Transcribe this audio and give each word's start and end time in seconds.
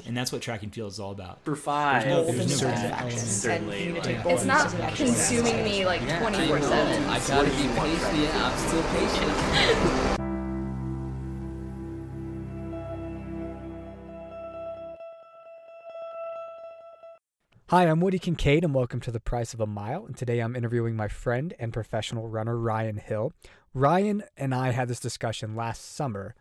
and 0.00 0.16
that's 0.16 0.32
what 0.32 0.40
track 0.42 0.62
and 0.62 0.72
field 0.72 0.90
is 0.92 0.98
all 1.00 1.10
about. 1.12 1.42
For 1.44 1.54
five, 1.56 2.06
no- 2.06 2.22
Golden 2.22 2.36
there's 2.38 2.62
no 2.62 2.68
satisfaction. 2.68 3.18
certainly, 3.18 3.86
And 3.88 3.96
like- 3.98 4.26
it's 4.26 4.44
not 4.44 4.70
consuming 4.94 5.62
me 5.64 5.84
like 5.86 6.00
Yeah, 6.02 6.18
24 6.20 6.60
7. 6.62 7.04
I 7.04 7.18
gotta 7.20 7.50
be 7.50 7.56
patient. 7.56 8.18
Yeah, 8.18 8.46
I'm 8.46 8.58
still 8.58 8.82
patient. 8.82 10.18
Hi, 17.68 17.84
I'm 17.88 18.00
Woody 18.00 18.18
Kincaid, 18.18 18.64
and 18.64 18.74
welcome 18.74 19.00
to 19.00 19.10
The 19.10 19.20
Price 19.20 19.54
of 19.54 19.60
a 19.60 19.66
Mile. 19.66 20.04
And 20.04 20.14
today 20.16 20.40
I'm 20.40 20.54
interviewing 20.54 20.94
my 20.94 21.08
friend 21.08 21.54
and 21.58 21.72
professional 21.72 22.28
runner, 22.28 22.56
Ryan 22.58 22.98
Hill. 22.98 23.32
Ryan 23.72 24.24
and 24.36 24.54
I 24.54 24.72
had 24.72 24.88
this 24.88 25.00
discussion 25.00 25.56
last 25.56 25.82
summer, 25.94 26.34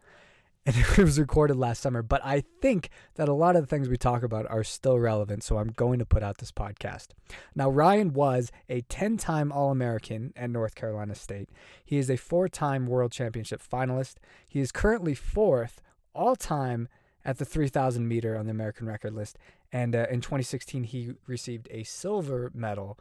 and 0.65 0.75
it 0.97 0.97
was 0.97 1.19
recorded 1.19 1.57
last 1.57 1.81
summer, 1.81 2.01
but 2.01 2.21
I 2.23 2.43
think 2.61 2.89
that 3.15 3.27
a 3.27 3.33
lot 3.33 3.55
of 3.55 3.63
the 3.63 3.67
things 3.67 3.89
we 3.89 3.97
talk 3.97 4.23
about 4.23 4.49
are 4.49 4.63
still 4.63 4.99
relevant, 4.99 5.43
so 5.43 5.57
I'm 5.57 5.69
going 5.69 5.99
to 5.99 6.05
put 6.05 6.23
out 6.23 6.37
this 6.37 6.51
podcast. 6.51 7.07
Now, 7.55 7.69
Ryan 7.69 8.13
was 8.13 8.51
a 8.69 8.81
10 8.81 9.17
time 9.17 9.51
All 9.51 9.71
American 9.71 10.33
at 10.35 10.49
North 10.49 10.75
Carolina 10.75 11.15
State. 11.15 11.49
He 11.83 11.97
is 11.97 12.09
a 12.09 12.17
four 12.17 12.47
time 12.47 12.85
World 12.87 13.11
Championship 13.11 13.61
finalist. 13.61 14.15
He 14.47 14.59
is 14.59 14.71
currently 14.71 15.15
fourth 15.15 15.81
all 16.13 16.35
time 16.35 16.87
at 17.23 17.37
the 17.37 17.45
3,000 17.45 18.07
meter 18.07 18.35
on 18.35 18.45
the 18.45 18.51
American 18.51 18.87
record 18.87 19.13
list. 19.13 19.37
And 19.71 19.95
uh, 19.95 20.07
in 20.09 20.21
2016, 20.21 20.83
he 20.85 21.13
received 21.27 21.67
a 21.71 21.83
silver 21.83 22.51
medal 22.53 22.99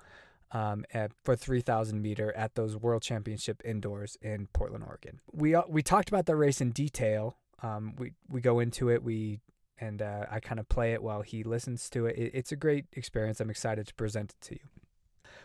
um, 0.53 0.85
at, 0.93 1.13
for 1.23 1.37
3,000 1.37 2.01
meter 2.01 2.33
at 2.37 2.55
those 2.55 2.77
World 2.77 3.03
Championship 3.03 3.63
indoors 3.65 4.17
in 4.21 4.49
Portland, 4.53 4.85
Oregon. 4.87 5.21
We 5.33 5.55
uh, 5.55 5.63
we 5.69 5.83
talked 5.83 6.09
about 6.09 6.27
that 6.27 6.37
race 6.37 6.61
in 6.61 6.71
detail. 6.71 7.37
Um, 7.63 7.95
we 7.99 8.13
we 8.29 8.41
go 8.41 8.61
into 8.61 8.89
it. 8.91 9.03
We 9.03 9.41
and 9.81 10.03
uh, 10.03 10.27
I 10.31 10.41
kind 10.41 10.61
of 10.61 10.69
play 10.69 10.93
it 10.93 11.03
while 11.03 11.23
he 11.23 11.43
listens 11.43 11.89
to 11.91 12.07
it. 12.07 12.17
it. 12.19 12.31
It's 12.35 12.53
a 12.53 12.57
great 12.57 12.87
experience. 12.93 13.41
I'm 13.41 13.51
excited 13.51 13.87
to 13.87 13.95
present 13.95 14.33
it 14.33 14.41
to 14.47 14.55
you. 14.55 14.61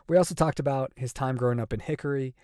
We 0.07 0.17
also 0.17 0.35
talked 0.35 0.59
about 0.59 0.91
his 0.95 1.13
time 1.13 1.35
growing 1.35 1.59
up 1.59 1.73
in 1.73 1.79
Hickory, 1.79 2.35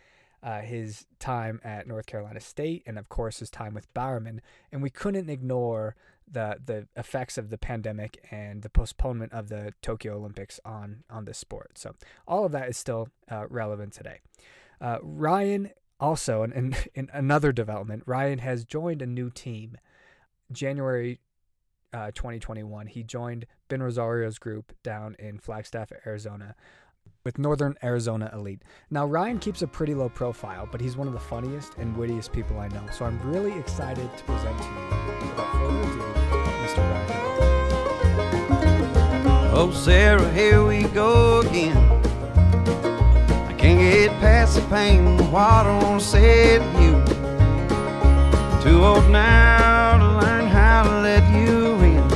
uh, 0.41 0.61
his 0.61 1.05
time 1.19 1.59
at 1.63 1.87
North 1.87 2.05
Carolina 2.05 2.39
State, 2.39 2.83
and 2.87 2.97
of 2.97 3.09
course 3.09 3.39
his 3.39 3.49
time 3.49 3.73
with 3.73 3.93
Bowerman. 3.93 4.41
And 4.71 4.81
we 4.81 4.89
couldn't 4.89 5.29
ignore 5.29 5.95
the 6.29 6.57
the 6.63 6.87
effects 6.95 7.37
of 7.37 7.49
the 7.49 7.57
pandemic 7.57 8.25
and 8.31 8.61
the 8.61 8.69
postponement 8.69 9.33
of 9.33 9.49
the 9.49 9.73
Tokyo 9.81 10.15
Olympics 10.15 10.59
on 10.63 11.03
on 11.09 11.25
this 11.25 11.37
sport. 11.37 11.77
So 11.77 11.95
all 12.27 12.45
of 12.45 12.51
that 12.53 12.69
is 12.69 12.77
still 12.77 13.09
uh, 13.29 13.47
relevant 13.49 13.93
today. 13.93 14.19
Uh, 14.79 14.97
Ryan 15.03 15.69
also, 16.01 16.43
in, 16.43 16.51
in, 16.51 16.75
in 16.95 17.09
another 17.13 17.53
development, 17.53 18.03
Ryan 18.05 18.39
has 18.39 18.65
joined 18.65 19.01
a 19.01 19.07
new 19.07 19.29
team. 19.29 19.77
January 20.51 21.19
uh, 21.93 22.11
2021, 22.11 22.87
he 22.87 23.03
joined 23.03 23.45
Ben 23.67 23.81
Rosario's 23.81 24.39
group 24.39 24.73
down 24.83 25.15
in 25.19 25.39
Flagstaff, 25.39 25.91
Arizona, 26.05 26.55
with 27.23 27.37
Northern 27.37 27.75
Arizona 27.83 28.29
Elite. 28.33 28.63
Now, 28.89 29.05
Ryan 29.05 29.39
keeps 29.39 29.61
a 29.61 29.67
pretty 29.67 29.93
low 29.93 30.09
profile, 30.09 30.67
but 30.71 30.81
he's 30.81 30.97
one 30.97 31.07
of 31.07 31.13
the 31.13 31.19
funniest 31.19 31.75
and 31.77 31.95
wittiest 31.95 32.31
people 32.33 32.59
I 32.59 32.67
know. 32.69 32.83
So 32.91 33.05
I'm 33.05 33.19
really 33.21 33.57
excited 33.59 34.09
to 34.17 34.23
present 34.23 34.57
to 34.57 34.63
you, 34.63 34.71
without 35.29 35.51
further 35.53 35.81
ado, 35.81 36.01
Mr. 36.65 36.77
Ryan. 36.77 37.31
Oh, 39.53 39.71
Sarah, 39.71 40.31
here 40.33 40.65
we 40.65 40.83
go 40.83 41.41
again. 41.41 42.00
Can't 43.71 43.79
get 43.79 44.11
past 44.19 44.55
the 44.55 44.61
pain. 44.67 45.31
Want 45.31 45.65
to 46.01 46.05
say 46.05 46.57
to 46.59 46.65
you. 46.83 46.95
Too 48.61 48.83
old 48.83 49.09
now 49.09 49.97
to 49.97 50.25
learn 50.25 50.47
how 50.47 50.83
to 50.83 50.99
let 50.99 51.23
you 51.31 51.75
in. 51.79 52.09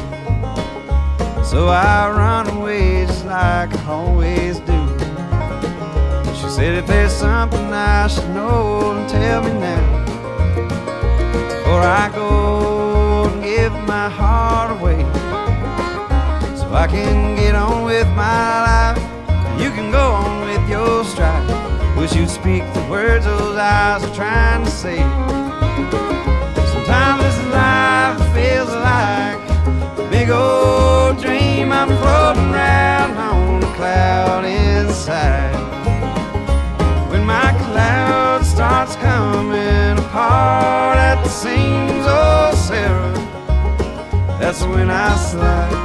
So 1.45 1.69
I 1.69 2.09
run 2.09 2.49
away 2.57 3.05
just 3.05 3.25
like 3.25 3.73
I 3.73 3.85
always 3.87 4.59
do. 4.59 4.79
She 6.35 6.49
said, 6.49 6.73
if 6.77 6.87
there's 6.87 7.13
something 7.13 7.71
I 7.71 8.07
should 8.07 8.29
know, 8.31 8.93
then 8.93 9.07
tell 9.07 9.41
me 9.41 9.53
now. 9.53 10.05
Before 11.47 11.79
I 11.79 12.11
go 12.13 13.29
and 13.29 13.41
give 13.41 13.71
my 13.87 14.09
heart 14.09 14.71
away 14.77 15.01
so 16.57 16.65
I 16.73 16.85
can 16.89 17.37
get 17.37 17.55
on 17.55 17.85
with 17.85 18.09
my 18.09 18.49
life. 18.67 19.61
You 19.61 19.69
can 19.71 19.89
go 19.89 20.05
on. 20.11 20.24
Wish 21.97 22.13
you'd 22.13 22.29
speak 22.29 22.61
the 22.73 22.85
words 22.89 23.25
those 23.25 23.57
eyes 23.57 24.03
are 24.03 24.13
trying 24.13 24.65
to 24.65 24.69
say. 24.69 24.97
Sometimes 26.73 27.23
this 27.23 27.39
life 27.53 28.19
feels 28.35 28.69
like 28.69 29.39
a 29.97 30.07
big 30.11 30.29
old 30.29 31.21
dream. 31.21 31.71
I'm 31.71 31.87
floating 31.87 32.53
around 32.53 33.17
on 33.17 33.63
a 33.63 33.75
cloud 33.75 34.43
inside. 34.43 35.55
When 37.09 37.25
my 37.25 37.51
cloud 37.63 38.45
starts 38.45 38.97
coming 38.97 39.97
apart 39.97 40.97
at 40.97 41.23
the 41.23 41.29
seams, 41.29 42.05
oh 42.07 42.53
Sarah, 42.67 43.13
that's 44.37 44.63
when 44.63 44.89
I 44.89 45.15
slide. 45.15 45.84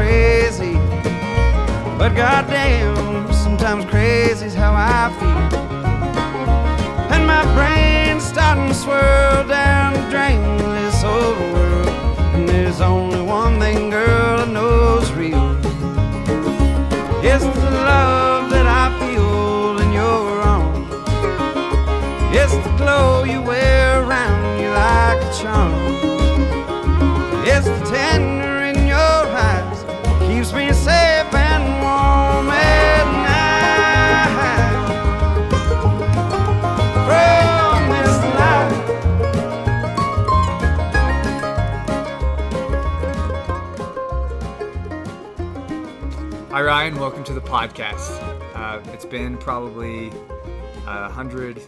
Crazy. 0.00 0.76
But 1.98 2.10
goddamn, 2.14 3.30
sometimes 3.32 3.84
crazy's 3.84 4.54
how 4.54 4.72
I 4.74 5.02
feel. 5.18 5.42
And 7.12 7.26
my 7.26 7.44
brain's 7.56 8.24
starting 8.24 8.68
to 8.68 8.74
swirl 8.74 9.46
down 9.46 9.92
the 9.98 10.04
drain 10.10 10.40
this 10.78 11.04
old 11.04 11.38
world. 11.52 11.88
And 12.34 12.48
there's 12.48 12.80
only 12.80 13.20
one 13.20 13.60
thing, 13.60 13.90
girl, 13.90 14.40
I 14.40 14.46
know's 14.46 15.12
real. 15.12 15.50
It's 17.22 17.44
the 17.44 17.70
love 17.92 18.50
that 18.54 18.66
I 18.82 18.86
feel 19.00 19.78
in 19.84 19.92
your 19.92 20.24
arms. 20.54 20.88
It's 22.40 22.56
the 22.66 22.72
glow 22.78 23.24
you 23.24 23.42
wear 23.42 24.02
around 24.02 24.60
you 24.62 24.70
like 24.70 25.20
a 25.28 25.30
charm. 25.40 25.72
It's 27.52 27.66
the 27.66 27.80
tender 27.92 28.29
Ryan. 46.70 47.00
Welcome 47.00 47.24
to 47.24 47.32
the 47.32 47.40
podcast. 47.40 48.16
Uh, 48.54 48.80
it's 48.92 49.04
been 49.04 49.36
probably 49.36 50.12
a 50.86 51.08
hundred 51.08 51.60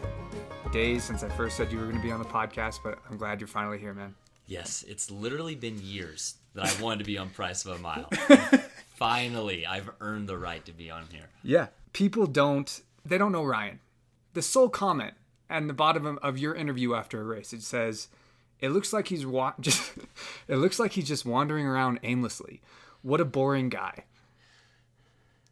days 0.71 1.03
since 1.03 1.25
I 1.25 1.29
first 1.31 1.57
said 1.57 1.73
you 1.73 1.79
were 1.79 1.87
going 1.87 1.97
to 1.97 2.03
be 2.03 2.13
on 2.13 2.21
the 2.23 2.29
podcast, 2.29 2.79
but 2.85 3.01
I'm 3.11 3.17
glad 3.17 3.41
you're 3.41 3.49
finally 3.49 3.79
here, 3.79 3.95
man. 3.95 4.15
Yes, 4.47 4.85
it's 4.87 5.11
literally 5.11 5.57
been 5.57 5.81
years 5.83 6.37
that 6.55 6.67
I 6.67 6.81
wanted 6.81 7.01
to 7.01 7.05
be 7.05 7.19
on 7.19 7.31
Price 7.31 7.65
of 7.65 7.77
a 7.77 7.79
Mile. 7.81 8.09
Finally, 8.95 9.67
I've 9.67 9.91
earned 10.01 10.29
the 10.29 10.39
right 10.39 10.65
to 10.67 10.73
be 10.73 10.89
on 10.89 11.07
here. 11.11 11.27
Yeah. 11.43 11.67
People 11.93 12.29
don't, 12.29 12.81
they 13.05 13.19
don't 13.19 13.33
know 13.33 13.43
Ryan. 13.43 13.81
The 14.35 14.43
sole 14.43 14.69
comment 14.69 15.15
at 15.51 15.67
the 15.67 15.73
bottom 15.73 16.07
of- 16.07 16.19
of 16.19 16.39
your 16.39 16.55
interview 16.55 16.95
after 16.95 17.21
a 17.21 17.25
race, 17.25 17.53
it 17.53 17.65
says, 17.65 18.07
it 18.61 18.69
looks 18.69 18.93
like 18.93 19.09
he's 19.09 19.27
wa- 19.27 19.55
just, 19.61 19.95
it 20.47 20.59
looks 20.59 20.79
like 20.79 20.93
he's 20.93 21.09
just 21.09 21.27
wandering 21.27 21.67
around 21.67 21.99
aimlessly. 22.05 22.61
What 23.03 23.21
a 23.21 23.25
boring 23.25 23.69
guy. 23.69 24.05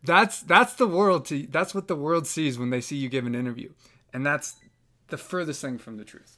That's 0.02 0.40
that's 0.40 0.74
the 0.74 0.86
world 0.88 1.26
to 1.26 1.46
that's 1.46 1.74
what 1.74 1.88
the 1.88 1.96
world 1.96 2.26
sees 2.26 2.58
when 2.58 2.70
they 2.70 2.80
see 2.80 2.96
you 2.96 3.08
give 3.08 3.26
an 3.26 3.34
interview. 3.34 3.70
And 4.12 4.24
that's 4.24 4.56
the 5.08 5.18
furthest 5.18 5.60
thing 5.60 5.78
from 5.78 5.96
the 5.96 6.04
truth. 6.04 6.36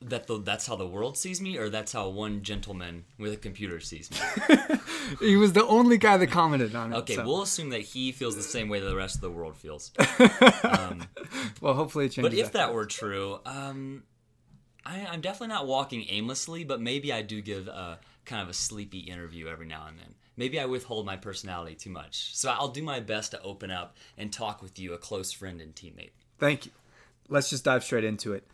That 0.00 0.26
the, 0.26 0.38
that's 0.38 0.66
how 0.66 0.76
the 0.76 0.86
world 0.86 1.16
sees 1.16 1.40
me, 1.40 1.56
or 1.56 1.70
that's 1.70 1.92
how 1.92 2.08
one 2.10 2.42
gentleman 2.42 3.04
with 3.18 3.32
a 3.32 3.36
computer 3.38 3.80
sees 3.80 4.10
me. 4.10 4.18
He 5.20 5.36
was 5.36 5.52
the 5.52 5.64
only 5.66 5.98
guy 5.98 6.16
that 6.16 6.26
commented 6.28 6.74
on 6.74 6.92
it. 6.92 6.96
Okay, 6.96 7.14
so- 7.16 7.24
we'll 7.24 7.42
assume 7.42 7.70
that 7.70 7.80
he 7.82 8.10
feels 8.12 8.36
the 8.36 8.42
same 8.42 8.68
way 8.68 8.80
that 8.80 8.86
the 8.86 8.96
rest 8.96 9.14
of 9.16 9.20
the 9.22 9.30
world 9.30 9.56
feels. 9.56 9.92
well 11.60 11.74
hopefully 11.74 12.06
it 12.06 12.12
changes. 12.12 12.30
But 12.30 12.34
if 12.38 12.46
after 12.46 12.58
that 12.58 12.74
were 12.74 12.86
true, 12.86 13.38
um, 13.46 14.02
I, 14.84 15.06
I'm 15.06 15.20
definitely 15.20 15.48
not 15.54 15.66
walking 15.66 16.04
aimlessly, 16.08 16.64
but 16.64 16.80
maybe 16.80 17.12
I 17.12 17.22
do 17.22 17.40
give 17.40 17.68
a 17.68 17.98
kind 18.24 18.42
of 18.42 18.48
a 18.48 18.54
sleepy 18.54 19.00
interview 19.00 19.48
every 19.48 19.66
now 19.66 19.86
and 19.88 19.98
then. 19.98 20.14
Maybe 20.36 20.58
I 20.58 20.64
withhold 20.66 21.06
my 21.06 21.16
personality 21.16 21.74
too 21.74 21.90
much. 21.90 22.34
So 22.34 22.50
I'll 22.50 22.68
do 22.68 22.82
my 22.82 23.00
best 23.00 23.30
to 23.32 23.42
open 23.42 23.70
up 23.70 23.96
and 24.18 24.32
talk 24.32 24.62
with 24.62 24.78
you, 24.78 24.92
a 24.92 24.98
close 24.98 25.30
friend 25.32 25.60
and 25.60 25.74
teammate. 25.74 26.10
Thank 26.38 26.66
you. 26.66 26.72
Let's 27.28 27.50
just 27.50 27.64
dive 27.64 27.84
straight 27.84 28.04
into 28.04 28.32
it. 28.32 28.46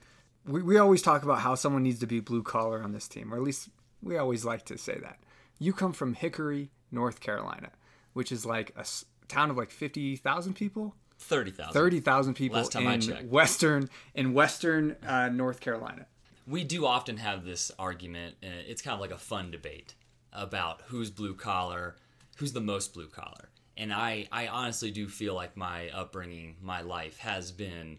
We, 0.47 0.62
we 0.62 0.79
always 0.79 1.03
talk 1.03 1.23
about 1.23 1.41
how 1.41 1.55
someone 1.55 1.82
needs 1.82 1.99
to 2.00 2.06
be 2.06 2.21
blue 2.21 2.43
collar 2.43 2.82
on 2.82 2.93
this 2.93 3.09
team, 3.09 3.32
or 3.32 3.37
at 3.37 3.43
least 3.43 3.69
we 4.03 4.17
always 4.19 4.44
like 4.44 4.65
to 4.67 4.79
say 4.79 4.99
that. 5.03 5.19
You 5.59 5.73
come 5.73 5.93
from 5.93 6.15
Hickory, 6.15 6.71
North 6.91 7.21
Carolina, 7.21 7.71
which 8.12 8.31
is 8.33 8.44
like 8.47 8.73
a 8.76 8.81
s- 8.81 9.05
town 9.29 9.50
of 9.50 9.56
like 9.56 9.71
50,000 9.71 10.55
people. 10.55 10.94
30,000. 11.19 11.73
30,000 11.75 12.35
people 12.35 12.56
Last 12.59 12.73
time 12.73 12.87
I 12.87 12.94
in 12.94 13.00
checked. 13.03 13.25
western 13.29 13.91
in 14.15 14.33
western 14.33 14.97
uh, 15.06 15.29
North 15.29 15.61
Carolina. 15.61 16.06
we 16.47 16.65
do 16.65 16.87
often 16.87 17.19
have 17.19 17.44
this 17.44 17.71
argument 17.79 18.37
and 18.43 18.55
it's 18.67 18.81
kind 18.81 18.94
of 18.94 19.00
like 19.00 19.11
a 19.11 19.19
fun 19.19 19.50
debate 19.50 19.94
about 20.32 20.82
who's 20.87 21.11
blue 21.11 21.35
collar 21.35 21.97
who's 22.37 22.53
the 22.55 22.61
most 22.61 22.94
blue 22.94 23.09
collar. 23.09 23.50
And 23.77 23.93
i 23.93 24.27
i 24.32 24.49
honestly 24.49 24.91
do 24.91 25.09
feel 25.09 25.35
like 25.35 25.56
my 25.56 25.91
upbringing 25.91 26.56
my 26.61 26.81
life 26.81 27.19
has 27.19 27.53
been 27.53 27.99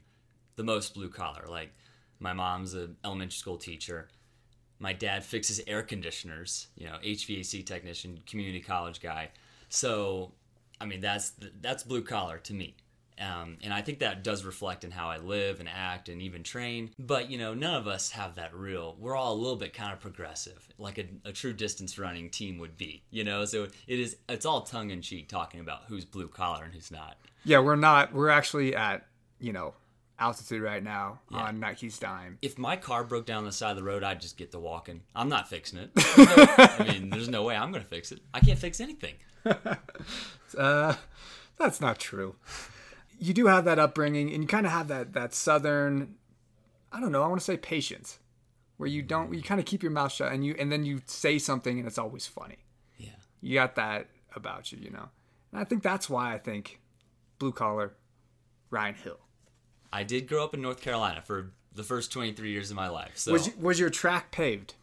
the 0.56 0.64
most 0.64 0.94
blue 0.94 1.10
collar. 1.10 1.46
Like 1.48 1.74
my 2.20 2.34
mom's 2.34 2.74
an 2.74 2.98
elementary 3.06 3.38
school 3.38 3.58
teacher. 3.58 4.10
My 4.80 4.94
dad 4.94 5.24
fixes 5.24 5.62
air 5.68 5.84
conditioners 5.84 6.68
you 6.76 6.88
know 6.88 6.98
hvac 7.04 7.66
technician 7.66 8.20
community 8.26 8.62
college 8.62 9.02
guy. 9.02 9.30
So 9.70 10.34
i 10.80 10.86
mean 10.86 11.02
that's 11.02 11.34
that's 11.62 11.84
blue 11.84 12.04
collar 12.04 12.38
to 12.40 12.54
me 12.54 12.76
um, 13.22 13.58
and 13.64 13.74
I 13.74 13.82
think 13.82 14.00
that 14.00 14.24
does 14.24 14.44
reflect 14.44 14.84
in 14.84 14.92
how 14.92 15.10
I 15.10 15.18
live 15.18 15.60
and 15.60 15.70
act 15.70 16.10
and 16.10 16.22
even 16.22 16.44
train. 16.44 16.90
But, 16.98 17.30
you 17.30 17.38
know, 17.38 17.54
none 17.54 17.76
of 17.76 17.88
us 17.88 18.12
have 18.12 18.36
that 18.36 18.54
real. 18.56 18.96
We're 19.00 19.16
all 19.16 19.34
a 19.34 19.40
little 19.40 19.56
bit 19.56 19.74
kind 19.74 19.94
of 19.94 20.00
progressive, 20.00 20.68
like 20.78 20.98
a, 20.98 21.06
a 21.26 21.32
true 21.32 21.54
distance 21.54 22.00
running 22.00 22.30
team 22.30 22.58
would 22.58 22.78
be, 22.78 23.04
you 23.12 23.24
know? 23.24 23.46
So 23.46 23.68
it 23.88 24.00
is, 24.00 24.18
it's 24.28 24.46
all 24.46 24.62
tongue 24.62 24.90
in 24.90 25.02
cheek 25.02 25.30
talking 25.30 25.60
about 25.60 25.84
who's 25.88 26.04
blue 26.06 26.28
collar 26.28 26.64
and 26.64 26.74
who's 26.74 26.92
not. 26.92 27.18
Yeah, 27.44 27.60
we're 27.60 27.76
not. 27.76 28.14
We're 28.14 28.30
actually 28.30 28.76
at 28.76 29.06
you 29.40 29.54
know 29.54 29.74
altitude 30.20 30.62
right 30.62 30.84
now 30.84 31.20
Yeah. 31.32 31.38
on 31.40 31.60
Nike's 31.60 31.98
dime. 31.98 32.38
If 32.44 32.60
my 32.60 32.76
car 32.76 33.04
broke 33.04 33.26
down 33.26 33.44
the 33.44 33.52
side 33.52 33.72
of 33.72 33.78
the 33.78 33.84
road, 33.84 34.04
I'd 34.04 34.22
just 34.22 34.38
get 34.38 34.52
to 34.52 34.60
walking. 34.60 35.02
I'm 35.16 35.30
not 35.30 35.50
fixing 35.50 35.80
it. 35.80 35.90
I 35.98 36.86
mean, 36.88 37.10
there's 37.10 37.28
no 37.30 37.42
way 37.42 37.56
I'm 37.56 37.72
going 37.72 37.82
to 37.84 37.90
fix 37.90 38.12
it. 38.12 38.20
I 38.32 38.40
can't 38.40 38.60
fix 38.60 38.80
anything. 38.80 39.16
Uh, 40.58 40.96
that's 41.58 41.80
not 41.80 41.98
true. 41.98 42.36
You 43.22 43.34
do 43.34 43.46
have 43.46 43.66
that 43.66 43.80
upbringing, 43.80 44.34
and 44.34 44.44
you 44.44 44.48
kind 44.48 44.66
of 44.66 44.72
have 44.72 44.88
that 44.90 45.14
that 45.14 45.34
southern. 45.34 46.16
I 46.92 47.00
don't 47.00 47.12
know. 47.12 47.24
I 47.24 47.28
want 47.28 47.40
to 47.40 47.46
say 47.46 47.56
patience, 47.56 48.20
where 48.78 48.90
you 48.90 49.02
don't. 49.02 49.26
Mm-hmm. 49.26 49.36
You 49.36 49.44
kind 49.44 49.60
of 49.60 49.66
keep 49.66 49.84
your 49.84 49.92
mouth 49.92 50.12
shut, 50.12 50.32
and 50.32 50.44
you 50.44 50.56
and 50.60 50.72
then 50.72 50.84
you 50.84 51.02
say 51.06 51.40
something, 51.40 51.78
and 51.80 51.88
it's 51.88 51.98
always 51.98 52.26
funny. 52.28 52.58
Yeah. 52.98 53.10
You 53.40 53.54
got 53.54 53.76
that 53.76 54.08
about 54.36 54.72
you, 54.72 54.80
you 54.82 54.90
know. 54.90 55.10
And 55.52 55.62
I 55.62 55.64
think 55.64 55.84
that's 55.84 56.10
why 56.10 56.34
I 56.34 56.38
think 56.38 56.80
blue 57.40 57.52
collar, 57.52 57.94
Ryan 58.70 58.96
Hill. 58.96 59.20
I 59.94 60.04
did 60.04 60.28
grow 60.28 60.44
up 60.44 60.54
in 60.54 60.62
North 60.62 60.82
Carolina 60.82 61.22
for 61.22 61.52
the 61.74 61.84
first 61.84 62.12
23 62.12 62.52
years 62.52 62.70
of 62.70 62.76
my 62.76 62.90
life. 62.90 63.14
So 63.16 63.34
Was 63.34 63.56
was 63.56 63.80
your 63.80 63.90
track 63.90 64.32
paved 64.32 64.74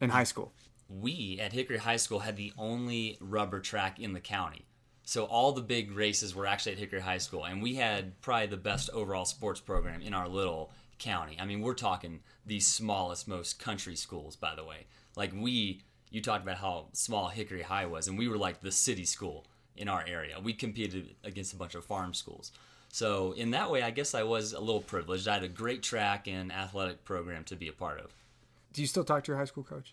in 0.00 0.10
high 0.10 0.24
school? 0.24 0.52
we 0.90 1.38
at 1.40 1.52
Hickory 1.52 1.78
High 1.78 1.96
School 1.96 2.20
had 2.20 2.36
the 2.36 2.52
only 2.58 3.16
rubber 3.20 3.60
track 3.60 4.00
in 4.00 4.12
the 4.12 4.20
county. 4.20 4.66
So 5.10 5.24
all 5.24 5.50
the 5.50 5.60
big 5.60 5.90
races 5.90 6.36
were 6.36 6.46
actually 6.46 6.70
at 6.70 6.78
Hickory 6.78 7.00
High 7.00 7.18
School, 7.18 7.44
and 7.44 7.60
we 7.60 7.74
had 7.74 8.20
probably 8.20 8.46
the 8.46 8.56
best 8.56 8.90
overall 8.90 9.24
sports 9.24 9.58
program 9.58 10.02
in 10.02 10.14
our 10.14 10.28
little 10.28 10.70
county. 11.00 11.36
I 11.40 11.46
mean, 11.46 11.62
we're 11.62 11.74
talking 11.74 12.20
the 12.46 12.60
smallest, 12.60 13.26
most 13.26 13.58
country 13.58 13.96
schools, 13.96 14.36
by 14.36 14.54
the 14.54 14.62
way. 14.62 14.86
Like 15.16 15.32
we, 15.34 15.80
you 16.12 16.22
talked 16.22 16.44
about 16.44 16.58
how 16.58 16.90
small 16.92 17.26
Hickory 17.26 17.62
High 17.62 17.86
was, 17.86 18.06
and 18.06 18.16
we 18.16 18.28
were 18.28 18.38
like 18.38 18.60
the 18.60 18.70
city 18.70 19.04
school 19.04 19.46
in 19.76 19.88
our 19.88 20.04
area. 20.06 20.38
We 20.40 20.52
competed 20.52 21.16
against 21.24 21.54
a 21.54 21.56
bunch 21.56 21.74
of 21.74 21.84
farm 21.84 22.14
schools. 22.14 22.52
So 22.92 23.32
in 23.32 23.50
that 23.50 23.68
way, 23.68 23.82
I 23.82 23.90
guess 23.90 24.14
I 24.14 24.22
was 24.22 24.52
a 24.52 24.60
little 24.60 24.80
privileged. 24.80 25.26
I 25.26 25.34
had 25.34 25.42
a 25.42 25.48
great 25.48 25.82
track 25.82 26.28
and 26.28 26.52
athletic 26.52 27.04
program 27.04 27.42
to 27.46 27.56
be 27.56 27.66
a 27.66 27.72
part 27.72 27.98
of. 27.98 28.14
Do 28.72 28.80
you 28.80 28.86
still 28.86 29.02
talk 29.02 29.24
to 29.24 29.32
your 29.32 29.38
high 29.38 29.46
school 29.46 29.64
coach? 29.64 29.92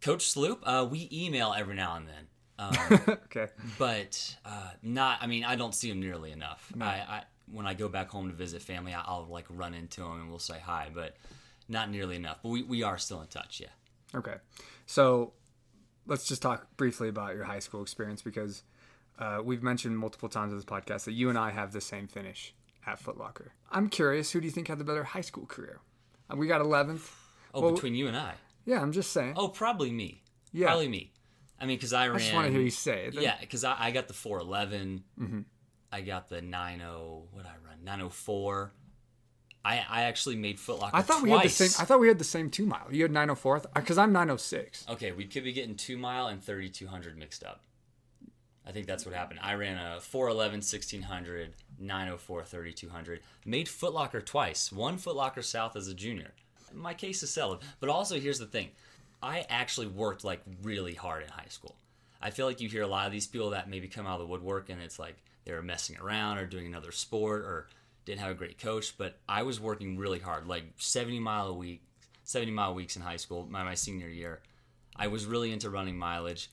Coach 0.00 0.26
Sloop, 0.26 0.58
uh, 0.64 0.84
we 0.90 1.08
email 1.12 1.54
every 1.56 1.76
now 1.76 1.94
and 1.94 2.08
then. 2.08 2.26
Um, 2.58 2.70
Okay. 3.26 3.48
but 3.78 4.36
uh, 4.44 4.70
not. 4.82 5.18
I 5.20 5.26
mean, 5.26 5.44
I 5.44 5.56
don't 5.56 5.74
see 5.74 5.90
him 5.90 6.00
nearly 6.00 6.30
enough. 6.32 6.72
I, 6.80 6.86
I 6.86 7.22
when 7.52 7.66
I 7.66 7.74
go 7.74 7.88
back 7.88 8.08
home 8.10 8.28
to 8.28 8.34
visit 8.34 8.62
family, 8.62 8.94
I- 8.94 9.02
I'll 9.02 9.26
like 9.28 9.46
run 9.50 9.74
into 9.74 10.02
him 10.02 10.20
and 10.20 10.30
we'll 10.30 10.38
say 10.38 10.58
hi, 10.62 10.88
but 10.94 11.16
not 11.68 11.90
nearly 11.90 12.16
enough. 12.16 12.38
But 12.42 12.50
we, 12.50 12.62
we 12.62 12.82
are 12.82 12.96
still 12.98 13.20
in 13.20 13.26
touch. 13.28 13.60
Yeah. 13.60 13.68
Okay. 14.18 14.36
So 14.86 15.32
let's 16.06 16.26
just 16.26 16.42
talk 16.42 16.66
briefly 16.76 17.08
about 17.08 17.34
your 17.34 17.44
high 17.44 17.58
school 17.58 17.82
experience 17.82 18.22
because 18.22 18.62
uh, 19.18 19.40
we've 19.44 19.62
mentioned 19.62 19.98
multiple 19.98 20.28
times 20.28 20.52
in 20.52 20.58
this 20.58 20.64
podcast 20.64 21.04
that 21.04 21.12
you 21.12 21.28
and 21.28 21.38
I 21.38 21.50
have 21.50 21.72
the 21.72 21.80
same 21.80 22.06
finish 22.06 22.54
at 22.86 22.98
Foot 22.98 23.16
Locker. 23.18 23.52
I'm 23.72 23.88
curious, 23.88 24.30
who 24.32 24.40
do 24.40 24.46
you 24.46 24.50
think 24.52 24.68
had 24.68 24.78
the 24.78 24.84
better 24.84 25.04
high 25.04 25.20
school 25.22 25.46
career? 25.46 25.80
Uh, 26.32 26.36
We 26.36 26.46
got 26.46 26.60
11th. 26.60 27.10
Oh, 27.52 27.62
Well- 27.62 27.72
between 27.72 27.94
you 27.94 28.06
and 28.08 28.16
I. 28.16 28.34
Yeah, 28.66 28.80
I'm 28.80 28.92
just 28.92 29.12
saying. 29.12 29.34
Oh, 29.36 29.48
probably 29.48 29.90
me. 29.90 30.22
Yeah. 30.52 30.68
Probably 30.68 30.88
me. 30.88 31.12
I 31.64 31.66
mean, 31.66 31.78
because 31.78 31.94
I 31.94 32.08
ran. 32.08 32.16
I 32.16 32.18
just 32.18 32.34
want 32.34 32.46
to 32.46 32.52
hear 32.52 32.60
you 32.60 32.68
say 32.68 33.06
it. 33.06 33.14
Yeah, 33.14 33.36
because 33.40 33.64
I, 33.64 33.74
I 33.78 33.90
got 33.90 34.06
the 34.06 34.12
411. 34.12 35.02
Mm-hmm. 35.18 35.40
I 35.90 36.00
got 36.02 36.28
the 36.28 36.42
90. 36.42 36.84
What 36.84 37.46
I 37.46 37.54
run? 37.66 37.82
904. 37.82 38.70
I 39.64 39.82
I 39.88 40.02
actually 40.02 40.36
made 40.36 40.60
Foot 40.60 40.78
Locker 40.78 40.94
I 40.94 41.00
thought 41.00 41.22
we 41.22 41.30
had 41.30 41.42
the 41.42 41.48
same. 41.48 41.70
I 41.80 41.86
thought 41.86 42.00
we 42.00 42.08
had 42.08 42.18
the 42.18 42.24
same 42.24 42.50
two 42.50 42.66
mile. 42.66 42.86
You 42.90 43.00
had 43.00 43.12
904 43.12 43.62
because 43.74 43.96
I'm 43.96 44.12
906. 44.12 44.84
Okay, 44.90 45.12
we 45.12 45.24
could 45.24 45.42
be 45.42 45.54
getting 45.54 45.74
two 45.74 45.96
mile 45.96 46.26
and 46.26 46.44
3200 46.44 47.16
mixed 47.16 47.42
up. 47.42 47.62
I 48.66 48.72
think 48.72 48.86
that's 48.86 49.06
what 49.06 49.14
happened. 49.14 49.40
I 49.42 49.54
ran 49.54 49.78
a 49.78 50.00
411 50.00 50.56
1600, 50.58 51.54
904 51.78 52.44
3200. 52.44 53.20
Made 53.46 53.68
Footlocker 53.68 54.22
twice. 54.22 54.70
One 54.70 54.98
Footlocker 54.98 55.42
South 55.42 55.76
as 55.76 55.88
a 55.88 55.94
junior. 55.94 56.32
My 56.74 56.92
case 56.92 57.22
is 57.22 57.30
settled. 57.30 57.62
But 57.80 57.88
also, 57.88 58.20
here's 58.20 58.38
the 58.38 58.46
thing 58.46 58.70
I 59.24 59.46
actually 59.48 59.86
worked 59.86 60.22
like 60.22 60.42
really 60.62 60.92
hard 60.92 61.22
in 61.22 61.30
high 61.30 61.48
school. 61.48 61.74
I 62.20 62.28
feel 62.28 62.44
like 62.44 62.60
you 62.60 62.68
hear 62.68 62.82
a 62.82 62.86
lot 62.86 63.06
of 63.06 63.12
these 63.12 63.26
people 63.26 63.50
that 63.50 63.70
maybe 63.70 63.88
come 63.88 64.06
out 64.06 64.20
of 64.20 64.20
the 64.20 64.26
woodwork 64.26 64.68
and 64.68 64.82
it's 64.82 64.98
like 64.98 65.16
they 65.46 65.52
were 65.52 65.62
messing 65.62 65.96
around 65.98 66.36
or 66.36 66.46
doing 66.46 66.66
another 66.66 66.92
sport 66.92 67.40
or 67.40 67.68
didn't 68.04 68.20
have 68.20 68.32
a 68.32 68.34
great 68.34 68.58
coach. 68.58 68.98
But 68.98 69.16
I 69.26 69.42
was 69.42 69.58
working 69.58 69.96
really 69.96 70.18
hard, 70.18 70.46
like 70.46 70.64
70 70.76 71.20
mile 71.20 71.48
a 71.48 71.54
week, 71.54 71.82
70 72.24 72.52
mile 72.52 72.74
weeks 72.74 72.96
in 72.96 73.02
high 73.02 73.16
school, 73.16 73.46
my, 73.48 73.64
my 73.64 73.74
senior 73.74 74.08
year. 74.08 74.42
I 74.94 75.06
was 75.06 75.24
really 75.24 75.52
into 75.52 75.70
running 75.70 75.96
mileage. 75.96 76.50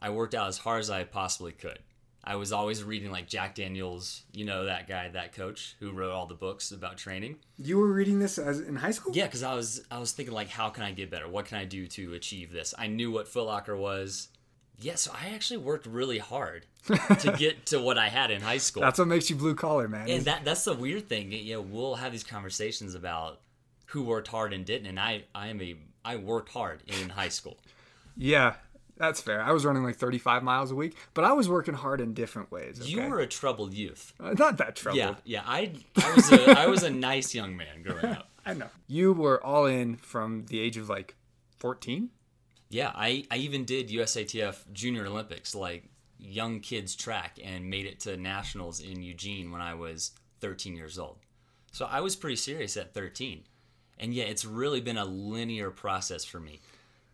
I 0.00 0.10
worked 0.10 0.34
out 0.34 0.48
as 0.48 0.58
hard 0.58 0.80
as 0.80 0.90
I 0.90 1.04
possibly 1.04 1.52
could. 1.52 1.78
I 2.24 2.36
was 2.36 2.52
always 2.52 2.84
reading 2.84 3.10
like 3.10 3.26
Jack 3.26 3.56
Daniels, 3.56 4.22
you 4.32 4.44
know 4.44 4.64
that 4.66 4.86
guy, 4.86 5.08
that 5.08 5.32
coach 5.32 5.74
who 5.80 5.90
wrote 5.90 6.12
all 6.12 6.26
the 6.26 6.34
books 6.34 6.70
about 6.70 6.96
training. 6.96 7.36
You 7.58 7.78
were 7.78 7.92
reading 7.92 8.20
this 8.20 8.38
as 8.38 8.60
in 8.60 8.76
high 8.76 8.92
school? 8.92 9.12
Yeah, 9.14 9.24
because 9.26 9.42
I 9.42 9.54
was 9.54 9.82
I 9.90 9.98
was 9.98 10.12
thinking 10.12 10.34
like, 10.34 10.48
how 10.48 10.68
can 10.68 10.84
I 10.84 10.92
get 10.92 11.10
better? 11.10 11.28
What 11.28 11.46
can 11.46 11.58
I 11.58 11.64
do 11.64 11.86
to 11.88 12.14
achieve 12.14 12.52
this? 12.52 12.74
I 12.78 12.86
knew 12.86 13.10
what 13.10 13.26
Foot 13.26 13.46
Locker 13.46 13.76
was. 13.76 14.28
Yeah, 14.78 14.94
so 14.96 15.12
I 15.12 15.34
actually 15.34 15.58
worked 15.58 15.86
really 15.86 16.18
hard 16.18 16.66
to 16.86 17.34
get 17.38 17.66
to 17.66 17.80
what 17.80 17.98
I 17.98 18.08
had 18.08 18.30
in 18.30 18.40
high 18.40 18.58
school. 18.58 18.82
That's 18.82 18.98
what 18.98 19.06
makes 19.08 19.28
you 19.30 19.36
blue 19.36 19.54
collar, 19.54 19.88
man. 19.88 20.08
and 20.08 20.24
that 20.24 20.44
that's 20.44 20.64
the 20.64 20.74
weird 20.74 21.08
thing. 21.08 21.32
You 21.32 21.54
know, 21.54 21.60
we'll 21.60 21.96
have 21.96 22.12
these 22.12 22.24
conversations 22.24 22.94
about 22.94 23.40
who 23.86 24.02
worked 24.04 24.28
hard 24.28 24.52
and 24.52 24.64
didn't, 24.64 24.86
and 24.86 24.98
I 25.00 25.24
I 25.34 25.48
am 25.48 25.60
a 25.60 25.76
I 26.04 26.16
worked 26.16 26.50
hard 26.52 26.82
in 26.86 27.10
high 27.10 27.28
school. 27.28 27.58
yeah, 28.16 28.54
that's 28.96 29.20
fair. 29.20 29.42
I 29.42 29.52
was 29.52 29.64
running 29.64 29.82
like 29.82 29.96
35 29.96 30.42
miles 30.42 30.70
a 30.70 30.74
week, 30.74 30.96
but 31.14 31.24
I 31.24 31.32
was 31.32 31.48
working 31.48 31.74
hard 31.74 32.00
in 32.00 32.14
different 32.14 32.50
ways. 32.52 32.80
Okay? 32.80 32.90
You 32.90 33.02
were 33.02 33.20
a 33.20 33.26
troubled 33.26 33.74
youth. 33.74 34.12
Uh, 34.20 34.34
not 34.38 34.58
that 34.58 34.76
troubled. 34.76 34.98
Yeah, 34.98 35.14
yeah. 35.24 35.42
I 35.44 35.72
I 35.96 36.14
was 36.14 36.32
a 36.32 36.50
I 36.58 36.66
was 36.66 36.82
a 36.82 36.90
nice 36.90 37.34
young 37.34 37.56
man 37.56 37.82
growing 37.82 38.04
up. 38.04 38.28
I 38.46 38.54
know. 38.54 38.68
You 38.86 39.12
were 39.12 39.44
all 39.44 39.66
in 39.66 39.96
from 39.96 40.46
the 40.46 40.60
age 40.60 40.76
of 40.76 40.88
like 40.88 41.14
14. 41.58 42.10
Yeah, 42.68 42.92
I 42.94 43.24
I 43.30 43.36
even 43.38 43.64
did 43.64 43.88
USATF 43.88 44.72
Junior 44.72 45.06
Olympics, 45.06 45.54
like 45.54 45.84
young 46.18 46.60
kids 46.60 46.94
track, 46.94 47.38
and 47.42 47.68
made 47.68 47.86
it 47.86 48.00
to 48.00 48.16
nationals 48.16 48.80
in 48.80 49.02
Eugene 49.02 49.50
when 49.50 49.60
I 49.60 49.74
was 49.74 50.12
13 50.40 50.76
years 50.76 50.98
old. 50.98 51.18
So 51.72 51.86
I 51.86 52.00
was 52.00 52.16
pretty 52.16 52.36
serious 52.36 52.76
at 52.76 52.94
13, 52.94 53.44
and 53.98 54.12
yeah, 54.12 54.24
it's 54.24 54.44
really 54.44 54.80
been 54.80 54.98
a 54.98 55.04
linear 55.04 55.70
process 55.70 56.24
for 56.24 56.38
me. 56.38 56.60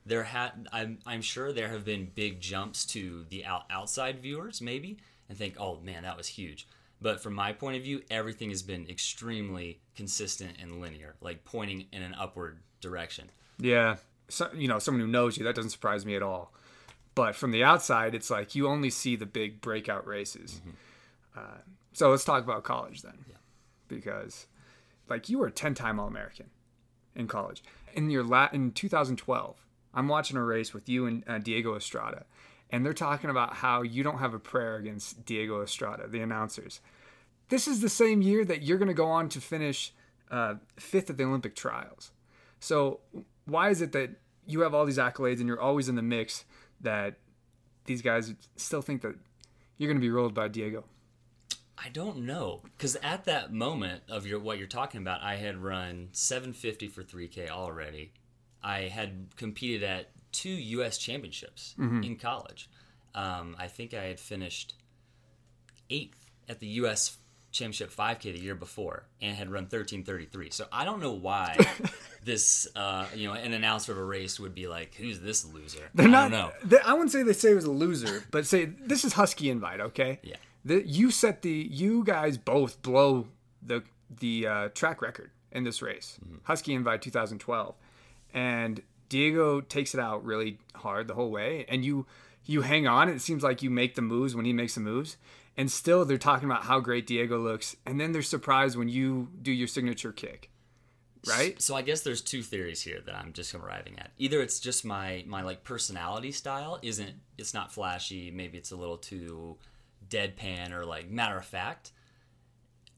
There 0.08 0.24
had 0.24 0.68
I'm 0.72 0.98
I'm 1.06 1.22
sure 1.22 1.52
there 1.52 1.68
have 1.68 1.84
been 1.84 2.10
big 2.14 2.40
jumps 2.40 2.84
to 2.86 3.26
the 3.28 3.44
out, 3.44 3.64
outside 3.70 4.20
viewers 4.20 4.60
maybe 4.60 4.98
and 5.28 5.36
think, 5.36 5.56
oh 5.60 5.78
man, 5.80 6.02
that 6.02 6.16
was 6.16 6.26
huge. 6.26 6.66
But 7.00 7.20
from 7.20 7.34
my 7.34 7.52
point 7.52 7.76
of 7.76 7.82
view, 7.82 8.02
everything 8.10 8.50
has 8.50 8.62
been 8.62 8.88
extremely 8.88 9.80
consistent 9.94 10.56
and 10.60 10.80
linear, 10.80 11.14
like 11.20 11.44
pointing 11.44 11.86
in 11.92 12.02
an 12.02 12.14
upward 12.18 12.58
direction. 12.80 13.30
Yeah. 13.58 13.96
So, 14.28 14.50
you 14.54 14.68
know, 14.68 14.78
someone 14.78 15.00
who 15.00 15.06
knows 15.06 15.38
you, 15.38 15.44
that 15.44 15.54
doesn't 15.54 15.70
surprise 15.70 16.04
me 16.04 16.16
at 16.16 16.22
all. 16.22 16.52
But 17.14 17.34
from 17.34 17.50
the 17.50 17.64
outside, 17.64 18.14
it's 18.14 18.30
like 18.30 18.54
you 18.54 18.66
only 18.68 18.90
see 18.90 19.16
the 19.16 19.26
big 19.26 19.60
breakout 19.60 20.06
races. 20.06 20.60
Uh, 21.36 21.58
so 21.92 22.10
let's 22.10 22.24
talk 22.24 22.42
about 22.42 22.64
college 22.64 23.02
then. 23.02 23.24
Because, 23.88 24.46
like, 25.08 25.28
you 25.28 25.38
were 25.38 25.46
a 25.46 25.52
10 25.52 25.74
time 25.74 25.98
All 25.98 26.06
American 26.06 26.50
in 27.14 27.26
college. 27.26 27.62
In 27.94 28.10
your 28.10 28.22
la- 28.22 28.50
in 28.52 28.72
2012, 28.72 29.56
I'm 29.98 30.06
watching 30.06 30.36
a 30.36 30.44
race 30.44 30.72
with 30.72 30.88
you 30.88 31.06
and 31.06 31.24
uh, 31.26 31.38
Diego 31.38 31.74
Estrada, 31.74 32.24
and 32.70 32.86
they're 32.86 32.92
talking 32.92 33.30
about 33.30 33.54
how 33.54 33.82
you 33.82 34.04
don't 34.04 34.18
have 34.18 34.32
a 34.32 34.38
prayer 34.38 34.76
against 34.76 35.26
Diego 35.26 35.60
Estrada, 35.60 36.06
the 36.06 36.20
announcers. 36.20 36.80
This 37.48 37.66
is 37.66 37.80
the 37.80 37.88
same 37.88 38.22
year 38.22 38.44
that 38.44 38.62
you're 38.62 38.78
going 38.78 38.86
to 38.86 38.94
go 38.94 39.08
on 39.08 39.28
to 39.30 39.40
finish 39.40 39.92
uh, 40.30 40.54
fifth 40.76 41.10
at 41.10 41.16
the 41.16 41.24
Olympic 41.24 41.56
trials. 41.56 42.12
So 42.60 43.00
why 43.46 43.70
is 43.70 43.82
it 43.82 43.90
that 43.90 44.10
you 44.46 44.60
have 44.60 44.72
all 44.72 44.86
these 44.86 44.98
accolades 44.98 45.40
and 45.40 45.48
you're 45.48 45.60
always 45.60 45.88
in 45.88 45.96
the 45.96 46.02
mix 46.02 46.44
that 46.80 47.16
these 47.86 48.00
guys 48.00 48.32
still 48.54 48.82
think 48.82 49.02
that 49.02 49.16
you're 49.78 49.88
going 49.88 50.00
to 50.00 50.06
be 50.06 50.10
rolled 50.10 50.32
by 50.32 50.46
Diego? 50.46 50.84
I 51.76 51.88
don't 51.88 52.18
know 52.18 52.62
because 52.76 52.94
at 53.02 53.24
that 53.24 53.52
moment 53.52 54.04
of 54.08 54.28
your 54.28 54.38
what 54.38 54.58
you're 54.58 54.68
talking 54.68 55.00
about, 55.00 55.22
I 55.22 55.36
had 55.36 55.56
run 55.56 56.10
750 56.12 56.86
for 56.86 57.02
3K 57.02 57.50
already. 57.50 58.12
I 58.62 58.82
had 58.82 59.28
competed 59.36 59.82
at 59.82 60.10
two 60.32 60.50
U.S. 60.50 60.98
championships 60.98 61.74
in 61.78 62.16
college. 62.16 62.68
Um, 63.14 63.56
I 63.58 63.66
think 63.68 63.94
I 63.94 64.04
had 64.04 64.20
finished 64.20 64.74
eighth 65.90 66.30
at 66.48 66.60
the 66.60 66.66
U.S. 66.82 67.16
championship 67.50 67.90
5K 67.90 68.22
the 68.34 68.38
year 68.38 68.54
before 68.54 69.04
and 69.20 69.36
had 69.36 69.50
run 69.50 69.66
13:33. 69.66 70.52
So 70.52 70.66
I 70.72 70.84
don't 70.84 71.00
know 71.00 71.12
why 71.12 71.56
this, 72.24 72.68
uh, 72.76 73.06
you 73.14 73.26
know, 73.28 73.34
an 73.34 73.52
announcer 73.54 73.92
of 73.92 73.98
a 73.98 74.04
race 74.04 74.38
would 74.38 74.54
be 74.54 74.66
like, 74.68 74.94
"Who's 74.94 75.20
this 75.20 75.44
loser?" 75.52 75.88
They're 75.94 76.06
I 76.08 76.10
not. 76.10 76.30
don't 76.30 76.40
know. 76.40 76.50
they- 76.64 76.80
I 76.84 76.92
wouldn't 76.92 77.10
say 77.12 77.22
they 77.22 77.32
say 77.32 77.52
it 77.52 77.54
was 77.54 77.64
a 77.64 77.70
loser, 77.70 78.24
but 78.30 78.46
say 78.46 78.66
this 78.66 79.04
is 79.04 79.14
Husky 79.14 79.50
Invite, 79.50 79.80
okay? 79.80 80.20
Yeah. 80.22 80.36
The, 80.64 80.86
you 80.86 81.10
set 81.10 81.42
the. 81.42 81.50
You 81.50 82.04
guys 82.04 82.36
both 82.36 82.82
blow 82.82 83.28
the 83.62 83.82
the 84.20 84.46
uh, 84.46 84.68
track 84.74 85.00
record 85.00 85.30
in 85.52 85.64
this 85.64 85.80
race. 85.80 86.18
Mm-hmm. 86.24 86.36
Husky 86.44 86.74
Invite 86.74 87.00
2012, 87.02 87.74
and 88.32 88.82
Diego 89.08 89.60
takes 89.60 89.94
it 89.94 90.00
out 90.00 90.24
really 90.24 90.58
hard 90.74 91.08
the 91.08 91.14
whole 91.14 91.30
way, 91.30 91.64
and 91.68 91.84
you 91.84 92.06
you 92.44 92.62
hang 92.62 92.86
on. 92.86 93.08
It 93.08 93.20
seems 93.20 93.42
like 93.42 93.62
you 93.62 93.70
make 93.70 93.94
the 93.94 94.02
moves 94.02 94.34
when 94.34 94.44
he 94.44 94.52
makes 94.52 94.74
the 94.74 94.80
moves, 94.80 95.16
and 95.56 95.70
still 95.70 96.04
they're 96.04 96.18
talking 96.18 96.48
about 96.48 96.64
how 96.64 96.80
great 96.80 97.06
Diego 97.06 97.38
looks, 97.38 97.76
and 97.86 98.00
then 98.00 98.12
they're 98.12 98.22
surprised 98.22 98.76
when 98.76 98.88
you 98.88 99.28
do 99.42 99.52
your 99.52 99.68
signature 99.68 100.12
kick, 100.12 100.50
right? 101.26 101.60
So 101.60 101.74
I 101.74 101.82
guess 101.82 102.02
there's 102.02 102.20
two 102.20 102.42
theories 102.42 102.82
here 102.82 103.00
that 103.04 103.14
I'm 103.14 103.32
just 103.32 103.54
arriving 103.54 103.98
at. 103.98 104.12
Either 104.18 104.40
it's 104.40 104.60
just 104.60 104.84
my 104.84 105.24
my 105.26 105.42
like 105.42 105.64
personality 105.64 106.32
style 106.32 106.78
isn't 106.82 107.14
it's 107.36 107.54
not 107.54 107.72
flashy, 107.72 108.30
maybe 108.30 108.58
it's 108.58 108.70
a 108.72 108.76
little 108.76 108.98
too 108.98 109.56
deadpan 110.08 110.72
or 110.72 110.84
like 110.84 111.10
matter 111.10 111.36
of 111.36 111.44
fact, 111.44 111.92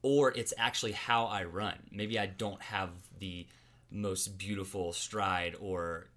or 0.02 0.32
it's 0.32 0.54
actually 0.58 0.92
how 0.92 1.26
I 1.26 1.44
run. 1.44 1.78
Maybe 1.90 2.18
I 2.18 2.26
don't 2.26 2.62
have 2.62 2.90
the 3.18 3.46
most 3.90 4.38
beautiful 4.38 4.92
stride 4.92 5.54
or 5.60 6.08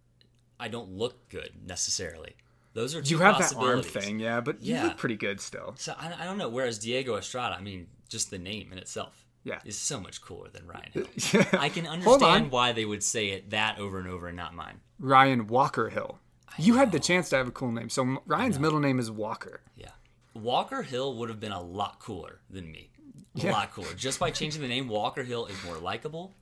I 0.59 0.67
don't 0.67 0.91
look 0.91 1.29
good 1.29 1.51
necessarily. 1.65 2.35
Those 2.73 2.95
are 2.95 3.01
two 3.01 3.15
You 3.15 3.19
have 3.21 3.37
that 3.37 3.55
arm 3.55 3.83
thing, 3.83 4.19
yeah, 4.19 4.41
but 4.41 4.63
you 4.63 4.81
look 4.81 4.97
pretty 4.97 5.15
good 5.17 5.39
still. 5.39 5.75
So 5.77 5.93
I, 5.97 6.13
I 6.21 6.25
don't 6.25 6.37
know. 6.37 6.49
Whereas 6.49 6.79
Diego 6.79 7.17
Estrada, 7.17 7.55
I 7.55 7.61
mean, 7.61 7.87
just 8.09 8.31
the 8.31 8.39
name 8.39 8.69
in 8.71 8.77
itself, 8.79 9.25
Yeah. 9.43 9.59
is 9.63 9.77
so 9.77 9.99
much 9.99 10.21
cooler 10.21 10.49
than 10.49 10.65
Ryan 10.67 10.89
Hill. 11.17 11.43
I 11.53 11.69
can 11.69 11.85
understand 11.85 12.49
why 12.51 12.71
they 12.71 12.85
would 12.85 13.03
say 13.03 13.29
it 13.29 13.51
that 13.51 13.77
over 13.77 13.99
and 13.99 14.07
over 14.07 14.27
and 14.27 14.37
not 14.37 14.55
mine. 14.55 14.79
Ryan 14.99 15.45
Walker 15.47 15.89
Hill. 15.89 16.17
You 16.57 16.75
had 16.75 16.91
the 16.91 16.99
chance 16.99 17.29
to 17.29 17.37
have 17.37 17.47
a 17.47 17.51
cool 17.51 17.71
name. 17.71 17.89
So 17.89 18.21
Ryan's 18.25 18.59
middle 18.59 18.79
name 18.79 18.99
is 18.99 19.11
Walker. 19.11 19.61
Yeah. 19.75 19.89
Walker 20.33 20.81
Hill 20.81 21.15
would 21.17 21.29
have 21.29 21.39
been 21.39 21.51
a 21.51 21.61
lot 21.61 21.99
cooler 21.99 22.39
than 22.49 22.71
me. 22.71 22.89
A 23.35 23.39
Yeah. 23.39 23.51
lot 23.51 23.71
cooler. 23.71 23.93
Just 23.95 24.19
by 24.19 24.31
changing 24.31 24.61
the 24.63 24.67
name, 24.67 24.87
Walker 24.87 25.23
Hill 25.23 25.45
is 25.47 25.55
more 25.63 25.77
likable, 25.77 26.33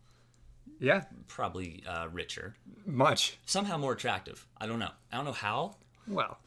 Yeah, 0.81 1.03
probably 1.27 1.83
uh, 1.88 2.07
richer, 2.11 2.55
much. 2.85 3.38
somehow 3.45 3.77
more 3.77 3.93
attractive. 3.93 4.45
I 4.59 4.65
don't 4.65 4.79
know. 4.79 4.89
I 5.11 5.15
don't 5.17 5.25
know 5.25 5.31
how. 5.31 5.75
Well, 6.07 6.39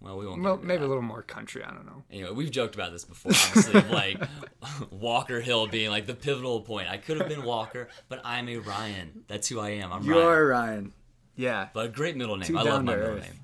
Well, 0.00 0.16
we 0.16 0.26
won't. 0.26 0.40
well, 0.42 0.54
get 0.54 0.62
into 0.62 0.66
maybe 0.68 0.84
a 0.84 0.86
little 0.86 1.02
more 1.02 1.22
country. 1.22 1.64
I 1.64 1.70
don't 1.72 1.84
know. 1.84 2.04
Anyway, 2.10 2.30
we've 2.30 2.50
joked 2.52 2.76
about 2.76 2.92
this 2.92 3.04
before. 3.04 3.32
Honestly, 3.52 3.80
like 3.90 4.22
Walker 4.90 5.40
Hill 5.40 5.66
being 5.66 5.90
like 5.90 6.06
the 6.06 6.14
pivotal 6.14 6.60
point. 6.60 6.88
I 6.88 6.96
could 6.98 7.18
have 7.18 7.28
been 7.28 7.42
Walker, 7.42 7.88
but 8.08 8.20
I'm 8.24 8.48
a 8.48 8.58
Ryan. 8.58 9.24
That's 9.26 9.48
who 9.48 9.58
I 9.58 9.70
am. 9.70 9.92
I'm 9.92 10.02
Ryan. 10.02 10.04
You 10.06 10.14
Ryan. 10.14 10.28
are 10.28 10.46
Ryan. 10.46 10.92
Yeah. 11.36 11.68
But 11.74 11.86
a 11.86 11.88
great 11.88 12.16
middle 12.16 12.36
name. 12.36 12.46
Too 12.46 12.58
I 12.58 12.62
love 12.62 12.84
my 12.84 12.92
to 12.94 12.98
middle 13.00 13.16
earth. 13.16 13.22
name. 13.24 13.40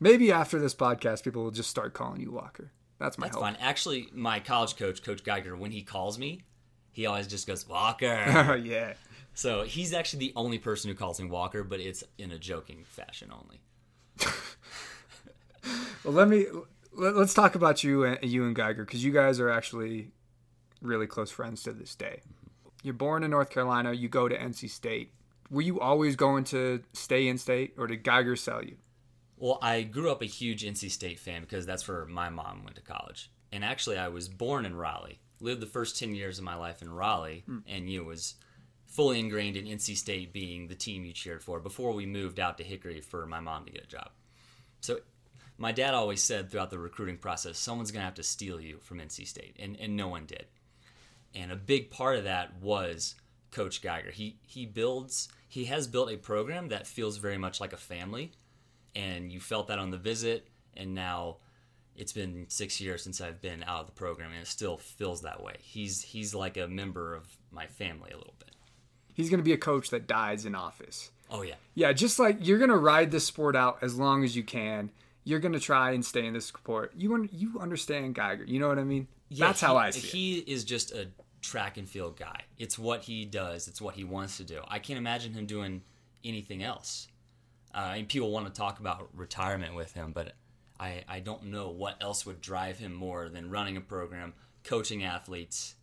Maybe 0.00 0.32
after 0.32 0.58
this 0.58 0.74
podcast, 0.74 1.22
people 1.22 1.44
will 1.44 1.50
just 1.52 1.70
start 1.70 1.94
calling 1.94 2.20
you 2.20 2.32
Walker. 2.32 2.72
That's 2.98 3.18
my 3.18 3.26
That's 3.26 3.36
hope. 3.36 3.44
fine. 3.44 3.56
Actually, 3.60 4.08
my 4.12 4.40
college 4.40 4.76
coach, 4.76 5.02
Coach 5.04 5.22
Geiger, 5.22 5.56
when 5.56 5.70
he 5.70 5.82
calls 5.82 6.18
me, 6.18 6.42
he 6.90 7.06
always 7.06 7.26
just 7.28 7.46
goes 7.46 7.68
Walker. 7.68 8.24
Oh 8.48 8.54
yeah. 8.62 8.94
So 9.34 9.62
he's 9.62 9.92
actually 9.92 10.20
the 10.20 10.32
only 10.36 10.58
person 10.58 10.90
who 10.90 10.96
calls 10.96 11.20
me 11.20 11.28
Walker, 11.28 11.64
but 11.64 11.80
it's 11.80 12.04
in 12.18 12.30
a 12.32 12.38
joking 12.38 12.84
fashion 12.84 13.32
only. 13.32 13.60
Well, 16.04 16.14
let 16.14 16.28
me 16.28 16.46
let, 16.92 17.14
us 17.16 17.32
talk 17.32 17.54
about 17.54 17.84
you 17.84 18.04
and 18.04 18.18
you 18.22 18.44
and 18.44 18.54
Geiger 18.54 18.84
because 18.84 19.04
you 19.04 19.12
guys 19.12 19.38
are 19.38 19.50
actually 19.50 20.10
really 20.80 21.06
close 21.06 21.30
friends 21.30 21.62
to 21.62 21.72
this 21.72 21.94
day. 21.94 22.22
Mm-hmm. 22.22 22.68
You're 22.82 22.94
born 22.94 23.22
in 23.22 23.30
North 23.30 23.50
Carolina. 23.50 23.92
You 23.92 24.08
go 24.08 24.28
to 24.28 24.36
NC 24.36 24.68
State. 24.70 25.12
Were 25.50 25.62
you 25.62 25.80
always 25.80 26.16
going 26.16 26.44
to 26.44 26.82
stay 26.92 27.28
in 27.28 27.38
state, 27.38 27.74
or 27.76 27.86
did 27.86 28.02
Geiger 28.02 28.36
sell 28.36 28.64
you? 28.64 28.76
Well, 29.36 29.58
I 29.60 29.82
grew 29.82 30.10
up 30.10 30.22
a 30.22 30.26
huge 30.26 30.64
NC 30.64 30.90
State 30.90 31.20
fan 31.20 31.42
because 31.42 31.66
that's 31.66 31.86
where 31.86 32.06
my 32.06 32.30
mom 32.30 32.64
went 32.64 32.76
to 32.76 32.82
college. 32.82 33.30
And 33.52 33.64
actually, 33.64 33.98
I 33.98 34.08
was 34.08 34.28
born 34.28 34.64
in 34.64 34.74
Raleigh, 34.74 35.20
lived 35.40 35.60
the 35.60 35.66
first 35.66 35.98
10 35.98 36.14
years 36.14 36.38
of 36.38 36.44
my 36.44 36.54
life 36.54 36.80
in 36.80 36.90
Raleigh, 36.90 37.44
hmm. 37.46 37.58
and 37.66 37.90
you 37.90 38.02
was 38.02 38.34
fully 38.92 39.18
ingrained 39.18 39.56
in 39.56 39.64
NC 39.64 39.96
State 39.96 40.32
being 40.32 40.68
the 40.68 40.74
team 40.74 41.04
you 41.04 41.12
cheered 41.12 41.42
for 41.42 41.60
before 41.60 41.92
we 41.92 42.04
moved 42.04 42.38
out 42.38 42.58
to 42.58 42.64
Hickory 42.64 43.00
for 43.00 43.26
my 43.26 43.40
mom 43.40 43.64
to 43.64 43.72
get 43.72 43.84
a 43.84 43.88
job. 43.88 44.10
So 44.80 45.00
my 45.56 45.72
dad 45.72 45.94
always 45.94 46.22
said 46.22 46.50
throughout 46.50 46.70
the 46.70 46.78
recruiting 46.78 47.16
process, 47.16 47.58
someone's 47.58 47.90
going 47.90 48.02
to 48.02 48.06
have 48.06 48.14
to 48.14 48.22
steal 48.22 48.60
you 48.60 48.78
from 48.82 48.98
NC 48.98 49.26
State, 49.26 49.56
and, 49.58 49.78
and 49.80 49.96
no 49.96 50.08
one 50.08 50.26
did. 50.26 50.44
And 51.34 51.50
a 51.50 51.56
big 51.56 51.90
part 51.90 52.16
of 52.16 52.24
that 52.24 52.60
was 52.60 53.14
Coach 53.50 53.80
Geiger. 53.80 54.10
He 54.10 54.38
he 54.46 54.66
builds 54.66 55.28
he 55.48 55.64
has 55.66 55.86
built 55.86 56.10
a 56.10 56.16
program 56.16 56.68
that 56.68 56.86
feels 56.86 57.16
very 57.16 57.38
much 57.38 57.60
like 57.60 57.72
a 57.72 57.78
family, 57.78 58.32
and 58.94 59.32
you 59.32 59.40
felt 59.40 59.68
that 59.68 59.78
on 59.78 59.90
the 59.90 59.96
visit. 59.96 60.48
And 60.74 60.94
now 60.94 61.38
it's 61.96 62.12
been 62.12 62.46
six 62.48 62.80
years 62.80 63.02
since 63.02 63.20
I've 63.20 63.40
been 63.40 63.62
out 63.62 63.80
of 63.80 63.86
the 63.86 63.92
program, 63.92 64.32
and 64.32 64.40
it 64.40 64.46
still 64.46 64.76
feels 64.76 65.22
that 65.22 65.42
way. 65.42 65.54
He's 65.60 66.02
he's 66.02 66.34
like 66.34 66.58
a 66.58 66.68
member 66.68 67.14
of 67.14 67.26
my 67.50 67.66
family 67.66 68.10
a 68.10 68.18
little 68.18 68.34
bit. 68.38 68.51
He's 69.14 69.28
going 69.30 69.38
to 69.38 69.44
be 69.44 69.52
a 69.52 69.58
coach 69.58 69.90
that 69.90 70.06
dies 70.06 70.44
in 70.46 70.54
office. 70.54 71.10
Oh 71.30 71.40
yeah, 71.42 71.54
Yeah, 71.74 71.92
just 71.94 72.18
like 72.18 72.46
you're 72.46 72.58
gonna 72.58 72.76
ride 72.76 73.10
this 73.10 73.26
sport 73.26 73.56
out 73.56 73.78
as 73.80 73.94
long 73.96 74.22
as 74.22 74.36
you 74.36 74.42
can. 74.42 74.90
You're 75.24 75.38
gonna 75.38 75.58
try 75.60 75.92
and 75.92 76.04
stay 76.04 76.26
in 76.26 76.34
this 76.34 76.44
sport. 76.44 76.92
You 76.94 77.14
un- 77.14 77.30
you 77.32 77.58
understand 77.58 78.14
Geiger. 78.14 78.44
You 78.44 78.60
know 78.60 78.68
what 78.68 78.78
I 78.78 78.84
mean? 78.84 79.08
Yeah, 79.30 79.46
That's 79.46 79.62
how 79.62 79.78
he- 79.78 79.80
I 79.86 79.90
see 79.92 79.98
it. 79.98 80.44
He 80.44 80.52
is 80.52 80.62
just 80.62 80.92
a 80.92 81.08
track 81.40 81.78
and 81.78 81.88
field 81.88 82.18
guy. 82.18 82.42
It's 82.58 82.78
what 82.78 83.04
he 83.04 83.24
does. 83.24 83.66
It's 83.66 83.80
what 83.80 83.94
he 83.94 84.04
wants 84.04 84.36
to 84.36 84.44
do. 84.44 84.60
I 84.68 84.78
can't 84.78 84.98
imagine 84.98 85.32
him 85.32 85.46
doing 85.46 85.80
anything 86.22 86.62
else. 86.62 87.08
Uh, 87.74 87.94
and 87.96 88.06
people 88.08 88.30
want 88.30 88.46
to 88.46 88.52
talk 88.52 88.78
about 88.78 89.08
retirement 89.14 89.74
with 89.74 89.94
him, 89.94 90.12
but 90.12 90.34
I, 90.78 91.02
I 91.08 91.20
don't 91.20 91.44
know 91.44 91.70
what 91.70 91.96
else 92.02 92.26
would 92.26 92.42
drive 92.42 92.78
him 92.78 92.92
more 92.92 93.30
than 93.30 93.48
running 93.48 93.78
a 93.78 93.80
program, 93.80 94.34
coaching 94.64 95.02
athletes, 95.02 95.76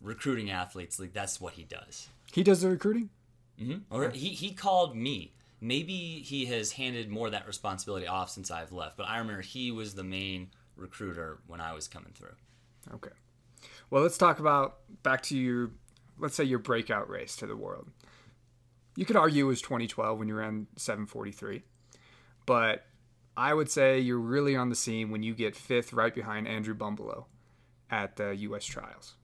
recruiting 0.00 0.50
athletes. 0.50 0.98
Like 1.00 1.12
that's 1.12 1.40
what 1.40 1.54
he 1.54 1.64
does. 1.64 2.08
He 2.32 2.42
does 2.42 2.60
the 2.60 2.68
recruiting. 2.70 3.10
hmm 3.58 3.78
Or 3.90 4.10
he, 4.10 4.28
he 4.28 4.52
called 4.52 4.96
me. 4.96 5.34
Maybe 5.60 6.22
he 6.24 6.46
has 6.46 6.72
handed 6.72 7.10
more 7.10 7.26
of 7.26 7.32
that 7.32 7.46
responsibility 7.46 8.06
off 8.06 8.30
since 8.30 8.50
I've 8.50 8.72
left, 8.72 8.96
but 8.96 9.06
I 9.08 9.18
remember 9.18 9.42
he 9.42 9.70
was 9.70 9.94
the 9.94 10.04
main 10.04 10.50
recruiter 10.76 11.40
when 11.46 11.60
I 11.60 11.74
was 11.74 11.86
coming 11.86 12.12
through. 12.14 12.34
Okay. 12.94 13.10
Well, 13.90 14.02
let's 14.02 14.16
talk 14.16 14.38
about 14.38 14.78
back 15.02 15.22
to 15.24 15.36
your, 15.36 15.72
let's 16.18 16.34
say 16.34 16.44
your 16.44 16.60
breakout 16.60 17.10
race 17.10 17.36
to 17.36 17.46
the 17.46 17.56
world. 17.56 17.88
You 18.96 19.04
could 19.04 19.16
argue 19.16 19.44
it 19.44 19.48
was 19.48 19.60
2012 19.60 20.18
when 20.18 20.28
you 20.28 20.34
ran 20.34 20.66
743, 20.76 21.62
but 22.46 22.86
I 23.36 23.52
would 23.54 23.70
say 23.70 24.00
you're 24.00 24.18
really 24.18 24.56
on 24.56 24.68
the 24.68 24.74
scene 24.74 25.10
when 25.10 25.22
you 25.22 25.34
get 25.34 25.54
fifth 25.54 25.92
right 25.92 26.14
behind 26.14 26.48
Andrew 26.48 26.74
Bumbalo 26.74 27.26
at 27.90 28.16
the 28.16 28.34
U.S. 28.36 28.64
trials. 28.64 29.14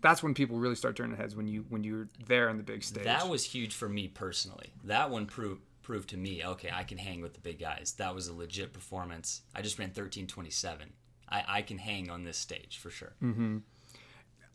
That's 0.00 0.22
when 0.22 0.34
people 0.34 0.58
really 0.58 0.76
start 0.76 0.96
turning 0.96 1.16
heads 1.16 1.34
when 1.34 1.48
you 1.48 1.64
when 1.68 1.82
you're 1.84 2.08
there 2.26 2.48
on 2.48 2.56
the 2.56 2.62
big 2.62 2.82
stage. 2.84 3.04
That 3.04 3.28
was 3.28 3.44
huge 3.44 3.74
for 3.74 3.88
me 3.88 4.08
personally. 4.08 4.72
That 4.84 5.10
one 5.10 5.26
proved 5.26 5.62
proved 5.82 6.10
to 6.10 6.16
me, 6.18 6.44
okay, 6.44 6.70
I 6.72 6.84
can 6.84 6.98
hang 6.98 7.22
with 7.22 7.32
the 7.32 7.40
big 7.40 7.58
guys. 7.58 7.94
That 7.96 8.14
was 8.14 8.28
a 8.28 8.34
legit 8.34 8.72
performance. 8.74 9.42
I 9.54 9.62
just 9.62 9.78
ran 9.78 9.90
thirteen 9.90 10.26
twenty 10.26 10.50
seven. 10.50 10.92
I, 11.28 11.44
I 11.48 11.62
can 11.62 11.78
hang 11.78 12.10
on 12.10 12.24
this 12.24 12.38
stage 12.38 12.78
for 12.78 12.90
sure. 12.90 13.12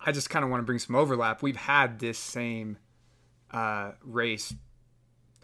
I 0.05 0.11
just 0.11 0.29
kind 0.29 0.43
of 0.43 0.51
want 0.51 0.61
to 0.61 0.65
bring 0.65 0.79
some 0.79 0.95
overlap. 0.95 1.41
We've 1.41 1.55
had 1.55 1.99
this 1.99 2.17
same 2.17 2.77
uh, 3.51 3.91
race 4.03 4.53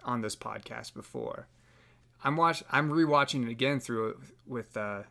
on 0.04 0.22
this 0.22 0.36
podcast 0.36 0.94
before. 0.94 1.48
I'm 2.24 2.36
watch. 2.36 2.64
I'm 2.72 2.90
rewatching 2.90 3.44
it 3.44 3.50
again 3.50 3.80
through 3.80 4.10
it 4.10 4.18
with 4.46 4.76
uh, 4.78 5.04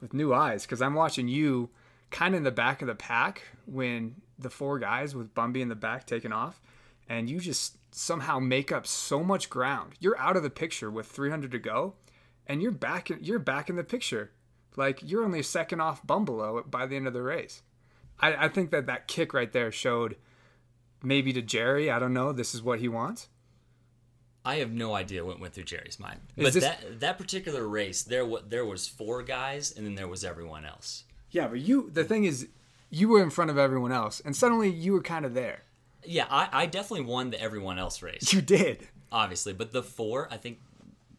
with 0.00 0.12
new 0.14 0.34
eyes 0.34 0.62
because 0.64 0.82
I'm 0.82 0.94
watching 0.94 1.28
you 1.28 1.70
kind 2.12 2.34
of 2.34 2.38
in 2.38 2.44
the 2.44 2.50
back 2.52 2.80
of 2.82 2.88
the 2.88 2.94
pack 2.94 3.42
when 3.66 4.14
the 4.38 4.50
four 4.50 4.78
guys 4.78 5.14
with 5.16 5.34
Bumby 5.34 5.60
in 5.60 5.68
the 5.68 5.74
back 5.74 6.06
taking 6.06 6.32
off, 6.32 6.60
and 7.08 7.28
you 7.28 7.40
just 7.40 7.76
somehow 7.94 8.38
make 8.38 8.70
up 8.70 8.86
so 8.86 9.22
much 9.24 9.50
ground. 9.50 9.94
You're 10.00 10.18
out 10.18 10.36
of 10.36 10.42
the 10.42 10.50
picture 10.50 10.90
with 10.90 11.06
300 11.06 11.50
to 11.50 11.58
go, 11.58 11.94
and 12.46 12.62
you're 12.62 12.70
back. 12.70 13.10
In, 13.10 13.18
you're 13.22 13.38
back 13.38 13.68
in 13.68 13.76
the 13.76 13.84
picture. 13.84 14.30
Like 14.76 15.00
you're 15.02 15.24
only 15.24 15.40
a 15.40 15.44
second 15.44 15.80
off 15.80 16.06
Bumbalo 16.06 16.70
by 16.70 16.86
the 16.86 16.96
end 16.96 17.06
of 17.06 17.12
the 17.12 17.22
race. 17.22 17.62
I, 18.20 18.46
I 18.46 18.48
think 18.48 18.70
that 18.70 18.86
that 18.86 19.08
kick 19.08 19.34
right 19.34 19.52
there 19.52 19.70
showed 19.72 20.16
maybe 21.02 21.32
to 21.32 21.42
Jerry. 21.42 21.90
I 21.90 21.98
don't 21.98 22.14
know. 22.14 22.32
This 22.32 22.54
is 22.54 22.62
what 22.62 22.78
he 22.78 22.88
wants. 22.88 23.28
I 24.44 24.56
have 24.56 24.72
no 24.72 24.94
idea 24.94 25.24
what 25.24 25.38
went 25.38 25.54
through 25.54 25.64
Jerry's 25.64 26.00
mind. 26.00 26.20
Is 26.36 26.44
but 26.44 26.52
this- 26.54 26.64
that 26.64 27.00
that 27.00 27.18
particular 27.18 27.66
race, 27.68 28.02
there 28.02 28.26
wa- 28.26 28.40
there 28.46 28.64
was 28.64 28.88
four 28.88 29.22
guys, 29.22 29.72
and 29.76 29.86
then 29.86 29.94
there 29.94 30.08
was 30.08 30.24
everyone 30.24 30.64
else. 30.64 31.04
Yeah, 31.32 31.48
but 31.48 31.58
you. 31.60 31.90
The 31.92 32.04
thing 32.04 32.24
is, 32.24 32.46
you 32.90 33.08
were 33.08 33.22
in 33.22 33.30
front 33.30 33.50
of 33.50 33.58
everyone 33.58 33.90
else, 33.92 34.20
and 34.24 34.36
suddenly 34.36 34.70
you 34.70 34.92
were 34.92 35.02
kind 35.02 35.24
of 35.24 35.34
there. 35.34 35.62
Yeah, 36.04 36.26
I, 36.30 36.48
I 36.52 36.66
definitely 36.66 37.06
won 37.06 37.30
the 37.30 37.40
everyone 37.40 37.78
else 37.78 38.02
race, 38.02 38.32
You 38.32 38.40
did. 38.42 38.86
obviously. 39.10 39.52
But 39.52 39.72
the 39.72 39.82
four, 39.82 40.28
I 40.30 40.36
think, 40.36 40.58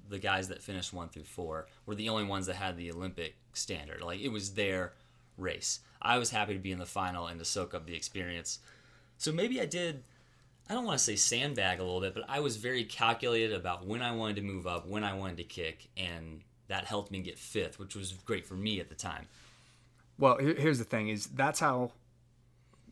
the 0.10 0.20
guys 0.20 0.50
that 0.50 0.62
finished 0.62 0.94
one 0.94 1.10
through 1.10 1.24
four 1.24 1.68
were 1.86 1.96
the 1.96 2.10
only 2.10 2.26
ones 2.26 2.46
that 2.48 2.56
had 2.58 2.78
the 2.78 2.92
Olympic 2.92 3.36
standard. 3.54 4.02
Like 4.02 4.20
it 4.22 4.28
was 4.30 4.54
their 4.54 4.94
race. 5.38 5.80
I 6.02 6.18
was 6.18 6.30
happy 6.30 6.54
to 6.54 6.60
be 6.60 6.72
in 6.72 6.80
the 6.80 6.86
final 6.86 7.28
and 7.28 7.40
to 7.40 7.46
soak 7.46 7.74
up 7.74 7.86
the 7.88 7.96
experience. 7.96 8.60
So 9.18 9.32
maybe 9.32 9.60
I 9.62 9.66
did. 9.66 10.04
I 10.70 10.74
don't 10.74 10.86
want 10.86 10.98
to 11.00 11.04
say 11.04 11.16
sandbag 11.16 11.80
a 11.80 11.84
little 11.84 12.02
bit, 12.02 12.14
but 12.14 12.26
I 12.30 12.42
was 12.42 12.58
very 12.58 12.84
calculated 12.84 13.54
about 13.54 13.86
when 13.88 14.02
I 14.02 14.12
wanted 14.12 14.36
to 14.38 14.42
move 14.44 14.68
up, 14.68 14.86
when 14.88 15.04
I 15.04 15.14
wanted 15.14 15.38
to 15.38 15.44
kick, 15.44 15.88
and 15.98 16.42
that 16.68 16.86
helped 16.86 17.12
me 17.12 17.20
get 17.20 17.40
fifth, 17.40 17.80
which 17.80 17.96
was 17.96 18.12
great 18.26 18.46
for 18.46 18.56
me 18.56 18.80
at 18.80 18.90
the 18.90 18.96
time. 18.96 19.28
Well, 20.18 20.38
here's 20.38 20.80
the 20.80 20.86
thing: 20.86 21.10
is 21.10 21.28
that's 21.28 21.60
how. 21.60 21.92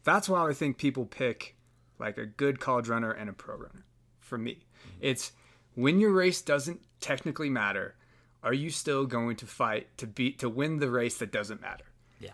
That's 0.04 0.28
why 0.28 0.50
I 0.50 0.54
think 0.54 0.78
people 0.78 1.06
pick 1.06 1.56
like 2.00 2.18
a 2.18 2.26
good 2.26 2.60
college 2.60 2.88
runner 2.88 3.12
and 3.12 3.30
a 3.30 3.34
pro 3.34 3.56
runner. 3.56 3.86
For 4.20 4.38
me, 4.38 4.54
mm-hmm. 4.54 4.98
it's 5.02 5.32
when 5.76 6.00
your 6.00 6.12
race 6.12 6.42
doesn't 6.42 6.82
technically 7.00 7.50
matter. 7.50 7.96
Are 8.44 8.56
you 8.56 8.72
still 8.72 9.06
going 9.06 9.36
to 9.36 9.46
fight 9.46 9.96
to 10.00 10.08
beat 10.08 10.40
to 10.40 10.50
win 10.50 10.80
the 10.80 10.90
race 10.90 11.20
that 11.20 11.32
doesn't 11.32 11.62
matter? 11.62 11.86
Yeah. 12.20 12.32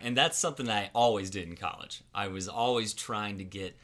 And 0.00 0.16
that's 0.16 0.36
something 0.36 0.66
that 0.66 0.76
I 0.76 0.90
always 0.92 1.30
did 1.30 1.46
in 1.46 1.54
college. 1.54 2.02
I 2.12 2.26
was 2.26 2.48
always 2.48 2.92
trying 2.92 3.38
to 3.38 3.44
get, 3.44 3.78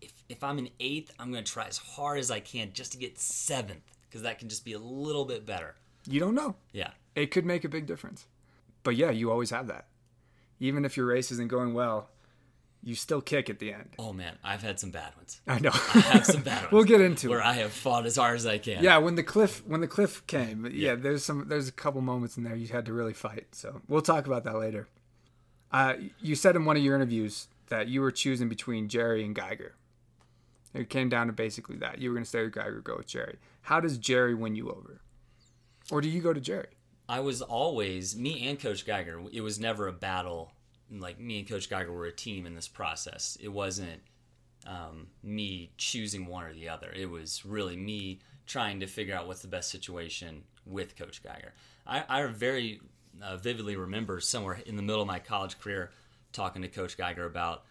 if, 0.00 0.10
if 0.28 0.42
I'm 0.42 0.58
an 0.58 0.68
eighth, 0.80 1.12
I'm 1.20 1.30
going 1.30 1.44
to 1.44 1.52
try 1.52 1.68
as 1.68 1.78
hard 1.78 2.18
as 2.18 2.32
I 2.32 2.40
can 2.40 2.72
just 2.72 2.90
to 2.90 2.98
get 2.98 3.20
seventh, 3.20 3.84
because 4.08 4.22
that 4.22 4.40
can 4.40 4.48
just 4.48 4.64
be 4.64 4.72
a 4.72 4.80
little 4.80 5.24
bit 5.24 5.46
better. 5.46 5.76
You 6.08 6.18
don't 6.18 6.34
know. 6.34 6.56
Yeah. 6.72 6.90
It 7.14 7.30
could 7.30 7.46
make 7.46 7.64
a 7.64 7.68
big 7.68 7.86
difference. 7.86 8.26
But 8.86 8.94
yeah, 8.94 9.10
you 9.10 9.32
always 9.32 9.50
have 9.50 9.66
that. 9.66 9.86
Even 10.60 10.84
if 10.84 10.96
your 10.96 11.06
race 11.06 11.32
isn't 11.32 11.48
going 11.48 11.74
well, 11.74 12.08
you 12.84 12.94
still 12.94 13.20
kick 13.20 13.50
at 13.50 13.58
the 13.58 13.72
end. 13.72 13.88
Oh, 13.98 14.12
man, 14.12 14.38
I've 14.44 14.62
had 14.62 14.78
some 14.78 14.90
bad 14.92 15.12
ones. 15.16 15.40
I 15.44 15.58
know. 15.58 15.72
I 15.72 15.98
have 16.12 16.24
some 16.24 16.42
bad 16.42 16.62
ones. 16.62 16.72
we'll 16.72 16.84
get 16.84 17.00
into 17.00 17.28
Where 17.30 17.40
it. 17.40 17.44
I 17.44 17.54
have 17.54 17.72
fought 17.72 18.06
as 18.06 18.14
hard 18.14 18.36
as 18.36 18.46
I 18.46 18.58
can. 18.58 18.84
Yeah, 18.84 18.98
when 18.98 19.16
the 19.16 19.24
cliff 19.24 19.66
when 19.66 19.80
the 19.80 19.88
cliff 19.88 20.24
came, 20.28 20.68
yeah, 20.72 20.94
there's 20.94 21.24
some 21.24 21.48
there's 21.48 21.66
a 21.66 21.72
couple 21.72 22.00
moments 22.00 22.36
in 22.36 22.44
there 22.44 22.54
you 22.54 22.68
had 22.68 22.86
to 22.86 22.92
really 22.92 23.12
fight. 23.12 23.48
So 23.56 23.82
we'll 23.88 24.02
talk 24.02 24.26
about 24.26 24.44
that 24.44 24.56
later. 24.56 24.86
Uh, 25.72 25.94
you 26.20 26.36
said 26.36 26.54
in 26.54 26.64
one 26.64 26.76
of 26.76 26.84
your 26.84 26.94
interviews 26.94 27.48
that 27.70 27.88
you 27.88 28.00
were 28.00 28.12
choosing 28.12 28.48
between 28.48 28.88
Jerry 28.88 29.24
and 29.24 29.34
Geiger. 29.34 29.74
It 30.72 30.88
came 30.90 31.08
down 31.08 31.26
to 31.26 31.32
basically 31.32 31.76
that 31.78 31.98
you 31.98 32.10
were 32.10 32.14
going 32.14 32.22
to 32.24 32.28
stay 32.28 32.44
with 32.44 32.52
Geiger, 32.52 32.78
or 32.78 32.82
go 32.82 32.98
with 32.98 33.08
Jerry. 33.08 33.38
How 33.62 33.80
does 33.80 33.98
Jerry 33.98 34.32
win 34.34 34.54
you 34.54 34.70
over, 34.70 35.00
or 35.90 36.00
do 36.00 36.08
you 36.08 36.20
go 36.22 36.32
to 36.32 36.40
Jerry? 36.40 36.68
I 37.08 37.20
was 37.20 37.42
always 37.42 38.16
me 38.16 38.48
and 38.48 38.58
Coach 38.58 38.84
Geiger. 38.86 39.20
It 39.32 39.40
was 39.40 39.60
never 39.60 39.86
a 39.86 39.92
battle. 39.92 40.52
Like 40.90 41.20
me 41.20 41.38
and 41.38 41.48
Coach 41.48 41.70
Geiger 41.70 41.92
were 41.92 42.06
a 42.06 42.12
team 42.12 42.46
in 42.46 42.54
this 42.54 42.68
process. 42.68 43.36
It 43.40 43.48
wasn't 43.48 44.02
um, 44.66 45.08
me 45.22 45.70
choosing 45.76 46.26
one 46.26 46.44
or 46.44 46.52
the 46.52 46.68
other. 46.68 46.92
It 46.94 47.10
was 47.10 47.44
really 47.44 47.76
me 47.76 48.20
trying 48.46 48.80
to 48.80 48.86
figure 48.86 49.14
out 49.14 49.26
what's 49.26 49.42
the 49.42 49.48
best 49.48 49.70
situation 49.70 50.42
with 50.64 50.96
Coach 50.96 51.22
Geiger. 51.22 51.52
I, 51.86 52.04
I 52.08 52.26
very 52.26 52.80
uh, 53.22 53.36
vividly 53.36 53.76
remember 53.76 54.20
somewhere 54.20 54.60
in 54.66 54.76
the 54.76 54.82
middle 54.82 55.00
of 55.00 55.06
my 55.06 55.18
college 55.18 55.58
career 55.58 55.90
talking 56.32 56.62
to 56.62 56.68
Coach 56.68 56.96
Geiger 56.96 57.24
about 57.24 57.64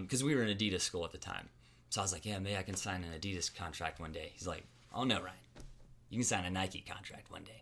because 0.00 0.22
we 0.22 0.34
were 0.34 0.42
in 0.42 0.56
Adidas 0.56 0.82
school 0.82 1.04
at 1.04 1.10
the 1.12 1.18
time. 1.18 1.48
So 1.90 2.00
I 2.00 2.04
was 2.04 2.12
like, 2.12 2.24
yeah, 2.24 2.38
maybe 2.38 2.56
I 2.56 2.62
can 2.62 2.76
sign 2.76 3.04
an 3.04 3.18
Adidas 3.18 3.54
contract 3.54 4.00
one 4.00 4.12
day. 4.12 4.30
He's 4.32 4.46
like, 4.46 4.64
oh 4.94 5.04
no, 5.04 5.16
Ryan, 5.16 5.34
you 6.08 6.18
can 6.18 6.24
sign 6.24 6.44
a 6.44 6.50
Nike 6.50 6.80
contract 6.80 7.30
one 7.30 7.42
day. 7.42 7.61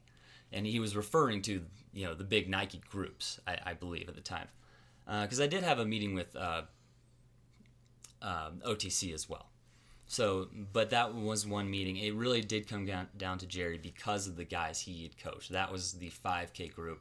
And 0.52 0.66
he 0.66 0.80
was 0.80 0.96
referring 0.96 1.42
to 1.42 1.62
you 1.92 2.06
know 2.06 2.14
the 2.14 2.24
big 2.24 2.48
Nike 2.48 2.80
groups, 2.90 3.40
I, 3.46 3.58
I 3.66 3.74
believe 3.74 4.08
at 4.08 4.14
the 4.14 4.20
time, 4.20 4.48
because 5.06 5.40
I 5.40 5.46
did 5.46 5.62
have 5.62 5.78
a 5.78 5.84
meeting 5.84 6.14
with 6.14 6.34
uh, 6.36 6.62
um, 8.22 8.60
OTC 8.66 9.12
as 9.14 9.28
well. 9.28 9.46
So, 10.06 10.48
but 10.72 10.90
that 10.90 11.14
was 11.14 11.46
one 11.46 11.70
meeting. 11.70 11.96
It 11.96 12.14
really 12.14 12.40
did 12.40 12.68
come 12.68 12.84
down, 12.84 13.06
down 13.16 13.38
to 13.38 13.46
Jerry 13.46 13.78
because 13.78 14.26
of 14.26 14.34
the 14.34 14.44
guys 14.44 14.80
he 14.80 15.04
had 15.04 15.16
coached. 15.16 15.52
That 15.52 15.70
was 15.70 15.92
the 15.92 16.10
5K 16.10 16.74
group, 16.74 17.00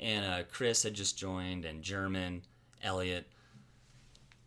and 0.00 0.24
uh, 0.24 0.42
Chris 0.50 0.82
had 0.82 0.94
just 0.94 1.16
joined, 1.16 1.64
and 1.64 1.82
German, 1.82 2.42
Elliot, 2.82 3.28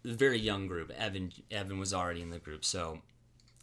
very 0.03 0.39
young 0.39 0.67
group. 0.67 0.91
Evan 0.91 1.31
Evan 1.49 1.79
was 1.79 1.93
already 1.93 2.21
in 2.21 2.31
the 2.31 2.39
group, 2.39 2.65
so 2.65 2.99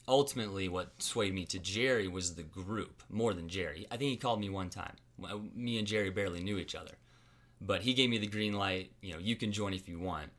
ultimately 0.09 0.68
what 0.68 1.01
swayed 1.03 1.35
me 1.35 1.44
to 1.47 1.59
Jerry 1.59 2.09
was 2.09 2.35
the 2.35 2.42
group 2.42 3.03
more 3.11 3.35
than 3.35 3.49
Jerry. 3.49 3.87
I 3.90 3.97
think 3.97 4.11
he 4.11 4.16
called 4.16 4.40
me 4.40 4.49
one 4.49 4.71
time. 4.71 4.94
Me 5.55 5.79
and 5.79 5.87
Jerry 5.87 6.11
barely 6.11 6.40
knew 6.40 6.59
each 6.59 6.75
other, 6.75 6.92
but 7.61 7.83
he 7.83 7.92
gave 7.92 8.09
me 8.09 8.18
the 8.18 8.27
green 8.27 8.55
light. 8.55 8.92
You 9.03 9.12
know, 9.12 9.18
you 9.18 9.37
can 9.37 9.53
join 9.53 9.75
if 9.75 9.88
you 9.88 9.99
want, 9.99 10.31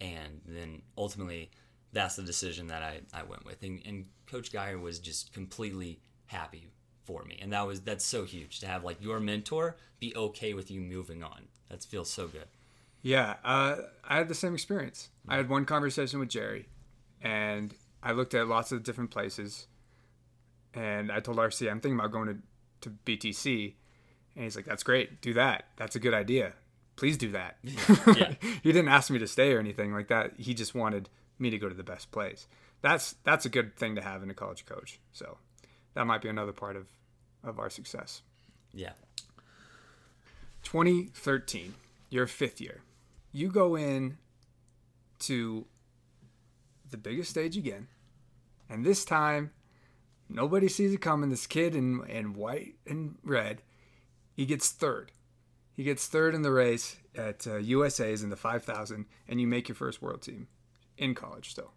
and 0.00 0.40
then 0.46 0.82
ultimately 0.96 1.50
that's 1.92 2.16
the 2.16 2.22
decision 2.22 2.68
that 2.68 2.82
I, 2.82 3.00
I 3.12 3.22
went 3.24 3.44
with. 3.44 3.62
And, 3.62 3.80
and 3.84 4.06
Coach 4.26 4.52
Geiger 4.52 4.78
was 4.78 4.98
just 4.98 5.32
completely 5.32 6.00
happy 6.26 6.68
for 7.04 7.24
me, 7.24 7.38
and 7.40 7.52
that 7.52 7.66
was 7.66 7.80
that's 7.80 8.04
so 8.04 8.24
huge 8.24 8.60
to 8.60 8.66
have 8.66 8.84
like 8.84 9.02
your 9.02 9.18
mentor 9.18 9.76
be 9.98 10.14
okay 10.14 10.54
with 10.54 10.70
you 10.70 10.80
moving 10.80 11.22
on. 11.22 11.48
That 11.70 11.82
feels 11.82 12.10
so 12.10 12.28
good. 12.28 12.46
Yeah, 13.02 13.36
uh, 13.44 13.76
I 14.04 14.16
had 14.16 14.28
the 14.28 14.34
same 14.34 14.54
experience. 14.54 15.08
I 15.26 15.36
had 15.36 15.48
one 15.48 15.64
conversation 15.64 16.20
with 16.20 16.28
Jerry, 16.28 16.68
and 17.22 17.72
I 18.02 18.12
looked 18.12 18.34
at 18.34 18.46
lots 18.48 18.72
of 18.72 18.82
different 18.82 19.10
places, 19.10 19.66
and 20.74 21.10
I 21.10 21.20
told 21.20 21.38
RC 21.38 21.70
I'm 21.70 21.80
thinking 21.80 21.98
about 21.98 22.12
going 22.12 22.28
to, 22.28 22.88
to 22.88 22.96
BTC, 23.04 23.74
and 24.34 24.44
he's 24.44 24.56
like, 24.56 24.64
"That's 24.64 24.82
great, 24.82 25.20
do 25.20 25.34
that. 25.34 25.64
That's 25.76 25.96
a 25.96 26.00
good 26.00 26.14
idea. 26.14 26.52
Please 26.96 27.16
do 27.16 27.30
that." 27.32 27.56
Yeah. 28.16 28.34
he 28.62 28.72
didn't 28.72 28.88
ask 28.88 29.10
me 29.10 29.18
to 29.18 29.26
stay 29.26 29.52
or 29.52 29.58
anything 29.58 29.92
like 29.92 30.08
that. 30.08 30.32
He 30.38 30.54
just 30.54 30.74
wanted 30.74 31.08
me 31.38 31.50
to 31.50 31.58
go 31.58 31.68
to 31.68 31.74
the 31.74 31.82
best 31.82 32.10
place. 32.10 32.46
That's 32.80 33.16
that's 33.24 33.44
a 33.44 33.48
good 33.48 33.76
thing 33.76 33.94
to 33.96 34.00
have 34.02 34.22
in 34.22 34.30
a 34.30 34.34
college 34.34 34.64
coach. 34.66 35.00
So 35.12 35.38
that 35.94 36.06
might 36.06 36.22
be 36.22 36.28
another 36.28 36.52
part 36.52 36.76
of 36.76 36.86
of 37.44 37.58
our 37.58 37.70
success. 37.70 38.22
Yeah. 38.72 38.92
2013, 40.62 41.74
your 42.10 42.26
fifth 42.26 42.60
year. 42.60 42.82
You 43.32 43.48
go 43.50 43.76
in 43.76 44.18
to 45.20 45.66
the 46.90 46.96
biggest 46.96 47.30
stage 47.30 47.56
again, 47.56 47.88
and 48.68 48.84
this 48.84 49.04
time 49.04 49.50
nobody 50.28 50.68
sees 50.68 50.92
it 50.92 51.00
coming. 51.00 51.30
This 51.30 51.46
kid 51.46 51.74
in, 51.74 52.04
in 52.08 52.34
white 52.34 52.74
and 52.86 53.16
red, 53.24 53.62
he 54.34 54.46
gets 54.46 54.70
third. 54.70 55.12
He 55.74 55.84
gets 55.84 56.06
third 56.06 56.34
in 56.34 56.42
the 56.42 56.50
race 56.50 56.96
at 57.14 57.46
uh, 57.46 57.56
USA's 57.56 58.22
in 58.22 58.30
the 58.30 58.36
5,000, 58.36 59.06
and 59.28 59.40
you 59.40 59.46
make 59.46 59.68
your 59.68 59.76
first 59.76 60.02
world 60.02 60.22
team 60.22 60.48
in 60.96 61.14
college 61.14 61.50
still. 61.50 61.72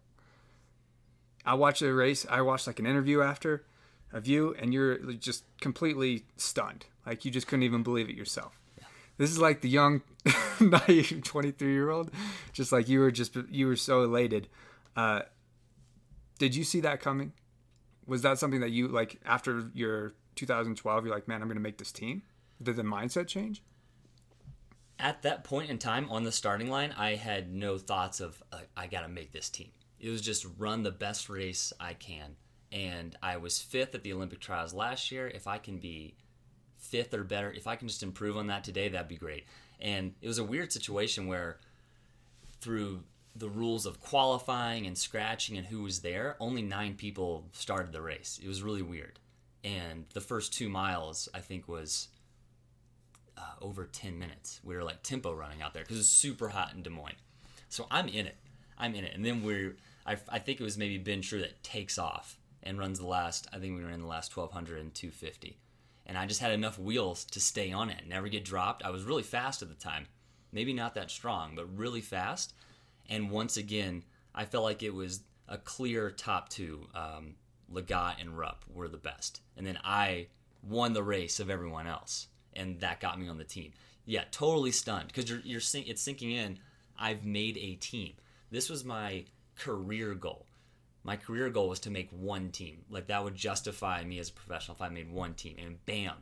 I 1.44 1.54
watched 1.54 1.80
the 1.80 1.92
race. 1.92 2.26
I 2.28 2.40
watched 2.40 2.66
like 2.66 2.78
an 2.78 2.86
interview 2.86 3.20
after 3.20 3.64
of 4.12 4.26
you, 4.26 4.54
and 4.58 4.72
you're 4.72 4.98
just 5.14 5.44
completely 5.60 6.24
stunned. 6.36 6.86
Like 7.06 7.24
you 7.24 7.30
just 7.30 7.46
couldn't 7.46 7.62
even 7.64 7.82
believe 7.82 8.08
it 8.08 8.16
yourself. 8.16 8.58
This 9.18 9.30
is 9.30 9.38
like 9.38 9.60
the 9.60 9.68
young, 9.68 10.02
naive 10.60 11.22
23 11.22 11.72
year 11.72 11.90
old, 11.90 12.10
just 12.52 12.72
like 12.72 12.88
you 12.88 13.00
were 13.00 13.10
just 13.10 13.36
you 13.50 13.66
were 13.66 13.76
so 13.76 14.02
elated. 14.02 14.48
Uh, 14.96 15.20
did 16.38 16.54
you 16.54 16.64
see 16.64 16.80
that 16.80 17.00
coming? 17.00 17.32
Was 18.06 18.22
that 18.22 18.38
something 18.38 18.60
that 18.60 18.70
you 18.70 18.88
like 18.88 19.20
after 19.24 19.70
your 19.74 20.14
2012? 20.36 21.04
You're 21.04 21.14
like, 21.14 21.28
man, 21.28 21.40
I'm 21.40 21.48
going 21.48 21.56
to 21.56 21.62
make 21.62 21.78
this 21.78 21.92
team. 21.92 22.22
Did 22.62 22.76
the 22.76 22.82
mindset 22.82 23.26
change? 23.28 23.62
at 25.02 25.22
that 25.22 25.42
point 25.42 25.68
in 25.68 25.78
time 25.78 26.08
on 26.10 26.22
the 26.22 26.32
starting 26.32 26.70
line, 26.70 26.94
I 26.96 27.16
had 27.16 27.52
no 27.52 27.76
thoughts 27.76 28.20
of 28.20 28.40
uh, 28.52 28.58
I 28.76 28.86
got 28.86 29.02
to 29.02 29.08
make 29.08 29.32
this 29.32 29.50
team. 29.50 29.70
It 29.98 30.08
was 30.08 30.22
just 30.22 30.46
run 30.58 30.84
the 30.84 30.92
best 30.92 31.28
race 31.28 31.72
I 31.80 31.94
can, 31.94 32.36
and 32.70 33.16
I 33.20 33.36
was 33.36 33.58
fifth 33.58 33.94
at 33.96 34.04
the 34.04 34.12
Olympic 34.12 34.40
trials 34.40 34.72
last 34.72 35.10
year. 35.10 35.26
If 35.26 35.48
I 35.48 35.58
can 35.58 35.78
be 35.78 36.14
fifth 36.78 37.12
or 37.12 37.24
better, 37.24 37.50
if 37.52 37.66
I 37.66 37.74
can 37.74 37.88
just 37.88 38.04
improve 38.04 38.36
on 38.36 38.46
that 38.46 38.62
today, 38.62 38.88
that'd 38.88 39.08
be 39.08 39.16
great. 39.16 39.44
And 39.80 40.14
it 40.22 40.28
was 40.28 40.38
a 40.38 40.44
weird 40.44 40.72
situation 40.72 41.26
where 41.26 41.58
through 42.60 43.02
the 43.34 43.48
rules 43.48 43.86
of 43.86 44.00
qualifying 44.00 44.86
and 44.86 44.96
scratching 44.96 45.56
and 45.56 45.66
who 45.66 45.82
was 45.82 46.00
there, 46.00 46.36
only 46.38 46.62
nine 46.62 46.94
people 46.94 47.48
started 47.52 47.92
the 47.92 48.02
race. 48.02 48.38
It 48.42 48.48
was 48.48 48.62
really 48.62 48.82
weird. 48.82 49.18
And 49.64 50.04
the 50.12 50.20
first 50.20 50.52
two 50.52 50.68
miles, 50.68 51.28
I 51.32 51.40
think, 51.40 51.68
was 51.68 52.08
uh, 53.38 53.42
over 53.60 53.84
10 53.84 54.18
minutes. 54.18 54.60
We 54.62 54.76
were 54.76 54.84
like 54.84 55.02
tempo 55.02 55.32
running 55.32 55.62
out 55.62 55.72
there 55.72 55.82
because 55.82 55.98
it's 55.98 56.08
super 56.08 56.48
hot 56.48 56.72
in 56.74 56.82
Des 56.82 56.90
Moines. 56.90 57.16
So 57.68 57.86
I'm 57.90 58.08
in 58.08 58.26
it. 58.26 58.36
I'm 58.76 58.94
in 58.94 59.04
it. 59.04 59.14
And 59.14 59.24
then 59.24 59.42
we're, 59.42 59.76
I, 60.04 60.16
I 60.28 60.38
think 60.38 60.60
it 60.60 60.64
was 60.64 60.76
maybe 60.76 60.98
Ben 60.98 61.22
True 61.22 61.40
that 61.40 61.62
takes 61.62 61.96
off 61.98 62.38
and 62.62 62.78
runs 62.78 62.98
the 62.98 63.06
last. 63.06 63.46
I 63.52 63.58
think 63.58 63.76
we 63.76 63.82
were 63.82 63.90
in 63.90 64.00
the 64.00 64.06
last 64.06 64.36
1200 64.36 64.80
and 64.80 64.94
250, 64.94 65.58
and 66.06 66.16
I 66.16 66.26
just 66.26 66.40
had 66.40 66.52
enough 66.52 66.78
wheels 66.78 67.24
to 67.26 67.40
stay 67.40 67.72
on 67.72 67.90
it, 67.90 68.06
never 68.06 68.28
get 68.28 68.44
dropped. 68.44 68.84
I 68.84 68.90
was 68.90 69.04
really 69.04 69.22
fast 69.22 69.62
at 69.62 69.68
the 69.68 69.74
time, 69.74 70.06
maybe 70.52 70.72
not 70.72 70.94
that 70.94 71.10
strong, 71.10 71.54
but 71.56 71.76
really 71.76 72.00
fast. 72.00 72.54
And 73.08 73.30
once 73.30 73.56
again, 73.56 74.04
I 74.34 74.44
felt 74.44 74.64
like 74.64 74.82
it 74.82 74.94
was 74.94 75.20
a 75.48 75.58
clear 75.58 76.10
top 76.10 76.48
two. 76.48 76.86
Um, 76.94 77.34
Lagat 77.72 78.20
and 78.20 78.36
Rupp 78.36 78.64
were 78.72 78.88
the 78.88 78.98
best, 78.98 79.40
and 79.56 79.66
then 79.66 79.78
I 79.82 80.28
won 80.62 80.92
the 80.92 81.02
race 81.02 81.40
of 81.40 81.50
everyone 81.50 81.86
else, 81.86 82.28
and 82.54 82.80
that 82.80 83.00
got 83.00 83.18
me 83.18 83.28
on 83.28 83.38
the 83.38 83.44
team. 83.44 83.72
Yeah, 84.04 84.24
totally 84.30 84.72
stunned 84.72 85.08
because 85.08 85.30
you're 85.30 85.40
you're 85.40 85.60
sink, 85.60 85.88
it's 85.88 86.02
sinking 86.02 86.32
in. 86.32 86.58
I've 86.98 87.24
made 87.24 87.56
a 87.56 87.74
team. 87.76 88.14
This 88.50 88.68
was 88.68 88.84
my 88.84 89.24
career 89.56 90.14
goal. 90.14 90.46
My 91.04 91.16
career 91.16 91.50
goal 91.50 91.68
was 91.68 91.80
to 91.80 91.90
make 91.90 92.10
one 92.10 92.50
team. 92.50 92.84
Like 92.90 93.08
that 93.08 93.24
would 93.24 93.34
justify 93.34 94.04
me 94.04 94.18
as 94.18 94.28
a 94.28 94.32
professional 94.32 94.76
if 94.76 94.82
I 94.82 94.88
made 94.88 95.10
one 95.10 95.34
team. 95.34 95.56
And 95.58 95.84
bam, 95.86 96.14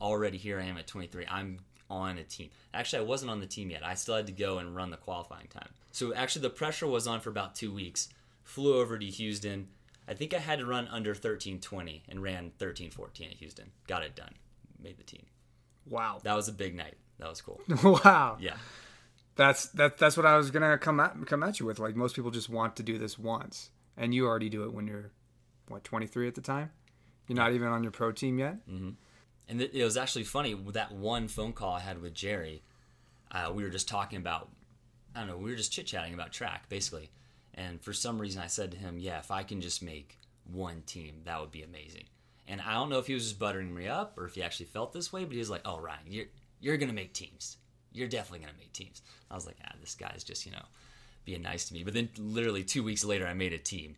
already 0.00 0.38
here 0.38 0.58
I 0.58 0.64
am 0.64 0.78
at 0.78 0.86
23. 0.86 1.26
I'm 1.28 1.60
on 1.88 2.18
a 2.18 2.24
team. 2.24 2.50
Actually, 2.74 3.00
I 3.00 3.06
wasn't 3.06 3.30
on 3.30 3.40
the 3.40 3.46
team 3.46 3.70
yet. 3.70 3.84
I 3.84 3.94
still 3.94 4.16
had 4.16 4.26
to 4.26 4.32
go 4.32 4.58
and 4.58 4.74
run 4.74 4.90
the 4.90 4.96
qualifying 4.96 5.48
time. 5.48 5.68
So 5.92 6.14
actually, 6.14 6.42
the 6.42 6.50
pressure 6.50 6.86
was 6.86 7.06
on 7.06 7.20
for 7.20 7.30
about 7.30 7.54
two 7.54 7.72
weeks. 7.72 8.08
Flew 8.42 8.78
over 8.78 8.98
to 8.98 9.06
Houston. 9.06 9.68
I 10.08 10.14
think 10.14 10.34
I 10.34 10.38
had 10.38 10.58
to 10.60 10.66
run 10.66 10.88
under 10.88 11.14
13:20 11.14 12.02
and 12.08 12.22
ran 12.22 12.52
13:14 12.58 13.30
at 13.30 13.36
Houston. 13.38 13.72
Got 13.86 14.02
it 14.02 14.14
done. 14.14 14.34
Made 14.80 14.98
the 14.98 15.04
team. 15.04 15.26
Wow. 15.88 16.20
That 16.22 16.34
was 16.34 16.48
a 16.48 16.52
big 16.52 16.74
night. 16.74 16.94
That 17.18 17.28
was 17.28 17.40
cool. 17.40 17.60
wow. 18.04 18.36
Yeah. 18.40 18.56
That's 19.36 19.66
that. 19.70 19.98
That's 19.98 20.16
what 20.16 20.26
I 20.26 20.36
was 20.36 20.50
gonna 20.50 20.78
come 20.78 21.00
at 21.00 21.14
come 21.26 21.42
at 21.42 21.60
you 21.60 21.66
with. 21.66 21.78
Like 21.78 21.94
most 21.94 22.16
people 22.16 22.30
just 22.30 22.48
want 22.48 22.76
to 22.76 22.82
do 22.82 22.98
this 22.98 23.18
once, 23.18 23.70
and 23.96 24.14
you 24.14 24.26
already 24.26 24.48
do 24.48 24.64
it 24.64 24.72
when 24.72 24.86
you're 24.86 25.10
what 25.68 25.84
23 25.84 26.28
at 26.28 26.34
the 26.34 26.40
time. 26.40 26.70
You're 27.28 27.36
not 27.36 27.52
even 27.52 27.68
on 27.68 27.82
your 27.82 27.92
pro 27.92 28.12
team 28.12 28.38
yet. 28.38 28.66
Mm-hmm. 28.68 28.90
And 29.48 29.60
it 29.60 29.74
it 29.74 29.84
was 29.84 29.96
actually 29.96 30.24
funny 30.24 30.54
that 30.72 30.92
one 30.92 31.28
phone 31.28 31.52
call 31.52 31.74
I 31.74 31.80
had 31.80 32.00
with 32.02 32.14
Jerry. 32.14 32.62
Uh, 33.30 33.52
we 33.52 33.62
were 33.62 33.70
just 33.70 33.88
talking 33.88 34.18
about, 34.18 34.48
I 35.14 35.20
don't 35.20 35.28
know, 35.28 35.36
we 35.36 35.50
were 35.50 35.56
just 35.56 35.72
chit 35.72 35.86
chatting 35.86 36.14
about 36.14 36.32
track 36.32 36.68
basically. 36.68 37.10
And 37.54 37.80
for 37.80 37.92
some 37.92 38.20
reason, 38.20 38.42
I 38.42 38.48
said 38.48 38.70
to 38.72 38.76
him, 38.76 38.98
"Yeah, 38.98 39.18
if 39.18 39.30
I 39.30 39.42
can 39.42 39.60
just 39.60 39.82
make 39.82 40.18
one 40.52 40.82
team, 40.86 41.22
that 41.24 41.40
would 41.40 41.50
be 41.52 41.62
amazing." 41.62 42.04
And 42.48 42.60
I 42.60 42.74
don't 42.74 42.90
know 42.90 42.98
if 42.98 43.06
he 43.06 43.14
was 43.14 43.24
just 43.24 43.38
buttering 43.38 43.74
me 43.74 43.88
up 43.88 44.16
or 44.18 44.24
if 44.26 44.34
he 44.34 44.42
actually 44.42 44.66
felt 44.66 44.92
this 44.92 45.12
way, 45.12 45.24
but 45.24 45.32
he 45.32 45.38
was 45.38 45.50
like, 45.50 45.62
"Oh, 45.64 45.78
Ryan, 45.80 46.00
you're 46.08 46.26
you're 46.60 46.76
gonna 46.76 46.92
make 46.92 47.12
teams. 47.12 47.56
You're 47.92 48.08
definitely 48.08 48.40
gonna 48.46 48.58
make 48.58 48.72
teams." 48.72 49.00
I 49.30 49.34
was 49.34 49.46
like, 49.46 49.56
"Ah, 49.64 49.72
this 49.80 49.94
guy's 49.94 50.22
just 50.24 50.44
you 50.44 50.52
know 50.52 50.64
being 51.24 51.42
nice 51.42 51.66
to 51.68 51.74
me." 51.74 51.82
But 51.82 51.94
then 51.94 52.08
literally 52.18 52.62
two 52.62 52.82
weeks 52.82 53.04
later, 53.04 53.26
I 53.26 53.32
made 53.34 53.52
a 53.52 53.58
team. 53.58 53.96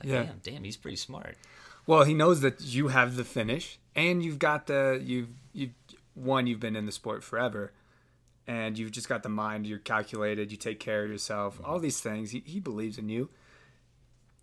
Like, 0.00 0.08
Yeah. 0.08 0.22
damn, 0.24 0.38
damn, 0.42 0.64
he's 0.64 0.76
pretty 0.76 0.96
smart. 0.96 1.36
Well, 1.86 2.04
he 2.04 2.14
knows 2.14 2.40
that 2.40 2.60
you 2.60 2.88
have 2.88 3.16
the 3.16 3.24
finish, 3.24 3.78
and 3.94 4.22
you've 4.22 4.38
got 4.38 4.66
the 4.66 5.00
you've 5.04 5.30
you've 5.52 5.72
one 6.14 6.46
you've 6.46 6.60
been 6.60 6.76
in 6.76 6.86
the 6.86 6.92
sport 6.92 7.24
forever, 7.24 7.72
and 8.46 8.78
you've 8.78 8.92
just 8.92 9.08
got 9.08 9.22
the 9.22 9.28
mind. 9.28 9.66
You're 9.66 9.78
calculated. 9.78 10.50
You 10.52 10.58
take 10.58 10.80
care 10.80 11.04
of 11.04 11.10
yourself. 11.10 11.60
All 11.64 11.78
these 11.78 12.00
things. 12.00 12.30
He 12.30 12.42
he 12.46 12.60
believes 12.60 12.98
in 12.98 13.08
you. 13.08 13.30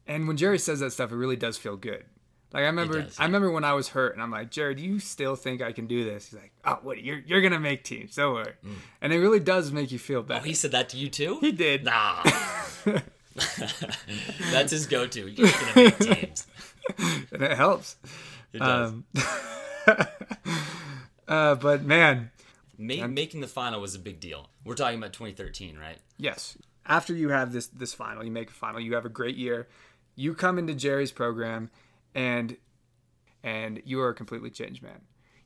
And 0.05 0.27
when 0.27 0.37
Jerry 0.37 0.57
says 0.57 0.79
that 0.79 0.91
stuff, 0.91 1.11
it 1.11 1.15
really 1.15 1.35
does 1.35 1.57
feel 1.57 1.77
good. 1.77 2.03
Like 2.51 2.63
I 2.63 2.65
remember, 2.65 3.03
does, 3.03 3.19
I 3.19 3.25
remember 3.25 3.51
when 3.51 3.63
I 3.63 3.73
was 3.73 3.89
hurt, 3.89 4.13
and 4.13 4.23
I'm 4.23 4.31
like, 4.31 4.49
Jared, 4.49 4.77
do 4.77 4.83
you 4.83 4.97
still 4.99 5.35
think 5.35 5.61
I 5.61 5.71
can 5.71 5.85
do 5.85 6.03
this? 6.03 6.31
He's 6.31 6.39
like, 6.39 6.51
Oh, 6.65 6.79
what? 6.81 7.03
You're 7.03 7.19
you're 7.19 7.41
gonna 7.41 7.59
make 7.59 7.83
teams. 7.83 8.15
Don't 8.15 8.33
worry. 8.33 8.53
And 9.01 9.13
it 9.13 9.19
really 9.19 9.39
does 9.39 9.71
make 9.71 9.91
you 9.91 9.99
feel 9.99 10.23
better. 10.23 10.39
Mm. 10.39 10.43
Oh, 10.43 10.47
he 10.47 10.53
said 10.55 10.71
that 10.71 10.89
to 10.89 10.97
you 10.97 11.09
too? 11.09 11.37
He 11.41 11.51
did. 11.51 11.85
Nah. 11.85 12.23
That's 14.51 14.71
his 14.71 14.87
go-to. 14.87 15.27
You're 15.27 15.47
gonna 15.47 15.73
make 15.75 15.99
teams. 15.99 16.47
and 17.31 17.41
it 17.41 17.57
helps. 17.57 17.95
It 18.53 18.59
does. 18.59 18.91
Um, 18.91 19.05
uh, 21.27 21.55
but 21.55 21.83
man, 21.83 22.31
Ma- 22.77 23.07
making 23.07 23.41
the 23.41 23.47
final 23.47 23.81
was 23.81 23.95
a 23.95 23.99
big 23.99 24.19
deal. 24.19 24.49
We're 24.63 24.75
talking 24.75 24.97
about 24.97 25.13
2013, 25.13 25.77
right? 25.77 25.97
Yes. 26.17 26.57
After 26.85 27.13
you 27.13 27.29
have 27.29 27.51
this 27.51 27.67
this 27.67 27.93
final, 27.93 28.23
you 28.23 28.31
make 28.31 28.49
a 28.49 28.53
final, 28.53 28.79
you 28.79 28.95
have 28.95 29.05
a 29.05 29.09
great 29.09 29.35
year. 29.35 29.67
You 30.15 30.33
come 30.33 30.57
into 30.57 30.73
Jerry's 30.73 31.11
program 31.11 31.69
and 32.15 32.57
and 33.43 33.81
you 33.85 34.01
are 34.01 34.09
a 34.09 34.13
completely 34.13 34.49
changed 34.49 34.81
man. 34.81 35.01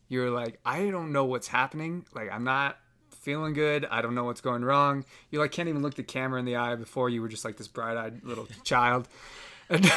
You're 0.07 0.29
like, 0.29 0.59
I 0.65 0.89
don't 0.89 1.11
know 1.11 1.25
what's 1.25 1.47
happening. 1.47 2.05
Like 2.13 2.31
I'm 2.31 2.43
not 2.43 2.77
feeling 3.23 3.53
good. 3.53 3.85
I 3.89 4.01
don't 4.01 4.15
know 4.15 4.25
what's 4.25 4.41
going 4.41 4.63
wrong. 4.63 5.05
You 5.31 5.39
like 5.39 5.51
can't 5.51 5.69
even 5.69 5.81
look 5.81 5.95
the 5.95 6.03
camera 6.03 6.39
in 6.39 6.45
the 6.45 6.57
eye 6.57 6.75
before 6.75 7.09
you 7.09 7.21
were 7.21 7.29
just 7.29 7.45
like 7.45 7.57
this 7.57 7.67
bright-eyed 7.67 8.23
little 8.23 8.47
child. 8.63 9.07
And, 9.69 9.91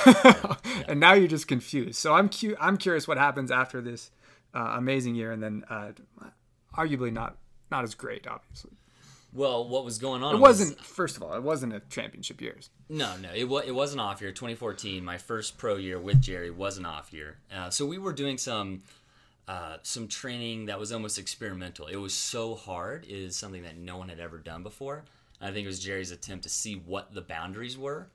and 0.88 1.00
now 1.00 1.14
you're 1.14 1.28
just 1.28 1.48
confused. 1.48 1.96
So 1.96 2.14
I'm 2.14 2.28
cu- 2.28 2.56
I'm 2.60 2.76
curious 2.76 3.08
what 3.08 3.18
happens 3.18 3.50
after 3.50 3.80
this 3.80 4.10
uh, 4.54 4.74
amazing 4.76 5.14
year 5.14 5.32
and 5.32 5.42
then 5.42 5.64
uh, 5.68 5.92
arguably 6.76 7.12
not 7.12 7.36
not 7.70 7.84
as 7.84 7.94
great 7.94 8.26
obviously. 8.26 8.72
Well, 9.32 9.68
what 9.68 9.84
was 9.84 9.98
going 9.98 10.22
on? 10.22 10.36
It 10.36 10.38
wasn't. 10.38 10.80
First 10.80 11.18
of 11.18 11.22
all, 11.22 11.34
it 11.34 11.42
wasn't 11.42 11.74
a 11.74 11.80
championship 11.90 12.40
years. 12.40 12.70
No, 12.88 13.18
no, 13.18 13.28
it 13.34 13.44
was 13.44 13.64
it 13.66 13.74
was 13.74 13.92
an 13.92 14.00
off 14.00 14.22
year. 14.22 14.32
2014, 14.32 15.04
my 15.04 15.18
first 15.18 15.58
pro 15.58 15.76
year 15.76 15.98
with 15.98 16.22
Jerry 16.22 16.50
was 16.50 16.78
an 16.78 16.86
off 16.86 17.12
year. 17.12 17.36
Uh, 17.54 17.68
so 17.68 17.84
we 17.84 17.98
were 17.98 18.14
doing 18.14 18.38
some 18.38 18.82
uh, 19.46 19.76
some 19.82 20.08
training 20.08 20.66
that 20.66 20.78
was 20.78 20.90
almost 20.90 21.18
experimental. 21.18 21.86
It 21.86 21.96
was 21.96 22.14
so 22.14 22.54
hard. 22.54 23.04
It 23.04 23.10
is 23.10 23.36
something 23.36 23.62
that 23.64 23.76
no 23.76 23.98
one 23.98 24.08
had 24.08 24.20
ever 24.20 24.38
done 24.38 24.62
before. 24.62 25.04
I 25.40 25.50
think 25.50 25.64
it 25.64 25.68
was 25.68 25.80
Jerry's 25.80 26.12
attempt 26.12 26.44
to 26.44 26.48
see 26.48 26.74
what 26.74 27.12
the 27.14 27.20
boundaries 27.20 27.76
were, 27.76 28.08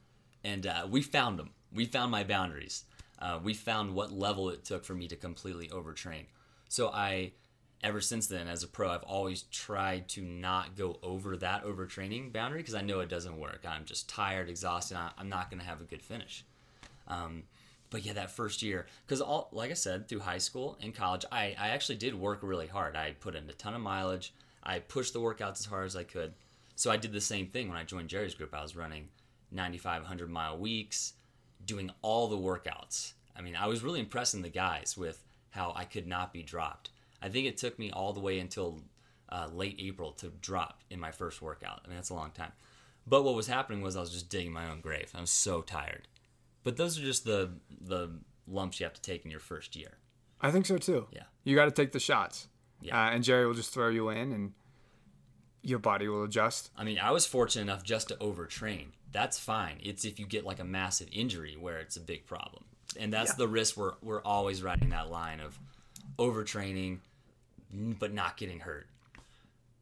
and 0.43 0.65
uh, 0.67 0.87
we 0.89 1.01
found 1.01 1.39
them. 1.39 1.51
We 1.73 1.85
found 1.85 2.11
my 2.11 2.23
boundaries. 2.23 2.83
Uh, 3.19 3.39
we 3.41 3.53
found 3.53 3.93
what 3.93 4.11
level 4.11 4.49
it 4.49 4.65
took 4.65 4.83
for 4.83 4.93
me 4.93 5.07
to 5.07 5.15
completely 5.15 5.67
overtrain. 5.67 6.25
So 6.69 6.89
I, 6.89 7.33
ever 7.83 8.01
since 8.01 8.27
then, 8.27 8.47
as 8.47 8.63
a 8.63 8.67
pro, 8.67 8.89
I've 8.89 9.03
always 9.03 9.43
tried 9.43 10.09
to 10.09 10.21
not 10.21 10.75
go 10.75 10.99
over 11.03 11.37
that 11.37 11.63
overtraining 11.63 12.33
boundary 12.33 12.59
because 12.59 12.75
I 12.75 12.81
know 12.81 12.99
it 12.99 13.09
doesn't 13.09 13.39
work. 13.39 13.63
I'm 13.67 13.85
just 13.85 14.09
tired, 14.09 14.49
exhausted. 14.49 14.97
I'm 15.17 15.29
not 15.29 15.51
going 15.51 15.59
to 15.59 15.67
have 15.67 15.81
a 15.81 15.85
good 15.85 16.01
finish. 16.01 16.43
Um, 17.07 17.43
but 17.91 18.05
yeah, 18.05 18.13
that 18.13 18.31
first 18.31 18.63
year, 18.63 18.87
because 19.05 19.21
all 19.21 19.49
like 19.51 19.69
I 19.69 19.75
said, 19.75 20.07
through 20.07 20.21
high 20.21 20.37
school 20.37 20.77
and 20.81 20.95
college, 20.95 21.25
I, 21.31 21.55
I 21.59 21.69
actually 21.69 21.97
did 21.97 22.15
work 22.15 22.39
really 22.41 22.67
hard. 22.67 22.95
I 22.95 23.11
put 23.19 23.35
in 23.35 23.49
a 23.49 23.53
ton 23.53 23.75
of 23.75 23.81
mileage. 23.81 24.33
I 24.63 24.79
pushed 24.79 25.13
the 25.13 25.19
workouts 25.19 25.59
as 25.59 25.65
hard 25.65 25.85
as 25.85 25.95
I 25.95 26.03
could. 26.03 26.33
So 26.75 26.89
I 26.89 26.97
did 26.97 27.11
the 27.11 27.21
same 27.21 27.47
thing 27.47 27.67
when 27.67 27.77
I 27.77 27.83
joined 27.83 28.09
Jerry's 28.09 28.33
group. 28.33 28.53
I 28.55 28.61
was 28.61 28.75
running 28.75 29.09
95, 29.51 30.03
100 30.03 30.29
mile 30.29 30.57
weeks, 30.57 31.13
doing 31.65 31.91
all 32.01 32.27
the 32.27 32.37
workouts. 32.37 33.13
I 33.35 33.41
mean, 33.41 33.55
I 33.55 33.67
was 33.67 33.83
really 33.83 33.99
impressing 33.99 34.41
the 34.41 34.49
guys 34.49 34.95
with 34.97 35.23
how 35.51 35.73
I 35.75 35.85
could 35.85 36.07
not 36.07 36.33
be 36.33 36.43
dropped. 36.43 36.89
I 37.21 37.29
think 37.29 37.47
it 37.47 37.57
took 37.57 37.77
me 37.77 37.91
all 37.91 38.13
the 38.13 38.19
way 38.19 38.39
until 38.39 38.81
uh, 39.29 39.47
late 39.53 39.77
April 39.79 40.11
to 40.13 40.31
drop 40.41 40.81
in 40.89 40.99
my 40.99 41.11
first 41.11 41.41
workout. 41.41 41.81
I 41.85 41.87
mean, 41.87 41.97
that's 41.97 42.09
a 42.09 42.15
long 42.15 42.31
time. 42.31 42.51
But 43.07 43.23
what 43.23 43.35
was 43.35 43.47
happening 43.47 43.81
was 43.81 43.95
I 43.95 44.01
was 44.01 44.11
just 44.11 44.29
digging 44.29 44.53
my 44.53 44.69
own 44.69 44.81
grave. 44.81 45.11
I 45.15 45.21
was 45.21 45.29
so 45.29 45.61
tired. 45.61 46.07
But 46.63 46.77
those 46.77 46.99
are 46.99 47.01
just 47.01 47.25
the 47.25 47.51
the 47.79 48.11
lumps 48.47 48.79
you 48.79 48.85
have 48.85 48.93
to 48.93 49.01
take 49.01 49.25
in 49.25 49.31
your 49.31 49.39
first 49.39 49.75
year. 49.75 49.97
I 50.41 50.51
think 50.51 50.65
so 50.65 50.77
too. 50.77 51.07
Yeah. 51.11 51.23
You 51.43 51.55
got 51.55 51.65
to 51.65 51.71
take 51.71 51.91
the 51.91 51.99
shots. 51.99 52.47
Yeah. 52.81 52.95
Uh, 52.95 53.11
and 53.11 53.23
Jerry 53.23 53.45
will 53.45 53.53
just 53.53 53.73
throw 53.73 53.89
you 53.89 54.09
in, 54.09 54.31
and 54.31 54.53
your 55.63 55.79
body 55.79 56.07
will 56.07 56.23
adjust. 56.23 56.71
I 56.75 56.83
mean, 56.83 56.99
I 56.99 57.11
was 57.11 57.25
fortunate 57.25 57.63
enough 57.63 57.83
just 57.83 58.09
to 58.09 58.15
overtrain. 58.15 58.87
That's 59.11 59.37
fine. 59.39 59.77
It's 59.83 60.05
if 60.05 60.19
you 60.19 60.25
get 60.25 60.45
like 60.45 60.59
a 60.59 60.63
massive 60.63 61.07
injury 61.11 61.57
where 61.59 61.79
it's 61.79 61.95
a 61.97 61.99
big 62.01 62.25
problem. 62.25 62.63
And 62.99 63.11
that's 63.11 63.31
Yeah. 63.31 63.35
the 63.39 63.47
risk 63.47 63.77
we're 63.77 63.93
we're 64.01 64.21
always 64.23 64.61
riding 64.63 64.89
that 64.89 65.09
line 65.09 65.39
of 65.39 65.59
overtraining 66.17 66.99
but 67.73 68.13
not 68.13 68.37
getting 68.37 68.59
hurt. 68.59 68.87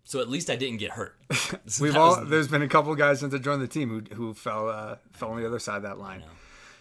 So 0.04 0.20
at 0.22 0.30
least 0.30 0.50
I 0.50 0.56
didn't 0.56 0.78
get 0.78 0.92
hurt. 0.92 1.16
So 1.68 1.84
We've 1.84 1.96
all 1.96 2.20
was- 2.22 2.30
there's 2.30 2.48
been 2.48 2.62
a 2.64 2.68
couple 2.68 2.94
guys 2.96 3.20
since 3.20 3.34
I 3.34 3.38
joined 3.38 3.62
the 3.62 3.68
team 3.68 3.90
who 3.90 4.16
who 4.16 4.34
fell 4.34 4.70
uh, 4.70 4.96
fell 5.12 5.30
on 5.32 5.40
the 5.40 5.46
other 5.48 5.60
side 5.60 5.78
of 5.78 5.84
that 5.84 6.00
line. 6.00 6.22
know. 6.22 6.26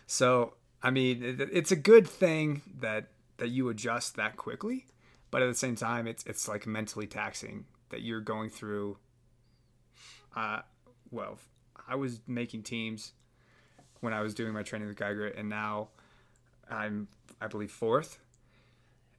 So 0.06 0.54
I 0.82 0.90
mean, 0.90 1.22
it, 1.22 1.40
it's 1.52 1.70
a 1.72 1.76
good 1.76 2.06
thing 2.08 2.62
that 2.80 3.08
that 3.38 3.48
you 3.48 3.68
adjust 3.68 4.16
that 4.16 4.36
quickly, 4.36 4.86
but 5.30 5.42
at 5.42 5.46
the 5.46 5.54
same 5.54 5.76
time, 5.76 6.06
it's 6.06 6.24
it's 6.24 6.48
like 6.48 6.66
mentally 6.66 7.06
taxing 7.06 7.66
that 7.90 8.00
you're 8.02 8.20
going 8.20 8.48
through. 8.50 8.96
Uh, 10.36 10.60
well, 11.10 11.38
I 11.88 11.94
was 11.96 12.20
making 12.26 12.62
teams 12.62 13.12
when 14.00 14.12
I 14.12 14.20
was 14.20 14.34
doing 14.34 14.52
my 14.52 14.62
training 14.62 14.88
with 14.88 14.96
Geiger, 14.96 15.26
and 15.28 15.48
now 15.48 15.88
I'm 16.70 17.08
I 17.40 17.46
believe 17.46 17.70
fourth. 17.70 18.18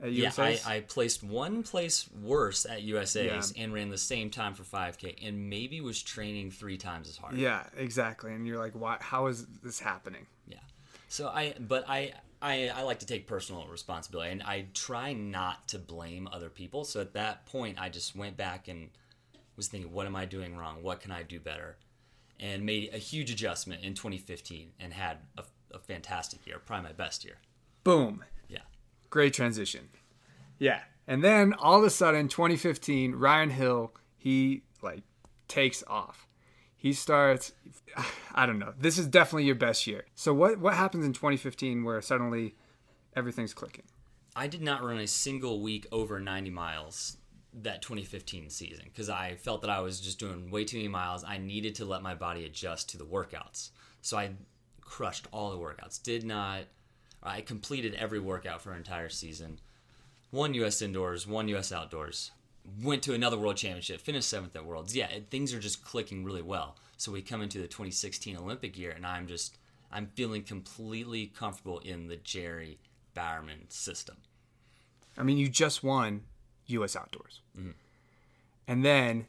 At 0.01 0.13
Yeah, 0.13 0.31
I, 0.37 0.59
I 0.65 0.79
placed 0.81 1.23
one 1.23 1.61
place 1.63 2.09
worse 2.21 2.65
at 2.65 2.83
USA's 2.83 3.53
Yeah. 3.55 3.63
and 3.63 3.73
ran 3.73 3.89
the 3.89 3.97
same 3.97 4.29
time 4.29 4.53
for 4.53 4.63
5K 4.63 5.27
and 5.27 5.49
maybe 5.49 5.81
was 5.81 6.01
training 6.01 6.51
three 6.51 6.77
times 6.77 7.09
as 7.09 7.17
hard. 7.17 7.35
yeah, 7.35 7.63
exactly. 7.75 8.33
And 8.33 8.47
you're 8.47 8.59
like, 8.59 8.73
why? 8.73 8.95
How 9.01 9.27
is 9.27 9.45
this 9.61 9.77
happening? 9.79 10.25
Yeah. 10.47 10.59
So 11.09 11.27
I, 11.27 11.53
but 11.59 11.83
I, 11.89 12.13
I, 12.41 12.69
I 12.73 12.83
like 12.83 12.99
to 12.99 13.05
take 13.05 13.27
personal 13.27 13.65
responsibility, 13.67 14.31
and 14.31 14.41
I 14.43 14.67
try 14.73 15.11
not 15.11 15.67
to 15.69 15.79
blame 15.79 16.29
other 16.31 16.49
people. 16.49 16.85
So 16.85 17.01
at 17.01 17.13
that 17.15 17.45
point, 17.45 17.77
I 17.81 17.89
just 17.89 18.15
went 18.15 18.37
back 18.37 18.69
and 18.69 18.89
was 19.57 19.67
thinking, 19.67 19.91
what 19.91 20.05
am 20.05 20.15
I 20.15 20.23
doing 20.23 20.55
wrong? 20.55 20.81
What 20.81 21.01
can 21.01 21.11
I 21.11 21.23
do 21.23 21.41
better? 21.41 21.75
And 22.39 22.65
made 22.65 22.93
a 22.93 22.97
huge 22.97 23.31
adjustment 23.31 23.83
in 23.83 23.93
2015 23.93 24.71
and 24.79 24.93
had 24.93 25.17
a, 25.37 25.43
a 25.73 25.79
fantastic 25.79 26.45
year, 26.47 26.59
probably 26.65 26.85
my 26.85 26.93
best 26.93 27.25
year. 27.25 27.37
Boom. 27.83 28.23
Yeah. 28.47 28.59
Great 29.09 29.33
transition. 29.33 29.89
Yeah. 30.57 30.81
And 31.07 31.23
then 31.23 31.53
all 31.53 31.79
of 31.79 31.83
a 31.83 31.89
sudden, 31.89 32.27
2015, 32.27 33.15
Ryan 33.15 33.49
Hill, 33.49 33.93
he 34.17 34.63
like 34.81 35.03
takes 35.47 35.83
off. 35.87 36.27
He 36.75 36.93
starts. 36.93 37.53
I 38.33 38.45
don't 38.45 38.59
know. 38.59 38.73
This 38.79 38.97
is 38.97 39.07
definitely 39.07 39.45
your 39.45 39.55
best 39.55 39.85
year. 39.87 40.05
So 40.15 40.33
what 40.33 40.59
what 40.59 40.75
happens 40.75 41.05
in 41.05 41.13
2015 41.13 41.83
where 41.83 42.01
suddenly 42.01 42.55
everything's 43.15 43.53
clicking? 43.53 43.85
I 44.35 44.47
did 44.47 44.61
not 44.61 44.83
run 44.83 44.99
a 44.99 45.07
single 45.07 45.61
week 45.61 45.87
over 45.91 46.19
90 46.19 46.51
miles 46.51 47.17
that 47.53 47.81
2015 47.81 48.49
season 48.49 48.85
because 48.85 49.09
I 49.09 49.35
felt 49.35 49.61
that 49.61 49.69
I 49.69 49.79
was 49.79 49.99
just 49.99 50.19
doing 50.19 50.51
way 50.51 50.65
too 50.65 50.77
many 50.77 50.87
miles. 50.87 51.23
I 51.23 51.37
needed 51.37 51.75
to 51.75 51.85
let 51.85 52.01
my 52.01 52.15
body 52.15 52.45
adjust 52.45 52.89
to 52.89 52.97
the 52.97 53.05
workouts. 53.05 53.69
So 54.01 54.17
I 54.17 54.31
crushed 54.81 55.27
all 55.31 55.51
the 55.51 55.57
workouts. 55.57 56.01
Did 56.01 56.23
not, 56.23 56.61
I 57.23 57.41
completed 57.41 57.95
every 57.95 58.19
workout 58.19 58.61
for 58.61 58.71
an 58.71 58.77
entire 58.77 59.09
season. 59.09 59.59
One 60.31 60.53
U.S. 60.55 60.81
indoors, 60.81 61.25
one 61.25 61.47
U.S. 61.49 61.71
outdoors. 61.71 62.31
Went 62.83 63.01
to 63.03 63.13
another 63.13 63.37
world 63.37 63.57
championship, 63.57 63.99
finished 63.99 64.29
seventh 64.29 64.55
at 64.55 64.65
worlds. 64.65 64.95
Yeah, 64.95 65.07
it, 65.07 65.29
things 65.31 65.53
are 65.53 65.59
just 65.59 65.83
clicking 65.83 66.23
really 66.23 66.43
well. 66.43 66.77
So 66.97 67.11
we 67.11 67.21
come 67.21 67.41
into 67.41 67.57
the 67.57 67.67
2016 67.67 68.37
Olympic 68.37 68.77
year, 68.77 68.91
and 68.91 69.07
I'm 69.07 69.25
just, 69.25 69.57
I'm 69.91 70.07
feeling 70.13 70.43
completely 70.43 71.27
comfortable 71.27 71.79
in 71.79 72.07
the 72.07 72.17
Jerry 72.17 72.77
Bowerman 73.15 73.69
system. 73.69 74.17
I 75.17 75.23
mean, 75.23 75.37
you 75.37 75.49
just 75.49 75.83
won 75.83 76.21
U.S. 76.69 76.95
Outdoors, 76.95 77.41
and 78.67 78.85
then 78.85 79.27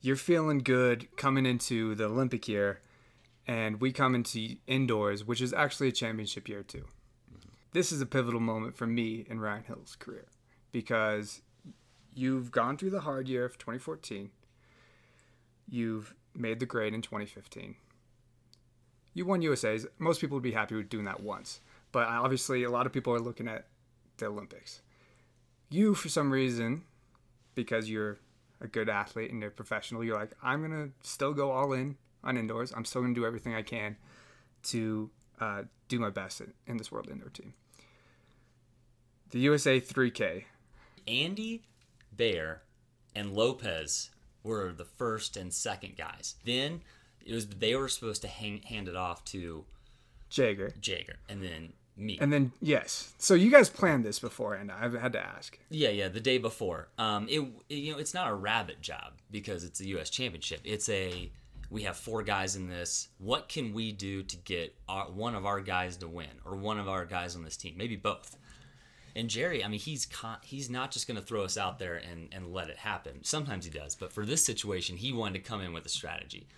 you're 0.00 0.16
feeling 0.16 0.58
good 0.58 1.08
coming 1.16 1.46
into 1.46 1.94
the 1.94 2.04
Olympic 2.04 2.46
year, 2.48 2.80
and 3.46 3.80
we 3.80 3.92
come 3.92 4.14
into 4.14 4.56
indoors, 4.66 5.24
which 5.24 5.40
is 5.40 5.52
actually 5.52 5.88
a 5.88 5.92
championship 5.92 6.48
year 6.48 6.62
too. 6.62 6.84
This 7.72 7.90
is 7.90 8.00
a 8.00 8.06
pivotal 8.06 8.40
moment 8.40 8.76
for 8.76 8.86
me 8.86 9.24
in 9.28 9.40
Ryan 9.40 9.64
Hill's 9.66 9.96
career 9.96 10.26
because 10.72 11.42
you've 12.14 12.50
gone 12.52 12.76
through 12.76 12.90
the 12.90 13.00
hard 13.00 13.28
year 13.28 13.44
of 13.44 13.58
2014. 13.58 14.30
You've 15.68 16.14
made 16.34 16.60
the 16.60 16.66
grade 16.66 16.94
in 16.94 17.02
2015. 17.02 17.76
You 19.12 19.24
won 19.24 19.42
USA's. 19.42 19.86
Most 19.98 20.20
people 20.20 20.36
would 20.36 20.42
be 20.42 20.52
happy 20.52 20.74
with 20.74 20.88
doing 20.88 21.04
that 21.06 21.20
once, 21.20 21.60
but 21.92 22.06
obviously, 22.06 22.64
a 22.64 22.70
lot 22.70 22.86
of 22.86 22.92
people 22.92 23.12
are 23.12 23.20
looking 23.20 23.48
at 23.48 23.66
the 24.18 24.26
Olympics. 24.26 24.82
You, 25.74 25.94
for 25.94 26.08
some 26.08 26.30
reason, 26.30 26.84
because 27.56 27.90
you're 27.90 28.18
a 28.60 28.68
good 28.68 28.88
athlete 28.88 29.32
and 29.32 29.40
you're 29.40 29.50
a 29.50 29.52
professional, 29.52 30.04
you're 30.04 30.14
like, 30.14 30.30
I'm 30.40 30.62
gonna 30.62 30.90
still 31.02 31.32
go 31.32 31.50
all 31.50 31.72
in 31.72 31.96
on 32.22 32.36
indoors. 32.36 32.72
I'm 32.76 32.84
still 32.84 33.02
gonna 33.02 33.12
do 33.12 33.26
everything 33.26 33.56
I 33.56 33.62
can 33.62 33.96
to 34.64 35.10
uh, 35.40 35.62
do 35.88 35.98
my 35.98 36.10
best 36.10 36.40
in, 36.40 36.52
in 36.68 36.76
this 36.76 36.92
world 36.92 37.08
indoor 37.10 37.28
team. 37.28 37.54
The 39.30 39.40
USA 39.40 39.80
3K. 39.80 40.44
Andy, 41.08 41.64
Bayer, 42.16 42.62
and 43.16 43.32
Lopez 43.32 44.10
were 44.44 44.72
the 44.72 44.84
first 44.84 45.36
and 45.36 45.52
second 45.52 45.96
guys. 45.96 46.36
Then 46.44 46.82
it 47.20 47.34
was 47.34 47.48
they 47.48 47.74
were 47.74 47.88
supposed 47.88 48.22
to 48.22 48.28
hang, 48.28 48.62
hand 48.62 48.86
it 48.86 48.94
off 48.94 49.24
to 49.24 49.64
Jager. 50.30 50.72
Jager, 50.80 51.16
and 51.28 51.42
then 51.42 51.72
me. 51.96 52.18
And 52.20 52.32
then 52.32 52.52
yes, 52.60 53.14
so 53.18 53.34
you 53.34 53.50
guys 53.50 53.68
planned 53.68 54.04
this 54.04 54.18
beforehand. 54.18 54.72
I've 54.72 54.94
had 54.94 55.12
to 55.12 55.20
ask. 55.20 55.58
yeah, 55.70 55.90
yeah, 55.90 56.08
the 56.08 56.20
day 56.20 56.38
before. 56.38 56.88
Um, 56.98 57.26
it, 57.28 57.40
it 57.68 57.74
you 57.74 57.92
know 57.92 57.98
it's 57.98 58.14
not 58.14 58.30
a 58.30 58.34
rabbit 58.34 58.80
job 58.80 59.12
because 59.30 59.64
it's 59.64 59.80
a 59.80 59.86
U.S. 59.88 60.10
championship. 60.10 60.60
It's 60.64 60.88
a 60.88 61.30
we 61.70 61.82
have 61.82 61.96
four 61.96 62.22
guys 62.22 62.56
in 62.56 62.68
this. 62.68 63.08
What 63.18 63.48
can 63.48 63.72
we 63.72 63.92
do 63.92 64.22
to 64.22 64.36
get 64.36 64.76
our, 64.88 65.06
one 65.06 65.34
of 65.34 65.46
our 65.46 65.60
guys 65.60 65.96
to 65.98 66.08
win, 66.08 66.28
or 66.44 66.56
one 66.56 66.78
of 66.78 66.88
our 66.88 67.04
guys 67.04 67.36
on 67.36 67.42
this 67.42 67.56
team, 67.56 67.74
maybe 67.76 67.96
both? 67.96 68.36
And 69.16 69.30
Jerry, 69.30 69.64
I 69.64 69.68
mean, 69.68 69.78
he's 69.78 70.06
con- 70.06 70.38
he's 70.42 70.68
not 70.68 70.90
just 70.90 71.06
going 71.06 71.18
to 71.18 71.24
throw 71.24 71.44
us 71.44 71.56
out 71.56 71.78
there 71.78 71.96
and, 71.96 72.28
and 72.32 72.52
let 72.52 72.68
it 72.68 72.78
happen. 72.78 73.22
Sometimes 73.22 73.64
he 73.64 73.70
does, 73.70 73.94
but 73.94 74.12
for 74.12 74.26
this 74.26 74.44
situation, 74.44 74.96
he 74.96 75.12
wanted 75.12 75.34
to 75.34 75.48
come 75.48 75.60
in 75.60 75.72
with 75.72 75.86
a 75.86 75.90
strategy. 75.90 76.48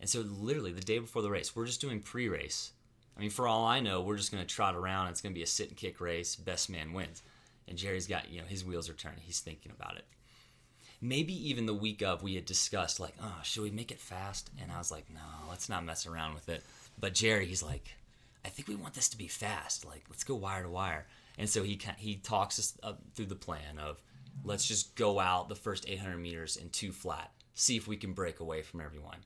And 0.00 0.08
so, 0.08 0.20
literally, 0.20 0.72
the 0.72 0.80
day 0.80 0.98
before 0.98 1.22
the 1.22 1.30
race, 1.30 1.54
we're 1.54 1.66
just 1.66 1.80
doing 1.80 2.00
pre-race. 2.00 2.72
I 3.18 3.20
mean, 3.20 3.30
for 3.30 3.48
all 3.48 3.66
I 3.66 3.80
know, 3.80 4.00
we're 4.00 4.16
just 4.16 4.30
going 4.30 4.44
to 4.44 4.54
trot 4.54 4.76
around. 4.76 5.08
It's 5.08 5.20
going 5.20 5.32
to 5.32 5.38
be 5.38 5.42
a 5.42 5.46
sit 5.46 5.68
and 5.68 5.76
kick 5.76 6.00
race. 6.00 6.36
Best 6.36 6.70
man 6.70 6.92
wins. 6.92 7.22
And 7.66 7.76
Jerry's 7.76 8.06
got 8.06 8.30
you 8.30 8.40
know 8.40 8.46
his 8.46 8.64
wheels 8.64 8.88
are 8.88 8.94
turning. 8.94 9.20
He's 9.22 9.40
thinking 9.40 9.72
about 9.72 9.96
it. 9.96 10.04
Maybe 11.00 11.34
even 11.50 11.66
the 11.66 11.74
week 11.74 12.02
of, 12.02 12.22
we 12.22 12.34
had 12.34 12.44
discussed 12.44 12.98
like, 12.98 13.14
oh, 13.22 13.38
should 13.44 13.62
we 13.62 13.70
make 13.70 13.92
it 13.92 14.00
fast? 14.00 14.50
And 14.60 14.72
I 14.72 14.78
was 14.78 14.90
like, 14.90 15.08
no, 15.12 15.20
let's 15.48 15.68
not 15.68 15.84
mess 15.84 16.06
around 16.06 16.34
with 16.34 16.48
it. 16.48 16.64
But 16.98 17.14
Jerry, 17.14 17.46
he's 17.46 17.62
like, 17.62 17.94
I 18.44 18.48
think 18.48 18.66
we 18.66 18.74
want 18.74 18.94
this 18.94 19.08
to 19.10 19.18
be 19.18 19.28
fast. 19.28 19.84
Like, 19.84 20.04
let's 20.08 20.24
go 20.24 20.34
wire 20.34 20.64
to 20.64 20.70
wire. 20.70 21.06
And 21.36 21.48
so 21.48 21.62
he 21.62 21.80
he 21.98 22.16
talks 22.16 22.58
us 22.58 22.76
through 23.14 23.26
the 23.26 23.34
plan 23.34 23.78
of 23.78 24.02
let's 24.44 24.66
just 24.66 24.94
go 24.96 25.18
out 25.18 25.48
the 25.48 25.54
first 25.54 25.88
800 25.88 26.18
meters 26.18 26.56
in 26.56 26.70
two 26.70 26.92
flat, 26.92 27.30
see 27.54 27.76
if 27.76 27.86
we 27.86 27.96
can 27.96 28.12
break 28.12 28.40
away 28.40 28.62
from 28.62 28.80
everyone. 28.80 29.18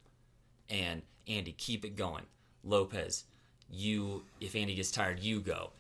And 0.69 1.03
Andy, 1.29 1.53
keep 1.53 1.85
it 1.85 1.97
going. 1.97 2.25
Lopez, 2.65 3.25
you 3.73 4.25
if 4.41 4.55
Andy 4.55 4.75
gets 4.75 4.91
tired, 4.91 5.19
you 5.21 5.41
go. 5.41 5.71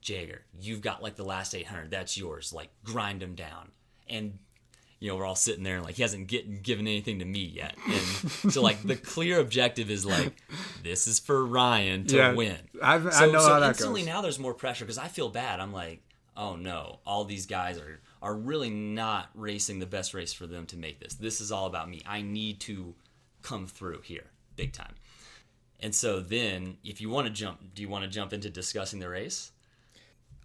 Jager, 0.00 0.42
you've 0.58 0.80
got 0.80 1.02
like 1.02 1.16
the 1.16 1.24
last 1.24 1.54
800. 1.54 1.90
That's 1.90 2.16
yours. 2.16 2.52
Like 2.52 2.70
grind 2.84 3.22
him 3.22 3.34
down. 3.34 3.70
And 4.08 4.38
you 4.98 5.08
know, 5.08 5.16
we're 5.16 5.24
all 5.24 5.34
sitting 5.34 5.62
there 5.64 5.76
and 5.76 5.84
like 5.84 5.94
he 5.96 6.02
hasn't 6.02 6.26
get, 6.26 6.62
given 6.62 6.86
anything 6.86 7.18
to 7.20 7.24
me 7.24 7.40
yet. 7.44 7.74
And 7.86 8.52
so 8.52 8.62
like 8.62 8.82
the 8.82 8.96
clear 9.14 9.40
objective 9.40 9.90
is 9.90 10.04
like 10.06 10.42
this 10.82 11.06
is 11.06 11.18
for 11.18 11.44
Ryan 11.44 12.06
to 12.06 12.16
Yeah, 12.16 12.32
win. 12.34 12.56
I've- 12.82 13.08
I 13.08 13.10
so, 13.10 13.30
know 13.30 13.40
so 13.40 13.48
how 13.48 13.60
that 13.60 13.68
instantly 13.70 14.02
goes. 14.02 14.08
now 14.08 14.20
there's 14.22 14.38
more 14.38 14.54
pressure 14.54 14.84
because 14.84 14.98
I 14.98 15.08
feel 15.08 15.28
bad. 15.28 15.60
I'm 15.60 15.72
like, 15.72 16.00
oh 16.36 16.56
no, 16.56 17.00
all 17.06 17.24
these 17.24 17.46
guys 17.46 17.78
are 17.78 18.00
are 18.22 18.34
really 18.34 18.68
not 18.70 19.30
racing 19.34 19.78
the 19.78 19.86
best 19.86 20.12
race 20.12 20.32
for 20.34 20.46
them 20.46 20.66
to 20.66 20.76
make 20.76 21.00
this. 21.00 21.14
This 21.14 21.40
is 21.40 21.50
all 21.50 21.66
about 21.66 21.88
me. 21.88 22.02
I 22.06 22.20
need 22.22 22.60
to 22.60 22.94
come 23.42 23.66
through 23.66 24.00
here 24.02 24.24
big 24.56 24.72
time. 24.74 24.94
And 25.82 25.94
so 25.94 26.20
then, 26.20 26.76
if 26.84 27.00
you 27.00 27.08
want 27.08 27.26
to 27.26 27.32
jump, 27.32 27.74
do 27.74 27.82
you 27.82 27.88
want 27.88 28.04
to 28.04 28.10
jump 28.10 28.32
into 28.32 28.50
discussing 28.50 29.00
the 29.00 29.08
race? 29.08 29.52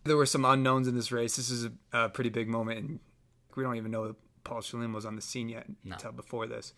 There 0.06 0.16
were 0.16 0.26
some 0.26 0.46
unknowns 0.46 0.88
in 0.88 0.96
this 0.96 1.12
race. 1.12 1.36
This 1.36 1.50
is 1.50 1.66
a, 1.66 1.72
a 2.06 2.10
pretty 2.10 2.30
big 2.30 2.48
moment, 2.48 2.80
and 2.80 3.00
we 3.56 3.64
don't 3.64 3.76
even 3.76 3.92
know 3.92 4.08
that 4.08 4.16
Paul 4.44 4.60
Shalin 4.60 4.94
was 4.94 5.06
on 5.06 5.16
the 5.16 5.22
scene 5.22 5.50
yet 5.50 5.66
No. 5.84 5.94
until 5.96 6.12
before 6.12 6.48
this. 6.48 6.74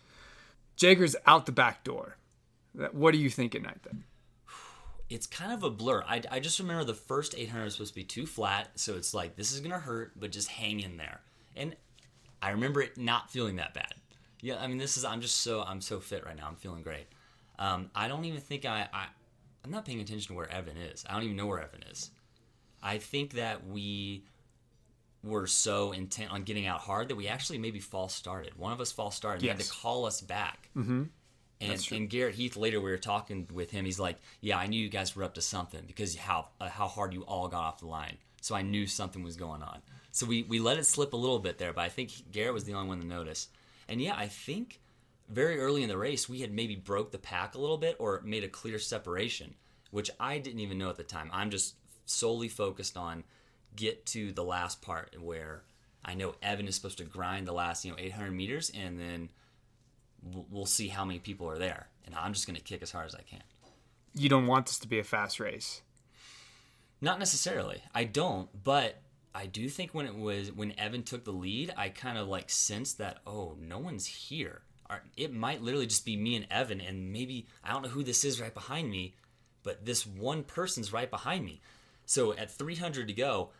Jager's 0.76 1.14
out 1.26 1.46
the 1.46 1.52
back 1.52 1.84
door. 1.84 2.16
What 2.92 3.12
do 3.12 3.18
you 3.18 3.30
think 3.30 3.54
at 3.54 3.62
night 3.62 3.82
then? 3.84 4.04
it's 5.10 5.26
kind 5.26 5.52
of 5.52 5.62
a 5.62 5.70
blur. 5.70 6.02
I, 6.06 6.22
I 6.30 6.40
just 6.40 6.58
remember 6.58 6.84
the 6.84 6.94
first 6.94 7.34
800 7.36 7.64
was 7.64 7.74
supposed 7.74 7.92
to 7.94 8.00
be 8.00 8.04
two 8.04 8.26
flat, 8.26 8.70
so 8.76 8.96
it's 8.96 9.12
like 9.14 9.36
this 9.36 9.52
is 9.52 9.60
gonna 9.60 9.78
hurt, 9.78 10.12
but 10.18 10.32
just 10.32 10.48
hang 10.48 10.80
in 10.80 10.96
there. 10.96 11.20
And 11.56 11.76
I 12.40 12.50
remember 12.50 12.80
it 12.80 12.96
not 12.96 13.30
feeling 13.30 13.56
that 13.56 13.74
bad. 13.74 13.94
Yeah, 14.40 14.56
I 14.60 14.66
mean 14.68 14.78
this 14.78 14.96
is 14.96 15.04
I'm 15.04 15.20
just 15.20 15.38
so 15.38 15.62
I'm 15.62 15.80
so 15.80 16.00
fit 16.00 16.24
right 16.24 16.36
now. 16.36 16.46
I'm 16.48 16.56
feeling 16.56 16.82
great. 16.82 17.06
Um, 17.58 17.90
I 17.94 18.08
don't 18.08 18.24
even 18.24 18.40
think 18.40 18.64
I, 18.64 18.88
I 18.92 19.06
I'm 19.64 19.70
not 19.70 19.84
paying 19.84 20.00
attention 20.00 20.28
to 20.28 20.34
where 20.34 20.50
Evan 20.50 20.76
is. 20.76 21.04
I 21.08 21.14
don't 21.14 21.24
even 21.24 21.36
know 21.36 21.46
where 21.46 21.60
Evan 21.60 21.82
is. 21.90 22.10
I 22.82 22.98
think 22.98 23.34
that 23.34 23.66
we 23.66 24.24
were 25.24 25.46
so 25.46 25.92
intent 25.92 26.30
on 26.30 26.44
getting 26.44 26.66
out 26.66 26.80
hard 26.80 27.08
that 27.08 27.16
we 27.16 27.26
actually 27.26 27.58
maybe 27.58 27.80
false 27.80 28.14
started. 28.14 28.56
One 28.56 28.72
of 28.72 28.80
us 28.80 28.92
false 28.92 29.16
started 29.16 29.42
and 29.42 29.58
had 29.58 29.60
to 29.60 29.70
call 29.70 30.06
us 30.06 30.20
back. 30.20 30.70
Mm-hmm. 30.76 31.04
And, 31.60 31.88
and 31.90 32.08
Garrett 32.08 32.36
Heath 32.36 32.56
later 32.56 32.80
we 32.80 32.90
were 32.90 32.98
talking 32.98 33.48
with 33.52 33.72
him. 33.72 33.84
He's 33.84 33.98
like, 33.98 34.18
"Yeah, 34.40 34.58
I 34.58 34.68
knew 34.68 34.80
you 34.80 34.88
guys 34.88 35.16
were 35.16 35.24
up 35.24 35.34
to 35.34 35.42
something 35.42 35.82
because 35.86 36.14
how 36.14 36.48
uh, 36.60 36.68
how 36.68 36.86
hard 36.86 37.12
you 37.12 37.22
all 37.22 37.48
got 37.48 37.62
off 37.62 37.78
the 37.80 37.86
line. 37.86 38.16
So 38.40 38.54
I 38.54 38.62
knew 38.62 38.86
something 38.86 39.24
was 39.24 39.36
going 39.36 39.62
on. 39.62 39.82
So 40.12 40.24
we 40.24 40.44
we 40.44 40.60
let 40.60 40.78
it 40.78 40.84
slip 40.84 41.14
a 41.14 41.16
little 41.16 41.40
bit 41.40 41.58
there, 41.58 41.72
but 41.72 41.82
I 41.82 41.88
think 41.88 42.30
Garrett 42.30 42.54
was 42.54 42.62
the 42.62 42.74
only 42.74 42.88
one 42.88 43.00
to 43.00 43.06
notice. 43.06 43.48
And 43.88 44.00
yeah, 44.00 44.14
I 44.16 44.28
think 44.28 44.80
very 45.28 45.58
early 45.58 45.82
in 45.82 45.88
the 45.88 45.98
race 45.98 46.28
we 46.28 46.40
had 46.40 46.52
maybe 46.52 46.76
broke 46.76 47.12
the 47.12 47.18
pack 47.18 47.54
a 47.54 47.58
little 47.58 47.78
bit 47.78 47.96
or 47.98 48.22
made 48.24 48.44
a 48.44 48.48
clear 48.48 48.78
separation, 48.78 49.54
which 49.90 50.10
I 50.18 50.38
didn't 50.38 50.60
even 50.60 50.78
know 50.78 50.90
at 50.90 50.96
the 50.96 51.02
time. 51.02 51.30
I'm 51.32 51.50
just 51.50 51.74
solely 52.06 52.48
focused 52.48 52.96
on 52.96 53.24
get 53.76 54.06
to 54.06 54.32
the 54.32 54.44
last 54.44 54.80
part 54.82 55.14
where 55.20 55.62
I 56.04 56.14
know 56.14 56.34
Evan 56.42 56.68
is 56.68 56.74
supposed 56.74 56.98
to 56.98 57.04
grind 57.04 57.46
the 57.46 57.52
last 57.52 57.84
you 57.84 57.90
know 57.90 57.98
800 57.98 58.30
meters, 58.32 58.72
and 58.74 58.98
then 58.98 59.28
we'll, 60.22 60.66
see 60.66 60.88
how 60.88 61.04
many 61.04 61.18
people 61.18 61.48
are 61.48 61.58
there, 61.58 61.88
and 62.04 62.14
I'm 62.14 62.32
just 62.32 62.46
gonna 62.46 62.60
kick 62.60 62.82
as 62.82 62.90
hard 62.90 63.06
as 63.06 63.14
I 63.14 63.22
can. 63.22 63.42
You 64.14 64.28
don't 64.28 64.46
want 64.46 64.66
this 64.66 64.78
to 64.80 64.88
be 64.88 64.98
a 64.98 65.04
fast 65.04 65.38
race. 65.38 65.82
Not 67.00 67.18
necessarily. 67.18 67.82
I 67.94 68.04
don't, 68.04 68.48
but 68.64 69.00
I 69.34 69.46
do 69.46 69.68
think 69.68 69.94
when 69.94 70.06
it 70.06 70.16
was 70.16 70.50
when 70.50 70.78
Evan 70.78 71.02
took 71.02 71.24
the 71.24 71.32
lead, 71.32 71.72
I 71.76 71.90
kind 71.90 72.18
of 72.18 72.26
like 72.26 72.50
sensed 72.50 72.98
that 72.98 73.18
oh, 73.26 73.56
no 73.60 73.78
one's 73.78 74.06
here. 74.06 74.62
It 75.16 75.32
might 75.32 75.62
literally 75.62 75.86
just 75.86 76.06
be 76.06 76.16
me 76.16 76.36
and 76.36 76.46
Evan, 76.50 76.80
and 76.80 77.12
maybe 77.12 77.46
I 77.62 77.72
don't 77.72 77.82
know 77.82 77.88
who 77.88 78.02
this 78.02 78.24
is 78.24 78.40
right 78.40 78.54
behind 78.54 78.90
me, 78.90 79.14
but 79.62 79.84
this 79.84 80.06
one 80.06 80.44
person's 80.44 80.92
right 80.92 81.10
behind 81.10 81.44
me. 81.44 81.60
So 82.06 82.32
at 82.32 82.50
300 82.50 83.06
to 83.08 83.12
go, 83.12 83.50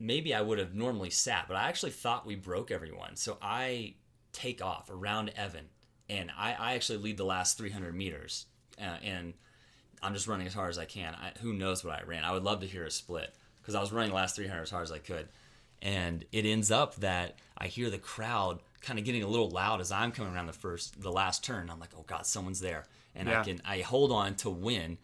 maybe 0.00 0.34
I 0.34 0.40
would 0.40 0.58
have 0.58 0.74
normally 0.74 1.10
sat, 1.10 1.46
but 1.46 1.56
I 1.56 1.68
actually 1.68 1.92
thought 1.92 2.26
we 2.26 2.34
broke 2.34 2.72
everyone. 2.72 3.14
So 3.14 3.38
I 3.40 3.94
take 4.32 4.62
off 4.62 4.90
around 4.90 5.30
Evan, 5.36 5.66
and 6.10 6.30
I, 6.36 6.54
I 6.58 6.74
actually 6.74 6.98
lead 6.98 7.18
the 7.18 7.24
last 7.24 7.56
300 7.56 7.94
meters, 7.94 8.46
uh, 8.80 8.96
and 9.02 9.34
I'm 10.02 10.14
just 10.14 10.26
running 10.26 10.48
as 10.48 10.54
hard 10.54 10.70
as 10.70 10.78
I 10.78 10.86
can. 10.86 11.14
I, 11.14 11.38
who 11.40 11.52
knows 11.52 11.84
what 11.84 12.00
I 12.00 12.02
ran? 12.02 12.24
I 12.24 12.32
would 12.32 12.42
love 12.42 12.60
to 12.60 12.66
hear 12.66 12.84
a 12.84 12.90
split 12.90 13.32
because 13.60 13.76
I 13.76 13.80
was 13.80 13.92
running 13.92 14.10
the 14.10 14.16
last 14.16 14.34
300 14.34 14.62
as 14.62 14.70
hard 14.70 14.82
as 14.82 14.92
I 14.92 14.98
could, 14.98 15.28
and 15.80 16.24
it 16.32 16.44
ends 16.44 16.72
up 16.72 16.96
that 16.96 17.38
I 17.56 17.68
hear 17.68 17.90
the 17.90 17.98
crowd 17.98 18.58
kind 18.82 18.98
of 18.98 19.04
getting 19.04 19.22
a 19.22 19.28
little 19.28 19.48
loud 19.50 19.80
as 19.80 19.90
I'm 19.92 20.12
coming 20.12 20.34
around 20.34 20.46
the 20.46 20.52
first, 20.52 21.00
the 21.00 21.10
last 21.12 21.42
turn. 21.44 21.70
I'm 21.70 21.78
like, 21.80 21.90
oh 21.96 22.04
god, 22.06 22.26
someone's 22.26 22.60
there, 22.60 22.84
and 23.14 23.28
Yeah. 23.28 23.40
I 23.40 23.44
can 23.44 23.60
I 23.64 23.80
hold 23.80 24.12
on 24.12 24.34
to 24.36 24.50
win, 24.50 24.98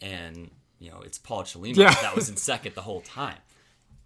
and 0.00 0.50
you 0.78 0.90
know 0.90 1.00
it's 1.04 1.18
Paul 1.18 1.42
Chelimo 1.42 1.76
Yeah. 1.76 1.94
that 2.02 2.14
was 2.14 2.28
in 2.28 2.36
second 2.36 2.74
the 2.74 2.82
whole 2.82 3.00
time, 3.00 3.38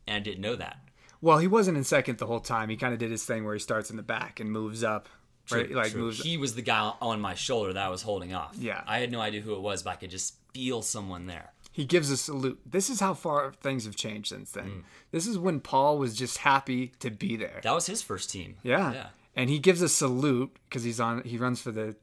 and 0.06 0.16
I 0.16 0.20
didn't 0.20 0.40
know 0.40 0.56
that. 0.56 0.78
Well, 1.20 1.38
he 1.38 1.46
wasn't 1.46 1.76
in 1.76 1.84
second 1.84 2.18
the 2.18 2.26
whole 2.26 2.40
time. 2.40 2.68
He 2.68 2.76
kind 2.76 2.92
of 2.92 2.98
did 2.98 3.10
his 3.12 3.24
thing 3.24 3.44
where 3.44 3.54
he 3.54 3.60
starts 3.60 3.90
in 3.90 3.96
the 3.96 4.02
back 4.02 4.40
and 4.40 4.50
moves 4.50 4.82
up, 4.82 5.08
right? 5.52 5.66
True, 5.68 5.76
Like 5.76 5.92
true. 5.92 6.00
moves. 6.02 6.20
He 6.22 6.36
was 6.36 6.56
the 6.56 6.62
guy 6.62 6.92
on 7.00 7.20
my 7.20 7.34
shoulder 7.34 7.72
that 7.72 7.86
I 7.86 7.90
was 7.90 8.02
holding 8.02 8.34
off. 8.34 8.56
Yeah. 8.58 8.82
I 8.88 8.98
had 8.98 9.12
no 9.12 9.20
idea 9.20 9.40
who 9.40 9.54
it 9.54 9.60
was, 9.60 9.84
but 9.84 9.90
I 9.90 9.96
could 9.96 10.10
just 10.10 10.34
feel 10.52 10.82
someone 10.82 11.26
there. 11.26 11.52
He 11.74 11.86
gives 11.86 12.10
a 12.10 12.18
salute. 12.18 12.60
This 12.66 12.90
is 12.90 13.00
how 13.00 13.14
far 13.14 13.54
things 13.62 13.86
have 13.86 13.96
changed 13.96 14.28
since 14.28 14.50
then. 14.52 14.64
Mm. 14.64 14.82
This 15.10 15.26
is 15.26 15.38
when 15.38 15.58
Paul 15.60 15.96
was 15.98 16.14
just 16.14 16.38
happy 16.38 16.92
to 17.00 17.10
be 17.10 17.34
there. 17.36 17.60
That 17.62 17.74
was 17.74 17.86
his 17.86 18.02
first 18.02 18.30
team. 18.30 18.56
yeah. 18.62 18.92
Yeah. 18.92 19.06
And 19.34 19.48
he 19.48 19.58
gives 19.58 19.80
a 19.80 19.88
salute 19.88 20.54
because 20.68 20.84
he's 20.84 21.00
on. 21.00 21.22
He 21.24 21.38
runs 21.38 21.62
for 21.62 21.70
the 21.70 21.96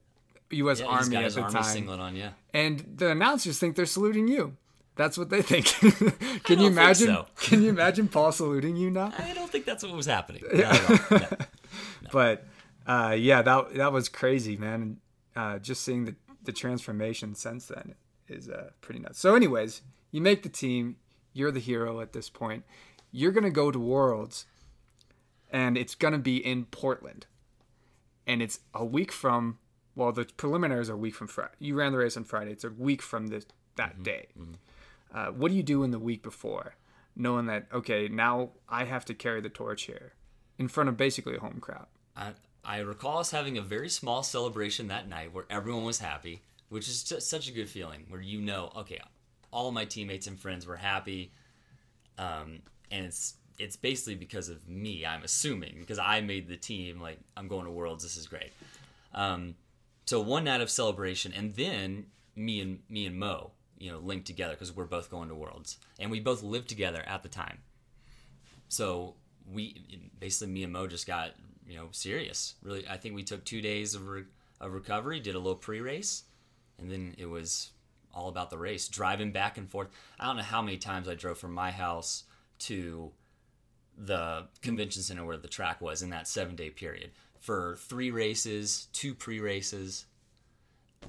U.S. 0.49 0.79
Yeah, 0.79 0.87
Army 0.87 1.15
at 1.17 1.31
the 1.33 1.41
army 1.41 1.53
time, 1.53 1.63
singlet 1.63 1.99
on. 1.99 2.15
Yeah. 2.15 2.31
and 2.55 2.83
the 2.97 3.11
announcers 3.11 3.59
think 3.59 3.75
they're 3.75 3.85
saluting 3.85 4.27
you. 4.27 4.57
That's 4.95 5.15
what 5.15 5.29
they 5.29 5.43
think. 5.43 5.65
can 5.77 5.91
you 5.91 6.09
think 6.41 6.61
imagine? 6.71 7.07
so. 7.07 7.27
Can 7.37 7.61
you 7.61 7.69
imagine 7.69 8.07
Paul 8.07 8.31
saluting 8.31 8.75
you 8.75 8.89
now? 8.89 9.13
I 9.17 9.33
don't 9.33 9.49
think 9.49 9.65
that's 9.65 9.83
what 9.83 9.93
was 9.93 10.07
happening. 10.07 10.43
No. 10.51 11.27
but 12.11 12.45
uh, 12.87 13.15
yeah, 13.17 13.43
that 13.43 13.75
that 13.75 13.91
was 13.93 14.09
crazy, 14.09 14.57
man. 14.57 14.97
Uh, 15.35 15.59
just 15.59 15.83
seeing 15.83 16.05
the 16.05 16.15
the 16.43 16.51
transformation 16.51 17.35
since 17.35 17.67
then 17.67 17.93
is 18.29 18.49
uh, 18.49 18.71
pretty 18.81 18.99
nuts. 18.99 19.19
So, 19.19 19.35
anyways, 19.35 19.81
you 20.11 20.21
make 20.21 20.43
the 20.43 20.49
team. 20.49 20.97
You're 21.33 21.51
the 21.51 21.59
hero 21.59 22.01
at 22.01 22.13
this 22.13 22.29
point. 22.29 22.63
You're 23.11 23.31
gonna 23.31 23.49
go 23.49 23.71
to 23.71 23.79
Worlds, 23.79 24.45
and 25.51 25.77
it's 25.77 25.95
gonna 25.95 26.19
be 26.19 26.37
in 26.37 26.65
Portland, 26.65 27.25
and 28.27 28.41
it's 28.41 28.59
a 28.73 28.85
week 28.85 29.11
from. 29.11 29.57
Well, 29.95 30.11
the 30.13 30.25
preliminaries 30.37 30.89
are 30.89 30.93
a 30.93 30.97
week 30.97 31.15
from 31.15 31.27
Friday. 31.27 31.51
You 31.59 31.75
ran 31.75 31.91
the 31.91 31.97
race 31.97 32.15
on 32.15 32.23
Friday. 32.23 32.51
It's 32.51 32.63
a 32.63 32.69
week 32.69 33.01
from 33.01 33.27
this 33.27 33.45
that 33.75 34.03
day. 34.03 34.27
Uh, 35.13 35.27
what 35.27 35.49
do 35.49 35.57
you 35.57 35.63
do 35.63 35.83
in 35.83 35.91
the 35.91 35.99
week 35.99 36.21
before, 36.21 36.75
knowing 37.15 37.47
that 37.47 37.67
okay, 37.73 38.07
now 38.07 38.51
I 38.67 38.85
have 38.85 39.05
to 39.05 39.13
carry 39.13 39.41
the 39.41 39.49
torch 39.49 39.83
here 39.83 40.13
in 40.57 40.67
front 40.67 40.89
of 40.89 40.97
basically 40.97 41.35
a 41.35 41.39
home 41.39 41.59
crowd? 41.59 41.87
I, 42.15 42.33
I 42.63 42.79
recall 42.79 43.19
us 43.19 43.31
having 43.31 43.57
a 43.57 43.61
very 43.61 43.89
small 43.89 44.21
celebration 44.21 44.87
that 44.87 45.07
night 45.07 45.33
where 45.33 45.45
everyone 45.49 45.85
was 45.85 45.99
happy, 45.99 46.43
which 46.69 46.87
is 46.87 47.03
just 47.03 47.29
such 47.29 47.49
a 47.49 47.51
good 47.51 47.69
feeling. 47.69 48.05
Where 48.09 48.21
you 48.21 48.41
know, 48.41 48.71
okay, 48.77 48.99
all 49.51 49.71
my 49.71 49.85
teammates 49.85 50.27
and 50.27 50.39
friends 50.39 50.65
were 50.65 50.77
happy, 50.77 51.31
um, 52.17 52.59
and 52.91 53.05
it's 53.05 53.35
it's 53.57 53.75
basically 53.75 54.15
because 54.15 54.49
of 54.49 54.67
me. 54.67 55.05
I'm 55.05 55.23
assuming 55.23 55.77
because 55.79 55.99
I 55.99 56.21
made 56.21 56.47
the 56.47 56.57
team. 56.57 57.01
Like 57.01 57.19
I'm 57.35 57.47
going 57.47 57.65
to 57.65 57.71
Worlds. 57.71 58.03
This 58.03 58.17
is 58.17 58.27
great. 58.27 58.51
Um, 59.13 59.55
so 60.05 60.21
one 60.21 60.45
night 60.45 60.61
of 60.61 60.69
celebration, 60.69 61.33
and 61.33 61.53
then 61.55 62.07
me 62.35 62.61
and 62.61 62.79
me 62.89 63.05
and 63.05 63.17
Mo, 63.19 63.51
you 63.77 63.91
know, 63.91 63.99
linked 63.99 64.27
together 64.27 64.53
because 64.53 64.75
we're 64.75 64.85
both 64.85 65.11
going 65.11 65.29
to 65.29 65.35
Worlds, 65.35 65.77
and 65.99 66.09
we 66.09 66.19
both 66.19 66.41
lived 66.41 66.69
together 66.69 67.03
at 67.05 67.23
the 67.23 67.29
time. 67.29 67.59
So 68.69 69.15
we 69.51 69.99
basically 70.19 70.53
me 70.53 70.63
and 70.63 70.73
Mo 70.73 70.87
just 70.87 71.07
got 71.07 71.31
you 71.67 71.75
know 71.75 71.89
serious. 71.91 72.55
Really, 72.63 72.87
I 72.87 72.97
think 72.97 73.15
we 73.15 73.23
took 73.23 73.43
two 73.43 73.61
days 73.61 73.95
of 73.95 74.07
re- 74.07 74.23
of 74.61 74.73
recovery, 74.73 75.19
did 75.19 75.35
a 75.35 75.39
little 75.39 75.55
pre-race, 75.55 76.23
and 76.81 76.91
then 76.91 77.15
it 77.17 77.27
was 77.27 77.71
all 78.13 78.29
about 78.29 78.49
the 78.49 78.57
race. 78.57 78.87
Driving 78.87 79.31
back 79.31 79.57
and 79.57 79.69
forth. 79.69 79.89
I 80.19 80.25
don't 80.25 80.37
know 80.37 80.43
how 80.43 80.61
many 80.61 80.77
times 80.77 81.07
I 81.07 81.15
drove 81.15 81.37
from 81.37 81.53
my 81.53 81.71
house 81.71 82.23
to 82.59 83.11
the 83.97 84.47
convention 84.61 85.01
center 85.03 85.25
where 85.25 85.37
the 85.37 85.47
track 85.47 85.81
was 85.81 86.01
in 86.01 86.09
that 86.11 86.27
seven 86.27 86.55
day 86.55 86.69
period 86.69 87.11
for 87.39 87.75
three 87.77 88.11
races, 88.11 88.87
two 88.93 89.13
pre 89.13 89.39
races. 89.39 90.05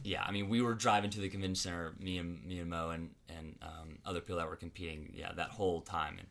Yeah, 0.05 0.23
I 0.25 0.31
mean, 0.31 0.49
we 0.49 0.63
were 0.63 0.75
driving 0.75 1.11
to 1.11 1.21
the 1.21 1.29
convention 1.29 1.57
center, 1.57 1.95
me 1.99 2.19
and 2.19 2.45
me 2.45 2.61
and 2.61 2.71
Mo 2.71 2.91
and 2.91 3.11
and 3.29 3.57
um, 3.63 3.99
other 4.05 4.21
people 4.21 4.37
that 4.37 4.49
were 4.49 4.57
competing. 4.57 5.13
Yeah, 5.17 5.33
that 5.35 5.51
whole 5.51 5.81
time, 5.81 6.17
and 6.19 6.29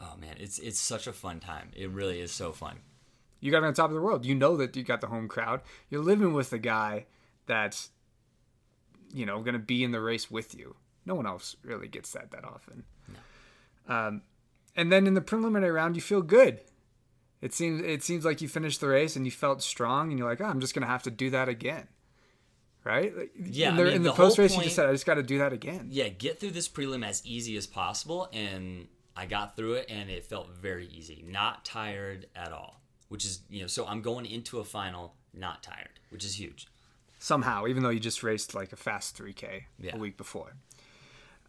oh 0.00 0.16
man, 0.20 0.36
it's 0.38 0.58
it's 0.58 0.80
such 0.80 1.06
a 1.06 1.12
fun 1.12 1.40
time. 1.40 1.70
It 1.74 1.90
really 1.90 2.20
is 2.20 2.30
so 2.32 2.52
fun. 2.52 2.78
you 3.40 3.50
got 3.50 3.64
on 3.64 3.74
top 3.74 3.90
of 3.90 3.94
the 3.94 4.00
world. 4.00 4.24
You 4.24 4.34
know 4.34 4.56
that 4.56 4.76
you 4.76 4.82
got 4.84 5.00
the 5.00 5.08
home 5.08 5.28
crowd. 5.28 5.60
You're 5.90 6.02
living 6.02 6.32
with 6.32 6.50
the 6.50 6.58
guy 6.58 7.06
that's, 7.46 7.90
you 9.14 9.24
know, 9.24 9.40
going 9.40 9.54
to 9.54 9.58
be 9.58 9.82
in 9.84 9.92
the 9.92 10.00
race 10.00 10.30
with 10.30 10.54
you. 10.54 10.76
No 11.06 11.14
one 11.14 11.26
else 11.26 11.56
really 11.62 11.88
gets 11.88 12.10
that 12.12 12.30
that 12.32 12.44
often. 12.44 12.84
Um, 13.88 14.22
and 14.76 14.90
then 14.90 15.06
in 15.06 15.14
the 15.14 15.20
preliminary 15.20 15.70
round, 15.70 15.94
you 15.96 16.02
feel 16.02 16.22
good. 16.22 16.60
It 17.40 17.52
seems 17.52 17.82
it 17.82 18.02
seems 18.02 18.24
like 18.24 18.40
you 18.40 18.48
finished 18.48 18.80
the 18.80 18.88
race 18.88 19.16
and 19.16 19.24
you 19.26 19.30
felt 19.30 19.62
strong, 19.62 20.10
and 20.10 20.18
you're 20.18 20.28
like, 20.28 20.40
oh, 20.40 20.46
I'm 20.46 20.60
just 20.60 20.74
going 20.74 20.82
to 20.82 20.88
have 20.88 21.02
to 21.04 21.10
do 21.10 21.30
that 21.30 21.48
again, 21.48 21.86
right? 22.84 23.14
Like, 23.16 23.32
Yeah, 23.38 23.68
In 23.68 23.74
I 23.74 23.76
the, 23.76 23.84
mean, 23.84 24.02
the, 24.02 24.08
the 24.10 24.14
post 24.14 24.38
race, 24.38 24.56
you 24.56 24.62
just 24.62 24.76
said, 24.76 24.88
I 24.88 24.92
just 24.92 25.04
got 25.04 25.14
to 25.14 25.22
do 25.22 25.38
that 25.38 25.52
again. 25.52 25.88
Yeah, 25.90 26.08
get 26.08 26.40
through 26.40 26.52
this 26.52 26.68
prelim 26.68 27.06
as 27.06 27.24
easy 27.26 27.56
as 27.58 27.66
possible, 27.66 28.28
and 28.32 28.88
I 29.14 29.26
got 29.26 29.56
through 29.56 29.74
it, 29.74 29.86
and 29.90 30.08
it 30.08 30.24
felt 30.24 30.48
very 30.56 30.86
easy. 30.86 31.22
Not 31.28 31.66
tired 31.66 32.26
at 32.34 32.50
all, 32.50 32.80
which 33.10 33.26
is 33.26 33.40
you 33.50 33.60
know, 33.60 33.66
so 33.68 33.86
I'm 33.86 34.00
going 34.00 34.24
into 34.24 34.58
a 34.60 34.64
final 34.64 35.14
not 35.34 35.62
tired, 35.62 36.00
which 36.08 36.24
is 36.24 36.38
huge. 36.40 36.66
Somehow, 37.24 37.66
even 37.66 37.82
though 37.82 37.88
you 37.88 38.00
just 38.00 38.22
raced 38.22 38.54
like 38.54 38.70
a 38.72 38.76
fast 38.76 39.16
3K 39.16 39.64
Yeah. 39.80 39.96
a 39.96 39.98
week 39.98 40.18
before. 40.18 40.52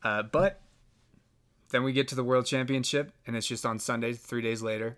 Uh, 0.02 0.24
but 0.24 0.62
then 1.70 1.84
we 1.84 1.92
get 1.92 2.08
to 2.10 2.16
the 2.16 2.24
World 2.24 2.46
Championship, 2.46 3.12
and 3.28 3.36
it's 3.36 3.46
just 3.48 3.66
on 3.66 3.78
Sunday, 3.80 4.14
three 4.14 4.42
days 4.42 4.62
later. 4.62 4.98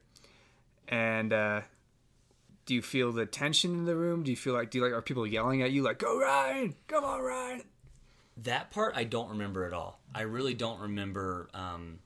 And 0.87 1.33
uh, 1.33 1.61
do 2.67 2.75
you 2.75 2.83
feel 2.83 3.11
the 3.11 3.25
tension 3.25 3.71
in 3.73 3.85
the 3.85 3.95
room? 3.95 4.21
Do 4.23 4.29
you 4.29 4.37
feel 4.37 4.53
like 4.53 4.69
do 4.69 4.77
you 4.77 4.83
like 4.83 4.93
are 4.93 5.01
people 5.01 5.25
yelling 5.25 5.61
at 5.63 5.71
you 5.71 5.81
like 5.81 5.97
"Go 5.99 6.19
Ryan, 6.19 6.75
come 6.87 7.03
on 7.03 7.21
Ryan"? 7.21 7.63
That 8.37 8.69
part 8.69 8.93
I 8.95 9.03
don't 9.03 9.29
remember 9.29 9.65
at 9.65 9.73
all. 9.73 9.99
I 10.13 10.21
really 10.21 10.53
don't 10.53 10.79
remember. 10.79 11.49
Um, 11.53 11.99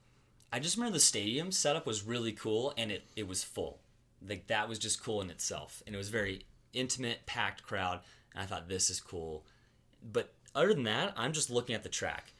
I 0.52 0.58
just 0.60 0.76
remember 0.76 0.94
the 0.94 1.00
stadium 1.00 1.52
setup 1.52 1.86
was 1.86 2.02
really 2.04 2.32
cool 2.32 2.72
and 2.78 2.90
it, 2.90 3.04
it 3.16 3.28
was 3.28 3.44
full. 3.44 3.80
Like 4.26 4.46
that 4.46 4.68
was 4.68 4.78
just 4.78 5.02
cool 5.02 5.20
in 5.20 5.28
itself. 5.30 5.82
And 5.86 5.94
it 5.94 5.98
was 5.98 6.08
very 6.08 6.46
intimate, 6.72 7.26
packed 7.26 7.62
crowd. 7.62 8.00
And 8.34 8.42
I 8.42 8.46
thought 8.46 8.68
this 8.68 8.90
is 8.90 9.00
cool. 9.00 9.44
But 10.12 10.32
other 10.54 10.74
than 10.74 10.84
that, 10.84 11.14
I'm 11.16 11.32
just 11.32 11.50
looking 11.50 11.74
at 11.74 11.82
the 11.82 11.88
track. 11.88 12.32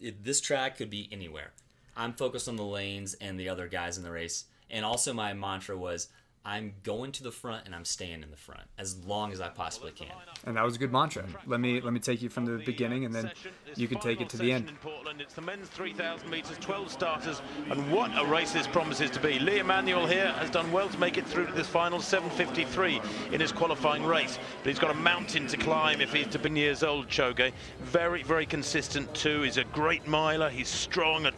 It, 0.00 0.24
this 0.24 0.40
track 0.40 0.76
could 0.76 0.90
be 0.90 1.08
anywhere. 1.12 1.52
I'm 1.96 2.12
focused 2.12 2.48
on 2.48 2.56
the 2.56 2.64
lanes 2.64 3.14
and 3.14 3.38
the 3.38 3.48
other 3.48 3.68
guys 3.68 3.96
in 3.96 4.04
the 4.04 4.10
race. 4.10 4.44
And 4.70 4.84
also 4.84 5.12
my 5.12 5.32
mantra 5.34 5.76
was 5.76 6.08
I'm 6.44 6.74
going 6.82 7.12
to 7.12 7.22
the 7.22 7.30
front 7.30 7.66
and 7.66 7.74
I'm 7.74 7.84
staying 7.84 8.22
in 8.22 8.30
the 8.30 8.36
front 8.36 8.62
as 8.78 8.96
long 9.04 9.32
as 9.32 9.40
I 9.40 9.48
possibly 9.48 9.92
can. 9.92 10.08
And 10.46 10.56
that 10.56 10.64
was 10.64 10.76
a 10.76 10.78
good 10.78 10.92
mantra. 10.92 11.24
Let 11.46 11.60
me 11.60 11.80
let 11.80 11.92
me 11.92 12.00
take 12.00 12.22
you 12.22 12.28
from 12.28 12.46
the 12.46 12.56
uh, 12.56 12.64
beginning, 12.64 13.04
and 13.04 13.14
then 13.14 13.30
you 13.76 13.88
can 13.88 13.98
take 13.98 14.20
it 14.20 14.28
to 14.30 14.38
the 14.38 14.52
end. 14.52 14.68
In 14.68 14.76
Portland, 14.76 15.20
it's 15.20 15.34
the 15.34 15.42
men's 15.42 15.68
3,000 15.68 16.30
metres, 16.30 16.56
12 16.60 16.90
starters, 16.90 17.42
and 17.70 17.92
what 17.92 18.10
a 18.18 18.24
race 18.24 18.52
this 18.52 18.66
promises 18.66 19.10
to 19.10 19.20
be. 19.20 19.38
Lee 19.38 19.58
Emmanuel 19.58 20.06
here 20.06 20.32
has 20.32 20.50
done 20.50 20.70
well 20.72 20.88
to 20.88 20.98
make 20.98 21.18
it 21.18 21.26
through 21.26 21.46
to 21.46 21.52
this 21.52 21.68
final 21.68 21.98
7.53 21.98 23.32
in 23.32 23.40
his 23.40 23.52
qualifying 23.52 24.04
race, 24.04 24.38
but 24.62 24.68
he's 24.68 24.78
got 24.78 24.90
a 24.90 24.94
mountain 24.94 25.46
to 25.46 25.56
climb 25.56 26.00
if 26.00 26.12
he's 26.12 26.26
to 26.28 26.38
be 26.38 26.50
years 26.50 26.82
old, 26.82 27.08
Choge. 27.08 27.52
Very, 27.80 28.22
very 28.22 28.46
consistent 28.46 29.12
too. 29.14 29.42
He's 29.42 29.56
a 29.56 29.64
great 29.64 30.06
miler. 30.06 30.50
He's 30.50 30.68
strong 30.68 31.26
at 31.26 31.34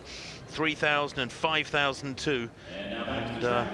3,000 0.52 1.18
and 1.18 1.32
5,000 1.32 2.16
too. 2.16 2.48
And 2.76 3.44
uh, 3.44 3.64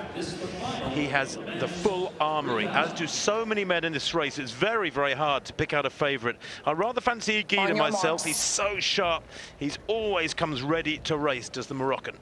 he 0.90 1.06
has 1.06 1.36
the 1.58 1.68
full 1.68 2.12
armoury, 2.20 2.66
as 2.68 2.92
do 2.92 3.06
so 3.06 3.44
many 3.44 3.64
men 3.64 3.84
in 3.84 3.92
this 3.92 4.14
race. 4.14 4.38
It's 4.38 4.52
very, 4.52 4.90
very 4.90 5.12
hard 5.12 5.44
to 5.46 5.52
pick 5.52 5.72
out 5.72 5.84
a 5.86 5.90
favourite. 5.90 6.36
I 6.64 6.72
rather 6.72 7.00
fancy 7.00 7.42
Iguider 7.42 7.76
myself. 7.76 8.04
marks. 8.04 8.24
He's 8.24 8.36
so 8.36 8.78
sharp. 8.78 9.24
He's 9.58 9.78
always 9.88 10.34
comes 10.34 10.62
ready 10.62 10.98
to 10.98 11.16
race, 11.16 11.48
does 11.48 11.66
the 11.66 11.74
Moroccan. 11.74 12.16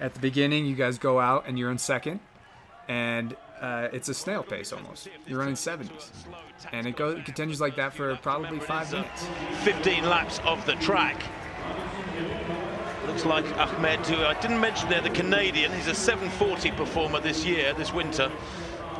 At 0.00 0.14
the 0.14 0.20
beginning, 0.20 0.64
you 0.66 0.76
guys 0.76 0.96
go 0.96 1.18
out 1.18 1.44
and 1.48 1.58
you're 1.58 1.72
in 1.72 1.78
second, 1.78 2.20
and 2.86 3.36
uh, 3.60 3.88
it's 3.92 4.08
a 4.08 4.14
snail 4.14 4.44
pace 4.44 4.72
almost. 4.72 5.08
You're 5.26 5.40
running 5.40 5.54
70s, 5.54 6.10
and 6.72 6.86
it 6.86 6.96
goes 6.96 7.18
it 7.18 7.24
continues 7.24 7.60
like 7.60 7.74
that 7.76 7.92
for 7.92 8.14
probably 8.16 8.60
five 8.60 8.92
minutes. 8.92 9.26
15 9.64 10.04
laps 10.08 10.40
of 10.44 10.64
the 10.66 10.74
track. 10.76 11.20
Like 13.24 13.46
Ahmed, 13.58 14.00
who 14.06 14.24
I 14.24 14.34
didn't 14.40 14.60
mention 14.60 14.88
there, 14.88 15.00
the 15.00 15.10
Canadian. 15.10 15.72
He's 15.72 15.88
a 15.88 15.94
740 15.94 16.70
performer 16.72 17.20
this 17.20 17.44
year, 17.44 17.74
this 17.74 17.92
winter. 17.92 18.30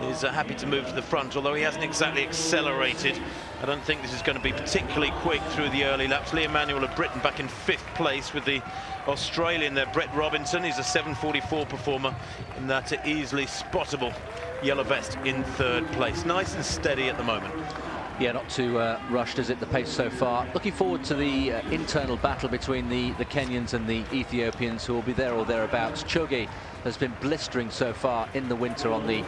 is 0.03 0.25
uh, 0.25 0.33
happy 0.33 0.55
to 0.57 0.67
move 0.67 0.87
to 0.89 0.93
the 0.93 1.03
front, 1.03 1.37
although 1.37 1.55
he 1.55 1.63
hasn't 1.63 1.85
exactly 1.85 2.27
accelerated. 2.27 3.19
I 3.63 3.67
don't 3.67 3.83
think 3.83 4.03
this 4.03 4.13
is 4.13 4.23
going 4.23 4.37
to 4.37 4.43
be 4.43 4.53
particularly 4.53 5.13
quick 5.19 5.41
through 5.51 5.71
the 5.71 5.85
early 5.85 6.09
laps. 6.09 6.33
Lee 6.33 6.45
Emmanuel 6.45 6.83
of 6.83 6.95
Britain 6.97 7.21
back 7.23 7.39
in 7.39 7.49
fifth 7.49 7.87
place 7.95 8.35
with 8.35 8.45
the 8.45 8.61
Australian 9.07 9.75
there, 9.75 9.91
Brett 9.93 10.13
Robinson. 10.15 10.65
He's 10.65 10.79
a 10.79 10.83
7.44 10.83 11.69
performer 11.69 12.15
in 12.57 12.67
that 12.67 13.07
easily 13.07 13.47
spottable 13.47 14.15
yellow 14.63 14.85
vest 14.85 15.17
in 15.25 15.45
third 15.45 15.87
place. 15.93 16.25
Nice 16.25 16.55
and 16.55 16.65
steady 16.65 17.09
at 17.09 17.17
the 17.17 17.25
moment. 17.25 17.55
Yeah, 18.21 18.33
not 18.33 18.49
too 18.49 18.81
uh, 18.81 19.01
rushed, 19.11 19.39
is 19.39 19.49
it, 19.49 19.61
the 19.61 19.67
pace 19.67 19.89
so 19.89 20.11
far? 20.11 20.45
Looking 20.53 20.73
forward 20.73 21.05
to 21.05 21.15
the 21.15 21.53
uh, 21.53 21.71
internal 21.71 22.17
battle 22.17 22.49
between 22.49 22.89
the, 22.89 23.13
the 23.13 23.25
Kenyans 23.25 23.75
and 23.75 23.87
the 23.87 24.03
Ethiopians 24.13 24.85
who 24.85 24.95
will 24.95 25.03
be 25.03 25.13
there 25.13 25.35
or 25.35 25.45
thereabouts. 25.45 26.03
Choge 26.03 26.49
has 26.83 26.97
been 26.97 27.15
blistering 27.21 27.71
so 27.71 27.93
far 27.93 28.29
in 28.35 28.49
the 28.49 28.57
winter 28.57 28.91
on 28.93 29.07
the 29.07 29.25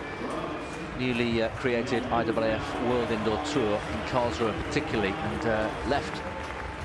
newly 0.99 1.41
uh, 1.41 1.51
created 1.51 2.03
IAAF 2.05 2.89
World 2.89 3.11
Indoor 3.13 3.41
Tour 3.45 3.75
in 3.75 4.01
Karlsruhe 4.09 4.61
particularly 4.65 5.15
and 5.15 5.47
uh, 5.47 5.71
left 5.89 6.21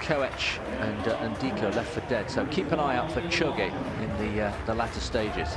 Koech 0.01 0.59
and, 0.81 1.07
uh, 1.07 1.17
and 1.21 1.35
Ndiku 1.37 1.75
left 1.75 1.91
for 1.91 2.01
dead. 2.01 2.29
So 2.29 2.45
keep 2.45 2.71
an 2.71 2.79
eye 2.79 2.97
out 2.97 3.11
for 3.11 3.21
Choge 3.21 3.71
in 4.01 4.35
the, 4.35 4.43
uh, 4.43 4.53
the 4.67 4.75
latter 4.75 4.99
stages. 4.99 5.49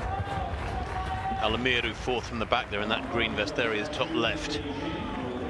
Alamiru 1.41 1.95
fourth 1.95 2.27
from 2.27 2.39
the 2.39 2.47
back 2.47 2.71
there 2.71 2.81
in 2.81 2.89
that 2.89 3.13
green 3.13 3.37
vest 3.37 3.55
there 3.55 3.75
he 3.75 3.81
is 3.81 3.89
top 3.91 4.13
left. 4.15 4.63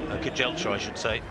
Uh, 0.09 0.17
Kejelcha, 0.17 0.71
I 0.71 0.77
should 0.77 0.97
say, 0.97 1.21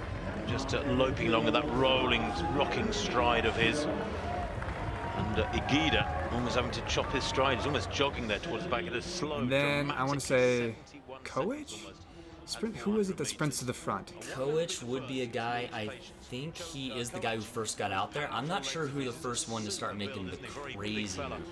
just 0.47 0.75
uh, 0.75 0.83
loping 0.83 1.29
along 1.29 1.45
with 1.45 1.55
that 1.55 1.69
rolling, 1.73 2.23
rocking 2.55 2.93
stride 2.93 3.45
of 3.45 3.57
his. 3.57 3.85
And 3.85 5.41
uh, 5.41 5.47
Iguider 5.53 6.33
almost 6.33 6.55
having 6.55 6.71
to 6.71 6.81
chop 6.83 7.13
his 7.13 7.25
stride. 7.25 7.57
He's 7.57 7.67
almost 7.67 7.91
jogging 7.91 8.29
there 8.29 8.39
towards 8.39 8.65
the 8.65 8.71
back. 8.71 8.85
It 8.85 8.95
is 8.95 9.05
slow. 9.05 9.39
And 9.39 9.51
then 9.51 9.91
I 9.91 10.05
want 10.05 10.21
to 10.21 10.27
say 10.27 10.75
71 10.87 11.21
Koech? 11.25 11.69
seconds 11.69 11.85
almost. 11.85 12.03
Sprint. 12.47 12.77
Who 12.77 12.99
is 12.99 13.11
it 13.11 13.19
that 13.19 13.27
sprints 13.27 13.59
to 13.59 13.67
the 13.67 13.75
front? 13.75 14.13
Koech 14.33 14.83
would 14.83 15.07
be 15.07 15.21
a 15.21 15.27
guy, 15.27 15.69
I 15.71 15.91
think 16.23 16.57
he 16.57 16.89
is 16.93 17.11
the 17.11 17.21
guy 17.21 17.37
who 17.37 17.43
first 17.43 17.77
got 17.77 17.93
out 17.93 18.15
there. 18.15 18.27
I'm 18.33 18.49
not 18.49 18.65
sure 18.65 18.87
who 18.87 19.05
the 19.05 19.13
first 19.13 19.51
one 19.51 19.65
to 19.65 19.71
start 19.71 19.99
making 19.99 20.31
the 20.31 20.37
crazy 20.37 21.21
move. 21.21 21.43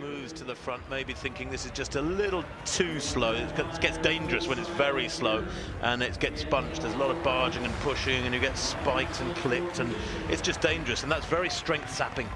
Moves 0.00 0.32
to 0.34 0.44
the 0.44 0.54
front, 0.54 0.82
maybe 0.88 1.12
thinking 1.12 1.50
this 1.50 1.64
is 1.64 1.72
just 1.72 1.96
a 1.96 2.02
little 2.02 2.44
too 2.64 3.00
slow. 3.00 3.32
It 3.32 3.80
gets- 3.80 3.98
dangerous 3.98 4.46
when 4.46 4.58
it's 4.58 4.68
very 4.70 5.08
slow 5.08 5.44
and 5.82 6.02
it 6.02 6.20
gets 6.20 6.44
bunched. 6.44 6.82
There's 6.82 6.94
a 6.94 6.98
lot 6.98 7.10
of 7.10 7.20
barging 7.24 7.64
and 7.64 7.74
pushing, 7.80 8.24
and 8.24 8.32
you 8.32 8.40
get 8.40 8.56
spiked 8.56 9.20
and 9.20 9.34
clipped, 9.36 9.80
and 9.80 9.92
it's 10.28 10.40
just 10.40 10.60
dangerous, 10.60 11.02
and 11.02 11.10
that's 11.10 11.26
very 11.26 11.50
strength 11.50 11.92
sapping. 11.92 12.28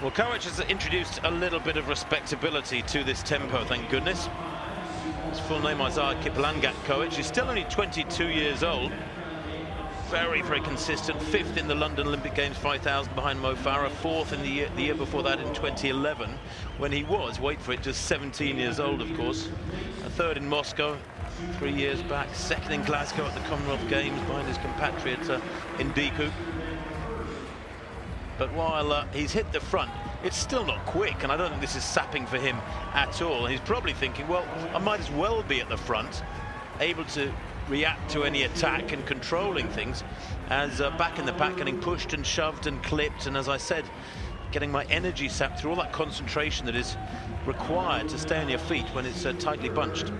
Well, 0.00 0.10
Koech 0.10 0.42
has 0.42 0.58
introduced 0.68 1.20
a 1.22 1.30
little 1.30 1.60
bit 1.60 1.76
of 1.76 1.88
respectability 1.88 2.82
to 2.82 3.04
this 3.04 3.22
tempo, 3.22 3.64
thank 3.64 3.88
goodness. 3.88 4.28
His 5.30 5.38
full 5.40 5.60
name 5.60 5.80
Isaiah 5.80 6.16
Kiplangat 6.20 6.74
Koech. 6.84 7.12
He's 7.12 7.26
still 7.26 7.48
only 7.48 7.64
22 7.64 8.28
years 8.28 8.64
old. 8.64 8.90
Very, 10.12 10.42
very 10.42 10.60
consistent. 10.60 11.22
Fifth 11.22 11.56
in 11.56 11.68
the 11.68 11.74
London 11.74 12.06
Olympic 12.06 12.34
Games 12.34 12.58
5000 12.58 13.14
behind 13.14 13.40
Mo 13.40 13.54
Farah. 13.54 13.90
Fourth 13.90 14.34
in 14.34 14.42
the 14.42 14.46
year, 14.46 14.68
the 14.76 14.82
year 14.82 14.94
before 14.94 15.22
that 15.22 15.40
in 15.40 15.46
2011, 15.54 16.28
when 16.76 16.92
he 16.92 17.02
was, 17.02 17.40
wait 17.40 17.58
for 17.62 17.72
it, 17.72 17.80
just 17.80 18.04
17 18.08 18.58
years 18.58 18.78
old, 18.78 19.00
of 19.00 19.10
course. 19.16 19.48
A 20.04 20.10
third 20.10 20.36
in 20.36 20.46
Moscow 20.46 20.98
three 21.58 21.72
years 21.72 22.02
back. 22.02 22.28
Second 22.34 22.72
in 22.72 22.82
Glasgow 22.82 23.24
at 23.24 23.32
the 23.32 23.40
Commonwealth 23.48 23.88
Games 23.88 24.20
behind 24.26 24.46
his 24.46 24.58
compatriot 24.58 25.30
uh, 25.30 25.40
Ndiku. 25.78 26.30
But 28.36 28.52
while 28.52 28.92
uh, 28.92 29.06
he's 29.14 29.32
hit 29.32 29.50
the 29.50 29.60
front, 29.60 29.90
it's 30.22 30.36
still 30.36 30.66
not 30.66 30.84
quick, 30.84 31.22
and 31.22 31.32
I 31.32 31.38
don't 31.38 31.48
think 31.48 31.62
this 31.62 31.74
is 31.74 31.84
sapping 31.84 32.26
for 32.26 32.36
him 32.36 32.58
at 32.92 33.22
all. 33.22 33.46
He's 33.46 33.60
probably 33.60 33.94
thinking, 33.94 34.28
well, 34.28 34.46
I 34.74 34.78
might 34.78 35.00
as 35.00 35.10
well 35.10 35.42
be 35.42 35.62
at 35.62 35.70
the 35.70 35.78
front, 35.78 36.22
able 36.80 37.06
to 37.06 37.32
react 37.68 38.10
to 38.10 38.24
any 38.24 38.42
attack 38.42 38.92
and 38.92 39.04
controlling 39.06 39.68
things, 39.68 40.04
as 40.50 40.80
uh, 40.80 40.90
back 40.92 41.18
in 41.18 41.26
the 41.26 41.32
pack 41.34 41.56
getting 41.56 41.78
pushed 41.80 42.12
and 42.12 42.26
shoved 42.26 42.66
and 42.66 42.82
clipped, 42.82 43.26
and 43.26 43.36
as 43.36 43.48
I 43.48 43.56
said, 43.56 43.84
getting 44.50 44.70
my 44.70 44.84
energy 44.84 45.28
sapped 45.28 45.60
through 45.60 45.70
all 45.70 45.76
that 45.76 45.92
concentration 45.92 46.66
that 46.66 46.76
is 46.76 46.96
required 47.46 48.08
to 48.10 48.18
stay 48.18 48.38
on 48.38 48.48
your 48.48 48.58
feet 48.58 48.86
when 48.94 49.06
it's 49.06 49.24
uh, 49.24 49.32
tightly 49.34 49.68
bunched. 49.68 50.12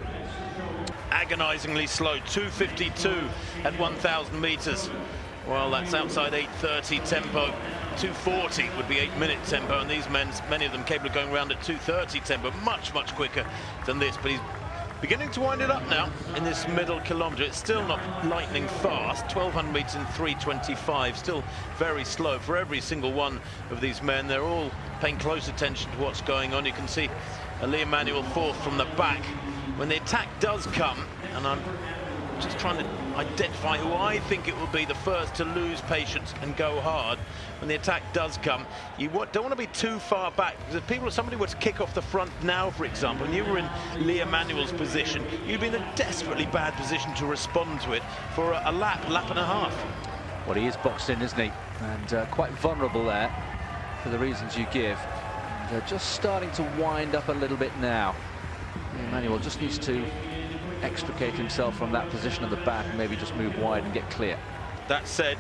Agonizingly 1.11 1.87
slow, 1.87 2.19
252 2.27 3.11
at 3.65 3.79
1,000 3.79 4.41
meters. 4.41 4.91
Well, 5.47 5.71
that's 5.71 5.93
outside 5.93 6.33
8.30 6.33 7.09
tempo. 7.09 7.47
240 7.99 8.71
would 8.77 8.89
be 8.89 8.99
eight 8.99 9.15
minute 9.19 9.39
tempo, 9.45 9.81
and 9.81 9.91
these 9.91 10.09
men, 10.09 10.31
many 10.49 10.65
of 10.65 10.73
them 10.73 10.85
capable 10.85 11.09
of 11.09 11.15
going 11.15 11.31
around 11.31 11.53
at 11.53 11.63
230 11.63 12.21
tempo, 12.21 12.51
much, 12.65 12.95
much 12.95 13.15
quicker 13.15 13.45
than 13.85 13.99
this. 13.99 14.17
But 14.17 14.31
he's 14.31 14.41
beginning 15.03 15.33
to 15.33 15.41
wind 15.41 15.61
it 15.61 15.69
up 15.69 15.87
now 15.91 16.09
in 16.37 16.45
this 16.45 16.67
middle 16.69 17.01
kilometre. 17.01 17.43
It's 17.43 17.59
still 17.59 17.85
not 17.89 18.01
lightning 18.25 18.69
fast, 18.69 19.25
1200 19.35 19.73
metres 19.73 19.97
in 19.97 20.07
325, 20.07 21.19
still 21.19 21.43
very 21.77 22.05
slow 22.05 22.39
for 22.39 22.57
every 22.57 22.81
single 22.81 23.13
one 23.13 23.41
of 23.71 23.81
these 23.81 24.01
men. 24.01 24.29
They're 24.29 24.45
all 24.45 24.71
paying 25.01 25.19
close 25.19 25.49
attention 25.49 25.91
to 25.91 25.99
what's 25.99 26.21
going 26.21 26.55
on. 26.55 26.65
You 26.65 26.73
can 26.73 26.87
see 26.87 27.11
Ali 27.61 27.83
Emmanuel 27.83 28.23
fourth 28.23 28.57
from 28.63 28.79
the 28.79 28.85
back. 28.97 29.25
When 29.77 29.89
the 29.89 29.97
attack 29.97 30.29
does 30.39 30.67
come, 30.67 31.05
and 31.35 31.49
I'm 31.49 31.61
just 32.39 32.59
trying 32.61 32.79
to 32.79 33.17
identify 33.17 33.79
who 33.79 33.93
I 33.95 34.21
think 34.21 34.47
it 34.47 34.57
will 34.57 34.69
be 34.69 34.85
the 34.85 34.95
first 34.95 35.35
to 35.37 35.45
lose 35.45 35.81
patience 35.83 36.33
and 36.43 36.57
go 36.57 36.81
hard 36.81 37.19
when 37.63 37.69
the 37.69 37.77
attack 37.77 38.03
does 38.13 38.39
come. 38.39 38.67
You 38.99 39.09
don't 39.09 39.37
want 39.37 39.53
to 39.53 39.57
be 39.57 39.69
too 39.69 40.01
far 40.01 40.33
back 40.33 40.59
because 40.59 40.75
if 40.75 40.87
people, 40.89 41.09
somebody 41.13 41.37
were 41.37 41.47
to 41.47 41.57
kick 41.59 41.81
off 41.81 41.95
the 41.95 42.03
front 42.03 42.33
now, 42.43 42.71
for 42.71 42.85
example, 42.85 43.25
and 43.25 43.33
you 43.33 43.45
were 43.45 43.57
in 43.57 43.69
Lee 44.01 44.19
Emmanuel's 44.19 44.73
position, 44.73 45.25
you'd 45.47 45.61
be 45.61 45.69
in 45.69 45.77
a 45.77 45.93
desperately 45.95 46.47
bad 46.47 46.75
position 46.75 47.15
to 47.15 47.25
respond 47.25 47.81
to 47.83 47.93
it 47.93 48.03
for 48.35 48.51
a, 48.51 48.63
a 48.65 48.73
lap, 48.73 49.09
lap 49.09 49.31
and 49.31 49.39
a 49.39 49.47
half. 49.47 49.73
Well, 50.45 50.57
he 50.57 50.67
is 50.67 50.77
boxed 50.79 51.09
in, 51.09 51.23
isn't 51.23 51.39
he? 51.39 51.53
And 51.83 52.15
uh, 52.15 52.27
quite 52.27 52.51
vulnerable 52.55 53.05
there 53.05 53.33
for 54.03 54.09
the 54.09 54.19
reasons 54.19 54.59
you 54.59 54.67
give. 54.73 54.99
They're 55.71 55.85
just 55.87 56.11
starting 56.11 56.51
to 56.53 56.65
wind 56.81 57.15
up 57.15 57.29
a 57.29 57.33
little 57.33 57.57
bit 57.57 57.71
now. 57.79 58.17
Emmanuel 59.07 59.39
just 59.39 59.61
needs 59.61 59.79
to 59.79 60.05
extricate 60.83 61.35
himself 61.35 61.79
from 61.79 61.93
that 61.93 62.11
position 62.11 62.43
at 62.43 62.51
the 62.51 62.57
back 62.57 62.85
and 62.87 62.99
maybe 62.99 63.15
just 63.15 63.37
move 63.37 63.57
wide 63.61 63.85
and 63.85 63.95
get 63.95 64.11
clear. 64.11 64.37
That 64.89 65.07
said, 65.07 65.39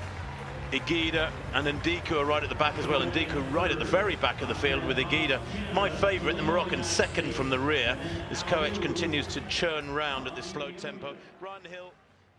Iguider 0.72 1.30
and 1.52 1.66
Ndiku 1.66 2.12
are 2.12 2.24
right 2.24 2.42
at 2.42 2.48
the 2.48 2.54
back 2.54 2.78
as 2.78 2.86
well. 2.86 3.02
And 3.02 3.12
Ndiku 3.12 3.52
right 3.52 3.70
at 3.70 3.78
the 3.78 3.84
very 3.84 4.16
back 4.16 4.40
of 4.40 4.48
the 4.48 4.54
field 4.54 4.84
with 4.84 4.96
Iguider. 4.96 5.38
My 5.74 5.90
favourite, 5.90 6.36
the 6.36 6.42
Moroccan 6.42 6.82
second 6.82 7.34
from 7.34 7.50
the 7.50 7.58
rear, 7.58 7.98
as 8.30 8.42
Koech 8.44 8.80
continues 8.80 9.26
to 9.28 9.40
churn 9.42 9.90
round 9.92 10.26
at 10.26 10.34
this 10.34 10.46
slow 10.46 10.70
tempo. 10.72 11.14
Ryan 11.40 11.64
Hill 11.66 11.92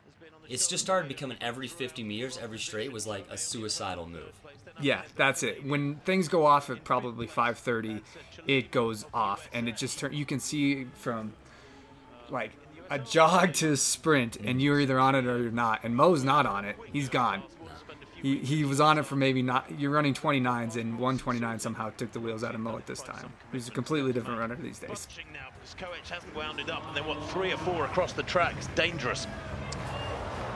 has 0.06 0.16
been 0.20 0.34
on 0.34 0.42
the 0.48 0.54
It's 0.54 0.68
just 0.68 0.84
started 0.84 1.08
becoming 1.08 1.38
every 1.42 1.68
50 1.68 2.04
meters, 2.04 2.40
every 2.42 2.58
straight 2.58 2.92
was 2.92 3.06
like 3.06 3.28
a 3.30 3.38
suicidal 3.38 4.08
move. 4.08 4.34
Yeah, 4.82 5.04
that's 5.16 5.44
it. 5.44 5.64
When 5.64 5.98
things 5.98 6.28
go 6.28 6.48
off 6.48 6.72
at 6.72 6.84
probably 6.84 7.28
5:30, 7.28 8.02
it 8.48 8.72
goes 8.72 9.06
off, 9.14 9.48
and 9.54 9.70
it 9.70 9.78
just 9.78 10.00
turns. 10.00 10.16
You 10.16 10.26
can 10.26 10.40
see 10.40 10.86
from 10.96 11.34
like 12.30 12.52
a 12.90 12.98
jog 12.98 13.54
to 13.54 13.74
a 13.74 13.78
sprint, 13.78 14.38
and 14.38 14.60
you're 14.60 14.80
either 14.80 15.00
on 15.00 15.14
it 15.14 15.28
or 15.28 15.38
you're 15.38 15.52
not. 15.52 15.84
And 15.84 15.96
Mo's 15.96 16.24
not 16.24 16.48
on 16.48 16.66
it. 16.66 16.76
He's 16.92 17.10
gone. 17.10 17.44
He, 18.24 18.38
he 18.38 18.64
was 18.64 18.80
on 18.80 18.98
it 18.98 19.06
for 19.06 19.18
maybe 19.18 19.42
not. 19.42 19.66
You're 19.78 19.92
running 19.92 20.14
29s, 20.14 20.78
and 20.78 20.94
129 20.94 21.60
somehow 21.60 21.90
took 21.98 22.14
the 22.14 22.22
wheels 22.22 22.42
out 22.42 22.56
of 22.56 22.62
Mo 22.62 22.78
at 22.78 22.88
this 22.88 23.02
time. 23.02 23.34
He's 23.52 23.68
a 23.68 23.72
completely 23.72 24.14
different 24.14 24.40
runner 24.40 24.56
these 24.56 24.80
days. 24.80 25.08
Now 25.34 25.50
because 25.60 25.76
Koech 25.76 26.10
hasn't 26.10 26.34
wound 26.34 26.62
it 26.62 26.72
up, 26.72 26.88
and 26.88 26.96
then 26.96 27.06
what? 27.06 27.22
Three 27.26 27.52
or 27.52 27.58
four 27.58 27.84
across 27.84 28.14
the 28.14 28.24
track. 28.24 28.56
It's 28.58 28.68
dangerous. 28.68 29.28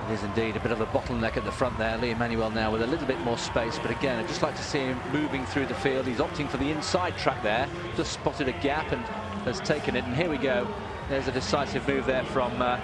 It 0.08 0.14
is 0.14 0.24
indeed 0.24 0.56
a 0.56 0.62
bit 0.62 0.72
of 0.72 0.80
a 0.80 0.86
bottleneck 0.86 1.36
at 1.36 1.44
the 1.44 1.52
front 1.52 1.78
there. 1.78 1.98
Lee 1.98 2.12
Emmanuel 2.12 2.50
now 2.50 2.72
with 2.72 2.84
a 2.84 2.88
little 2.88 3.06
bit 3.06 3.20
more 3.20 3.38
space, 3.38 3.78
but 3.80 3.92
again, 3.92 4.18
I'd 4.18 4.30
just 4.30 4.42
like 4.42 4.56
to 4.56 4.64
see 4.64 4.80
him 4.80 4.98
moving 5.12 5.46
through 5.48 5.66
the 5.66 5.76
field. 5.76 6.06
He's 6.06 6.20
opting 6.20 6.48
for 6.48 6.56
the 6.56 6.72
inside 6.72 7.18
track 7.18 7.44
there, 7.44 7.68
just 7.98 8.14
spotted 8.14 8.48
a 8.48 8.54
gap 8.54 8.94
and 8.94 9.02
has 9.44 9.60
taken 9.60 9.98
it. 9.98 10.06
And 10.06 10.16
here 10.16 10.30
we 10.30 10.38
go. 10.38 10.66
There's 11.10 11.28
a 11.28 11.34
decisive 11.34 11.86
move 11.86 12.06
there 12.06 12.24
from 12.24 12.62
uh, 12.62 12.80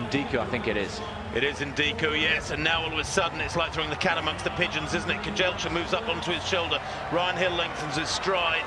Ndiku, 0.00 0.38
I 0.40 0.46
think 0.46 0.66
it 0.66 0.76
is. 0.76 1.00
It 1.36 1.44
is 1.44 1.58
Ndiku, 1.58 2.20
yes, 2.20 2.50
and 2.50 2.64
now 2.64 2.82
all 2.82 2.92
of 2.92 2.98
a 2.98 3.04
sudden 3.04 3.40
it's 3.40 3.54
like 3.54 3.72
throwing 3.72 3.90
the 3.90 3.96
cat 3.96 4.18
amongst 4.18 4.44
the 4.44 4.50
pigeons, 4.50 4.92
isn't 4.92 5.10
it? 5.10 5.22
Kejelcha 5.22 5.72
moves 5.72 5.94
up 5.94 6.08
onto 6.08 6.32
his 6.32 6.44
shoulder. 6.46 6.80
Ryan 7.12 7.36
Hill 7.36 7.52
lengthens 7.52 7.96
his 7.96 8.08
stride, 8.08 8.64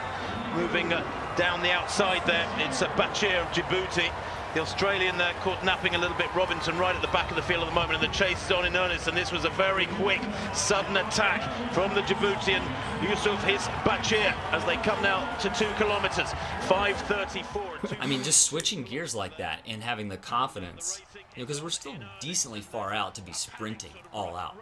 moving 0.56 0.94
uh, 0.94 1.04
down 1.36 1.62
the 1.62 1.72
outside 1.72 2.26
there. 2.26 2.48
It's 2.60 2.82
uh, 2.82 2.88
Bachir 2.96 3.42
of 3.42 3.48
Djibouti. 3.50 4.10
The 4.58 4.64
Australian 4.64 5.20
there 5.20 5.36
caught 5.42 5.64
napping 5.64 5.94
a 5.94 6.00
little 6.00 6.18
bit. 6.18 6.34
Robinson 6.34 6.80
right 6.80 6.96
at 6.96 7.02
the 7.04 7.08
back 7.10 7.30
of 7.30 7.36
the 7.36 7.44
field 7.44 7.62
at 7.62 7.70
the 7.70 7.76
moment, 7.76 8.02
and 8.02 8.12
the 8.12 8.18
chase 8.18 8.44
is 8.44 8.52
on 8.52 8.66
in 8.66 8.76
earnest. 8.76 9.08
And 9.08 9.16
this 9.16 9.32
was 9.32 9.46
a 9.46 9.52
very 9.52 9.86
quick, 9.86 10.20
sudden 10.52 10.98
attack 10.98 11.44
from 11.74 11.94
the 11.94 12.02
Djiboutian 12.02 12.64
Yusuf 13.08 13.44
His 13.44 13.62
Bachir 13.86 14.34
as 14.52 14.66
they 14.66 14.78
come 14.78 15.00
now 15.04 15.32
to 15.42 15.50
two 15.52 15.70
kilometres. 15.78 16.32
5.34. 16.62 17.98
I 18.00 18.08
mean, 18.08 18.24
just 18.24 18.48
switching 18.48 18.82
gears 18.82 19.14
like 19.14 19.38
that 19.38 19.60
and 19.68 19.84
having 19.84 20.08
the 20.08 20.18
confidence, 20.18 21.04
you 21.14 21.20
know, 21.44 21.46
because 21.46 21.62
we're 21.62 21.70
still 21.70 21.94
decently 22.20 22.62
far 22.62 22.92
out 22.96 23.14
to 23.14 23.22
be 23.22 23.34
sprinting 23.34 23.94
all 24.12 24.36
out. 24.36 24.56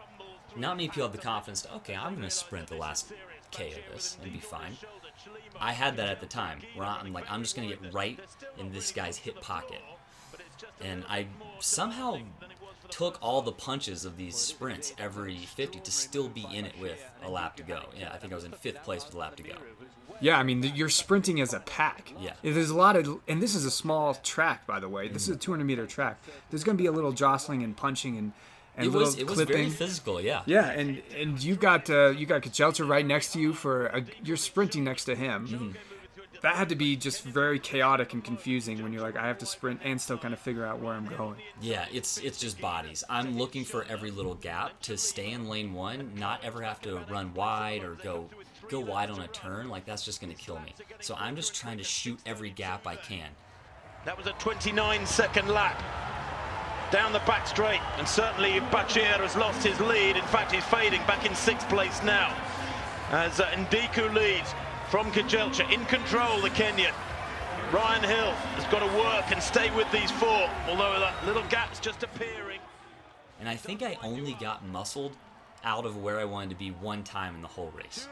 Not 0.58 0.76
many 0.76 0.90
people 0.90 1.04
have 1.04 1.14
the 1.14 1.20
confidence 1.20 1.62
to, 1.62 1.74
okay, 1.76 1.96
I'm 1.96 2.16
going 2.16 2.28
to 2.28 2.30
sprint 2.30 2.68
the 2.68 2.76
last 2.76 3.14
K 3.52 3.72
of 3.72 3.94
this 3.94 4.18
and 4.22 4.34
be 4.34 4.40
fine. 4.40 4.76
I 5.60 5.72
had 5.72 5.98
that 5.98 6.10
at 6.10 6.20
the 6.20 6.26
time 6.26 6.60
where 6.76 6.86
I'm 6.86 7.14
like, 7.14 7.26
I'm 7.30 7.42
just 7.42 7.56
gonna 7.56 7.68
get 7.68 7.94
right 7.94 8.20
in 8.58 8.72
this 8.72 8.92
guy's 8.92 9.18
hip 9.18 9.42
pocket, 9.42 9.82
and 10.82 11.04
I 11.10 11.28
somehow 11.60 12.20
took 12.90 13.18
all 13.22 13.42
the 13.42 13.52
punches 13.52 14.06
of 14.06 14.18
these 14.18 14.36
sprints 14.36 14.94
every 15.00 15.38
50 15.38 15.80
to 15.80 15.92
still 15.92 16.30
be 16.30 16.46
in 16.54 16.66
it 16.66 16.80
with 16.80 17.04
a 17.24 17.30
lap 17.30 17.56
to 17.58 17.64
go. 17.64 17.82
Yeah, 18.00 18.12
I 18.14 18.18
think 18.18 18.32
I 18.32 18.36
was 18.36 18.46
in 18.46 18.52
fifth 18.52 18.84
place 18.84 19.06
with 19.06 19.16
a 19.16 19.18
lap 19.18 19.36
to 19.38 19.44
go. 19.44 19.56
Yeah, 20.22 20.38
I 20.38 20.44
mean, 20.44 20.64
you're 20.76 20.90
sprinting 20.90 21.42
as 21.42 21.54
a 21.54 21.60
pack. 21.60 22.14
Yeah. 22.20 22.34
There's 22.42 22.70
a 22.70 22.76
lot 22.76 22.96
of, 22.96 23.20
and 23.28 23.42
this 23.42 23.54
is 23.54 23.66
a 23.66 23.72
small 23.72 24.14
track, 24.16 24.66
by 24.66 24.80
the 24.80 24.88
way. 24.88 25.08
This 25.08 25.28
is 25.28 25.36
a 25.36 25.40
200 25.40 25.66
meter 25.66 25.86
track. 25.86 26.22
There's 26.50 26.64
going 26.64 26.78
to 26.78 26.82
be 26.82 26.88
a 26.88 26.92
little 26.92 27.12
jostling 27.12 27.64
and 27.64 27.76
punching 27.76 28.18
and, 28.18 28.32
and 28.78 28.88
It 28.88 28.90
little 28.92 29.08
was 29.08 29.18
it 29.18 29.26
was 29.28 29.36
clipping. 29.36 29.56
very 29.56 29.70
physical. 29.70 30.20
Yeah. 30.22 30.42
yeah, 30.46 30.70
and 30.70 31.02
and 31.18 31.42
you 31.44 31.56
got 31.56 31.90
uh, 31.90 32.10
you 32.10 32.26
got 32.26 32.42
Kejelcha 32.42 32.88
right 32.88 33.06
next 33.06 33.34
to 33.34 33.40
you 33.40 33.54
for 33.54 33.88
a, 33.88 34.04
you're 34.24 34.38
sprinting 34.38 34.84
next 34.84 35.06
to 35.06 35.16
him. 35.16 35.48
Mm-hmm. 35.48 35.72
That 36.42 36.56
had 36.58 36.70
to 36.70 36.76
be 36.76 36.96
just 36.96 37.24
very 37.24 37.58
chaotic 37.58 38.14
and 38.14 38.24
confusing 38.24 38.84
when 38.84 38.94
you're 38.94 39.02
like, 39.02 39.16
I 39.18 39.26
have 39.26 39.40
to 39.40 39.48
sprint 39.48 39.80
and 39.84 40.00
still 40.00 40.18
kind 40.20 40.32
of 40.32 40.40
figure 40.40 40.64
out 40.64 40.80
where 40.80 40.94
I'm 40.94 41.06
going. 41.08 41.38
Yeah, 41.60 41.86
it's 41.92 42.18
it's 42.20 42.38
just 42.38 42.62
bodies. 42.62 43.04
I'm 43.10 43.36
looking 43.38 43.64
for 43.64 43.84
every 43.86 44.12
little 44.12 44.36
gap 44.36 44.80
to 44.82 44.96
stay 44.98 45.32
in 45.32 45.48
lane 45.50 45.74
one, 45.74 46.12
not 46.16 46.44
ever 46.44 46.62
have 46.62 46.82
to 46.82 47.00
run 47.10 47.34
wide 47.34 47.84
or 47.84 47.96
go 47.96 48.30
go 48.70 48.80
wide 48.80 49.10
on 49.10 49.22
a 49.22 49.28
turn. 49.30 49.70
Like 49.70 49.86
that's 49.86 50.04
just 50.04 50.22
gonna 50.22 50.34
kill 50.36 50.60
me. 50.60 50.76
So 51.00 51.16
I'm 51.18 51.36
just 51.36 51.56
trying 51.56 51.78
to 51.80 51.84
shoot 51.84 52.20
every 52.28 52.52
gap 52.52 52.86
I 52.86 52.96
can. 52.98 53.30
That 54.04 54.16
was 54.16 54.28
a 54.28 54.34
29 54.34 55.06
second 55.08 55.48
lap 55.48 55.82
down 56.92 57.14
the 57.14 57.20
back 57.20 57.48
straight, 57.48 57.82
and 57.98 58.08
certainly 58.08 58.60
Bachir 58.72 59.20
has 59.20 59.36
lost 59.36 59.66
his 59.66 59.80
lead. 59.80 60.16
In 60.16 60.24
fact, 60.26 60.52
he's 60.52 60.64
fading 60.66 61.02
back 61.08 61.26
in 61.26 61.36
sixth 61.36 61.68
place 61.70 62.02
now 62.04 62.36
as 63.12 63.40
uh, 63.40 63.46
Ndiku 63.48 64.14
leads 64.14 64.54
from 64.90 65.12
Kejelcha 65.12 65.72
in 65.72 65.86
control. 65.86 66.42
The 66.42 66.50
Kenyan 66.50 66.94
Ryan 67.72 68.04
Hill 68.04 68.32
has 68.32 68.66
got 68.72 68.80
to 68.80 68.98
work 68.98 69.32
and 69.32 69.42
stay 69.42 69.70
with 69.76 69.92
these 69.92 70.12
four, 70.12 70.50
although 70.68 71.00
that 71.00 71.16
little 71.26 71.44
gap's 71.50 71.80
just 71.80 72.04
appearing. 72.04 72.60
And 73.40 73.50
I 73.50 73.56
think 73.56 73.82
I 73.82 73.98
only 74.04 74.34
got 74.40 74.66
muscled 74.68 75.18
out 75.64 75.86
of 75.86 76.02
where 76.02 76.20
I 76.20 76.26
wanted 76.26 76.52
to 76.52 76.56
be 76.56 76.70
one 76.70 77.04
time 77.04 77.36
in 77.36 77.42
the 77.42 77.48
whole 77.48 77.72
race. 77.76 78.08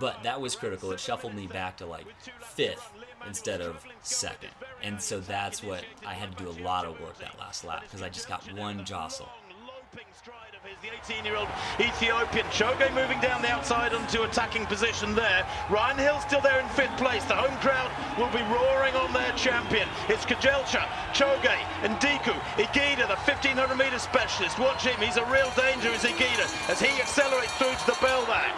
But 0.00 0.22
that 0.24 0.40
was 0.40 0.56
critical. 0.56 0.90
It 0.92 1.00
shuffled 1.00 1.34
me 1.34 1.46
back 1.46 1.76
to 1.78 1.86
like 1.86 2.06
fifth 2.40 2.92
instead 3.26 3.60
of 3.60 3.84
second. 4.02 4.50
And 4.82 5.00
so 5.00 5.20
that's 5.20 5.62
what 5.62 5.84
I 6.06 6.14
had 6.14 6.36
to 6.36 6.44
do 6.44 6.50
a 6.50 6.58
lot 6.62 6.84
of 6.84 7.00
work 7.00 7.18
that 7.18 7.38
last 7.38 7.64
lap 7.64 7.82
because 7.82 8.02
I 8.02 8.08
just 8.08 8.28
got 8.28 8.42
one 8.54 8.84
jostle. 8.84 9.28
Loping 9.66 10.06
stride 10.12 10.52
of 10.54 10.62
his, 10.68 10.76
the 10.82 10.94
18-year-old 11.14 11.48
Ethiopian. 11.80 12.44
Choge 12.46 12.92
moving 12.94 13.20
down 13.20 13.40
the 13.42 13.48
outside 13.48 13.94
onto 13.94 14.22
attacking 14.22 14.66
position 14.66 15.14
there. 15.14 15.46
Ryan 15.70 15.98
Hill 15.98 16.20
still 16.20 16.40
there 16.40 16.60
in 16.60 16.68
fifth 16.70 16.96
place. 16.98 17.24
The 17.24 17.34
home 17.34 17.56
crowd 17.58 17.90
will 18.18 18.30
be 18.30 18.44
roaring 18.52 18.94
on 18.94 19.12
their 19.12 19.32
champion. 19.32 19.88
It's 20.08 20.24
Kejelcha, 20.24 20.86
Choge, 21.14 21.56
and 21.82 21.94
Ndiku. 21.96 22.34
Iguider, 22.60 23.08
the 23.08 23.16
1500 23.24 23.76
meter 23.76 23.98
specialist. 23.98 24.58
Watch 24.58 24.84
him. 24.84 25.00
He's 25.00 25.16
a 25.16 25.24
real 25.26 25.50
danger, 25.56 25.88
is 25.88 26.04
Iguider, 26.04 26.46
as 26.68 26.80
he 26.80 27.00
accelerates 27.00 27.52
through 27.54 27.74
to 27.74 27.86
the 27.86 27.98
bell 28.00 28.26
there. 28.26 28.52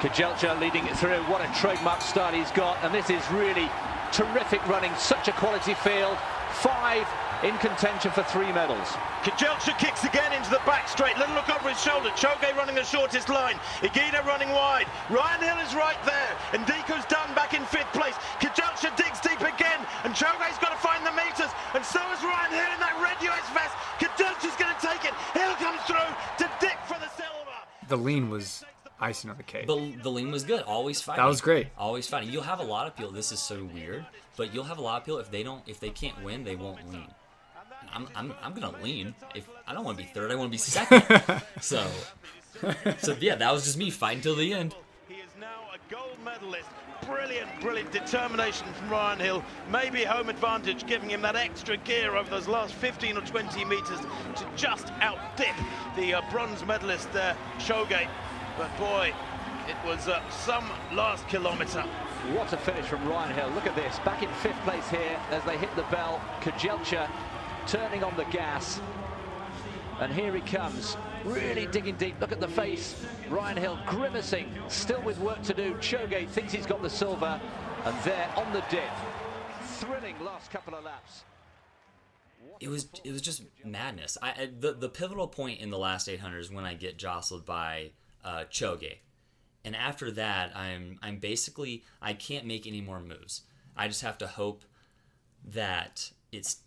Kejelcha 0.00 0.60
leading 0.60 0.86
it 0.86 0.96
through. 0.96 1.22
What 1.24 1.40
a 1.40 1.50
trademark 1.58 2.00
start 2.02 2.34
he's 2.34 2.50
got. 2.52 2.76
And 2.84 2.94
this 2.94 3.10
is 3.10 3.22
really 3.30 3.68
terrific 4.12 4.66
running. 4.68 4.94
Such 4.96 5.28
a 5.28 5.32
quality 5.32 5.74
field. 5.74 6.16
Five 6.52 7.06
in 7.44 7.56
contention 7.58 8.10
for 8.10 8.22
three 8.24 8.50
medals. 8.52 8.88
Kejelcha 9.20 9.76
kicks 9.78 10.04
again 10.04 10.32
into 10.32 10.48
the 10.48 10.62
back 10.64 10.88
straight. 10.88 11.18
Little 11.18 11.34
look 11.34 11.50
over 11.50 11.68
his 11.68 11.80
shoulder. 11.82 12.08
Choge 12.16 12.48
running 12.56 12.74
the 12.74 12.84
shortest 12.84 13.28
line. 13.28 13.56
Iguider 13.84 14.24
running 14.24 14.50
wide. 14.50 14.86
Ryan 15.10 15.42
Hill 15.42 15.60
is 15.66 15.74
right 15.74 15.98
there. 16.06 16.32
And 16.52 16.64
Ndiku's 16.64 17.04
done 17.06 17.34
back 17.34 17.52
in 17.52 17.64
fifth 17.66 17.92
place. 17.92 18.14
Kejelcha 18.40 18.96
digs 18.96 19.20
deep 19.20 19.40
again. 19.40 19.84
And 20.04 20.14
Choge's 20.14 20.58
got 20.58 20.72
to 20.72 20.80
find 20.80 21.04
the 21.04 21.12
meters. 21.12 21.52
And 21.74 21.84
so 21.84 22.00
is 22.12 22.22
Ryan 22.24 22.52
Hill 22.52 22.72
in 22.72 22.80
that 22.80 22.96
red 23.04 23.18
US 23.28 23.46
vest. 23.52 23.74
Kejelcha's 24.00 24.56
going 24.56 24.72
to 24.72 24.80
take 24.80 25.04
it. 25.04 25.14
Hill 25.36 25.54
comes 25.60 25.82
through 25.84 26.10
to 26.38 26.46
Dick 26.60 26.78
for 26.86 26.96
the 26.98 27.10
silver. 27.20 27.56
The 27.88 27.96
lean 27.96 28.30
was 28.30 28.64
icing 29.00 29.30
on 29.30 29.36
the 29.36 29.42
cake. 29.42 29.66
The, 29.66 29.94
the 30.02 30.10
lean 30.10 30.30
was 30.30 30.44
good. 30.44 30.62
Always 30.62 31.00
fighting. 31.00 31.22
That 31.22 31.28
was 31.28 31.40
great. 31.40 31.68
Always 31.78 32.06
fighting. 32.06 32.30
You'll 32.30 32.42
have 32.42 32.60
a 32.60 32.64
lot 32.64 32.86
of 32.86 32.96
people. 32.96 33.12
This 33.12 33.32
is 33.32 33.40
so 33.40 33.68
weird, 33.74 34.04
but 34.36 34.54
you'll 34.54 34.64
have 34.64 34.78
a 34.78 34.82
lot 34.82 35.00
of 35.00 35.04
people 35.04 35.20
if 35.20 35.30
they 35.30 35.42
don't, 35.42 35.62
if 35.66 35.80
they 35.80 35.90
can't 35.90 36.22
win, 36.22 36.44
they 36.44 36.56
won't 36.56 36.90
lean. 36.90 37.08
I'm, 37.92 38.08
I'm, 38.14 38.34
I'm 38.42 38.52
gonna 38.52 38.76
lean. 38.82 39.14
If 39.34 39.48
I 39.66 39.72
don't 39.72 39.84
want 39.84 39.98
to 39.98 40.04
be 40.04 40.10
third, 40.10 40.30
I 40.30 40.34
want 40.34 40.48
to 40.48 40.52
be 40.52 40.58
second. 40.58 41.02
so, 41.60 41.86
so 42.98 43.16
yeah, 43.20 43.36
that 43.36 43.52
was 43.52 43.64
just 43.64 43.78
me 43.78 43.90
fighting 43.90 44.22
till 44.22 44.36
the 44.36 44.52
end. 44.52 44.74
He 45.08 45.14
is 45.14 45.30
now 45.40 45.62
a 45.74 45.92
gold 45.92 46.18
medalist. 46.24 46.68
Brilliant, 47.06 47.48
brilliant 47.60 47.92
determination 47.92 48.66
from 48.72 48.90
Ryan 48.90 49.20
Hill. 49.20 49.44
Maybe 49.70 50.02
home 50.02 50.28
advantage, 50.28 50.86
giving 50.86 51.10
him 51.10 51.22
that 51.22 51.36
extra 51.36 51.76
gear 51.76 52.16
over 52.16 52.28
those 52.28 52.48
last 52.48 52.74
15 52.74 53.18
or 53.18 53.20
20 53.20 53.64
meters 53.66 54.00
to 54.36 54.46
just 54.56 54.90
outdip 55.00 55.54
the 55.94 56.14
uh, 56.14 56.22
bronze 56.30 56.64
medalist 56.66 57.12
there, 57.12 57.36
Choge. 57.58 58.08
But 58.56 58.76
boy, 58.78 59.12
it 59.68 59.76
was 59.86 60.08
uh, 60.08 60.22
some 60.30 60.70
last 60.94 61.28
kilometer. 61.28 61.82
What 62.32 62.52
a 62.52 62.56
finish 62.56 62.86
from 62.86 63.06
Ryan 63.06 63.34
Hill. 63.34 63.50
Look 63.50 63.66
at 63.66 63.76
this. 63.76 63.98
Back 64.00 64.22
in 64.22 64.28
fifth 64.34 64.60
place 64.64 64.88
here 64.88 65.20
as 65.30 65.44
they 65.44 65.58
hit 65.58 65.74
the 65.76 65.82
bell. 65.84 66.20
Kejelcha 66.40 67.10
turning 67.66 68.02
on 68.02 68.16
the 68.16 68.24
gas. 68.26 68.80
And 70.00 70.12
here 70.12 70.34
he 70.34 70.40
comes, 70.40 70.96
really 71.24 71.66
digging 71.66 71.96
deep. 71.96 72.20
Look 72.20 72.32
at 72.32 72.40
the 72.40 72.48
face. 72.48 73.04
Ryan 73.28 73.56
Hill 73.56 73.78
grimacing, 73.86 74.52
still 74.68 75.00
with 75.02 75.18
work 75.18 75.42
to 75.42 75.54
do. 75.54 75.74
Choge 75.74 76.28
thinks 76.28 76.52
he's 76.52 76.66
got 76.66 76.82
the 76.82 76.90
silver, 76.90 77.40
and 77.84 77.96
there 78.04 78.28
on 78.36 78.52
the 78.52 78.62
dip. 78.70 78.82
Thrilling 79.62 80.14
last 80.24 80.50
couple 80.50 80.74
of 80.74 80.84
laps. 80.84 81.24
it 82.60 82.68
was 82.68 82.88
it 83.04 83.12
was 83.12 83.22
just 83.22 83.42
madness. 83.64 84.18
I, 84.22 84.28
I 84.30 84.50
the 84.58 84.72
the 84.72 84.88
pivotal 84.88 85.28
point 85.28 85.60
in 85.60 85.70
the 85.70 85.78
last 85.78 86.08
800 86.08 86.38
is 86.38 86.50
when 86.50 86.64
I 86.64 86.74
get 86.74 86.98
jostled 86.98 87.46
by 87.46 87.92
uh, 88.26 88.44
Choge, 88.50 88.98
and 89.64 89.74
after 89.74 90.10
that 90.10 90.54
I'm 90.54 90.98
I'm 91.02 91.16
basically 91.18 91.84
I 92.02 92.12
can't 92.12 92.44
make 92.44 92.66
any 92.66 92.80
more 92.80 93.00
moves. 93.00 93.42
I 93.76 93.88
just 93.88 94.02
have 94.02 94.18
to 94.18 94.26
hope 94.26 94.64
that 95.44 96.10
it's 96.32 96.58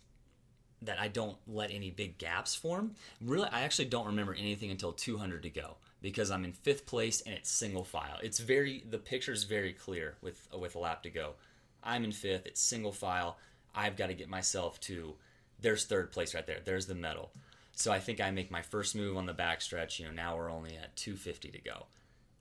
that 0.82 0.98
I 0.98 1.08
don't 1.08 1.36
let 1.46 1.70
any 1.70 1.90
big 1.90 2.18
gaps 2.18 2.54
form. 2.54 2.94
Really, 3.20 3.48
I 3.52 3.62
actually 3.62 3.84
don't 3.86 4.06
remember 4.06 4.34
anything 4.34 4.70
until 4.70 4.92
200 4.92 5.42
to 5.42 5.50
go 5.50 5.76
because 6.00 6.30
I'm 6.30 6.44
in 6.44 6.52
fifth 6.52 6.86
place 6.86 7.20
and 7.20 7.34
it's 7.34 7.50
single 7.50 7.84
file. 7.84 8.18
It's 8.22 8.38
very 8.38 8.84
the 8.88 8.98
picture's 8.98 9.44
very 9.44 9.72
clear 9.72 10.16
with 10.22 10.48
with 10.58 10.74
a 10.74 10.78
lap 10.78 11.02
to 11.04 11.10
go. 11.10 11.34
I'm 11.82 12.04
in 12.04 12.12
fifth. 12.12 12.46
It's 12.46 12.60
single 12.60 12.92
file. 12.92 13.38
I've 13.74 13.96
got 13.96 14.08
to 14.08 14.14
get 14.14 14.28
myself 14.28 14.80
to. 14.80 15.14
There's 15.60 15.84
third 15.84 16.10
place 16.10 16.34
right 16.34 16.46
there. 16.46 16.60
There's 16.64 16.86
the 16.86 16.94
medal. 16.94 17.32
So 17.80 17.90
I 17.90 17.98
think 17.98 18.20
I 18.20 18.30
make 18.30 18.50
my 18.50 18.60
first 18.60 18.94
move 18.94 19.16
on 19.16 19.24
the 19.24 19.32
backstretch. 19.32 19.98
You 19.98 20.04
know, 20.04 20.12
now 20.12 20.36
we're 20.36 20.52
only 20.52 20.76
at 20.76 20.94
250 20.96 21.50
to 21.52 21.60
go. 21.62 21.86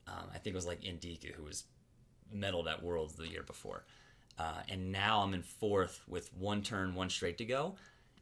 Um, 0.06 0.26
I 0.34 0.38
think 0.38 0.54
it 0.54 0.58
was 0.58 0.68
like 0.68 0.82
Ndiku 0.82 1.34
who 1.34 1.44
was 1.44 1.64
medaled 2.36 2.70
at 2.70 2.84
Worlds 2.84 3.16
the 3.16 3.26
year 3.26 3.44
before. 3.44 3.86
Uh, 4.38 4.62
and 4.68 4.92
now 4.92 5.22
I'm 5.22 5.34
in 5.34 5.44
fourth 5.44 6.02
with 6.10 6.30
one 6.34 6.62
turn, 6.62 6.94
one 6.94 7.10
straight 7.10 7.38
to 7.38 7.46
go, 7.46 7.76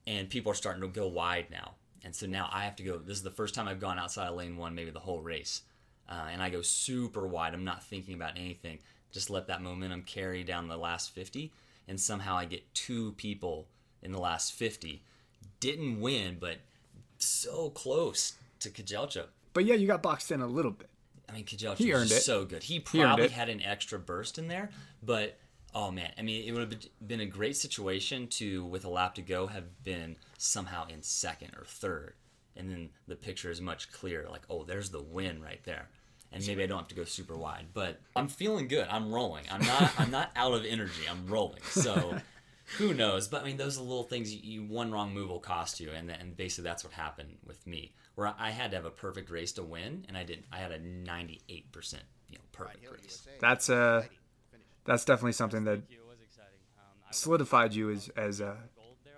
and 0.05 0.29
people 0.29 0.51
are 0.51 0.55
starting 0.55 0.83
to 0.83 0.87
go 0.89 1.07
wide 1.07 1.47
now. 1.49 1.71
And 2.03 2.15
so 2.15 2.27
now 2.27 2.51
I 2.53 2.65
have 2.65 2.75
to 2.75 2.83
go. 2.83 2.99
This 2.99 3.17
is 3.17 3.23
the 3.23 3.31
first 3.31 3.55
time 3.55 3.67
I've 3.67 3.79
gone 3.79 3.97
outside 3.97 4.27
of 4.27 4.35
lane 4.35 4.55
one, 4.55 4.75
maybe 4.75 4.91
the 4.91 4.99
whole 4.99 5.21
race, 5.21 5.63
uh, 6.07 6.27
and 6.31 6.39
I 6.39 6.51
go 6.51 6.61
super 6.61 7.25
wide. 7.25 7.55
I'm 7.55 7.65
not 7.65 7.83
thinking 7.83 8.13
about 8.13 8.37
anything. 8.37 8.77
Just 9.11 9.31
let 9.31 9.47
that 9.47 9.63
momentum 9.63 10.03
carry 10.03 10.43
down 10.43 10.67
the 10.67 10.77
last 10.77 11.15
50, 11.15 11.51
and 11.87 11.99
somehow 11.99 12.37
I 12.37 12.45
get 12.45 12.75
two 12.75 13.13
people 13.13 13.67
in 14.03 14.11
the 14.11 14.21
last 14.21 14.53
50. 14.53 15.01
Didn't 15.59 15.99
win, 15.99 16.37
but 16.39 16.59
so 17.17 17.69
close 17.71 18.33
to 18.59 18.69
Kejelcha. 18.69 19.25
But 19.53 19.65
yeah, 19.65 19.75
you 19.75 19.87
got 19.87 20.01
boxed 20.03 20.31
in 20.31 20.41
a 20.41 20.47
little 20.47 20.71
bit. 20.71 20.89
I 21.29 21.33
mean, 21.33 21.45
Kejelcha 21.45 21.77
He 21.77 21.93
earned 21.93 22.11
it. 22.11 22.21
so 22.21 22.45
good. 22.45 22.63
He 22.63 22.75
He 22.75 22.79
probably 22.79 23.25
it. 23.25 23.31
had 23.31 23.49
an 23.49 23.61
extra 23.61 23.99
burst 23.99 24.37
in 24.37 24.47
there, 24.47 24.69
but 25.03 25.37
oh 25.75 25.91
man, 25.91 26.11
I 26.17 26.21
mean, 26.21 26.47
it 26.47 26.51
would 26.53 26.71
have 26.71 26.79
been 27.05 27.19
a 27.19 27.25
great 27.25 27.55
situation 27.57 28.27
to, 28.29 28.63
with 28.65 28.85
a 28.85 28.89
lap 28.89 29.15
to 29.15 29.21
go, 29.21 29.47
have 29.47 29.83
been 29.83 30.15
somehow 30.37 30.87
in 30.87 31.03
second 31.03 31.51
or 31.57 31.65
third, 31.65 32.13
and 32.55 32.69
then 32.71 32.89
the 33.07 33.15
picture 33.15 33.51
is 33.51 33.59
much 33.61 33.91
clearer. 33.91 34.27
Like, 34.29 34.43
oh, 34.49 34.63
there's 34.63 34.89
the 34.89 35.01
win 35.01 35.41
right 35.41 35.61
there, 35.65 35.89
and 36.31 36.45
maybe 36.47 36.63
I 36.63 36.65
don't 36.67 36.77
have 36.79 36.87
to 36.87 36.95
go 36.95 37.03
super 37.03 37.35
wide, 37.35 37.65
but 37.73 37.99
I'm 38.15 38.27
feeling 38.29 38.67
good. 38.69 38.87
I'm 38.89 39.11
rolling. 39.11 39.43
I'm 39.51 39.65
not. 39.65 39.91
I'm 39.99 40.09
not 40.11 40.31
out 40.35 40.53
of 40.53 40.65
energy. 40.65 41.03
I'm 41.09 41.27
rolling. 41.27 41.61
So. 41.71 42.17
Who 42.75 42.93
knows? 42.93 43.27
But 43.27 43.43
I 43.43 43.45
mean, 43.45 43.57
those 43.57 43.77
are 43.77 43.81
the 43.81 43.87
little 43.87 44.03
things. 44.03 44.33
You, 44.33 44.41
you 44.43 44.63
one 44.63 44.91
wrong 44.91 45.13
move 45.13 45.29
will 45.29 45.39
cost 45.39 45.79
you, 45.79 45.91
and 45.91 46.11
and 46.11 46.35
basically 46.35 46.65
that's 46.65 46.83
what 46.83 46.93
happened 46.93 47.37
with 47.45 47.65
me, 47.65 47.93
where 48.15 48.33
I 48.37 48.51
had 48.51 48.71
to 48.71 48.77
have 48.77 48.85
a 48.85 48.91
perfect 48.91 49.29
race 49.29 49.53
to 49.53 49.63
win, 49.63 50.05
and 50.07 50.17
I 50.17 50.23
didn't. 50.23 50.45
I 50.51 50.57
had 50.57 50.71
a 50.71 50.79
98 50.79 51.71
percent, 51.71 52.03
you 52.29 52.37
know, 52.37 52.43
perfect 52.51 52.85
race. 52.91 53.25
That's 53.39 53.69
uh, 53.69 54.03
that's 54.83 55.05
definitely 55.05 55.31
something 55.31 55.63
that 55.63 55.81
solidified 57.11 57.73
you 57.73 57.89
as 57.89 58.09
as 58.17 58.41
uh, 58.41 58.55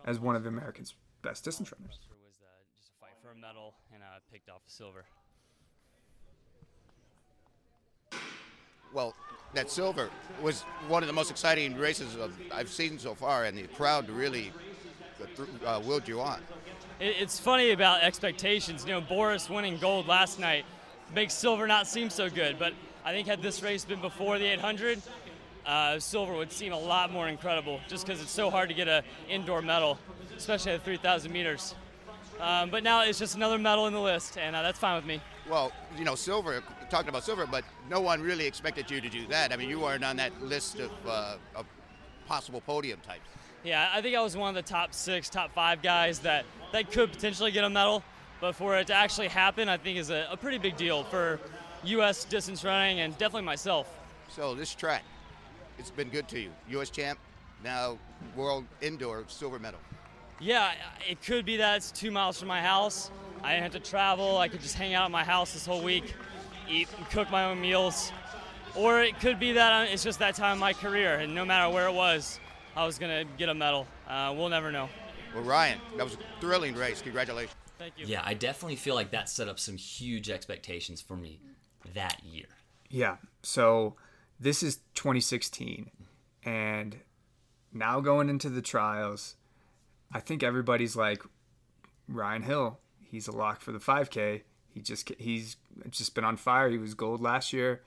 as 0.06 0.20
one 0.20 0.36
of 0.36 0.45
America's 0.45 0.93
best 1.24 1.43
distance 1.43 1.72
runners. 1.72 2.00
was 2.24 2.39
uh, 2.41 2.45
just 2.78 2.89
a 2.89 3.02
fight 3.02 3.16
for 3.24 3.32
a 3.32 3.36
medal, 3.36 3.74
and 3.91 4.04
uh, 4.04 4.20
picked 4.32 4.50
off 4.50 4.62
a 4.68 4.72
silver. 4.72 5.06
Well, 8.93 9.16
that 9.54 9.70
silver 9.70 10.10
was 10.41 10.62
one 10.88 11.04
of 11.04 11.08
the 11.08 11.14
most 11.14 11.32
exciting 11.32 11.76
races 11.76 12.16
I've 12.52 12.70
seen 12.70 13.00
so 13.00 13.16
far, 13.16 13.45
and 13.45 13.58
the 13.58 13.64
crowd 13.64 14.10
really 14.10 14.52
uh, 15.66 15.82
willed 15.84 16.08
you 16.08 16.22
on. 16.22 16.41
It's 17.00 17.39
funny 17.39 17.72
about 17.72 18.04
expectations. 18.04 18.84
You 18.86 18.91
know, 18.91 19.02
Boris 19.02 19.50
winning 19.50 19.78
gold 19.78 20.08
last 20.08 20.39
night 20.39 20.66
makes 21.14 21.34
silver 21.34 21.66
not 21.66 21.88
seem 21.88 22.10
so 22.10 22.30
good, 22.30 22.60
but 22.60 22.74
I 23.06 23.12
think 23.12 23.28
had 23.28 23.41
this 23.41 23.64
race 23.64 23.86
been 23.86 24.02
before 24.02 24.38
the 24.38 24.45
800, 24.45 25.02
uh, 25.66 26.00
silver 26.00 26.34
would 26.34 26.52
seem 26.52 26.74
a 26.74 26.80
lot 26.80 27.12
more 27.12 27.28
incredible 27.28 27.80
just 27.88 28.06
because 28.06 28.22
it's 28.22 28.32
so 28.32 28.50
hard 28.50 28.70
to 28.70 28.76
get 28.76 28.88
an 28.88 29.04
indoor 29.30 29.62
medal, 29.62 29.97
especially 30.36 30.74
at 30.74 30.84
3,000 30.84 31.32
meters. 31.32 31.76
Um, 32.39 32.70
but 32.70 32.84
now 32.84 33.04
it's 33.04 33.20
just 33.20 33.36
another 33.36 33.58
medal 33.58 33.88
in 33.88 33.93
the 33.93 34.00
list, 34.00 34.38
and 34.38 34.56
uh, 34.56 34.62
that's 34.62 34.80
fine 34.80 34.95
with 34.95 35.06
me. 35.06 35.22
Well, 35.50 35.72
you 35.97 36.06
know, 36.06 36.14
silver, 36.14 36.62
talking 36.91 37.10
about 37.10 37.24
silver, 37.24 37.47
but 37.47 37.64
no 37.89 38.02
one 38.02 38.22
really 38.22 38.45
expected 38.45 38.89
you 38.91 39.02
to 39.02 39.10
do 39.10 39.26
that. 39.28 39.52
I 39.52 39.56
mean, 39.56 39.68
you 39.68 39.80
weren't 39.80 40.04
on 40.04 40.18
that 40.18 40.39
list 40.41 40.80
of, 40.80 40.91
uh, 41.08 41.38
of 41.56 41.66
possible 42.28 42.62
podium 42.62 43.00
types. 43.00 43.28
Yeah, 43.64 43.89
I 43.91 44.02
think 44.02 44.16
I 44.16 44.22
was 44.22 44.38
one 44.38 44.50
of 44.50 44.56
the 44.56 44.70
top 44.70 44.93
six, 44.93 45.28
top 45.28 45.52
five 45.54 45.82
guys 45.82 46.20
that, 46.20 46.45
that 46.72 46.91
could 46.91 47.12
potentially 47.12 47.52
get 47.52 47.64
a 47.64 47.70
medal. 47.70 48.04
But 48.39 48.56
for 48.56 48.78
it 48.78 48.88
to 48.88 48.93
actually 48.93 49.28
happen, 49.28 49.68
I 49.68 49.78
think 49.78 49.97
is 49.97 50.12
a, 50.12 50.28
a 50.32 50.38
pretty 50.38 50.60
big 50.60 50.78
deal 50.78 51.04
for 51.04 51.39
U.S. 51.84 52.26
distance 52.26 52.64
running 52.64 53.00
and 53.00 53.18
definitely 53.18 53.45
myself. 53.45 53.89
So 54.30 54.54
this 54.54 54.76
track, 54.76 55.04
it's 55.80 55.91
been 55.91 56.10
good 56.10 56.28
to 56.30 56.39
you. 56.39 56.52
U.S. 56.70 56.91
champ, 56.91 57.20
now 57.64 57.97
world 58.36 58.66
indoor 58.82 59.26
silver 59.28 59.58
medal. 59.58 59.80
Yeah, 60.39 60.72
it 61.10 61.22
could 61.22 61.43
be 61.43 61.58
that 61.58 61.78
it's 61.78 61.91
two 61.91 62.12
miles 62.12 62.39
from 62.39 62.47
my 62.47 62.62
house. 62.62 63.12
I 63.44 63.52
didn't 63.54 63.64
have 63.64 63.84
to 63.84 63.90
travel. 63.90 64.38
I 64.38 64.48
could 64.48 64.62
just 64.62 64.76
hang 64.76 64.94
out 64.94 65.06
at 65.06 65.12
my 65.12 65.24
house 65.24 65.54
this 65.54 65.66
whole 65.66 65.82
week, 65.82 66.14
eat 66.70 66.88
and 66.98 67.10
cook 67.10 67.32
my 67.32 67.46
own 67.46 67.62
meals. 67.62 68.12
Or 68.76 69.02
it 69.02 69.20
could 69.20 69.40
be 69.40 69.54
that 69.54 69.90
it's 69.90 70.04
just 70.04 70.20
that 70.20 70.36
time 70.36 70.54
of 70.54 70.60
my 70.60 70.74
career, 70.74 71.16
and 71.16 71.34
no 71.34 71.44
matter 71.44 71.74
where 71.74 71.88
it 71.88 71.94
was, 71.94 72.40
I 72.76 72.86
was 72.86 73.00
going 73.00 73.26
to 73.26 73.34
get 73.38 73.50
a 73.50 73.54
medal. 73.54 73.88
Uh, 74.08 74.34
we'll 74.38 74.50
never 74.50 74.72
know. 74.72 74.90
Well, 75.34 75.44
Ryan, 75.44 75.80
that 75.98 76.04
was 76.04 76.14
a 76.14 76.18
thrilling 76.40 76.76
race. 76.76 77.02
Congratulations. 77.02 77.56
Thank 77.78 77.94
you. 77.98 78.06
Yeah, 78.06 78.22
I 78.26 78.34
definitely 78.34 78.76
feel 78.76 78.96
like 78.96 79.12
that 79.12 79.30
set 79.30 79.48
up 79.48 79.60
some 79.60 79.78
huge 79.78 80.30
expectations 80.30 81.02
for 81.02 81.16
me 81.16 81.40
that 81.94 82.22
year. 82.24 82.48
Yeah. 82.90 83.18
So 83.42 83.96
this 84.40 84.62
is 84.62 84.78
2016, 84.96 85.90
and 86.44 86.98
now 87.72 88.00
going 88.00 88.30
into 88.30 88.50
the 88.50 88.62
trials, 88.62 89.36
I 90.12 90.20
think 90.20 90.44
everybody's 90.44 90.96
like 90.96 91.24
Ryan 92.08 92.44
Hill. 92.44 92.80
He's 93.10 93.28
a 93.28 93.32
lock 93.32 93.62
for 93.62 93.72
the 93.72 93.80
5K. 93.80 94.41
He 94.74 94.82
just 94.82 95.12
he's 95.18 95.57
just 95.89 96.14
been 96.14 96.24
on 96.24 96.38
fire. 96.38 96.70
He 96.70 96.78
was 96.78 96.93
gold 96.93 97.22
last 97.22 97.51
year. 97.53 97.82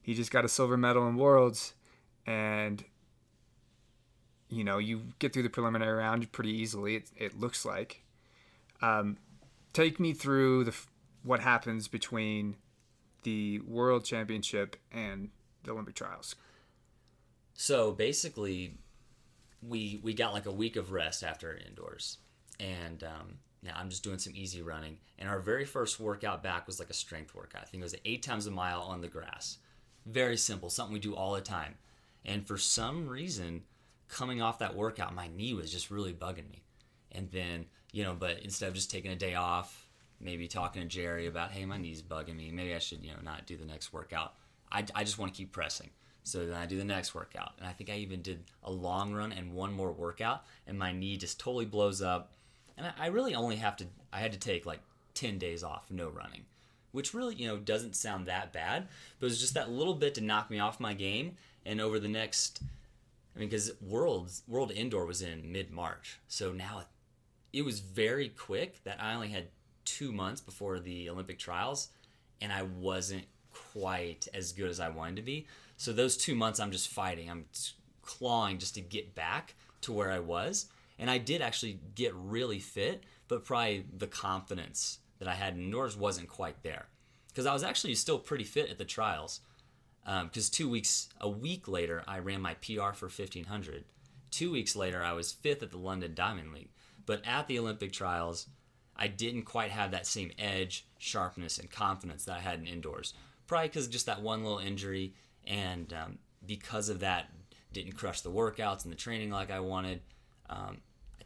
He 0.00 0.14
just 0.14 0.30
got 0.30 0.44
a 0.44 0.48
silver 0.48 0.76
medal 0.76 1.08
in 1.08 1.16
Worlds, 1.16 1.74
and 2.26 2.84
you 4.48 4.62
know 4.62 4.78
you 4.78 5.02
get 5.18 5.32
through 5.32 5.42
the 5.42 5.50
preliminary 5.50 5.98
round 5.98 6.30
pretty 6.30 6.52
easily. 6.52 6.96
It, 6.96 7.10
it 7.16 7.40
looks 7.40 7.64
like. 7.64 8.02
Um, 8.80 9.16
take 9.72 9.98
me 9.98 10.12
through 10.12 10.64
the 10.64 10.74
what 11.24 11.40
happens 11.40 11.88
between 11.88 12.56
the 13.22 13.58
World 13.60 14.04
Championship 14.04 14.76
and 14.92 15.30
the 15.64 15.72
Olympic 15.72 15.94
trials. 15.94 16.36
So 17.54 17.92
basically, 17.92 18.74
we 19.62 20.00
we 20.02 20.14
got 20.14 20.32
like 20.32 20.46
a 20.46 20.52
week 20.52 20.76
of 20.76 20.92
rest 20.92 21.24
after 21.24 21.56
indoors, 21.56 22.18
and 22.60 23.02
um, 23.02 23.38
yeah, 23.64 23.72
I'm 23.76 23.88
just 23.88 24.04
doing 24.04 24.18
some 24.18 24.34
easy 24.36 24.62
running. 24.62 24.98
And 25.18 25.28
our 25.28 25.40
very 25.40 25.64
first 25.64 25.98
workout 25.98 26.42
back 26.42 26.66
was 26.66 26.78
like 26.78 26.90
a 26.90 26.94
strength 26.94 27.34
workout. 27.34 27.62
I 27.62 27.64
think 27.64 27.80
it 27.80 27.84
was 27.84 27.96
eight 28.04 28.22
times 28.22 28.46
a 28.46 28.50
mile 28.50 28.82
on 28.82 29.00
the 29.00 29.08
grass. 29.08 29.58
Very 30.06 30.36
simple, 30.36 30.68
something 30.68 30.92
we 30.92 31.00
do 31.00 31.14
all 31.14 31.32
the 31.32 31.40
time. 31.40 31.74
And 32.26 32.46
for 32.46 32.58
some 32.58 33.08
reason, 33.08 33.62
coming 34.08 34.42
off 34.42 34.58
that 34.58 34.74
workout, 34.74 35.14
my 35.14 35.28
knee 35.28 35.54
was 35.54 35.72
just 35.72 35.90
really 35.90 36.12
bugging 36.12 36.50
me. 36.50 36.62
And 37.12 37.30
then, 37.30 37.66
you 37.92 38.02
know, 38.02 38.14
but 38.14 38.40
instead 38.40 38.68
of 38.68 38.74
just 38.74 38.90
taking 38.90 39.12
a 39.12 39.16
day 39.16 39.34
off, 39.34 39.88
maybe 40.20 40.46
talking 40.46 40.82
to 40.82 40.88
Jerry 40.88 41.26
about, 41.26 41.52
hey, 41.52 41.64
my 41.64 41.78
knee's 41.78 42.02
bugging 42.02 42.36
me. 42.36 42.50
Maybe 42.50 42.74
I 42.74 42.78
should, 42.78 43.04
you 43.04 43.12
know, 43.12 43.20
not 43.22 43.46
do 43.46 43.56
the 43.56 43.64
next 43.64 43.92
workout. 43.92 44.34
I, 44.70 44.84
I 44.94 45.04
just 45.04 45.18
want 45.18 45.32
to 45.32 45.36
keep 45.36 45.52
pressing. 45.52 45.90
So 46.22 46.46
then 46.46 46.56
I 46.56 46.66
do 46.66 46.78
the 46.78 46.84
next 46.84 47.14
workout. 47.14 47.52
And 47.58 47.66
I 47.66 47.72
think 47.72 47.90
I 47.90 47.96
even 47.96 48.22
did 48.22 48.44
a 48.62 48.70
long 48.70 49.12
run 49.12 49.32
and 49.32 49.52
one 49.52 49.72
more 49.72 49.92
workout, 49.92 50.44
and 50.66 50.78
my 50.78 50.90
knee 50.90 51.16
just 51.16 51.38
totally 51.38 51.66
blows 51.66 52.02
up 52.02 52.32
and 52.76 52.92
I, 52.98 53.06
really 53.06 53.34
only 53.34 53.56
have 53.56 53.76
to 53.76 53.86
I 54.12 54.18
had 54.18 54.32
to 54.32 54.38
take 54.38 54.66
like 54.66 54.80
10 55.14 55.38
days 55.38 55.62
off, 55.62 55.90
no 55.90 56.08
running, 56.08 56.44
which 56.92 57.14
really 57.14 57.34
you 57.34 57.46
know 57.46 57.56
doesn't 57.56 57.96
sound 57.96 58.26
that 58.26 58.52
bad, 58.52 58.88
but 59.18 59.26
it 59.26 59.30
was 59.30 59.40
just 59.40 59.54
that 59.54 59.70
little 59.70 59.94
bit 59.94 60.14
to 60.16 60.20
knock 60.20 60.50
me 60.50 60.58
off 60.58 60.80
my 60.80 60.94
game. 60.94 61.36
And 61.66 61.80
over 61.80 61.98
the 61.98 62.08
next, 62.08 62.60
I 63.34 63.38
mean, 63.38 63.48
because 63.48 63.72
Worlds 63.80 64.42
World 64.48 64.72
Indoor 64.72 65.06
was 65.06 65.22
in 65.22 65.50
mid 65.50 65.70
March, 65.70 66.18
so 66.28 66.52
now 66.52 66.84
it 67.52 67.62
was 67.64 67.80
very 67.80 68.28
quick 68.28 68.82
that 68.84 69.00
I 69.00 69.14
only 69.14 69.28
had 69.28 69.46
two 69.84 70.12
months 70.12 70.40
before 70.40 70.80
the 70.80 71.08
Olympic 71.08 71.38
trials, 71.38 71.88
and 72.40 72.52
I 72.52 72.62
wasn't 72.62 73.24
quite 73.72 74.26
as 74.34 74.52
good 74.52 74.68
as 74.68 74.80
I 74.80 74.88
wanted 74.88 75.16
to 75.16 75.22
be. 75.22 75.46
So 75.76 75.92
those 75.92 76.16
two 76.16 76.34
months, 76.34 76.60
I'm 76.60 76.72
just 76.72 76.88
fighting. 76.88 77.30
I'm 77.30 77.44
clawing 78.02 78.58
just 78.58 78.74
to 78.74 78.80
get 78.80 79.14
back 79.14 79.54
to 79.82 79.92
where 79.92 80.10
I 80.10 80.18
was. 80.18 80.66
And 80.98 81.10
I 81.10 81.18
did 81.18 81.42
actually 81.42 81.80
get 81.94 82.14
really 82.14 82.60
fit, 82.60 83.04
but 83.28 83.44
probably 83.44 83.84
the 83.96 84.06
confidence 84.06 84.98
that 85.18 85.28
I 85.28 85.34
had 85.34 85.56
indoors 85.56 85.96
wasn't 85.96 86.28
quite 86.28 86.62
there. 86.62 86.86
Because 87.28 87.46
I 87.46 87.52
was 87.52 87.64
actually 87.64 87.94
still 87.96 88.18
pretty 88.18 88.44
fit 88.44 88.70
at 88.70 88.78
the 88.78 88.84
trials. 88.84 89.40
Because 90.04 90.48
um, 90.48 90.52
two 90.52 90.68
weeks, 90.68 91.08
a 91.20 91.28
week 91.28 91.66
later, 91.66 92.04
I 92.06 92.18
ran 92.18 92.40
my 92.40 92.54
PR 92.54 92.92
for 92.92 93.06
1500. 93.06 93.84
Two 94.30 94.52
weeks 94.52 94.76
later, 94.76 95.02
I 95.02 95.12
was 95.12 95.32
fifth 95.32 95.62
at 95.62 95.70
the 95.70 95.78
London 95.78 96.14
Diamond 96.14 96.52
League. 96.52 96.70
But 97.06 97.22
at 97.26 97.48
the 97.48 97.58
Olympic 97.58 97.92
trials, 97.92 98.46
I 98.96 99.08
didn't 99.08 99.42
quite 99.42 99.70
have 99.70 99.90
that 99.90 100.06
same 100.06 100.30
edge, 100.38 100.86
sharpness, 100.98 101.58
and 101.58 101.70
confidence 101.70 102.24
that 102.24 102.36
I 102.36 102.40
had 102.40 102.60
in 102.60 102.66
indoors. 102.66 103.14
Probably 103.46 103.68
because 103.68 103.88
just 103.88 104.06
that 104.06 104.22
one 104.22 104.42
little 104.42 104.58
injury, 104.58 105.14
and 105.46 105.92
um, 105.92 106.18
because 106.46 106.88
of 106.88 107.00
that, 107.00 107.30
didn't 107.72 107.96
crush 107.96 108.20
the 108.20 108.30
workouts 108.30 108.84
and 108.84 108.92
the 108.92 108.96
training 108.96 109.30
like 109.30 109.50
I 109.50 109.60
wanted. 109.60 110.00
Um, 110.54 110.78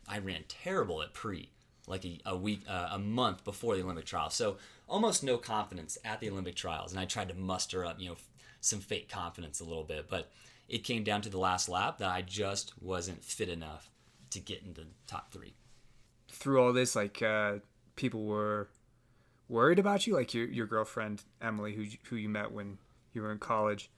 I 0.08 0.18
ran 0.18 0.44
terrible 0.48 1.02
at 1.02 1.12
pre, 1.12 1.50
like 1.86 2.04
a, 2.04 2.18
a 2.24 2.36
week, 2.36 2.62
uh, 2.68 2.88
a 2.92 2.98
month 2.98 3.44
before 3.44 3.76
the 3.76 3.82
Olympic 3.82 4.06
trials. 4.06 4.34
So 4.34 4.56
almost 4.88 5.22
no 5.22 5.36
confidence 5.36 5.98
at 6.04 6.20
the 6.20 6.30
Olympic 6.30 6.54
trials, 6.54 6.92
and 6.92 7.00
I 7.00 7.04
tried 7.04 7.28
to 7.28 7.34
muster 7.34 7.84
up, 7.84 8.00
you 8.00 8.08
know, 8.08 8.16
some 8.60 8.80
fake 8.80 9.08
confidence 9.08 9.60
a 9.60 9.64
little 9.64 9.84
bit, 9.84 10.08
but 10.08 10.30
it 10.68 10.84
came 10.84 11.04
down 11.04 11.22
to 11.22 11.28
the 11.28 11.38
last 11.38 11.68
lap 11.68 11.98
that 11.98 12.10
I 12.10 12.22
just 12.22 12.72
wasn't 12.82 13.22
fit 13.22 13.48
enough 13.48 13.90
to 14.30 14.40
get 14.40 14.62
into 14.62 14.82
the 14.82 14.86
top 15.06 15.32
three. 15.32 15.54
Through 16.30 16.62
all 16.62 16.72
this, 16.72 16.96
like 16.96 17.22
uh, 17.22 17.54
people 17.96 18.24
were 18.24 18.68
worried 19.48 19.78
about 19.78 20.06
you, 20.06 20.14
like 20.14 20.34
your 20.34 20.46
your 20.46 20.66
girlfriend 20.66 21.22
Emily, 21.40 21.74
who 21.74 21.86
who 22.10 22.16
you 22.16 22.28
met 22.28 22.52
when 22.52 22.78
you 23.12 23.22
were 23.22 23.32
in 23.32 23.38
college 23.38 23.90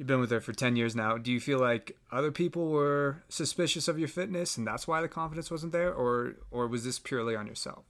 you've 0.00 0.06
been 0.06 0.18
with 0.18 0.30
her 0.30 0.40
for 0.40 0.54
10 0.54 0.76
years 0.76 0.96
now. 0.96 1.18
Do 1.18 1.30
you 1.30 1.38
feel 1.38 1.58
like 1.58 1.94
other 2.10 2.32
people 2.32 2.70
were 2.70 3.22
suspicious 3.28 3.86
of 3.86 3.98
your 3.98 4.08
fitness 4.08 4.56
and 4.56 4.66
that's 4.66 4.88
why 4.88 5.02
the 5.02 5.08
confidence 5.08 5.50
wasn't 5.50 5.72
there 5.72 5.92
or 5.92 6.36
or 6.50 6.66
was 6.66 6.84
this 6.84 6.98
purely 6.98 7.36
on 7.36 7.46
yourself? 7.46 7.84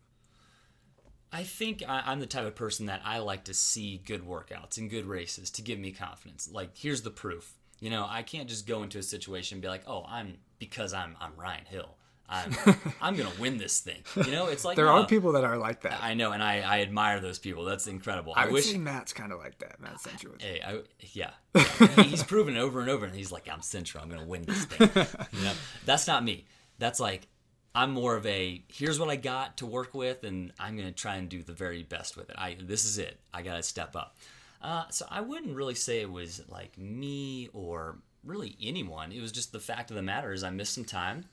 I 1.32 1.44
think 1.44 1.84
I'm 1.88 2.18
the 2.18 2.26
type 2.26 2.46
of 2.46 2.56
person 2.56 2.86
that 2.86 3.00
I 3.04 3.18
like 3.18 3.44
to 3.44 3.54
see 3.54 4.02
good 4.04 4.26
workouts 4.26 4.76
and 4.76 4.90
good 4.90 5.06
races 5.06 5.52
to 5.52 5.62
give 5.62 5.78
me 5.78 5.92
confidence. 5.92 6.50
Like 6.52 6.76
here's 6.76 7.02
the 7.02 7.12
proof. 7.12 7.54
You 7.78 7.90
know, 7.90 8.04
I 8.08 8.22
can't 8.22 8.48
just 8.48 8.66
go 8.66 8.82
into 8.82 8.98
a 8.98 9.04
situation 9.04 9.56
and 9.56 9.62
be 9.62 9.68
like, 9.68 9.84
"Oh, 9.86 10.04
I'm 10.08 10.38
because 10.58 10.92
I'm 10.92 11.16
I'm 11.20 11.36
Ryan 11.36 11.64
Hill." 11.64 11.94
I'm, 12.30 12.54
I'm 13.02 13.16
gonna 13.16 13.32
win 13.40 13.58
this 13.58 13.80
thing. 13.80 14.02
You 14.16 14.30
know, 14.30 14.46
it's 14.46 14.64
like 14.64 14.76
there 14.76 14.88
are 14.88 15.04
people 15.06 15.32
that 15.32 15.44
are 15.44 15.56
like 15.56 15.82
that. 15.82 15.98
I 16.00 16.14
know, 16.14 16.30
and 16.30 16.42
I, 16.42 16.60
I 16.60 16.80
admire 16.80 17.18
those 17.20 17.38
people. 17.38 17.64
That's 17.64 17.88
incredible. 17.88 18.32
I, 18.36 18.44
I 18.44 18.48
wish 18.50 18.72
Matt's 18.74 19.12
kind 19.12 19.32
of 19.32 19.40
like 19.40 19.58
that. 19.58 19.80
Matt 19.80 20.00
Centro. 20.00 20.32
Hey, 20.38 20.60
I, 20.64 20.80
yeah, 21.12 21.30
yeah. 21.54 22.02
he's 22.02 22.22
proven 22.22 22.56
over 22.56 22.80
and 22.80 22.88
over, 22.88 23.04
and 23.04 23.14
he's 23.14 23.32
like, 23.32 23.48
I'm 23.52 23.62
Centro. 23.62 24.00
I'm 24.00 24.08
gonna 24.08 24.26
win 24.26 24.42
this 24.42 24.64
thing. 24.64 24.88
you 25.32 25.44
know, 25.44 25.52
that's 25.84 26.06
not 26.06 26.22
me. 26.22 26.46
That's 26.78 27.00
like 27.00 27.26
I'm 27.74 27.90
more 27.90 28.14
of 28.14 28.24
a 28.26 28.62
here's 28.68 29.00
what 29.00 29.10
I 29.10 29.16
got 29.16 29.56
to 29.58 29.66
work 29.66 29.92
with, 29.92 30.22
and 30.22 30.52
I'm 30.60 30.76
gonna 30.76 30.92
try 30.92 31.16
and 31.16 31.28
do 31.28 31.42
the 31.42 31.52
very 31.52 31.82
best 31.82 32.16
with 32.16 32.30
it. 32.30 32.36
I 32.38 32.56
this 32.62 32.84
is 32.84 32.98
it. 32.98 33.18
I 33.34 33.42
gotta 33.42 33.64
step 33.64 33.96
up. 33.96 34.16
Uh, 34.62 34.84
so 34.90 35.06
I 35.10 35.20
wouldn't 35.20 35.56
really 35.56 35.74
say 35.74 36.00
it 36.00 36.10
was 36.10 36.42
like 36.48 36.78
me 36.78 37.48
or 37.52 37.98
really 38.22 38.56
anyone. 38.62 39.10
It 39.10 39.20
was 39.20 39.32
just 39.32 39.50
the 39.52 39.58
fact 39.58 39.90
of 39.90 39.96
the 39.96 40.02
matter 40.02 40.32
is 40.32 40.44
I 40.44 40.50
missed 40.50 40.74
some 40.74 40.84
time 40.84 41.24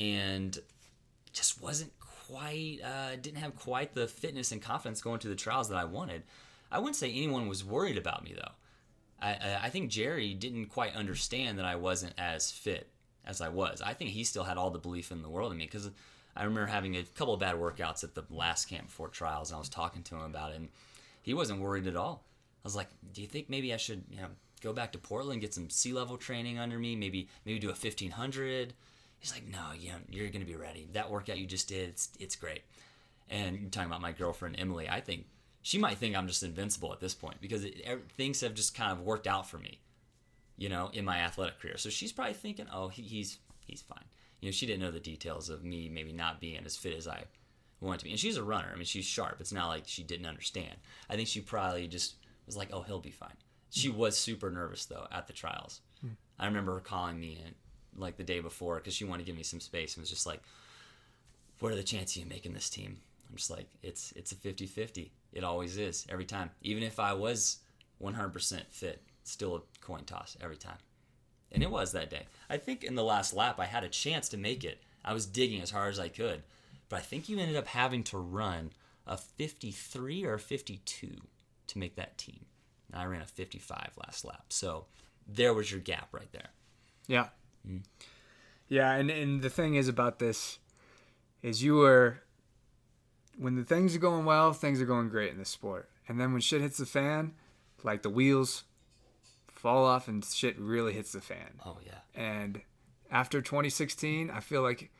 and 0.00 0.58
just 1.32 1.60
wasn't 1.62 1.92
quite 2.26 2.78
uh, 2.82 3.16
didn't 3.16 3.38
have 3.38 3.54
quite 3.54 3.94
the 3.94 4.08
fitness 4.08 4.50
and 4.50 4.62
confidence 4.62 5.02
going 5.02 5.20
to 5.20 5.28
the 5.28 5.36
trials 5.36 5.68
that 5.68 5.76
I 5.76 5.84
wanted. 5.84 6.22
I 6.72 6.78
wouldn't 6.78 6.96
say 6.96 7.12
anyone 7.12 7.48
was 7.48 7.64
worried 7.64 7.98
about 7.98 8.24
me 8.24 8.34
though. 8.34 8.52
I, 9.22 9.58
I 9.64 9.68
think 9.68 9.90
Jerry 9.90 10.32
didn't 10.32 10.66
quite 10.66 10.96
understand 10.96 11.58
that 11.58 11.66
I 11.66 11.76
wasn't 11.76 12.14
as 12.16 12.50
fit 12.50 12.88
as 13.26 13.42
I 13.42 13.50
was. 13.50 13.82
I 13.82 13.92
think 13.92 14.10
he 14.10 14.24
still 14.24 14.44
had 14.44 14.56
all 14.56 14.70
the 14.70 14.78
belief 14.78 15.12
in 15.12 15.20
the 15.20 15.28
world 15.28 15.52
in 15.52 15.58
me 15.58 15.66
because 15.66 15.90
I 16.34 16.44
remember 16.44 16.70
having 16.70 16.96
a 16.96 17.02
couple 17.02 17.34
of 17.34 17.40
bad 17.40 17.56
workouts 17.56 18.02
at 18.02 18.14
the 18.14 18.24
last 18.30 18.66
camp 18.66 18.86
before 18.86 19.08
trials, 19.08 19.50
and 19.50 19.56
I 19.56 19.58
was 19.58 19.68
talking 19.68 20.02
to 20.04 20.14
him 20.14 20.22
about 20.22 20.52
it, 20.52 20.56
and 20.56 20.68
he 21.20 21.34
wasn't 21.34 21.60
worried 21.60 21.86
at 21.86 21.96
all. 21.96 22.24
I 22.64 22.66
was 22.66 22.76
like, 22.76 22.88
"Do 23.12 23.20
you 23.20 23.26
think 23.26 23.50
maybe 23.50 23.74
I 23.74 23.76
should, 23.76 24.04
you 24.10 24.22
know, 24.22 24.28
go 24.62 24.72
back 24.72 24.92
to 24.92 24.98
Portland, 24.98 25.42
get 25.42 25.52
some 25.52 25.68
sea 25.68 25.92
level 25.92 26.16
training 26.16 26.58
under 26.58 26.78
me, 26.78 26.96
maybe 26.96 27.28
maybe 27.44 27.58
do 27.58 27.68
a 27.68 27.72
1500. 27.72 28.72
He's 29.20 29.32
like, 29.32 29.46
no, 29.46 29.72
you, 29.78 29.92
you're 30.10 30.30
gonna 30.30 30.44
be 30.44 30.56
ready. 30.56 30.88
That 30.92 31.10
workout 31.10 31.38
you 31.38 31.46
just 31.46 31.68
did, 31.68 31.90
it's 31.90 32.08
it's 32.18 32.36
great. 32.36 32.62
And 33.28 33.60
you're 33.60 33.70
talking 33.70 33.88
about 33.88 34.00
my 34.00 34.12
girlfriend 34.12 34.56
Emily. 34.58 34.88
I 34.88 35.00
think 35.00 35.26
she 35.62 35.78
might 35.78 35.98
think 35.98 36.16
I'm 36.16 36.26
just 36.26 36.42
invincible 36.42 36.92
at 36.92 37.00
this 37.00 37.14
point 37.14 37.40
because 37.40 37.64
it, 37.64 37.80
ev- 37.84 38.10
things 38.16 38.40
have 38.40 38.54
just 38.54 38.74
kind 38.74 38.90
of 38.90 39.00
worked 39.00 39.26
out 39.26 39.48
for 39.48 39.58
me, 39.58 39.78
you 40.56 40.68
know, 40.68 40.90
in 40.92 41.04
my 41.04 41.18
athletic 41.18 41.60
career. 41.60 41.76
So 41.76 41.90
she's 41.90 42.12
probably 42.12 42.34
thinking, 42.34 42.66
oh, 42.72 42.88
he, 42.88 43.02
he's 43.02 43.38
he's 43.66 43.82
fine. 43.82 44.04
You 44.40 44.48
know, 44.48 44.52
she 44.52 44.66
didn't 44.66 44.80
know 44.80 44.90
the 44.90 45.00
details 45.00 45.50
of 45.50 45.62
me 45.62 45.88
maybe 45.88 46.12
not 46.12 46.40
being 46.40 46.64
as 46.64 46.76
fit 46.76 46.96
as 46.96 47.06
I 47.06 47.24
wanted 47.80 47.98
to 47.98 48.04
be. 48.06 48.10
And 48.10 48.20
she's 48.20 48.38
a 48.38 48.42
runner. 48.42 48.70
I 48.72 48.76
mean, 48.76 48.86
she's 48.86 49.04
sharp. 49.04 49.36
It's 49.38 49.52
not 49.52 49.68
like 49.68 49.84
she 49.86 50.02
didn't 50.02 50.26
understand. 50.26 50.76
I 51.10 51.16
think 51.16 51.28
she 51.28 51.40
probably 51.40 51.86
just 51.88 52.14
was 52.46 52.56
like, 52.56 52.70
oh, 52.72 52.80
he'll 52.82 53.00
be 53.00 53.10
fine. 53.10 53.36
She 53.68 53.88
was 53.88 54.18
super 54.18 54.50
nervous 54.50 54.86
though 54.86 55.06
at 55.12 55.26
the 55.26 55.32
trials. 55.32 55.82
Hmm. 56.00 56.14
I 56.38 56.46
remember 56.46 56.74
her 56.74 56.80
calling 56.80 57.20
me 57.20 57.38
in 57.44 57.54
like 57.96 58.16
the 58.16 58.24
day 58.24 58.40
before 58.40 58.76
because 58.76 58.94
she 58.94 59.04
wanted 59.04 59.24
to 59.24 59.26
give 59.26 59.36
me 59.36 59.42
some 59.42 59.60
space 59.60 59.94
and 59.94 60.02
was 60.02 60.10
just 60.10 60.26
like, 60.26 60.42
what 61.58 61.72
are 61.72 61.76
the 61.76 61.82
chances 61.82 62.16
you 62.16 62.26
making 62.26 62.54
this 62.54 62.70
team? 62.70 62.98
I'm 63.28 63.36
just 63.36 63.50
like, 63.50 63.66
it's 63.82 64.12
it's 64.16 64.32
a 64.32 64.36
50-50. 64.36 65.10
It 65.32 65.44
always 65.44 65.76
is 65.76 66.06
every 66.08 66.24
time. 66.24 66.50
Even 66.62 66.82
if 66.82 66.98
I 66.98 67.12
was 67.12 67.58
100% 68.02 68.62
fit, 68.70 69.02
still 69.24 69.56
a 69.56 69.62
coin 69.80 70.04
toss 70.04 70.36
every 70.40 70.56
time. 70.56 70.78
And 71.52 71.62
it 71.62 71.70
was 71.70 71.92
that 71.92 72.10
day. 72.10 72.26
I 72.48 72.56
think 72.56 72.84
in 72.84 72.94
the 72.94 73.04
last 73.04 73.34
lap 73.34 73.60
I 73.60 73.66
had 73.66 73.84
a 73.84 73.88
chance 73.88 74.28
to 74.30 74.36
make 74.36 74.64
it. 74.64 74.80
I 75.04 75.14
was 75.14 75.26
digging 75.26 75.62
as 75.62 75.70
hard 75.70 75.92
as 75.92 76.00
I 76.00 76.08
could, 76.08 76.42
but 76.88 76.96
I 76.96 77.02
think 77.02 77.28
you 77.28 77.38
ended 77.38 77.56
up 77.56 77.68
having 77.68 78.02
to 78.04 78.18
run 78.18 78.70
a 79.06 79.16
53 79.16 80.24
or 80.24 80.34
a 80.34 80.38
52 80.38 81.16
to 81.68 81.78
make 81.78 81.96
that 81.96 82.18
team. 82.18 82.44
And 82.92 83.00
I 83.00 83.04
ran 83.06 83.22
a 83.22 83.26
55 83.26 83.92
last 83.96 84.24
lap. 84.24 84.46
So 84.50 84.86
there 85.26 85.54
was 85.54 85.70
your 85.70 85.80
gap 85.80 86.08
right 86.12 86.30
there. 86.32 86.50
Yeah. 87.06 87.28
Mm. 87.68 87.82
Yeah, 88.68 88.92
and, 88.92 89.10
and 89.10 89.42
the 89.42 89.50
thing 89.50 89.74
is 89.74 89.88
about 89.88 90.18
this 90.18 90.58
is 91.42 91.62
you 91.62 91.74
were 91.74 92.22
when 93.36 93.56
the 93.56 93.64
things 93.64 93.96
are 93.96 94.00
going 94.00 94.24
well, 94.24 94.52
things 94.52 94.80
are 94.80 94.86
going 94.86 95.08
great 95.08 95.32
in 95.32 95.38
this 95.38 95.48
sport. 95.48 95.88
And 96.06 96.20
then 96.20 96.32
when 96.32 96.40
shit 96.40 96.60
hits 96.60 96.78
the 96.78 96.86
fan, 96.86 97.32
like 97.82 98.02
the 98.02 98.10
wheels 98.10 98.64
fall 99.48 99.86
off 99.86 100.08
and 100.08 100.24
shit 100.24 100.58
really 100.58 100.92
hits 100.92 101.12
the 101.12 101.20
fan. 101.20 101.60
Oh 101.64 101.78
yeah. 101.84 102.00
And 102.14 102.60
after 103.10 103.40
2016, 103.40 104.30
I 104.30 104.40
feel 104.40 104.62
like 104.62 104.90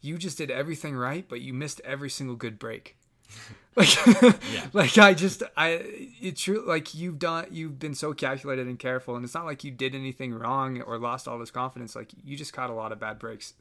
you 0.00 0.18
just 0.18 0.38
did 0.38 0.50
everything 0.50 0.96
right, 0.96 1.26
but 1.28 1.40
you 1.40 1.52
missed 1.52 1.80
every 1.84 2.10
single 2.10 2.36
good 2.36 2.58
break. 2.58 2.96
like, 3.76 4.74
like 4.74 4.98
I 4.98 5.14
just, 5.14 5.42
I, 5.56 5.80
it's 6.20 6.42
true. 6.42 6.62
Like 6.66 6.94
you've 6.94 7.18
done, 7.18 7.46
you've 7.50 7.78
been 7.78 7.94
so 7.94 8.12
calculated 8.12 8.66
and 8.66 8.78
careful, 8.78 9.16
and 9.16 9.24
it's 9.24 9.34
not 9.34 9.46
like 9.46 9.64
you 9.64 9.70
did 9.70 9.94
anything 9.94 10.34
wrong 10.34 10.82
or 10.82 10.98
lost 10.98 11.26
all 11.26 11.38
this 11.38 11.50
confidence. 11.50 11.96
Like 11.96 12.10
you 12.22 12.36
just 12.36 12.52
caught 12.52 12.68
a 12.68 12.74
lot 12.74 12.92
of 12.92 13.00
bad 13.00 13.18
breaks 13.18 13.54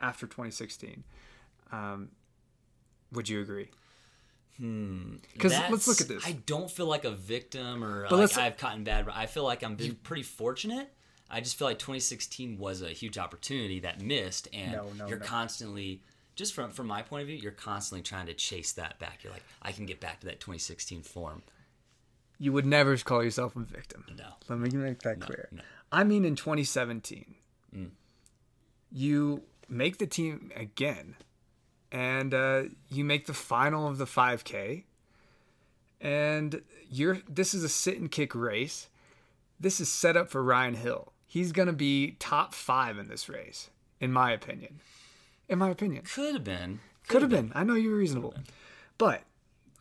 after 0.00 0.26
2016. 0.26 1.04
Um, 1.72 2.10
would 3.12 3.28
you 3.28 3.40
agree? 3.40 3.70
Because 4.58 5.52
let's 5.70 5.86
look 5.86 6.00
at 6.00 6.08
this. 6.08 6.26
I 6.26 6.32
don't 6.32 6.70
feel 6.70 6.86
like 6.86 7.04
a 7.04 7.10
victim 7.10 7.84
or 7.84 8.06
But 8.08 8.18
like 8.18 8.38
I've 8.38 8.56
caught 8.56 8.76
in 8.76 8.84
bad. 8.84 9.06
I 9.12 9.26
feel 9.26 9.44
like 9.44 9.62
I'm 9.62 9.74
been 9.74 9.96
pretty 9.96 10.22
fortunate. 10.22 10.92
I 11.30 11.40
just 11.40 11.58
feel 11.58 11.68
like 11.68 11.78
2016 11.78 12.56
was 12.56 12.82
a 12.82 12.90
huge 12.90 13.18
opportunity 13.18 13.80
that 13.80 14.00
missed, 14.00 14.48
and 14.52 14.72
No, 14.72 14.86
no, 14.96 15.08
you're 15.08 15.18
no. 15.18 15.26
constantly 15.26 16.00
just 16.36 16.52
from 16.54 16.70
from 16.70 16.86
my 16.86 17.02
point 17.02 17.22
of 17.22 17.28
view, 17.28 17.36
you're 17.36 17.50
constantly 17.50 18.02
trying 18.02 18.26
to 18.26 18.34
chase 18.34 18.72
that 18.72 18.98
back. 18.98 19.24
You're 19.24 19.32
like, 19.32 19.44
I 19.62 19.72
can 19.72 19.86
get 19.86 19.98
back 19.98 20.20
to 20.20 20.26
that 20.26 20.38
2016 20.38 21.02
form. 21.02 21.42
You 22.38 22.52
would 22.52 22.66
never 22.66 22.96
call 22.98 23.24
yourself 23.24 23.56
a 23.56 23.60
victim. 23.60 24.04
No. 24.16 24.28
Let 24.48 24.58
me 24.58 24.68
make 24.70 25.00
that 25.00 25.20
clear. 25.20 25.48
no. 25.50 25.62
I 25.90 26.04
mean, 26.04 26.24
in 26.26 26.36
2017, 26.36 27.34
you 28.92 29.42
make 29.68 29.98
the 29.98 30.06
team 30.06 30.52
again, 30.54 31.16
and 31.90 32.34
uh, 32.34 32.64
you 32.88 33.04
make 33.04 33.26
the 33.26 33.34
final 33.34 33.88
of 33.88 33.98
the 33.98 34.04
5K, 34.04 34.84
and 36.00 36.62
you're. 36.90 37.18
This 37.28 37.54
is 37.54 37.64
a 37.64 37.68
sit 37.68 37.98
and 37.98 38.10
kick 38.10 38.34
race. 38.34 38.88
This 39.58 39.80
is 39.80 39.90
set 39.90 40.16
up 40.16 40.28
for 40.28 40.42
Ryan 40.42 40.74
Hill. 40.74 41.12
He's 41.26 41.52
gonna 41.52 41.72
be 41.72 42.16
top 42.18 42.54
five 42.54 42.98
in 42.98 43.08
this 43.08 43.28
race, 43.28 43.70
in 44.00 44.12
my 44.12 44.32
opinion. 44.32 44.80
In 45.48 45.58
my 45.58 45.70
opinion. 45.70 46.04
Could 46.04 46.34
have 46.34 46.44
been. 46.44 46.80
Could 47.08 47.22
have 47.22 47.30
been. 47.30 47.52
I 47.54 47.62
know 47.64 47.74
you 47.74 47.90
were 47.90 47.96
reasonable. 47.96 48.34
But 48.98 49.22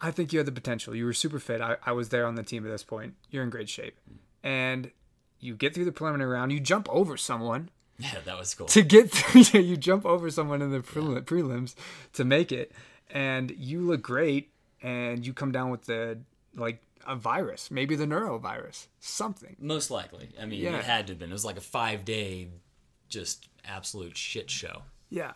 I 0.01 0.11
think 0.11 0.31
you 0.31 0.39
had 0.39 0.45
the 0.45 0.51
potential. 0.51 0.93
You 0.95 1.05
were 1.05 1.13
super 1.13 1.39
fit. 1.39 1.61
I, 1.61 1.77
I 1.85 1.91
was 1.93 2.09
there 2.09 2.25
on 2.27 2.35
the 2.35 2.43
team 2.43 2.65
at 2.65 2.69
this 2.69 2.83
point. 2.83 3.15
You're 3.31 3.43
in 3.43 3.49
great 3.49 3.69
shape. 3.69 3.97
Mm. 4.09 4.17
And 4.43 4.91
you 5.39 5.55
get 5.55 5.73
through 5.73 5.85
the 5.85 5.91
preliminary 5.91 6.29
round. 6.31 6.51
You 6.51 6.59
jump 6.59 6.87
over 6.89 7.17
someone 7.17 7.69
Yeah, 7.97 8.15
that 8.25 8.37
was 8.37 8.53
cool. 8.53 8.67
to 8.67 8.81
get 8.83 9.09
through. 9.11 9.59
you 9.61 9.75
jump 9.77 10.05
over 10.05 10.29
someone 10.29 10.61
in 10.61 10.71
the 10.71 10.81
prelim, 10.81 11.21
prelims 11.23 11.73
to 12.13 12.23
make 12.23 12.51
it. 12.51 12.71
And 13.09 13.51
you 13.57 13.81
look 13.81 14.01
great. 14.01 14.51
And 14.83 15.25
you 15.25 15.33
come 15.33 15.51
down 15.51 15.71
with 15.71 15.85
the, 15.85 16.19
like, 16.55 16.79
a 17.07 17.15
virus, 17.15 17.71
maybe 17.71 17.95
the 17.95 18.05
norovirus, 18.05 18.85
something. 18.99 19.55
Most 19.59 19.89
likely. 19.89 20.29
I 20.39 20.45
mean, 20.45 20.61
Yeah. 20.61 20.77
it 20.77 20.83
had 20.85 21.07
to 21.07 21.13
have 21.13 21.19
been. 21.19 21.29
It 21.31 21.33
was 21.33 21.45
like 21.45 21.57
a 21.57 21.61
five 21.61 22.05
day, 22.05 22.49
just 23.09 23.47
absolute 23.63 24.15
shit 24.15 24.51
show. 24.51 24.83
Yeah. 25.09 25.33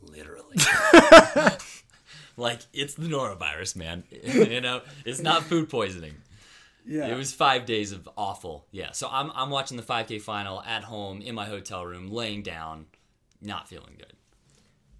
Literally. 0.00 0.56
like 2.36 2.60
it's 2.72 2.94
the 2.94 3.06
norovirus, 3.08 3.76
man. 3.76 4.04
you 4.24 4.60
know, 4.60 4.82
it's 5.04 5.20
not 5.20 5.44
food 5.44 5.68
poisoning. 5.68 6.14
Yeah. 6.86 7.06
It 7.06 7.16
was 7.16 7.32
five 7.32 7.64
days 7.64 7.92
of 7.92 8.08
awful. 8.16 8.66
Yeah. 8.70 8.92
So 8.92 9.08
I'm 9.10 9.30
I'm 9.34 9.50
watching 9.50 9.76
the 9.76 9.82
5K 9.82 10.20
final 10.20 10.62
at 10.62 10.84
home 10.84 11.20
in 11.22 11.34
my 11.34 11.46
hotel 11.46 11.84
room, 11.84 12.10
laying 12.10 12.42
down, 12.42 12.86
not 13.40 13.68
feeling 13.68 13.94
good. 13.98 14.12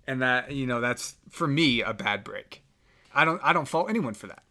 and 0.07 0.22
that, 0.22 0.53
you 0.53 0.66
know, 0.66 0.80
that's, 0.80 1.14
for 1.30 1.47
me, 1.47 1.80
a 1.82 1.95
bad 1.95 2.24
break. 2.24 2.62
I 3.14 3.24
don't, 3.24 3.40
I 3.45 3.53
don't 3.53 3.66
fault 3.68 3.88
anyone 3.90 4.14
for 4.14 4.26
that. 4.26 4.42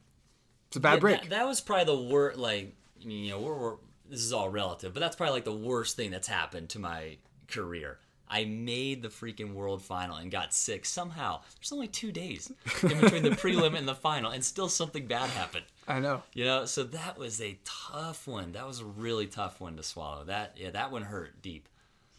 It's 0.67 0.77
a 0.77 0.79
bad 0.79 0.95
Yeah, 0.95 0.99
break. 0.99 1.21
That, 1.21 1.29
that 1.31 1.47
was 1.47 1.59
probably 1.61 1.85
the 1.85 1.99
worst. 2.13 2.37
Like 2.39 2.75
you 2.99 3.29
know, 3.31 3.39
we're, 3.39 3.57
we're 3.57 3.75
this 4.09 4.21
is 4.21 4.33
all 4.33 4.49
relative, 4.49 4.93
but 4.93 4.99
that's 4.99 5.15
probably 5.15 5.33
like 5.35 5.45
the 5.45 5.53
worst 5.53 5.95
thing 5.95 6.11
that's 6.11 6.27
happened 6.27 6.69
to 6.69 6.79
my 6.79 7.17
career. 7.47 7.99
I 8.33 8.45
made 8.45 9.03
the 9.03 9.09
freaking 9.09 9.53
world 9.53 9.83
final 9.83 10.15
and 10.17 10.31
got 10.31 10.55
sick 10.55 10.85
somehow. 10.87 11.41
There's 11.59 11.71
only 11.71 11.87
two 11.87 12.11
days 12.11 12.51
in 12.81 12.99
between 12.99 13.21
the 13.21 13.29
prelim 13.43 13.77
and 13.77 13.87
the 13.87 13.93
final, 13.93 14.31
and 14.31 14.43
still 14.43 14.69
something 14.69 15.05
bad 15.05 15.29
happened. 15.29 15.65
I 15.87 15.99
know. 15.99 16.23
You 16.33 16.45
know, 16.45 16.65
so 16.65 16.83
that 16.83 17.19
was 17.19 17.39
a 17.39 17.59
tough 17.63 18.27
one. 18.27 18.53
That 18.53 18.65
was 18.65 18.79
a 18.79 18.85
really 18.85 19.27
tough 19.27 19.61
one 19.61 19.77
to 19.77 19.83
swallow. 19.83 20.23
That 20.23 20.57
yeah, 20.57 20.71
that 20.71 20.91
one 20.91 21.03
hurt 21.03 21.43
deep. 21.43 21.69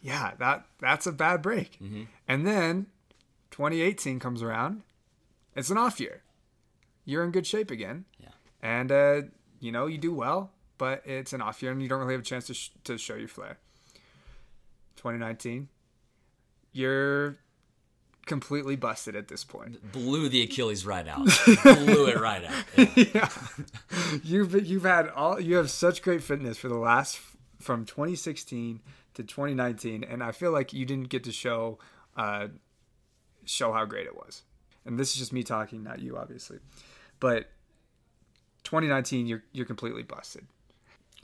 yeah, 0.00 0.32
that 0.38 0.66
that's 0.78 1.06
a 1.08 1.12
bad 1.12 1.42
break. 1.42 1.78
Mm-hmm. 1.82 2.04
And 2.28 2.46
then 2.46 2.86
2018 3.50 4.20
comes 4.20 4.40
around. 4.40 4.82
It's 5.56 5.70
an 5.70 5.78
off 5.78 5.98
year. 5.98 6.22
You're 7.04 7.24
in 7.24 7.32
good 7.32 7.46
shape 7.46 7.70
again. 7.72 8.04
Yeah. 8.20 8.28
And 8.62 8.92
uh, 8.92 9.22
you 9.58 9.72
know 9.72 9.86
you 9.86 9.98
do 9.98 10.14
well, 10.14 10.52
but 10.78 11.02
it's 11.04 11.32
an 11.32 11.42
off 11.42 11.60
year, 11.60 11.72
and 11.72 11.82
you 11.82 11.88
don't 11.88 11.98
really 11.98 12.14
have 12.14 12.20
a 12.20 12.24
chance 12.24 12.46
to 12.46 12.54
sh- 12.54 12.70
to 12.84 12.98
show 12.98 13.16
your 13.16 13.28
flair. 13.28 13.58
2019, 14.96 15.68
you're 16.74 17.38
completely 18.26 18.76
busted 18.76 19.16
at 19.16 19.28
this 19.28 19.44
point. 19.44 19.92
Blew 19.92 20.28
the 20.28 20.42
Achilles 20.42 20.84
right 20.84 21.06
out. 21.06 21.24
Blew 21.62 22.06
it 22.08 22.20
right 22.20 22.44
out. 22.44 22.96
Yeah. 22.96 23.06
yeah. 23.14 23.28
you've 24.22 24.66
you've 24.66 24.84
had 24.84 25.08
all 25.08 25.40
you 25.40 25.56
have 25.56 25.70
such 25.70 26.02
great 26.02 26.22
fitness 26.22 26.58
for 26.58 26.68
the 26.68 26.76
last 26.76 27.20
from 27.60 27.86
2016 27.86 28.80
to 29.14 29.22
2019 29.22 30.04
and 30.04 30.22
I 30.22 30.32
feel 30.32 30.50
like 30.50 30.72
you 30.72 30.84
didn't 30.84 31.08
get 31.08 31.24
to 31.24 31.32
show 31.32 31.78
uh 32.16 32.48
show 33.44 33.72
how 33.72 33.84
great 33.84 34.06
it 34.06 34.16
was. 34.16 34.42
And 34.84 34.98
this 34.98 35.12
is 35.12 35.16
just 35.16 35.32
me 35.32 35.42
talking, 35.42 35.82
not 35.82 36.00
you 36.00 36.16
obviously. 36.16 36.58
But 37.20 37.50
2019 38.64 39.26
you're 39.26 39.44
you're 39.52 39.66
completely 39.66 40.02
busted. 40.02 40.46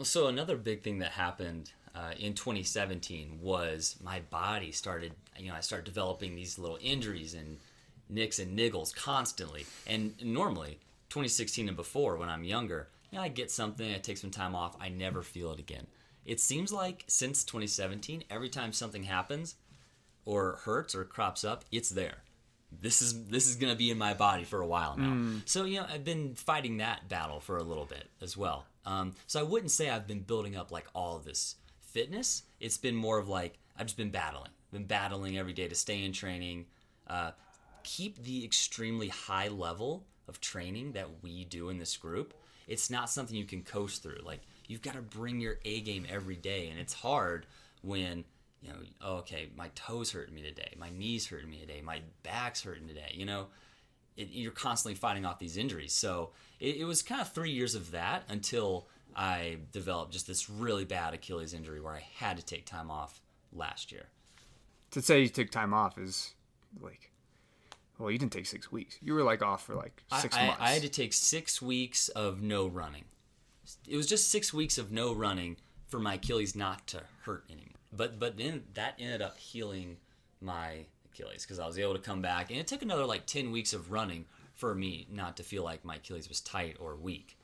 So 0.03 0.29
another 0.29 0.57
big 0.57 0.83
thing 0.83 0.99
that 1.01 1.13
happened 1.13 1.73
uh, 1.95 2.13
in 2.19 2.35
2017 2.35 3.39
was 3.43 3.97
my 4.03 4.21
body 4.31 4.73
started, 4.73 5.13
you 5.39 5.49
know, 5.49 5.57
I 5.57 5.61
started 5.61 5.85
developing 5.85 6.35
these 6.35 6.59
little 6.59 6.79
injuries 6.81 7.35
and 7.35 7.59
nicks 8.09 8.39
and 8.39 8.59
niggles 8.59 8.95
constantly. 8.95 9.67
And 9.87 10.15
normally, 10.23 10.79
2016 11.11 11.69
and 11.69 11.77
before, 11.77 12.17
when 12.17 12.29
I'm 12.29 12.45
younger, 12.45 12.89
you 13.11 13.19
know, 13.19 13.25
I 13.25 13.29
get 13.29 13.51
something, 13.51 13.93
I 13.93 13.99
take 13.99 14.19
some 14.19 14.31
time 14.31 14.55
off, 14.55 14.77
I 14.81 14.89
never 14.89 15.23
feel 15.23 15.53
it 15.53 15.59
again. 15.59 15.87
It 16.25 16.39
seems 16.39 16.73
like 16.73 17.05
since 17.09 17.45
2017, 17.45 18.25
every 18.31 18.49
time 18.49 18.73
something 18.73 19.05
happens 19.05 19.57
or 20.25 20.61
hurts 20.65 20.95
or 20.95 21.05
crops 21.05 21.45
up, 21.45 21.65
it's 21.73 21.91
there. 21.91 22.19
This 22.71 23.03
is 23.03 23.27
this 23.27 23.49
is 23.49 23.57
gonna 23.57 23.75
be 23.75 23.91
in 23.91 23.99
my 23.99 24.15
body 24.15 24.45
for 24.45 24.61
a 24.61 24.67
while 24.67 24.97
now. 24.97 25.11
So 25.45 25.65
you 25.65 25.81
know 25.81 25.87
I've 25.93 26.05
been 26.05 26.37
fighting 26.37 26.77
that 26.77 27.09
battle 27.09 27.41
for 27.41 27.57
a 27.57 27.65
little 27.65 27.85
bit 27.85 28.09
as 28.21 28.37
well. 28.37 28.67
Um, 28.87 29.17
so 29.27 29.41
I 29.41 29.43
wouldn't 29.43 29.73
say 29.73 29.91
I've 29.91 30.07
been 30.07 30.21
building 30.21 30.55
up 30.57 30.71
like 30.71 30.87
all 30.95 31.17
of 31.17 31.25
this 31.25 31.57
fitness. 31.93 32.45
It's 32.61 32.79
been 32.79 32.97
more 32.97 33.19
of 33.19 33.29
like 33.29 33.59
I've 33.77 33.87
just 33.87 33.97
been 33.97 34.11
battling, 34.11 34.51
been 34.73 34.85
battling 34.85 35.39
every 35.39 35.53
day 35.53 35.69
to 35.69 35.75
stay 35.75 36.05
in 36.05 36.13
training, 36.13 36.67
uh, 37.07 37.33
keep 37.83 38.23
the 38.23 38.45
extremely 38.45 39.09
high 39.09 39.49
level 39.49 40.05
of 40.29 40.41
training 40.41 40.93
that 40.93 41.23
we 41.23 41.45
do 41.45 41.69
in 41.69 41.79
this 41.79 41.97
group. 41.97 42.35
It's 42.69 42.91
not 42.91 43.11
something 43.11 43.37
you 43.37 43.45
can 43.45 43.63
coast 43.63 44.03
through. 44.03 44.21
Like 44.25 44.41
you've 44.67 44.83
got 44.83 44.95
to 44.95 45.03
bring 45.03 45.41
your 45.41 45.59
A 45.65 45.81
game 45.81 46.07
every 46.09 46.37
day, 46.37 46.69
and 46.69 46.79
it's 46.79 46.93
hard 46.93 47.47
when 47.83 48.25
you 48.63 48.69
know, 48.69 48.77
oh, 49.01 49.17
okay, 49.17 49.49
my 49.57 49.69
toes 49.75 50.13
hurting 50.13 50.35
me 50.35 50.43
today, 50.43 50.75
my 50.79 50.91
knees 50.91 51.27
hurting 51.27 51.49
me 51.51 51.59
today, 51.59 51.81
my 51.81 52.01
back's 52.23 52.63
hurting 52.63 52.87
today. 52.87 53.13
You 53.15 53.25
know, 53.25 53.47
it, 54.17 54.29
you're 54.31 54.53
constantly 54.53 54.95
fighting 54.95 55.25
off 55.25 55.39
these 55.39 55.57
injuries. 55.57 55.93
So 55.93 56.31
it, 56.59 56.77
it 56.77 56.85
was 56.85 57.03
kind 57.03 57.21
of 57.21 57.33
three 57.33 57.51
years 57.51 57.75
of 57.75 57.91
that 57.93 58.25
until 58.29 58.87
I 59.17 59.59
developed 59.73 60.13
just 60.13 60.27
this 60.27 60.49
really 60.49 60.85
bad 60.85 61.15
Achilles 61.15 61.55
injury 61.55 61.81
where 61.81 61.95
I 61.95 62.05
had 62.17 62.37
to 62.37 62.45
take 62.45 62.67
time 62.67 62.91
off 62.91 63.21
last 63.53 63.93
year. 63.93 64.07
To 64.93 65.03
say 65.03 65.23
you 65.23 65.29
took 65.29 65.51
time 65.51 65.73
off 65.73 65.99
is 65.99 66.35
like, 66.81 67.11
well, 67.99 68.11
you 68.11 68.19
didn't 68.19 68.33
take 68.33 68.47
six 68.47 68.73
weeks. 68.73 68.99
You 69.03 69.15
were 69.15 69.23
like 69.23 69.43
off 69.43 69.65
for 69.67 69.75
like 69.75 70.03
six 70.21 70.37
I, 70.37 70.47
months. 70.47 70.61
I, 70.61 70.67
I 70.67 70.71
had 70.71 70.83
to 70.83 70.89
take 70.89 71.13
six 71.13 71.61
weeks 71.61 72.09
of 72.09 72.43
no 72.43 72.67
running. 72.67 73.05
It 73.87 73.97
was 73.97 74.07
just 74.07 74.31
six 74.31 74.53
weeks 74.53 74.79
of 74.79 74.91
no 74.91 75.15
running 75.15 75.57
for 75.87 76.01
my 76.01 76.15
Achilles 76.15 76.57
not 76.57 76.87
to 76.89 77.03
hurt 77.23 77.45
anymore. 77.49 77.67
But 77.93 78.19
but 78.19 78.37
then 78.37 78.65
that 78.75 78.95
ended 78.99 79.23
up 79.23 79.37
healing 79.39 79.99
my 80.41 80.87
Achilles 81.13 81.43
because 81.45 81.59
I 81.59 81.67
was 81.67 81.79
able 81.79 81.95
to 81.95 82.01
come 82.01 82.23
back, 82.23 82.51
and 82.51 82.59
it 82.59 82.67
took 82.67 82.83
another 82.83 83.05
like 83.05 83.27
ten 83.27 83.51
weeks 83.51 83.73
of 83.73 83.91
running 83.91 84.25
for 84.55 84.75
me 84.75 85.07
not 85.11 85.37
to 85.37 85.43
feel 85.43 85.65
like 85.65 85.85
my 85.85 85.97
Achilles 85.97 86.29
was 86.29 86.41
tight 86.41 86.77
or 86.79 86.97
weak. 86.97 87.37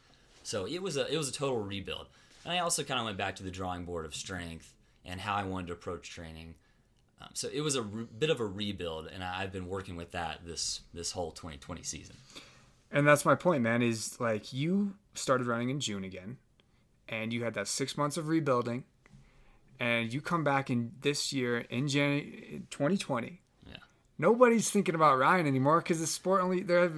So 0.46 0.64
it 0.64 0.80
was 0.80 0.96
a 0.96 1.12
it 1.12 1.16
was 1.16 1.28
a 1.28 1.32
total 1.32 1.58
rebuild. 1.58 2.06
And 2.44 2.52
I 2.52 2.60
also 2.60 2.84
kind 2.84 3.00
of 3.00 3.06
went 3.06 3.18
back 3.18 3.34
to 3.36 3.42
the 3.42 3.50
drawing 3.50 3.84
board 3.84 4.06
of 4.06 4.14
strength 4.14 4.72
and 5.04 5.20
how 5.20 5.34
I 5.34 5.42
wanted 5.42 5.66
to 5.66 5.72
approach 5.72 6.08
training. 6.08 6.54
Um, 7.20 7.30
so 7.34 7.48
it 7.52 7.62
was 7.62 7.74
a 7.74 7.82
re- 7.82 8.06
bit 8.16 8.30
of 8.30 8.38
a 8.38 8.46
rebuild, 8.46 9.08
and 9.12 9.24
I, 9.24 9.42
I've 9.42 9.50
been 9.50 9.66
working 9.66 9.96
with 9.96 10.12
that 10.12 10.46
this 10.46 10.82
this 10.94 11.10
whole 11.10 11.32
2020 11.32 11.82
season. 11.82 12.14
And 12.92 13.08
that's 13.08 13.24
my 13.24 13.34
point, 13.34 13.64
man. 13.64 13.82
Is 13.82 14.20
like 14.20 14.52
you 14.52 14.94
started 15.14 15.48
running 15.48 15.68
in 15.68 15.80
June 15.80 16.04
again, 16.04 16.36
and 17.08 17.32
you 17.32 17.42
had 17.42 17.54
that 17.54 17.66
six 17.66 17.96
months 17.96 18.16
of 18.16 18.28
rebuilding, 18.28 18.84
and 19.80 20.14
you 20.14 20.20
come 20.20 20.44
back 20.44 20.70
in 20.70 20.92
this 21.00 21.32
year 21.32 21.58
in 21.58 21.88
January 21.88 22.62
2020. 22.70 23.40
Yeah. 23.66 23.76
Nobody's 24.16 24.70
thinking 24.70 24.94
about 24.94 25.18
Ryan 25.18 25.48
anymore 25.48 25.80
because 25.80 25.98
the 25.98 26.06
sport 26.06 26.40
only 26.40 26.62
they 26.62 26.74
have 26.74 26.96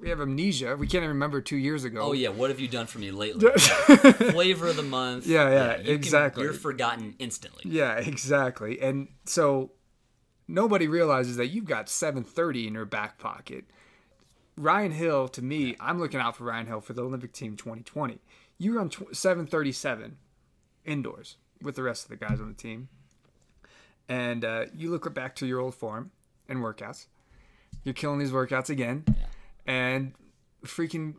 we 0.00 0.08
have 0.08 0.20
amnesia. 0.20 0.76
We 0.76 0.86
can't 0.86 1.02
even 1.04 1.08
remember 1.10 1.40
two 1.40 1.56
years 1.56 1.84
ago. 1.84 2.00
Oh 2.00 2.12
yeah, 2.12 2.30
what 2.30 2.50
have 2.50 2.58
you 2.58 2.68
done 2.68 2.86
for 2.86 2.98
me 2.98 3.10
lately? 3.10 3.50
Flavor 3.58 4.68
of 4.68 4.76
the 4.76 4.82
month. 4.82 5.26
Yeah, 5.26 5.50
yeah, 5.50 5.76
you 5.78 5.84
can- 5.84 5.94
exactly. 5.94 6.42
you're 6.44 6.52
forgotten 6.52 7.14
instantly. 7.18 7.62
Yeah, 7.66 7.96
exactly. 7.98 8.80
And 8.80 9.08
so 9.26 9.72
nobody 10.48 10.88
realizes 10.88 11.36
that 11.36 11.48
you've 11.48 11.66
got 11.66 11.88
730 11.88 12.66
in 12.68 12.74
your 12.74 12.84
back 12.86 13.18
pocket. 13.18 13.64
Ryan 14.56 14.92
Hill, 14.92 15.28
to 15.28 15.42
me, 15.42 15.76
I'm 15.80 15.98
looking 15.98 16.20
out 16.20 16.36
for 16.36 16.44
Ryan 16.44 16.66
Hill 16.66 16.80
for 16.80 16.92
the 16.92 17.02
Olympic 17.02 17.32
team 17.32 17.56
2020. 17.56 18.18
You 18.58 18.76
run 18.76 18.88
tw- 18.90 19.14
737 19.16 20.16
indoors 20.84 21.36
with 21.62 21.76
the 21.76 21.82
rest 21.82 22.04
of 22.04 22.10
the 22.10 22.16
guys 22.16 22.40
on 22.40 22.48
the 22.48 22.54
team. 22.54 22.88
And 24.08 24.44
uh, 24.44 24.66
you 24.74 24.90
look 24.90 25.12
back 25.14 25.34
to 25.36 25.46
your 25.46 25.60
old 25.60 25.74
form 25.74 26.10
and 26.48 26.58
workouts. 26.58 27.06
You're 27.84 27.94
killing 27.94 28.18
these 28.18 28.32
workouts 28.32 28.68
again. 28.68 29.04
And 29.66 30.12
freaking 30.64 31.14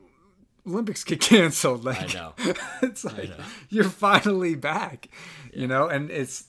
Olympics 0.67 1.03
get 1.03 1.19
canceled. 1.21 1.83
Like, 1.83 2.15
I 2.15 2.19
know. 2.19 2.33
it's 2.81 3.03
like 3.03 3.29
know. 3.29 3.43
you're 3.69 3.83
finally 3.83 4.55
back, 4.55 5.09
you 5.53 5.67
know, 5.67 5.87
and 5.87 6.09
it's 6.11 6.45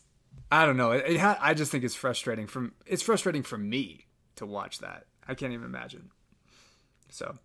I 0.50 0.66
don't 0.66 0.76
know. 0.76 0.92
It, 0.92 1.04
it 1.06 1.20
ha- 1.20 1.38
I 1.40 1.54
just 1.54 1.70
think 1.70 1.84
it's 1.84 1.94
frustrating 1.94 2.46
from 2.46 2.72
it's 2.86 3.02
frustrating 3.02 3.42
for 3.42 3.58
me 3.58 4.06
to 4.36 4.46
watch 4.46 4.78
that. 4.78 5.06
I 5.26 5.34
can't 5.34 5.52
even 5.52 5.64
imagine. 5.66 6.10
So, 7.08 7.38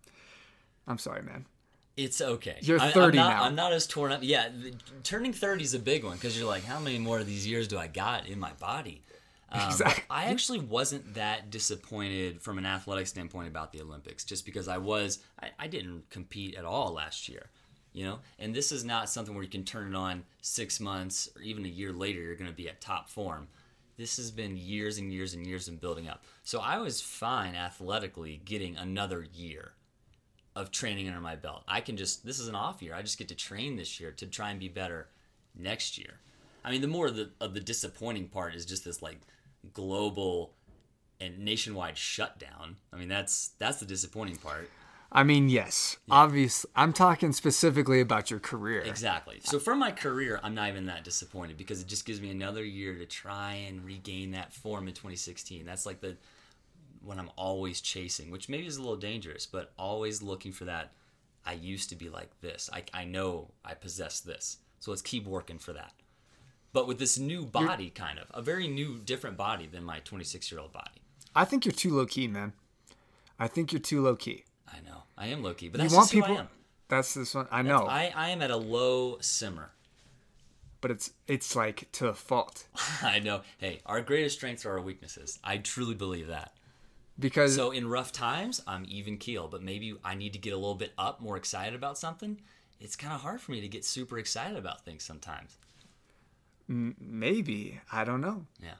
I'm 0.86 0.98
sorry, 0.98 1.22
man. 1.22 1.46
It's 1.96 2.20
okay. 2.20 2.58
You're 2.60 2.80
I- 2.80 2.86
I'm 2.86 2.92
30 2.92 3.16
not, 3.16 3.28
now. 3.28 3.42
I'm 3.44 3.54
not 3.54 3.72
as 3.72 3.86
torn 3.86 4.12
up. 4.12 4.20
Yeah, 4.22 4.48
the, 4.48 4.72
turning 5.02 5.32
30 5.32 5.64
is 5.64 5.74
a 5.74 5.78
big 5.78 6.04
one 6.04 6.14
because 6.14 6.38
you're 6.38 6.48
like, 6.48 6.64
how 6.64 6.78
many 6.78 6.98
more 6.98 7.18
of 7.18 7.26
these 7.26 7.46
years 7.46 7.66
do 7.66 7.78
I 7.78 7.86
got 7.86 8.26
in 8.26 8.38
my 8.38 8.52
body? 8.60 9.02
Um, 9.50 9.68
Exactly. 9.68 10.04
I 10.10 10.24
actually 10.24 10.60
wasn't 10.60 11.14
that 11.14 11.50
disappointed 11.50 12.42
from 12.42 12.58
an 12.58 12.66
athletic 12.66 13.06
standpoint 13.06 13.48
about 13.48 13.72
the 13.72 13.80
Olympics, 13.80 14.24
just 14.24 14.44
because 14.44 14.68
I 14.68 14.78
was, 14.78 15.20
I, 15.42 15.50
I 15.58 15.66
didn't 15.68 16.10
compete 16.10 16.54
at 16.56 16.64
all 16.64 16.92
last 16.92 17.28
year, 17.28 17.46
you 17.92 18.04
know. 18.04 18.18
And 18.38 18.54
this 18.54 18.72
is 18.72 18.84
not 18.84 19.08
something 19.08 19.34
where 19.34 19.44
you 19.44 19.50
can 19.50 19.64
turn 19.64 19.94
it 19.94 19.96
on 19.96 20.24
six 20.42 20.80
months 20.80 21.30
or 21.34 21.42
even 21.42 21.64
a 21.64 21.68
year 21.68 21.92
later. 21.92 22.20
You're 22.20 22.36
going 22.36 22.50
to 22.50 22.56
be 22.56 22.68
at 22.68 22.80
top 22.80 23.08
form. 23.08 23.48
This 23.96 24.16
has 24.18 24.30
been 24.30 24.56
years 24.56 24.98
and 24.98 25.12
years 25.12 25.34
and 25.34 25.46
years 25.46 25.66
in 25.66 25.76
building 25.76 26.08
up. 26.08 26.24
So 26.44 26.60
I 26.60 26.78
was 26.78 27.00
fine 27.00 27.54
athletically 27.54 28.40
getting 28.44 28.76
another 28.76 29.26
year 29.34 29.72
of 30.54 30.70
training 30.70 31.08
under 31.08 31.20
my 31.20 31.36
belt. 31.36 31.64
I 31.66 31.80
can 31.80 31.96
just 31.96 32.24
this 32.24 32.38
is 32.38 32.48
an 32.48 32.54
off 32.54 32.82
year. 32.82 32.94
I 32.94 33.02
just 33.02 33.18
get 33.18 33.28
to 33.28 33.34
train 33.34 33.76
this 33.76 33.98
year 33.98 34.10
to 34.12 34.26
try 34.26 34.50
and 34.50 34.60
be 34.60 34.68
better 34.68 35.08
next 35.56 35.98
year. 35.98 36.20
I 36.64 36.70
mean, 36.70 36.80
the 36.80 36.88
more 36.88 37.06
of 37.06 37.16
the 37.16 37.30
of 37.40 37.54
the 37.54 37.60
disappointing 37.60 38.28
part 38.28 38.54
is 38.54 38.66
just 38.66 38.84
this 38.84 39.00
like 39.00 39.20
global 39.72 40.54
and 41.20 41.38
nationwide 41.38 41.98
shutdown. 41.98 42.76
I 42.92 42.96
mean, 42.96 43.08
that's 43.08 43.52
that's 43.58 43.80
the 43.80 43.86
disappointing 43.86 44.36
part. 44.36 44.70
I 45.10 45.22
mean, 45.22 45.48
yes, 45.48 45.96
obviously. 46.10 46.70
I'm 46.76 46.92
talking 46.92 47.32
specifically 47.32 48.00
about 48.00 48.30
your 48.30 48.40
career. 48.40 48.82
Exactly. 48.82 49.40
So 49.42 49.58
for 49.58 49.74
my 49.74 49.90
career, 49.90 50.38
I'm 50.42 50.54
not 50.54 50.68
even 50.68 50.84
that 50.86 51.02
disappointed 51.02 51.56
because 51.56 51.80
it 51.80 51.86
just 51.86 52.04
gives 52.04 52.20
me 52.20 52.30
another 52.30 52.62
year 52.62 52.94
to 52.94 53.06
try 53.06 53.54
and 53.54 53.82
regain 53.84 54.32
that 54.32 54.52
form 54.52 54.86
in 54.86 54.92
2016. 54.92 55.64
That's 55.64 55.86
like 55.86 56.00
the 56.00 56.16
when 57.02 57.18
I'm 57.18 57.30
always 57.36 57.80
chasing, 57.80 58.30
which 58.30 58.48
maybe 58.48 58.66
is 58.66 58.76
a 58.76 58.82
little 58.82 58.96
dangerous, 58.96 59.46
but 59.46 59.72
always 59.78 60.20
looking 60.20 60.52
for 60.52 60.66
that. 60.66 60.92
I 61.46 61.52
used 61.52 61.88
to 61.88 61.96
be 61.96 62.10
like 62.10 62.28
this. 62.42 62.68
I, 62.70 62.82
I 62.92 63.04
know 63.04 63.52
I 63.64 63.72
possess 63.72 64.20
this. 64.20 64.58
So 64.80 64.90
let's 64.90 65.00
keep 65.00 65.26
working 65.26 65.58
for 65.58 65.72
that. 65.72 65.92
But 66.78 66.86
with 66.86 67.00
this 67.00 67.18
new 67.18 67.44
body, 67.44 67.90
kind 67.90 68.20
of 68.20 68.26
a 68.32 68.40
very 68.40 68.68
new, 68.68 69.00
different 69.00 69.36
body 69.36 69.66
than 69.66 69.82
my 69.82 69.98
26 69.98 70.52
year 70.52 70.60
old 70.60 70.72
body. 70.72 71.02
I 71.34 71.44
think 71.44 71.64
you're 71.64 71.72
too 71.72 71.92
low 71.92 72.06
key, 72.06 72.28
man. 72.28 72.52
I 73.36 73.48
think 73.48 73.72
you're 73.72 73.80
too 73.80 74.00
low 74.00 74.14
key. 74.14 74.44
I 74.72 74.76
know. 74.88 75.02
I 75.16 75.26
am 75.26 75.42
low 75.42 75.54
key, 75.54 75.68
but 75.70 75.80
You 75.80 75.88
want 75.92 76.10
just 76.10 76.12
who 76.12 76.20
people. 76.20 76.36
I 76.36 76.40
am. 76.42 76.48
That's 76.86 77.14
this 77.14 77.34
one. 77.34 77.48
I 77.50 77.62
That's- 77.62 77.80
know, 77.80 77.88
I, 77.88 78.12
I 78.14 78.28
am 78.30 78.42
at 78.42 78.52
a 78.52 78.56
low 78.56 79.18
simmer. 79.20 79.72
but 80.80 80.92
it's 80.92 81.10
it's 81.26 81.56
like 81.56 81.90
to 81.92 82.06
a 82.06 82.14
fault 82.14 82.68
I 83.02 83.18
know. 83.18 83.40
Hey, 83.58 83.80
our 83.84 84.00
greatest 84.00 84.36
strengths 84.36 84.64
are 84.64 84.70
our 84.78 84.80
weaknesses. 84.80 85.40
I 85.42 85.58
truly 85.58 85.96
believe 85.96 86.28
that. 86.28 86.52
because 87.18 87.56
So 87.56 87.72
in 87.72 87.88
rough 87.88 88.12
times, 88.12 88.62
I'm 88.68 88.84
even 88.88 89.16
keel, 89.18 89.48
but 89.48 89.64
maybe 89.64 89.94
I 90.04 90.14
need 90.14 90.32
to 90.34 90.38
get 90.38 90.52
a 90.52 90.56
little 90.56 90.76
bit 90.76 90.92
up, 90.96 91.20
more 91.20 91.36
excited 91.36 91.74
about 91.74 91.98
something. 91.98 92.40
It's 92.78 92.94
kind 92.94 93.12
of 93.12 93.22
hard 93.22 93.40
for 93.40 93.50
me 93.50 93.60
to 93.62 93.68
get 93.68 93.84
super 93.84 94.16
excited 94.20 94.56
about 94.56 94.84
things 94.84 95.02
sometimes. 95.02 95.56
Maybe 96.68 97.80
I 97.92 98.04
don't 98.04 98.20
know. 98.20 98.46
Yeah. 98.62 98.74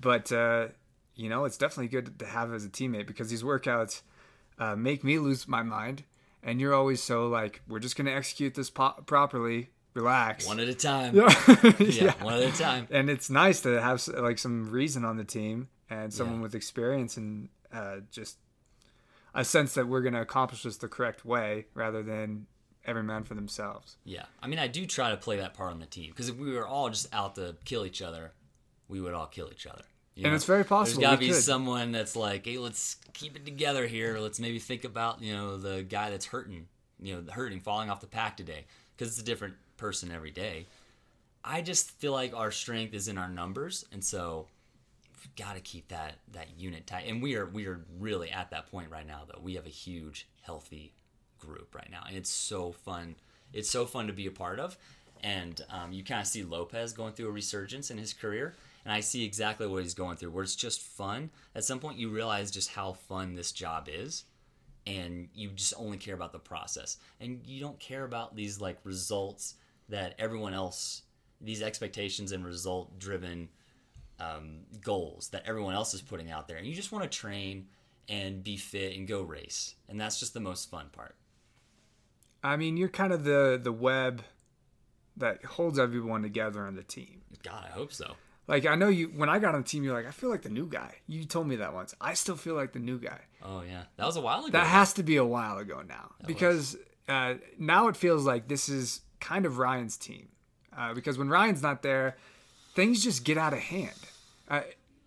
but 0.00 0.32
uh, 0.32 0.68
you 1.14 1.28
know 1.28 1.44
it's 1.44 1.56
definitely 1.56 1.88
good 1.88 2.18
to 2.18 2.26
have 2.26 2.52
as 2.52 2.64
a 2.64 2.68
teammate 2.68 3.06
because 3.06 3.28
these 3.30 3.42
workouts 3.42 4.02
uh, 4.58 4.74
make 4.76 5.04
me 5.04 5.18
lose 5.18 5.46
my 5.46 5.62
mind 5.62 6.04
and 6.42 6.60
you're 6.60 6.74
always 6.74 7.02
so 7.02 7.28
like 7.28 7.60
we're 7.68 7.78
just 7.78 7.96
going 7.96 8.06
to 8.06 8.12
execute 8.12 8.54
this 8.54 8.70
po- 8.70 9.02
properly 9.06 9.70
relax 9.94 10.46
One 10.46 10.60
at 10.60 10.68
a 10.68 10.74
time. 10.74 11.14
yeah. 11.16 11.28
Yeah, 11.78 12.24
one 12.24 12.34
at 12.34 12.42
a 12.42 12.58
time. 12.58 12.86
and 12.90 13.08
it's 13.08 13.30
nice 13.30 13.60
to 13.62 13.80
have 13.80 14.06
like 14.08 14.38
some 14.38 14.68
reason 14.70 15.04
on 15.04 15.16
the 15.16 15.24
team 15.24 15.68
and 15.88 16.12
someone 16.12 16.36
Yeah. 16.38 16.42
with 16.42 16.54
experience 16.54 17.16
and 17.16 17.48
uh, 17.72 17.96
just 18.10 18.36
a 19.34 19.44
sense 19.44 19.74
that 19.74 19.86
we're 19.88 20.00
going 20.02 20.14
to 20.14 20.20
accomplish 20.20 20.62
this 20.62 20.76
the 20.78 20.88
correct 20.88 21.24
way 21.24 21.66
rather 21.74 22.02
than 22.02 22.46
every 22.86 23.02
man 23.02 23.24
for 23.24 23.34
themselves 23.34 23.96
Yeah. 24.04 24.24
I 24.42 24.46
mean, 24.46 24.58
I 24.58 24.68
do 24.68 24.86
try 24.86 25.10
to 25.10 25.16
play 25.16 25.36
that 25.38 25.54
part 25.54 25.72
on 25.72 25.80
the 25.80 25.86
team 25.86 26.10
because 26.10 26.28
if 26.28 26.36
we 26.36 26.52
were 26.52 26.66
all 26.66 26.88
just 26.88 27.12
out 27.12 27.34
to 27.34 27.56
kill 27.64 27.84
each 27.84 28.00
other, 28.00 28.32
we 28.88 29.00
would 29.00 29.12
all 29.12 29.26
kill 29.26 29.48
each 29.50 29.66
other. 29.66 29.82
you 30.14 30.24
And 30.24 30.34
it's 30.34 30.44
very 30.44 30.64
possible 30.64 31.00
There's 31.00 31.10
got 31.10 31.16
to 31.16 31.20
be 31.20 31.28
could. 31.32 31.42
someone 31.42 31.92
that's 31.92 32.14
like, 32.16 32.46
hey, 32.46 32.58
let's 32.58 32.96
keep 33.12 33.36
it 33.36 33.44
together 33.44 33.86
here. 33.86 34.18
Let's 34.18 34.38
maybe 34.40 34.58
think 34.58 34.84
about, 34.84 35.20
you 35.20 35.34
know, 35.34 35.56
the 35.56 35.82
guy 35.82 36.10
that's 36.10 36.26
hurting, 36.26 36.68
you 37.00 37.14
know, 37.16 37.32
hurting, 37.32 37.60
falling 37.60 37.90
off 37.90 38.00
the 38.00 38.06
pack 38.06 38.36
today 38.36 38.64
because 38.96 39.12
it's 39.12 39.20
a 39.20 39.24
different 39.24 39.54
person 39.76 40.10
every 40.12 40.30
day. 40.30 40.66
I 41.44 41.62
just 41.62 41.90
feel 41.98 42.12
like 42.12 42.34
our 42.34 42.50
strength 42.50 42.94
is 42.94 43.08
in 43.08 43.18
our 43.18 43.28
numbers, 43.28 43.84
and 43.92 44.02
so 44.04 44.46
we've 45.20 45.36
got 45.36 45.54
to 45.54 45.60
keep 45.60 45.88
that 45.88 46.14
that 46.32 46.48
unit 46.58 46.86
tight. 46.88 47.04
And 47.08 47.22
we 47.22 47.36
are 47.36 47.46
we 47.46 47.66
are 47.66 47.84
really 48.00 48.30
at 48.30 48.50
that 48.50 48.70
point 48.70 48.90
right 48.90 49.06
now, 49.06 49.22
though. 49.28 49.40
We 49.40 49.54
have 49.54 49.66
a 49.66 49.70
huge, 49.70 50.26
healthy 50.42 50.92
group 51.46 51.74
right 51.74 51.90
now, 51.90 52.02
and 52.06 52.16
it's 52.16 52.30
so 52.30 52.72
fun. 52.72 53.16
It's 53.52 53.70
so 53.70 53.86
fun 53.86 54.06
to 54.08 54.12
be 54.12 54.26
a 54.26 54.30
part 54.30 54.58
of, 54.58 54.76
and 55.22 55.60
um, 55.70 55.92
you 55.92 56.04
kind 56.04 56.20
of 56.20 56.26
see 56.26 56.42
Lopez 56.42 56.92
going 56.92 57.12
through 57.12 57.28
a 57.28 57.32
resurgence 57.32 57.90
in 57.90 57.98
his 57.98 58.12
career, 58.12 58.54
and 58.84 58.92
I 58.92 59.00
see 59.00 59.24
exactly 59.24 59.66
what 59.66 59.82
he's 59.82 59.94
going 59.94 60.16
through. 60.16 60.30
Where 60.30 60.44
it's 60.44 60.56
just 60.56 60.80
fun. 60.80 61.30
At 61.54 61.64
some 61.64 61.78
point, 61.78 61.98
you 61.98 62.10
realize 62.10 62.50
just 62.50 62.70
how 62.70 62.92
fun 62.92 63.34
this 63.34 63.52
job 63.52 63.88
is, 63.90 64.24
and 64.86 65.28
you 65.34 65.50
just 65.50 65.74
only 65.78 65.96
care 65.96 66.14
about 66.14 66.32
the 66.32 66.38
process, 66.38 66.98
and 67.20 67.40
you 67.46 67.60
don't 67.60 67.78
care 67.78 68.04
about 68.04 68.36
these 68.36 68.60
like 68.60 68.78
results 68.84 69.54
that 69.88 70.14
everyone 70.18 70.54
else, 70.54 71.02
these 71.40 71.62
expectations 71.62 72.32
and 72.32 72.44
result 72.44 72.98
driven 72.98 73.48
um, 74.18 74.60
goals 74.82 75.28
that 75.28 75.44
everyone 75.46 75.74
else 75.74 75.94
is 75.94 76.02
putting 76.02 76.30
out 76.30 76.48
there, 76.48 76.56
and 76.56 76.66
you 76.66 76.74
just 76.74 76.92
want 76.92 77.04
to 77.04 77.18
train 77.18 77.66
and 78.08 78.42
be 78.44 78.56
fit 78.56 78.96
and 78.96 79.08
go 79.08 79.22
race, 79.22 79.74
and 79.88 80.00
that's 80.00 80.18
just 80.20 80.34
the 80.34 80.40
most 80.40 80.70
fun 80.70 80.86
part. 80.92 81.16
I 82.46 82.56
mean, 82.56 82.76
you're 82.76 82.88
kind 82.88 83.12
of 83.12 83.24
the 83.24 83.58
the 83.62 83.72
web 83.72 84.22
that 85.16 85.44
holds 85.44 85.78
everyone 85.78 86.22
together 86.22 86.66
on 86.66 86.76
the 86.76 86.82
team. 86.82 87.22
God, 87.42 87.64
I 87.66 87.70
hope 87.70 87.92
so. 87.92 88.14
Like 88.46 88.66
I 88.66 88.76
know 88.76 88.88
you 88.88 89.08
when 89.08 89.28
I 89.28 89.38
got 89.40 89.54
on 89.54 89.62
the 89.62 89.68
team, 89.68 89.82
you're 89.82 89.94
like, 89.94 90.06
I 90.06 90.12
feel 90.12 90.30
like 90.30 90.42
the 90.42 90.48
new 90.50 90.68
guy. 90.68 90.94
You 91.08 91.24
told 91.24 91.48
me 91.48 91.56
that 91.56 91.74
once. 91.74 91.94
I 92.00 92.14
still 92.14 92.36
feel 92.36 92.54
like 92.54 92.72
the 92.72 92.78
new 92.78 92.98
guy. 92.98 93.20
Oh 93.42 93.62
yeah, 93.62 93.84
that 93.96 94.06
was 94.06 94.16
a 94.16 94.20
while 94.20 94.40
ago. 94.40 94.50
That 94.52 94.66
has 94.66 94.92
to 94.94 95.02
be 95.02 95.16
a 95.16 95.24
while 95.24 95.58
ago 95.58 95.82
now 95.86 96.12
because 96.26 96.76
uh, 97.08 97.34
now 97.58 97.88
it 97.88 97.96
feels 97.96 98.24
like 98.24 98.46
this 98.46 98.68
is 98.68 99.00
kind 99.18 99.44
of 99.46 99.58
Ryan's 99.58 99.96
team. 99.96 100.28
Uh, 100.76 100.94
because 100.94 101.18
when 101.18 101.28
Ryan's 101.28 101.62
not 101.62 101.82
there, 101.82 102.16
things 102.74 103.02
just 103.02 103.24
get 103.24 103.38
out 103.38 103.54
of 103.54 103.58
hand. 103.58 103.98
Uh, 104.48 104.60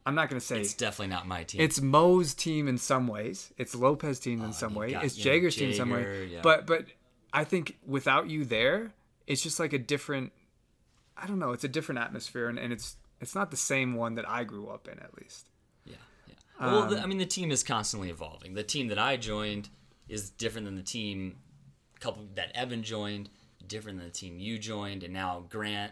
I'm 0.06 0.16
not 0.16 0.28
gonna 0.28 0.42
say 0.42 0.60
it's 0.60 0.74
definitely 0.74 1.14
not 1.14 1.28
my 1.28 1.44
team. 1.44 1.62
it's 1.62 1.80
Mo's 1.80 2.34
team 2.34 2.68
in 2.68 2.78
some 2.78 3.08
ways. 3.08 3.54
It's 3.58 3.76
Lopez's 3.76 4.20
team 4.20 4.42
in 4.42 4.52
some 4.52 4.74
way. 4.74 4.92
got, 4.92 5.06
It's 5.06 5.18
know, 5.18 5.24
Jager's 5.24 5.56
team 5.56 5.70
in 5.70 5.76
some 5.76 5.92
way. 5.92 6.26
Yeah. 6.26 6.40
But 6.42 6.66
but 6.66 6.86
I 7.34 7.44
think 7.44 7.78
without 7.86 8.30
you 8.30 8.46
there, 8.46 8.92
it's 9.28 9.42
just 9.42 9.60
like 9.60 9.74
a 9.74 9.80
different. 9.80 10.32
I 11.18 11.28
don't 11.28 11.40
know. 11.40 11.52
It's 11.52 11.64
a 11.64 11.70
different 11.70 12.00
atmosphere, 12.00 12.48
and, 12.48 12.58
and 12.58 12.72
it's 12.72 12.96
it's 13.20 13.36
not 13.36 13.52
the 13.52 13.58
same 13.58 13.96
one 13.96 14.16
that 14.16 14.28
I 14.28 14.44
grew 14.44 14.70
up 14.70 14.88
in, 14.88 15.00
at 15.00 15.18
least. 15.22 15.50
Yeah, 15.86 15.96
yeah. 16.28 16.34
well, 16.60 16.84
Um, 16.84 16.90
the, 16.90 17.02
I 17.02 17.06
mean, 17.06 17.18
the 17.18 17.26
team 17.26 17.52
is 17.52 17.64
constantly 17.64 18.10
evolving. 18.10 18.54
The 18.54 18.64
team 18.64 18.88
that 18.88 19.00
I 19.00 19.18
joined 19.18 19.70
is 20.08 20.30
different 20.30 20.66
than 20.66 20.76
the 20.76 20.84
team 20.84 21.38
couple 22.00 22.26
that 22.36 22.56
Evan 22.56 22.82
joined, 22.82 23.30
different 23.68 23.98
than 23.98 24.08
the 24.08 24.14
team 24.14 24.40
you 24.40 24.58
joined, 24.58 25.04
and 25.04 25.14
now 25.14 25.46
Grant. 25.50 25.92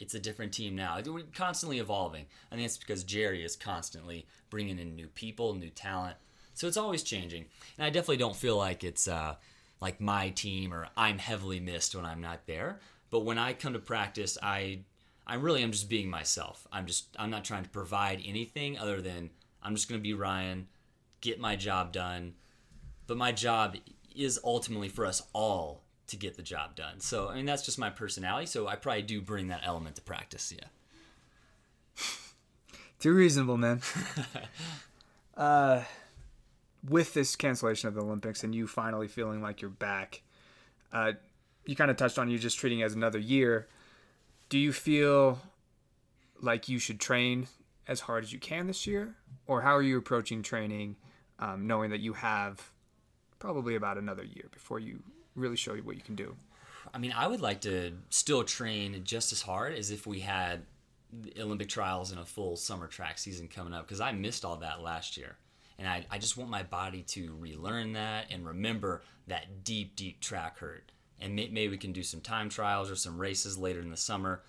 It's 0.00 0.14
a 0.14 0.18
different 0.18 0.52
team 0.52 0.74
now. 0.74 0.98
We're 1.06 1.22
constantly 1.34 1.78
evolving. 1.78 2.26
I 2.50 2.56
think 2.56 2.66
it's 2.66 2.76
because 2.76 3.04
Jerry 3.04 3.44
is 3.44 3.54
constantly 3.54 4.26
bringing 4.50 4.80
in 4.80 4.96
new 4.96 5.06
people, 5.06 5.54
new 5.54 5.70
talent. 5.70 6.16
So 6.54 6.66
it's 6.66 6.76
always 6.76 7.04
changing. 7.04 7.44
And 7.78 7.86
I 7.86 7.90
definitely 7.90 8.16
don't 8.16 8.34
feel 8.34 8.56
like 8.56 8.82
it's 8.82 9.06
uh, 9.06 9.36
like 9.84 10.00
my 10.00 10.30
team 10.30 10.72
or 10.72 10.88
I'm 10.96 11.18
heavily 11.18 11.60
missed 11.60 11.94
when 11.94 12.06
I'm 12.06 12.22
not 12.22 12.46
there. 12.46 12.80
But 13.10 13.26
when 13.26 13.36
I 13.36 13.52
come 13.52 13.74
to 13.74 13.78
practice, 13.78 14.38
I 14.42 14.78
I 15.26 15.34
really 15.34 15.62
am 15.62 15.72
just 15.72 15.90
being 15.90 16.08
myself. 16.08 16.66
I'm 16.72 16.86
just 16.86 17.08
I'm 17.18 17.28
not 17.28 17.44
trying 17.44 17.64
to 17.64 17.68
provide 17.68 18.22
anything 18.24 18.78
other 18.78 19.02
than 19.02 19.28
I'm 19.62 19.74
just 19.74 19.90
going 19.90 20.00
to 20.00 20.02
be 20.02 20.14
Ryan, 20.14 20.68
get 21.20 21.38
my 21.38 21.54
job 21.54 21.92
done. 21.92 22.32
But 23.06 23.18
my 23.18 23.30
job 23.30 23.76
is 24.16 24.40
ultimately 24.42 24.88
for 24.88 25.04
us 25.04 25.20
all 25.34 25.82
to 26.06 26.16
get 26.16 26.34
the 26.34 26.42
job 26.42 26.74
done. 26.76 26.98
So 27.00 27.28
I 27.28 27.34
mean 27.34 27.44
that's 27.44 27.62
just 27.62 27.78
my 27.78 27.90
personality. 27.90 28.46
So 28.46 28.66
I 28.66 28.76
probably 28.76 29.02
do 29.02 29.20
bring 29.20 29.48
that 29.48 29.60
element 29.64 29.96
to 29.96 30.02
practice. 30.02 30.50
Yeah. 30.50 30.68
Too 33.00 33.12
reasonable, 33.12 33.58
man. 33.58 33.82
uh, 35.36 35.82
with 36.88 37.14
this 37.14 37.36
cancellation 37.36 37.88
of 37.88 37.94
the 37.94 38.02
Olympics 38.02 38.44
and 38.44 38.54
you 38.54 38.66
finally 38.66 39.08
feeling 39.08 39.42
like 39.42 39.60
you're 39.60 39.70
back, 39.70 40.22
uh, 40.92 41.12
you 41.64 41.74
kind 41.74 41.90
of 41.90 41.96
touched 41.96 42.18
on 42.18 42.30
you 42.30 42.38
just 42.38 42.58
treating 42.58 42.82
as 42.82 42.94
another 42.94 43.18
year. 43.18 43.68
Do 44.48 44.58
you 44.58 44.72
feel 44.72 45.40
like 46.40 46.68
you 46.68 46.78
should 46.78 47.00
train 47.00 47.48
as 47.88 48.00
hard 48.00 48.24
as 48.24 48.32
you 48.32 48.38
can 48.38 48.66
this 48.66 48.86
year, 48.86 49.14
or 49.46 49.62
how 49.62 49.74
are 49.74 49.82
you 49.82 49.98
approaching 49.98 50.42
training, 50.42 50.96
um, 51.38 51.66
knowing 51.66 51.90
that 51.90 52.00
you 52.00 52.12
have 52.14 52.70
probably 53.38 53.74
about 53.74 53.98
another 53.98 54.24
year 54.24 54.46
before 54.52 54.78
you 54.78 55.02
really 55.34 55.56
show 55.56 55.74
you 55.74 55.82
what 55.82 55.96
you 55.96 56.02
can 56.02 56.14
do? 56.14 56.34
I 56.92 56.98
mean, 56.98 57.12
I 57.16 57.26
would 57.26 57.40
like 57.40 57.62
to 57.62 57.92
still 58.10 58.44
train 58.44 59.00
just 59.04 59.32
as 59.32 59.42
hard 59.42 59.74
as 59.74 59.90
if 59.90 60.06
we 60.06 60.20
had 60.20 60.62
Olympic 61.38 61.68
trials 61.68 62.10
and 62.10 62.20
a 62.20 62.24
full 62.24 62.56
summer 62.56 62.86
track 62.86 63.18
season 63.18 63.48
coming 63.48 63.72
up 63.72 63.86
because 63.86 64.00
I 64.00 64.12
missed 64.12 64.44
all 64.44 64.56
that 64.56 64.82
last 64.82 65.16
year. 65.16 65.36
And 65.78 65.88
I, 65.88 66.06
I 66.10 66.18
just 66.18 66.36
want 66.36 66.50
my 66.50 66.62
body 66.62 67.02
to 67.02 67.34
relearn 67.38 67.94
that 67.94 68.26
and 68.30 68.46
remember 68.46 69.02
that 69.26 69.64
deep, 69.64 69.96
deep 69.96 70.20
track 70.20 70.58
hurt. 70.58 70.92
And 71.20 71.34
may, 71.34 71.48
maybe 71.48 71.68
we 71.68 71.78
can 71.78 71.92
do 71.92 72.02
some 72.02 72.20
time 72.20 72.48
trials 72.48 72.90
or 72.90 72.96
some 72.96 73.18
races 73.18 73.58
later 73.58 73.80
in 73.80 73.90
the 73.90 73.96
summer 73.96 74.42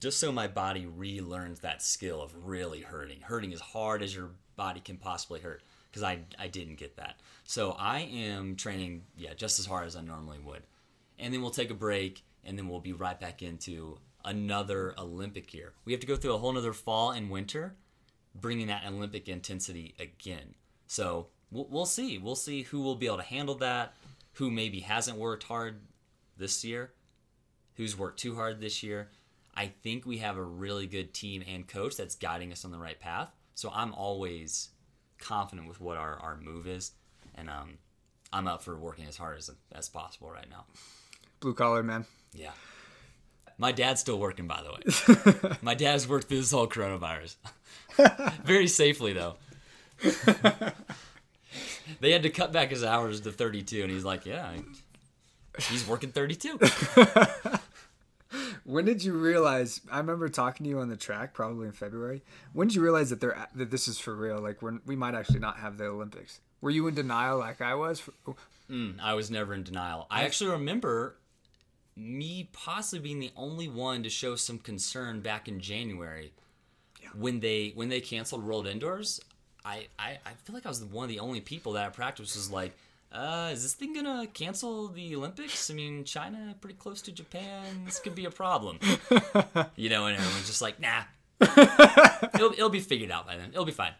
just 0.00 0.20
so 0.20 0.30
my 0.30 0.46
body 0.46 0.86
relearns 0.86 1.60
that 1.60 1.82
skill 1.82 2.22
of 2.22 2.46
really 2.46 2.80
hurting, 2.80 3.20
hurting 3.22 3.52
as 3.52 3.60
hard 3.60 4.02
as 4.02 4.14
your 4.14 4.30
body 4.56 4.80
can 4.80 4.96
possibly 4.96 5.40
hurt. 5.40 5.62
Because 5.90 6.02
I, 6.02 6.20
I 6.38 6.48
didn't 6.48 6.76
get 6.76 6.96
that. 6.96 7.20
So 7.44 7.74
I 7.78 8.00
am 8.00 8.56
training, 8.56 9.04
yeah, 9.16 9.32
just 9.34 9.58
as 9.58 9.64
hard 9.64 9.86
as 9.86 9.96
I 9.96 10.02
normally 10.02 10.38
would. 10.38 10.62
And 11.18 11.32
then 11.32 11.40
we'll 11.40 11.50
take 11.50 11.70
a 11.70 11.74
break, 11.74 12.22
and 12.44 12.58
then 12.58 12.68
we'll 12.68 12.80
be 12.80 12.92
right 12.92 13.18
back 13.18 13.40
into 13.42 13.98
another 14.22 14.94
Olympic 14.98 15.54
year. 15.54 15.72
We 15.86 15.92
have 15.92 16.00
to 16.00 16.06
go 16.06 16.16
through 16.16 16.34
a 16.34 16.38
whole 16.38 16.52
nother 16.52 16.74
fall 16.74 17.12
and 17.12 17.30
winter, 17.30 17.76
bringing 18.40 18.68
that 18.68 18.84
Olympic 18.86 19.28
intensity 19.28 19.94
again. 19.98 20.54
So 20.86 21.28
we'll, 21.50 21.66
we'll 21.70 21.86
see. 21.86 22.18
We'll 22.18 22.36
see 22.36 22.62
who 22.62 22.80
will 22.80 22.94
be 22.94 23.06
able 23.06 23.18
to 23.18 23.22
handle 23.22 23.56
that, 23.56 23.94
who 24.34 24.50
maybe 24.50 24.80
hasn't 24.80 25.18
worked 25.18 25.44
hard 25.44 25.80
this 26.36 26.64
year, 26.64 26.92
who's 27.74 27.98
worked 27.98 28.20
too 28.20 28.34
hard 28.34 28.60
this 28.60 28.82
year. 28.82 29.10
I 29.54 29.72
think 29.82 30.04
we 30.04 30.18
have 30.18 30.36
a 30.36 30.42
really 30.42 30.86
good 30.86 31.14
team 31.14 31.42
and 31.48 31.66
coach 31.66 31.96
that's 31.96 32.14
guiding 32.14 32.52
us 32.52 32.64
on 32.64 32.70
the 32.70 32.78
right 32.78 33.00
path. 33.00 33.30
So 33.54 33.70
I'm 33.74 33.94
always 33.94 34.68
confident 35.18 35.66
with 35.66 35.80
what 35.80 35.96
our, 35.96 36.18
our 36.18 36.36
move 36.36 36.66
is. 36.66 36.92
And 37.34 37.48
um, 37.48 37.78
I'm 38.32 38.46
up 38.46 38.62
for 38.62 38.76
working 38.76 39.06
as 39.06 39.16
hard 39.16 39.38
as, 39.38 39.50
as 39.72 39.88
possible 39.88 40.30
right 40.30 40.48
now. 40.50 40.66
Blue 41.40 41.54
collar, 41.54 41.82
man. 41.82 42.04
Yeah. 42.34 42.52
My 43.58 43.72
dad's 43.72 44.00
still 44.00 44.18
working, 44.18 44.46
by 44.46 44.62
the 44.62 44.72
way. 44.72 45.56
My 45.62 45.74
dad's 45.74 46.06
worked 46.06 46.28
through 46.28 46.40
this 46.40 46.50
whole 46.50 46.68
coronavirus. 46.68 47.36
Very 48.44 48.68
safely, 48.68 49.12
though. 49.12 49.36
they 52.00 52.12
had 52.12 52.22
to 52.22 52.30
cut 52.30 52.52
back 52.52 52.70
his 52.70 52.84
hours 52.84 53.22
to 53.22 53.32
32, 53.32 53.82
and 53.82 53.90
he's 53.90 54.04
like, 54.04 54.26
yeah, 54.26 54.52
he's 55.58 55.88
working 55.88 56.12
32. 56.12 56.58
When 58.64 58.84
did 58.84 59.04
you 59.04 59.14
realize? 59.14 59.80
I 59.90 59.98
remember 59.98 60.28
talking 60.28 60.64
to 60.64 60.70
you 60.70 60.80
on 60.80 60.88
the 60.88 60.96
track, 60.96 61.32
probably 61.32 61.66
in 61.66 61.72
February. 61.72 62.22
When 62.52 62.68
did 62.68 62.74
you 62.74 62.82
realize 62.82 63.10
that 63.10 63.20
they're 63.20 63.46
that 63.54 63.70
this 63.70 63.86
is 63.86 63.98
for 63.98 64.14
real? 64.14 64.40
Like, 64.40 64.60
we 64.60 64.96
might 64.96 65.14
actually 65.14 65.38
not 65.38 65.58
have 65.58 65.78
the 65.78 65.84
Olympics. 65.84 66.40
Were 66.60 66.70
you 66.70 66.86
in 66.88 66.94
denial 66.94 67.38
like 67.38 67.60
I 67.60 67.74
was? 67.76 68.02
Mm, 68.68 68.98
I 69.00 69.14
was 69.14 69.30
never 69.30 69.54
in 69.54 69.62
denial. 69.62 70.06
I 70.10 70.24
actually 70.24 70.50
remember 70.50 71.16
me 71.96 72.48
possibly 72.52 73.00
being 73.00 73.20
the 73.20 73.32
only 73.36 73.68
one 73.68 74.02
to 74.02 74.10
show 74.10 74.36
some 74.36 74.58
concern 74.58 75.20
back 75.20 75.48
in 75.48 75.60
January 75.60 76.32
when 77.14 77.40
they 77.40 77.72
when 77.74 77.88
they 77.88 78.00
canceled 78.00 78.44
World 78.44 78.66
Indoors. 78.66 79.20
I, 79.64 79.88
I, 79.98 80.18
I 80.24 80.30
feel 80.44 80.54
like 80.54 80.64
I 80.64 80.68
was 80.68 80.84
one 80.84 81.04
of 81.04 81.08
the 81.08 81.18
only 81.18 81.40
people 81.40 81.72
that 81.72 81.86
at 81.86 81.92
practice 81.94 82.36
was 82.36 82.52
like, 82.52 82.76
uh, 83.10 83.50
is 83.52 83.62
this 83.62 83.74
thing 83.74 83.94
gonna 83.94 84.26
cancel 84.32 84.88
the 84.88 85.16
Olympics? 85.16 85.70
I 85.70 85.74
mean, 85.74 86.04
China 86.04 86.54
pretty 86.60 86.76
close 86.76 87.02
to 87.02 87.12
Japan. 87.12 87.84
This 87.84 87.98
could 87.98 88.14
be 88.14 88.26
a 88.26 88.30
problem. 88.30 88.78
you 89.76 89.88
know, 89.88 90.06
and 90.06 90.16
everyone's 90.16 90.46
just 90.46 90.62
like, 90.62 90.78
nah. 90.78 91.02
it'll, 92.34 92.52
it'll 92.52 92.70
be 92.70 92.80
figured 92.80 93.10
out 93.10 93.26
by 93.26 93.36
then. 93.36 93.50
It'll 93.52 93.64
be 93.64 93.72
fine. 93.72 93.92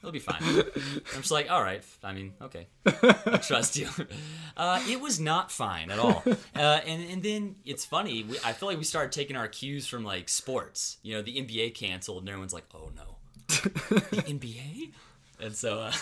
It'll 0.00 0.12
be 0.12 0.18
fine. 0.18 0.42
I'm 0.42 1.20
just 1.20 1.30
like, 1.30 1.50
all 1.50 1.62
right. 1.62 1.84
I 2.02 2.12
mean, 2.12 2.32
okay. 2.40 2.68
I 2.86 3.40
trust 3.42 3.76
you. 3.76 3.88
Uh, 4.56 4.82
it 4.88 5.00
was 5.00 5.18
not 5.18 5.50
fine 5.50 5.90
at 5.90 5.98
all. 5.98 6.22
Uh, 6.54 6.80
and 6.86 7.02
and 7.10 7.22
then 7.22 7.56
it's 7.64 7.86
funny. 7.86 8.24
We, 8.24 8.36
I 8.44 8.52
feel 8.52 8.68
like 8.68 8.76
we 8.76 8.84
started 8.84 9.12
taking 9.12 9.36
our 9.36 9.48
cues 9.48 9.86
from 9.86 10.04
like 10.04 10.28
sports. 10.28 10.98
You 11.02 11.14
know, 11.14 11.22
the 11.22 11.36
NBA 11.36 11.74
canceled, 11.74 12.22
and 12.22 12.28
everyone's 12.28 12.52
like, 12.52 12.66
oh 12.74 12.90
no, 12.94 13.16
the 13.46 14.22
NBA. 14.26 14.90
And 15.40 15.54
so, 15.54 15.78
uh, 15.80 15.92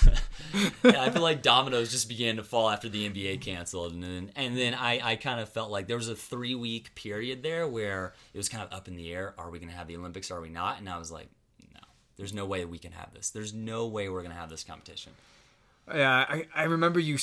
yeah, 0.82 1.02
I 1.02 1.10
feel 1.10 1.22
like 1.22 1.42
dominoes 1.42 1.92
just 1.92 2.08
began 2.08 2.36
to 2.36 2.42
fall 2.42 2.68
after 2.68 2.88
the 2.88 3.08
NBA 3.08 3.40
canceled, 3.40 3.92
and 3.92 4.02
then 4.02 4.32
and 4.34 4.56
then 4.56 4.74
I, 4.74 5.00
I 5.12 5.16
kind 5.16 5.38
of 5.38 5.48
felt 5.48 5.70
like 5.70 5.86
there 5.86 5.96
was 5.96 6.08
a 6.08 6.16
three 6.16 6.56
week 6.56 6.94
period 6.96 7.42
there 7.44 7.68
where 7.68 8.14
it 8.34 8.38
was 8.38 8.48
kind 8.48 8.64
of 8.64 8.72
up 8.72 8.88
in 8.88 8.96
the 8.96 9.12
air. 9.12 9.34
Are 9.38 9.50
we 9.50 9.60
going 9.60 9.70
to 9.70 9.76
have 9.76 9.86
the 9.86 9.96
Olympics? 9.96 10.32
Are 10.32 10.40
we 10.40 10.48
not? 10.48 10.78
And 10.78 10.88
I 10.88 10.98
was 10.98 11.12
like, 11.12 11.28
there's 12.18 12.34
no 12.34 12.44
way 12.44 12.64
we 12.64 12.78
can 12.78 12.92
have 12.92 13.14
this. 13.14 13.30
There's 13.30 13.54
no 13.54 13.86
way 13.86 14.08
we're 14.08 14.22
going 14.22 14.34
to 14.34 14.38
have 14.38 14.50
this 14.50 14.64
competition. 14.64 15.12
Yeah, 15.92 16.26
I, 16.28 16.46
I 16.54 16.64
remember 16.64 17.00
you 17.00 17.16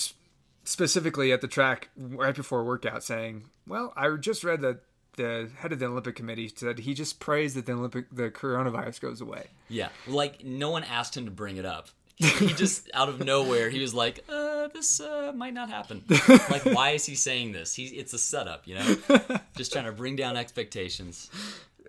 specifically 0.64 1.32
at 1.32 1.42
the 1.42 1.48
track 1.48 1.90
right 1.96 2.34
before 2.34 2.64
workout 2.64 3.04
saying, 3.04 3.44
"Well, 3.68 3.94
I 3.96 4.10
just 4.16 4.44
read 4.44 4.62
that 4.62 4.80
the 5.18 5.50
head 5.58 5.72
of 5.72 5.80
the 5.80 5.86
Olympic 5.86 6.16
committee 6.16 6.52
said 6.54 6.80
he 6.80 6.94
just 6.94 7.20
prays 7.20 7.54
that 7.54 7.66
the 7.66 7.74
Olympic 7.74 8.06
the 8.12 8.32
coronavirus 8.32 9.02
goes 9.02 9.22
away." 9.22 9.48
Yeah, 9.70 9.90
like 10.08 10.44
no 10.44 10.72
one 10.72 10.84
asked 10.84 11.16
him 11.16 11.26
to 11.26 11.32
bring 11.32 11.58
it 11.58 11.66
up. 11.66 11.90
He 12.16 12.48
just 12.54 12.90
out 12.94 13.10
of 13.10 13.20
nowhere, 13.24 13.70
he 13.70 13.82
was 13.82 13.94
like, 13.94 14.24
uh, 14.30 14.70
"This 14.70 15.00
uh, 15.00 15.32
might 15.36 15.54
not 15.54 15.70
happen." 15.70 16.04
Like, 16.50 16.66
why 16.66 16.92
is 16.92 17.06
he 17.06 17.16
saying 17.16 17.52
this? 17.52 17.76
He's 17.76 17.92
it's 17.92 18.14
a 18.14 18.18
setup, 18.20 18.68
you 18.68 18.76
know, 18.76 18.96
just 19.58 19.74
trying 19.74 19.86
to 19.86 19.92
bring 19.92 20.16
down 20.16 20.38
expectations. 20.38 21.30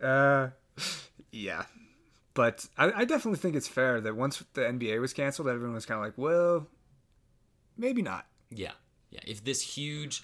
Uh, 0.02 0.48
yeah, 1.30 1.64
but 2.36 2.66
I, 2.76 2.92
I 2.92 3.04
definitely 3.06 3.38
think 3.38 3.56
it's 3.56 3.66
fair 3.66 4.00
that 4.02 4.14
once 4.14 4.44
the 4.52 4.60
NBA 4.60 5.00
was 5.00 5.12
canceled, 5.14 5.48
everyone 5.48 5.74
was 5.74 5.86
kind 5.86 5.98
of 5.98 6.04
like, 6.04 6.16
"Well, 6.16 6.68
maybe 7.76 8.02
not." 8.02 8.26
Yeah, 8.50 8.72
yeah. 9.10 9.20
If 9.26 9.42
this 9.42 9.62
huge, 9.62 10.22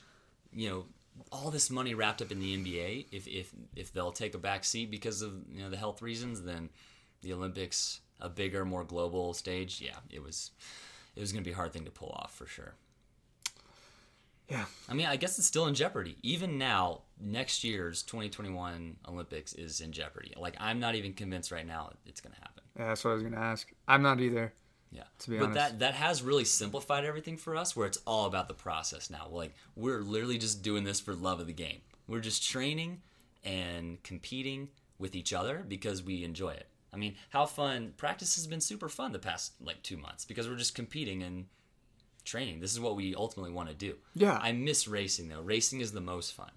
you 0.53 0.69
know, 0.69 0.85
all 1.33 1.51
this 1.51 1.71
money 1.71 1.95
wrapped 1.95 2.21
up 2.21 2.31
in 2.31 2.39
the 2.39 2.57
NBA, 2.57 3.07
if 3.11 3.27
if 3.27 3.53
if 3.75 3.93
they'll 3.93 4.13
take 4.13 4.35
a 4.35 4.39
back 4.39 4.63
seat 4.65 4.91
because 4.91 5.23
of 5.23 5.33
you 5.51 5.63
know 5.63 5.71
the 5.71 5.77
health 5.79 6.03
reasons, 6.03 6.43
then 6.43 6.69
the 7.23 7.33
Olympics, 7.33 8.01
a 8.21 8.29
bigger, 8.29 8.65
more 8.67 8.85
global 8.85 9.33
stage, 9.33 9.81
yeah, 9.81 9.97
it 10.11 10.23
was 10.23 10.51
it 11.17 11.21
was 11.21 11.33
gonna 11.33 11.43
be 11.45 11.53
a 11.53 11.57
hard 11.57 11.73
thing 11.73 11.87
to 11.87 11.91
pull 11.91 12.11
off 12.11 12.35
for 12.35 12.47
sure. 12.47 12.75
Yeah. 14.53 14.65
I 14.89 14.95
mean, 14.95 15.07
I 15.07 15.17
guess 15.17 15.39
it's 15.39 15.47
still 15.47 15.67
in 15.67 15.75
jeopardy. 15.75 16.17
Even 16.23 16.59
now, 16.59 17.03
next 17.19 17.65
year's 17.65 18.03
2021 18.03 18.99
Olympics 19.09 19.55
is 19.55 19.81
in 19.81 19.93
jeopardy. 19.93 20.35
Like, 20.37 20.57
I'm 20.61 20.79
not 20.79 20.95
even 20.95 21.15
convinced 21.15 21.51
right 21.51 21.67
now 21.67 21.93
it's 22.07 22.21
going 22.21 22.35
to 22.35 22.41
happen. 22.41 22.63
Yeah, 22.79 22.89
that's 22.89 23.05
what 23.05 23.11
I 23.13 23.15
was 23.15 23.23
gonna 23.23 23.37
ask. 23.39 23.71
I'm 23.87 24.03
not 24.03 24.21
either. 24.21 24.53
Yeah. 24.91 25.05
To 25.21 25.31
be 25.31 25.39
but 25.39 25.51
honest. 25.51 25.59
that 25.59 25.79
that 25.81 25.95
has 25.95 26.23
really 26.23 26.45
simplified 26.45 27.05
everything 27.05 27.37
for 27.37 27.57
us 27.57 27.75
where 27.75 27.87
it's 27.87 27.99
all 28.07 28.27
about 28.27 28.49
the 28.49 28.55
process 28.55 29.11
now. 29.11 29.29
Like 29.31 29.55
we're 29.75 30.01
literally 30.01 30.39
just 30.39 30.63
doing 30.63 30.85
this 30.85 31.01
for 31.01 31.15
love 31.15 31.41
of 31.41 31.47
the 31.47 31.53
game. 31.53 31.81
We're 32.07 32.21
just 32.21 32.49
training 32.49 33.01
and 33.45 34.03
competing 34.03 34.69
with 34.99 35.15
each 35.15 35.33
other 35.33 35.65
because 35.67 36.03
we 36.03 36.25
enjoy 36.25 36.51
it. 36.51 36.69
I 36.93 36.99
mean, 36.99 37.17
how 37.31 37.47
fun 37.47 37.95
practice 37.97 38.35
has 38.37 38.47
been 38.47 38.61
super 38.61 38.89
fun 38.89 39.13
the 39.13 39.19
past 39.19 39.55
like 39.63 39.83
2 39.83 39.97
months 39.97 40.25
because 40.27 40.49
we're 40.49 40.57
just 40.57 40.75
competing 40.75 41.23
and 41.23 41.47
training. 42.25 42.61
This 42.61 42.73
is 42.73 42.81
what 42.81 42.97
we 42.97 43.15
ultimately 43.15 43.53
want 43.53 43.69
to 43.69 43.75
do. 43.75 43.97
Yeah. 44.15 44.39
I 44.41 44.53
miss 44.53 44.89
racing 44.89 45.29
though. 45.29 45.41
Racing 45.41 45.81
is 45.81 45.93
the 45.93 46.01
most 46.01 46.33
fun. 46.35 46.51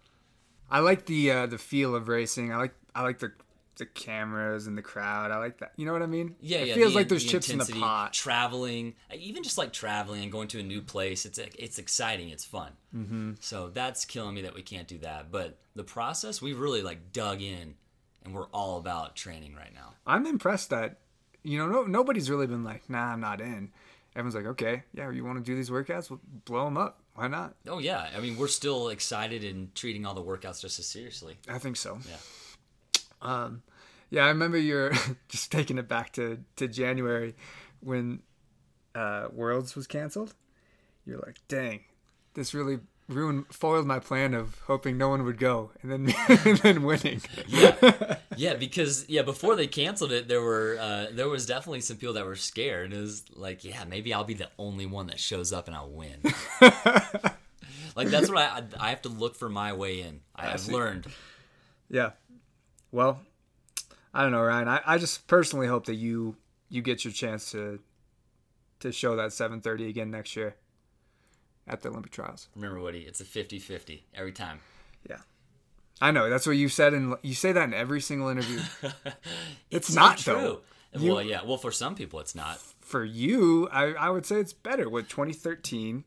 I 0.69 0.79
like 0.79 1.05
the 1.05 1.31
uh, 1.31 1.45
the 1.45 1.57
feel 1.57 1.95
of 1.95 2.07
racing. 2.07 2.51
I 2.51 2.57
like 2.57 2.73
I 2.93 3.03
like 3.03 3.19
the 3.19 3.31
the 3.77 3.85
cameras 3.85 4.67
and 4.67 4.77
the 4.77 4.81
crowd. 4.81 5.31
I 5.31 5.37
like 5.37 5.59
that. 5.59 5.73
You 5.75 5.85
know 5.85 5.93
what 5.93 6.01
I 6.01 6.07
mean? 6.07 6.35
Yeah, 6.39 6.59
it 6.59 6.69
yeah. 6.69 6.73
feels 6.75 6.93
the- 6.93 6.99
like 6.99 7.09
there's 7.09 7.23
the 7.23 7.29
chips 7.29 7.49
in 7.49 7.57
the 7.59 7.65
pot. 7.65 8.13
Traveling, 8.13 8.95
even 9.13 9.43
just 9.43 9.57
like 9.57 9.73
traveling 9.73 10.23
and 10.23 10.31
going 10.31 10.47
to 10.49 10.59
a 10.59 10.63
new 10.63 10.81
place, 10.81 11.25
it's 11.25 11.37
it's 11.37 11.77
exciting. 11.77 12.29
It's 12.29 12.45
fun. 12.45 12.71
Mm-hmm. 12.95 13.31
So 13.39 13.69
that's 13.69 14.05
killing 14.05 14.35
me 14.35 14.41
that 14.43 14.55
we 14.55 14.61
can't 14.61 14.87
do 14.87 14.97
that. 14.99 15.31
But 15.31 15.57
the 15.75 15.83
process, 15.83 16.41
we 16.41 16.53
really 16.53 16.81
like 16.81 17.11
dug 17.11 17.41
in, 17.41 17.75
and 18.23 18.33
we're 18.33 18.47
all 18.47 18.77
about 18.77 19.15
training 19.15 19.55
right 19.55 19.73
now. 19.73 19.93
I'm 20.07 20.25
impressed 20.25 20.69
that 20.69 20.99
you 21.43 21.57
know 21.57 21.67
no, 21.67 21.83
nobody's 21.83 22.29
really 22.29 22.47
been 22.47 22.63
like, 22.63 22.89
nah, 22.89 23.11
I'm 23.11 23.19
not 23.19 23.41
in. 23.41 23.71
Everyone's 24.15 24.35
like, 24.35 24.45
okay, 24.45 24.83
yeah, 24.93 25.11
you 25.11 25.25
want 25.25 25.37
to 25.37 25.43
do 25.43 25.55
these 25.55 25.69
workouts? 25.69 26.09
Well, 26.09 26.21
blow 26.45 26.65
them 26.65 26.77
up. 26.77 26.99
Why 27.15 27.27
not? 27.27 27.55
Oh 27.67 27.79
yeah, 27.79 28.09
I 28.15 28.19
mean 28.19 28.37
we're 28.37 28.47
still 28.47 28.89
excited 28.89 29.43
and 29.43 29.73
treating 29.75 30.05
all 30.05 30.13
the 30.13 30.23
workouts 30.23 30.61
just 30.61 30.79
as 30.79 30.85
seriously. 30.85 31.37
I 31.47 31.59
think 31.59 31.77
so. 31.77 31.99
Yeah. 32.09 32.17
Um, 33.21 33.63
yeah, 34.09 34.25
I 34.25 34.27
remember 34.27 34.57
you're 34.57 34.91
just 35.29 35.51
taking 35.51 35.77
it 35.77 35.87
back 35.87 36.13
to, 36.13 36.39
to 36.57 36.67
January 36.67 37.35
when 37.79 38.21
uh, 38.93 39.27
Worlds 39.31 39.75
was 39.75 39.87
canceled. 39.87 40.33
You're 41.05 41.19
like, 41.19 41.39
dang, 41.47 41.81
this 42.33 42.53
really 42.53 42.79
ruined, 43.07 43.45
foiled 43.49 43.85
my 43.85 43.99
plan 43.99 44.33
of 44.33 44.59
hoping 44.65 44.97
no 44.97 45.09
one 45.09 45.23
would 45.23 45.37
go 45.37 45.71
and 45.81 45.91
then 45.91 46.15
and 46.45 46.57
then 46.59 46.83
winning. 46.83 47.21
Yeah, 47.47 48.17
yeah, 48.35 48.53
because 48.59 49.07
yeah, 49.07 49.21
before 49.21 49.55
they 49.55 49.67
canceled 49.67 50.11
it, 50.11 50.27
there 50.27 50.41
were 50.41 50.77
uh, 50.79 51.07
there 51.11 51.29
was 51.29 51.45
definitely 51.45 51.81
some 51.81 51.97
people 51.97 52.13
that 52.15 52.25
were 52.25 52.35
scared. 52.35 52.93
It 52.93 52.99
was 52.99 53.23
like, 53.35 53.63
yeah, 53.63 53.83
maybe 53.85 54.13
I'll 54.13 54.23
be 54.23 54.33
the 54.33 54.49
only 54.57 54.85
one 54.85 55.07
that 55.07 55.19
shows 55.19 55.53
up 55.53 55.67
and 55.67 55.75
I'll 55.75 55.89
win. 55.89 56.21
like 57.95 58.07
that's 58.09 58.29
what 58.29 58.37
I 58.37 58.63
I 58.79 58.89
have 58.89 59.01
to 59.03 59.09
look 59.09 59.35
for 59.35 59.49
my 59.49 59.73
way 59.73 60.01
in. 60.01 60.21
I, 60.35 60.51
I've 60.53 60.61
see. 60.61 60.73
learned. 60.73 61.07
Yeah. 61.89 62.11
Well, 62.91 63.19
I 64.13 64.23
don't 64.23 64.31
know, 64.31 64.41
Ryan. 64.41 64.67
I, 64.67 64.81
I 64.85 64.97
just 64.97 65.27
personally 65.27 65.67
hope 65.67 65.85
that 65.85 65.95
you 65.95 66.37
you 66.69 66.81
get 66.81 67.03
your 67.03 67.13
chance 67.13 67.51
to 67.51 67.79
to 68.79 68.91
show 68.91 69.15
that 69.15 69.29
7:30 69.29 69.89
again 69.89 70.11
next 70.11 70.35
year 70.35 70.55
at 71.67 71.81
the 71.81 71.89
Olympic 71.89 72.11
trials. 72.11 72.47
Remember, 72.55 72.79
Woody, 72.79 73.01
it's 73.01 73.19
a 73.21 73.25
50-50 73.25 74.01
every 74.13 74.31
time. 74.31 74.59
Yeah. 75.09 75.17
I 76.01 76.11
know. 76.11 76.29
That's 76.29 76.45
what 76.45 76.57
you 76.57 76.69
said 76.69 76.93
and 76.93 77.15
you 77.21 77.33
say 77.33 77.51
that 77.51 77.63
in 77.63 77.73
every 77.73 78.01
single 78.01 78.29
interview. 78.29 78.59
It's, 79.71 79.93
so 79.93 79.99
not 79.99 80.17
true. 80.17 80.33
though. 80.33 80.61
You- 80.99 81.13
well, 81.13 81.21
yeah. 81.21 81.41
Well, 81.43 81.57
for 81.57 81.71
some 81.71 81.95
people, 81.95 82.19
it's 82.19 82.35
not. 82.35 82.59
for 82.81 83.03
you, 83.03 83.67
I, 83.69 83.93
I 83.93 84.09
would 84.09 84.25
say 84.25 84.37
it's 84.39 84.53
better. 84.53 84.89
With 84.89 85.09
2013, 85.09 86.05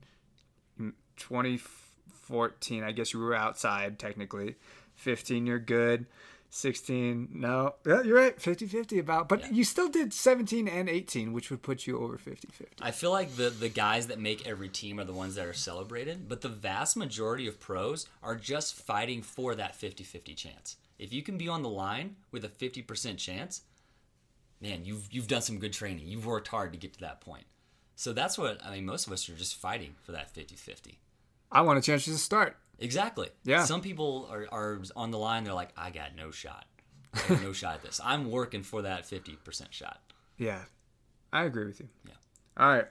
mm, 0.80 0.92
2014, 1.16 2.82
I 2.84 2.92
guess 2.92 3.12
you 3.12 3.20
were 3.20 3.34
outside 3.34 3.98
technically. 3.98 4.56
15, 4.94 5.46
you're 5.46 5.58
good. 5.58 6.06
16, 6.50 7.28
no. 7.32 7.74
Yeah, 7.86 8.02
you're 8.02 8.16
right. 8.16 8.40
50 8.40 8.66
50 8.66 8.98
about. 8.98 9.28
But 9.28 9.52
you 9.52 9.64
still 9.64 9.88
did 9.88 10.14
17 10.14 10.66
and 10.66 10.88
18, 10.88 11.32
which 11.32 11.50
would 11.50 11.62
put 11.62 11.86
you 11.86 11.98
over 12.00 12.16
50 12.16 12.48
50. 12.50 12.76
I 12.80 12.90
feel 12.90 13.10
like 13.10 13.36
the 13.36 13.50
the 13.50 13.68
guys 13.68 14.06
that 14.06 14.18
make 14.18 14.46
every 14.46 14.68
team 14.68 14.98
are 14.98 15.04
the 15.04 15.12
ones 15.12 15.34
that 15.34 15.46
are 15.46 15.52
celebrated, 15.52 16.28
but 16.28 16.40
the 16.40 16.48
vast 16.48 16.96
majority 16.96 17.46
of 17.46 17.60
pros 17.60 18.06
are 18.22 18.34
just 18.34 18.74
fighting 18.74 19.22
for 19.22 19.54
that 19.54 19.78
50-50 19.78 20.36
chance. 20.36 20.76
If 20.98 21.12
you 21.12 21.22
can 21.22 21.36
be 21.36 21.48
on 21.48 21.62
the 21.62 21.68
line 21.68 22.16
with 22.32 22.44
a 22.44 22.48
50% 22.48 23.18
chance, 23.18 23.62
man, 24.60 24.84
you've 24.84 25.08
you've 25.12 25.28
done 25.28 25.42
some 25.42 25.58
good 25.58 25.72
training. 25.72 26.08
You've 26.08 26.26
worked 26.26 26.48
hard 26.48 26.72
to 26.72 26.78
get 26.78 26.94
to 26.94 27.00
that 27.00 27.20
point. 27.20 27.44
So 27.94 28.12
that's 28.12 28.38
what 28.38 28.64
I 28.64 28.72
mean, 28.72 28.86
most 28.86 29.06
of 29.06 29.12
us 29.12 29.28
are 29.28 29.34
just 29.34 29.56
fighting 29.56 29.96
for 30.00 30.12
that 30.12 30.34
50-50. 30.34 30.94
I 31.52 31.60
want 31.60 31.78
a 31.78 31.82
chance 31.82 32.04
to 32.06 32.16
start. 32.16 32.56
Exactly. 32.78 33.28
Yeah. 33.44 33.64
Some 33.64 33.80
people 33.80 34.28
are, 34.30 34.46
are 34.52 34.80
on 34.96 35.10
the 35.10 35.18
line, 35.18 35.44
they're 35.44 35.54
like, 35.54 35.72
I 35.76 35.90
got 35.90 36.14
no 36.16 36.30
shot. 36.30 36.64
I 37.14 37.20
got 37.28 37.42
no 37.42 37.52
shot 37.52 37.74
at 37.76 37.82
this. 37.82 38.00
I'm 38.04 38.30
working 38.30 38.62
for 38.62 38.82
that 38.82 39.04
50% 39.04 39.72
shot. 39.72 40.00
Yeah. 40.36 40.60
I 41.32 41.44
agree 41.44 41.66
with 41.66 41.80
you. 41.80 41.88
Yeah. 42.06 42.12
All 42.56 42.68
right. 42.68 42.86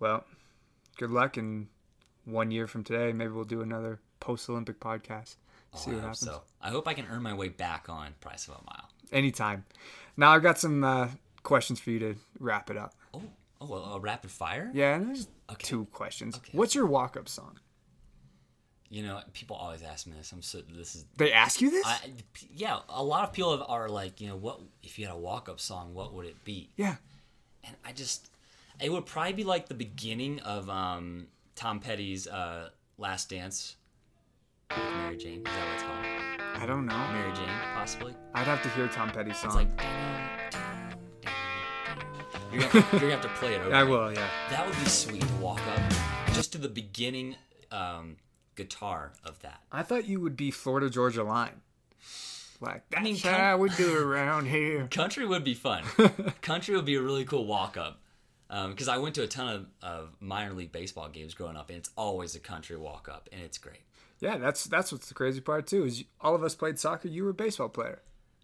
Well, 0.00 0.24
good 0.98 1.10
luck. 1.10 1.36
And 1.36 1.68
one 2.24 2.50
year 2.50 2.66
from 2.66 2.84
today, 2.84 3.12
maybe 3.12 3.32
we'll 3.32 3.44
do 3.44 3.60
another 3.60 4.00
post 4.20 4.48
Olympic 4.48 4.80
podcast. 4.80 5.36
See 5.74 5.90
Oh, 5.90 5.92
I 5.92 5.94
what 5.94 5.94
hope 5.94 6.00
happens. 6.02 6.18
so. 6.20 6.42
I 6.60 6.70
hope 6.70 6.88
I 6.88 6.94
can 6.94 7.06
earn 7.10 7.22
my 7.22 7.34
way 7.34 7.48
back 7.48 7.88
on 7.88 8.14
Price 8.20 8.46
of 8.48 8.54
a 8.54 8.64
Mile. 8.64 8.88
Anytime. 9.12 9.64
Now, 10.16 10.32
I've 10.32 10.42
got 10.42 10.58
some 10.58 10.84
uh, 10.84 11.08
questions 11.42 11.80
for 11.80 11.90
you 11.90 11.98
to 11.98 12.14
wrap 12.38 12.70
it 12.70 12.76
up. 12.76 12.94
Oh, 13.14 13.22
oh, 13.60 13.74
a, 13.74 13.96
a 13.96 14.00
rapid 14.00 14.30
fire? 14.30 14.70
Yeah, 14.74 14.94
and 14.96 15.08
there's 15.08 15.28
Okay. 15.50 15.64
two 15.66 15.84
questions. 15.92 16.36
Okay. 16.36 16.50
What's 16.52 16.74
your 16.74 16.86
walk 16.86 17.16
up 17.16 17.28
song? 17.28 17.58
You 18.92 19.02
know, 19.02 19.20
people 19.32 19.56
always 19.56 19.82
ask 19.82 20.06
me 20.06 20.12
this. 20.18 20.30
I'm 20.32 20.42
so 20.42 20.60
this 20.76 20.94
is. 20.94 21.06
They 21.16 21.32
ask 21.32 21.62
you 21.62 21.70
this? 21.70 21.86
I, 21.86 21.98
yeah, 22.54 22.80
a 22.90 23.02
lot 23.02 23.24
of 23.26 23.32
people 23.32 23.64
are 23.66 23.88
like, 23.88 24.20
you 24.20 24.28
know, 24.28 24.36
what 24.36 24.60
if 24.82 24.98
you 24.98 25.06
had 25.06 25.14
a 25.14 25.18
walk 25.18 25.48
up 25.48 25.60
song? 25.60 25.94
What 25.94 26.12
would 26.12 26.26
it 26.26 26.44
be? 26.44 26.68
yeah. 26.76 26.96
And 27.64 27.74
I 27.86 27.92
just, 27.92 28.28
it 28.80 28.92
would 28.92 29.06
probably 29.06 29.32
be 29.32 29.44
like 29.44 29.68
the 29.68 29.74
beginning 29.74 30.40
of 30.40 30.68
um, 30.68 31.28
Tom 31.56 31.80
Petty's 31.80 32.26
uh, 32.26 32.68
Last 32.98 33.30
Dance 33.30 33.76
with 34.68 34.78
Mary 34.78 35.16
Jane. 35.16 35.38
Is 35.38 35.44
that 35.44 35.66
what 35.66 35.74
it's 35.74 35.82
called? 35.84 36.62
I 36.62 36.66
don't 36.66 36.84
know. 36.84 36.98
Mary 37.12 37.32
Jane, 37.32 37.48
possibly. 37.72 38.14
I'd 38.34 38.46
have 38.46 38.62
to 38.62 38.68
hear 38.70 38.88
Tom 38.88 39.10
Petty's 39.10 39.38
song. 39.38 39.46
It's 39.46 39.54
like. 39.54 39.70
You're 42.52 42.60
gonna, 42.68 42.86
you're 42.92 43.00
gonna 43.00 43.12
have 43.12 43.22
to 43.22 43.28
play 43.28 43.54
it 43.54 43.62
over. 43.62 43.74
I 43.74 43.84
will, 43.84 44.12
yeah. 44.12 44.28
That 44.50 44.66
would 44.66 44.76
be 44.76 44.84
sweet 44.84 45.22
to 45.22 45.34
walk 45.36 45.60
up 45.68 45.80
just 46.34 46.52
to 46.52 46.58
the 46.58 46.68
beginning 46.68 47.36
um, 47.70 48.16
guitar 48.54 49.12
of 49.24 49.40
that. 49.40 49.60
I 49.70 49.82
thought 49.82 50.06
you 50.06 50.20
would 50.20 50.36
be 50.36 50.50
Florida 50.50 50.90
Georgia 50.90 51.22
Line. 51.24 51.60
Like, 52.60 52.84
that's 52.90 53.02
mean, 53.02 53.16
how 53.16 53.56
we 53.56 53.70
do 53.70 53.96
it 53.96 54.02
around 54.02 54.46
here. 54.46 54.86
Country 54.90 55.26
would 55.26 55.42
be 55.42 55.54
fun. 55.54 55.82
Country 56.42 56.76
would 56.76 56.84
be 56.84 56.94
a 56.94 57.02
really 57.02 57.24
cool 57.24 57.44
walk 57.44 57.76
up. 57.76 57.98
Because 58.48 58.86
I 58.86 58.98
went 58.98 59.14
to 59.14 59.22
a 59.22 59.26
ton 59.26 59.48
of, 59.48 59.66
of 59.82 60.08
minor 60.20 60.52
league 60.52 60.72
baseball 60.72 61.08
games 61.08 61.32
growing 61.32 61.56
up, 61.56 61.70
and 61.70 61.78
it's 61.78 61.88
always 61.96 62.34
a 62.34 62.38
country 62.38 62.76
walk 62.76 63.08
up, 63.10 63.30
and 63.32 63.40
it's 63.40 63.56
great. 63.56 63.80
Yeah, 64.20 64.36
that's 64.36 64.64
that's 64.64 64.92
what's 64.92 65.08
the 65.08 65.14
crazy 65.14 65.40
part 65.40 65.66
too. 65.66 65.84
Is 65.86 66.04
all 66.20 66.34
of 66.34 66.44
us 66.44 66.54
played 66.54 66.78
soccer. 66.78 67.08
You 67.08 67.24
were 67.24 67.30
a 67.30 67.34
baseball 67.34 67.70
player. 67.70 68.02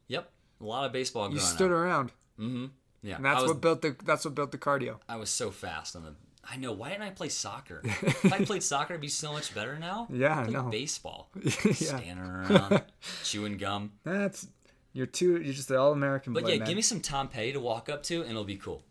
Yep, 0.08 0.30
a 0.62 0.64
lot 0.64 0.86
of 0.86 0.92
baseball 0.92 1.30
You 1.30 1.38
stood 1.38 1.70
up. 1.70 1.76
around, 1.76 2.12
Mm-hmm. 2.40 2.66
Yeah, 3.02 3.16
and 3.16 3.24
that's 3.24 3.42
was, 3.42 3.52
what 3.52 3.60
built 3.60 3.82
the 3.82 3.96
that's 4.04 4.24
what 4.24 4.34
built 4.34 4.50
the 4.50 4.58
cardio. 4.58 4.96
I 5.08 5.16
was 5.16 5.30
so 5.30 5.50
fast 5.50 5.94
on 5.94 6.04
the. 6.04 6.14
I 6.50 6.56
know. 6.56 6.72
Why 6.72 6.90
didn't 6.90 7.02
I 7.02 7.10
play 7.10 7.28
soccer? 7.28 7.80
if 7.84 8.32
I 8.32 8.44
played 8.44 8.62
soccer, 8.62 8.94
I'd 8.94 9.00
be 9.00 9.08
so 9.08 9.32
much 9.32 9.54
better 9.54 9.78
now. 9.78 10.08
Yeah, 10.10 10.38
I 10.38 10.42
I 10.42 10.46
know. 10.48 10.62
baseball. 10.70 11.30
yeah, 11.42 11.72
Standing 11.72 12.18
around, 12.18 12.82
chewing 13.22 13.56
gum. 13.58 13.92
that's 14.04 14.48
you're 14.92 15.06
too. 15.06 15.40
You're 15.40 15.54
just 15.54 15.70
an 15.70 15.76
all 15.76 15.92
American. 15.92 16.32
But 16.32 16.44
blood, 16.44 16.52
yeah, 16.52 16.58
man. 16.60 16.66
give 16.66 16.76
me 16.76 16.82
some 16.82 17.00
Tom 17.00 17.28
Petty 17.28 17.52
to 17.52 17.60
walk 17.60 17.88
up 17.88 18.02
to, 18.04 18.22
and 18.22 18.30
it'll 18.30 18.44
be 18.44 18.56
cool. 18.56 18.82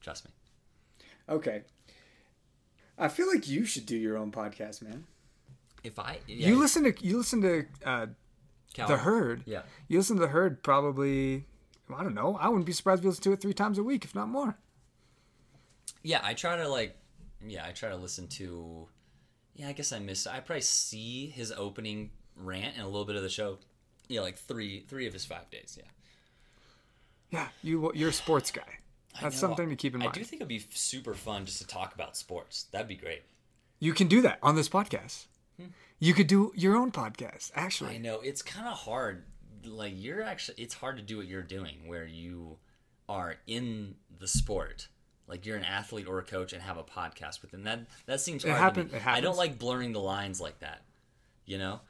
Trust 0.00 0.26
me. 0.26 0.30
Okay. 1.28 1.62
I 2.98 3.08
feel 3.08 3.26
like 3.26 3.48
you 3.48 3.64
should 3.64 3.86
do 3.86 3.96
your 3.96 4.16
own 4.18 4.30
podcast, 4.30 4.82
man. 4.82 5.04
If 5.82 5.98
I 5.98 6.18
yeah, 6.26 6.48
You 6.48 6.58
listen 6.58 6.84
to 6.84 6.94
you 7.04 7.16
listen 7.18 7.40
to 7.42 7.66
uh, 7.84 8.06
the 8.76 8.98
herd. 8.98 9.42
Yeah. 9.46 9.62
You 9.88 9.98
listen 9.98 10.16
to 10.16 10.22
the 10.22 10.28
herd 10.28 10.62
probably. 10.62 11.46
I 11.94 12.02
don't 12.02 12.14
know. 12.14 12.38
I 12.40 12.48
wouldn't 12.48 12.66
be 12.66 12.72
surprised 12.72 13.00
if 13.00 13.04
you 13.04 13.10
listen 13.10 13.24
to 13.24 13.32
it 13.32 13.40
three 13.40 13.52
times 13.52 13.78
a 13.78 13.82
week, 13.82 14.04
if 14.04 14.14
not 14.14 14.28
more. 14.28 14.56
Yeah, 16.02 16.20
I 16.22 16.34
try 16.34 16.56
to 16.56 16.68
like, 16.68 16.96
yeah, 17.46 17.64
I 17.66 17.72
try 17.72 17.88
to 17.90 17.96
listen 17.96 18.26
to. 18.28 18.88
Yeah, 19.54 19.68
I 19.68 19.72
guess 19.72 19.92
I 19.92 19.98
missed. 19.98 20.26
I 20.26 20.40
probably 20.40 20.62
see 20.62 21.26
his 21.28 21.52
opening 21.52 22.10
rant 22.36 22.74
and 22.76 22.84
a 22.84 22.88
little 22.88 23.04
bit 23.04 23.16
of 23.16 23.22
the 23.22 23.28
show. 23.28 23.58
Yeah, 24.08 24.20
like 24.20 24.36
three 24.36 24.84
three 24.88 25.06
of 25.06 25.12
his 25.12 25.24
five 25.24 25.50
days. 25.50 25.78
Yeah, 25.78 25.88
Yeah, 27.30 27.48
you 27.62 27.92
you're 27.94 28.10
a 28.10 28.12
sports 28.12 28.50
guy. 28.50 28.78
That's 29.20 29.38
something 29.38 29.68
to 29.68 29.76
keep 29.76 29.94
in 29.94 30.00
mind. 30.00 30.12
I 30.14 30.18
do 30.18 30.24
think 30.24 30.40
it'd 30.40 30.48
be 30.48 30.64
super 30.70 31.14
fun 31.14 31.44
just 31.44 31.58
to 31.58 31.66
talk 31.66 31.94
about 31.94 32.16
sports. 32.16 32.64
That'd 32.72 32.88
be 32.88 32.96
great. 32.96 33.22
You 33.78 33.92
can 33.92 34.08
do 34.08 34.22
that 34.22 34.38
on 34.42 34.54
this 34.56 34.68
podcast. 34.68 35.26
Hmm. 35.58 35.66
You 35.98 36.14
could 36.14 36.26
do 36.26 36.52
your 36.54 36.76
own 36.76 36.90
podcast, 36.92 37.50
Actually, 37.54 37.94
I 37.94 37.98
know 37.98 38.20
it's 38.20 38.42
kind 38.42 38.66
of 38.66 38.74
hard. 38.78 39.24
Like 39.64 39.92
you're 39.96 40.22
actually, 40.22 40.62
it's 40.62 40.74
hard 40.74 40.96
to 40.96 41.02
do 41.02 41.18
what 41.18 41.26
you're 41.26 41.42
doing, 41.42 41.86
where 41.86 42.06
you 42.06 42.58
are 43.08 43.36
in 43.46 43.96
the 44.18 44.26
sport, 44.26 44.88
Like 45.28 45.46
you're 45.46 45.56
an 45.56 45.64
athlete 45.64 46.06
or 46.08 46.18
a 46.18 46.22
coach 46.24 46.52
and 46.52 46.62
have 46.62 46.76
a 46.76 46.82
podcast 46.84 47.42
with 47.42 47.50
them. 47.52 47.62
That 47.64 47.86
that 48.06 48.20
seems 48.20 48.44
It 48.44 48.48
hard. 48.48 48.60
happen- 48.60 48.88
to 48.88 48.94
me. 48.96 49.00
I 49.06 49.20
don't 49.20 49.36
like 49.36 49.58
blurring 49.58 49.92
the 49.92 50.00
lines 50.00 50.40
like 50.40 50.58
that. 50.60 50.82
You 51.46 51.58
know, 51.58 51.80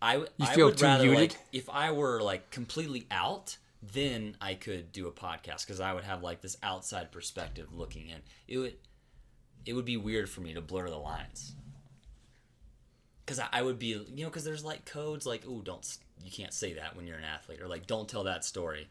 I 0.00 0.16
You 0.16 0.26
I 0.40 0.54
feel 0.54 0.66
would 0.66 0.80
rather 0.80 1.04
muted? 1.04 1.32
like 1.32 1.38
if 1.52 1.68
I 1.70 1.90
were 1.92 2.20
like 2.22 2.50
completely 2.50 3.06
out, 3.10 3.56
then 3.82 4.36
I 4.40 4.54
could 4.54 4.92
do 4.92 5.06
a 5.08 5.12
podcast 5.12 5.66
because 5.66 5.80
I 5.80 5.92
would 5.92 6.04
have 6.04 6.22
like 6.22 6.40
this 6.40 6.56
outside 6.62 7.10
perspective 7.12 7.72
looking 7.72 8.08
in. 8.08 8.20
It 8.46 8.58
would 8.58 8.76
it 9.66 9.72
would 9.74 9.84
be 9.84 9.96
weird 9.96 10.28
for 10.30 10.40
me 10.40 10.54
to 10.54 10.60
blur 10.60 10.88
the 10.88 10.96
lines 10.98 11.54
because 13.24 13.38
I, 13.38 13.48
I 13.52 13.62
would 13.62 13.78
be 13.78 13.88
you 13.88 14.22
know 14.24 14.28
because 14.30 14.44
there's 14.44 14.64
like 14.64 14.84
codes 14.84 15.26
like 15.26 15.42
oh 15.48 15.60
don't 15.60 15.86
you 16.24 16.30
can't 16.30 16.52
say 16.54 16.74
that 16.74 16.96
when 16.96 17.06
you're 17.06 17.18
an 17.18 17.24
athlete 17.24 17.60
or 17.60 17.68
like 17.68 17.86
don't 17.86 18.08
tell 18.08 18.24
that 18.24 18.44
story 18.44 18.88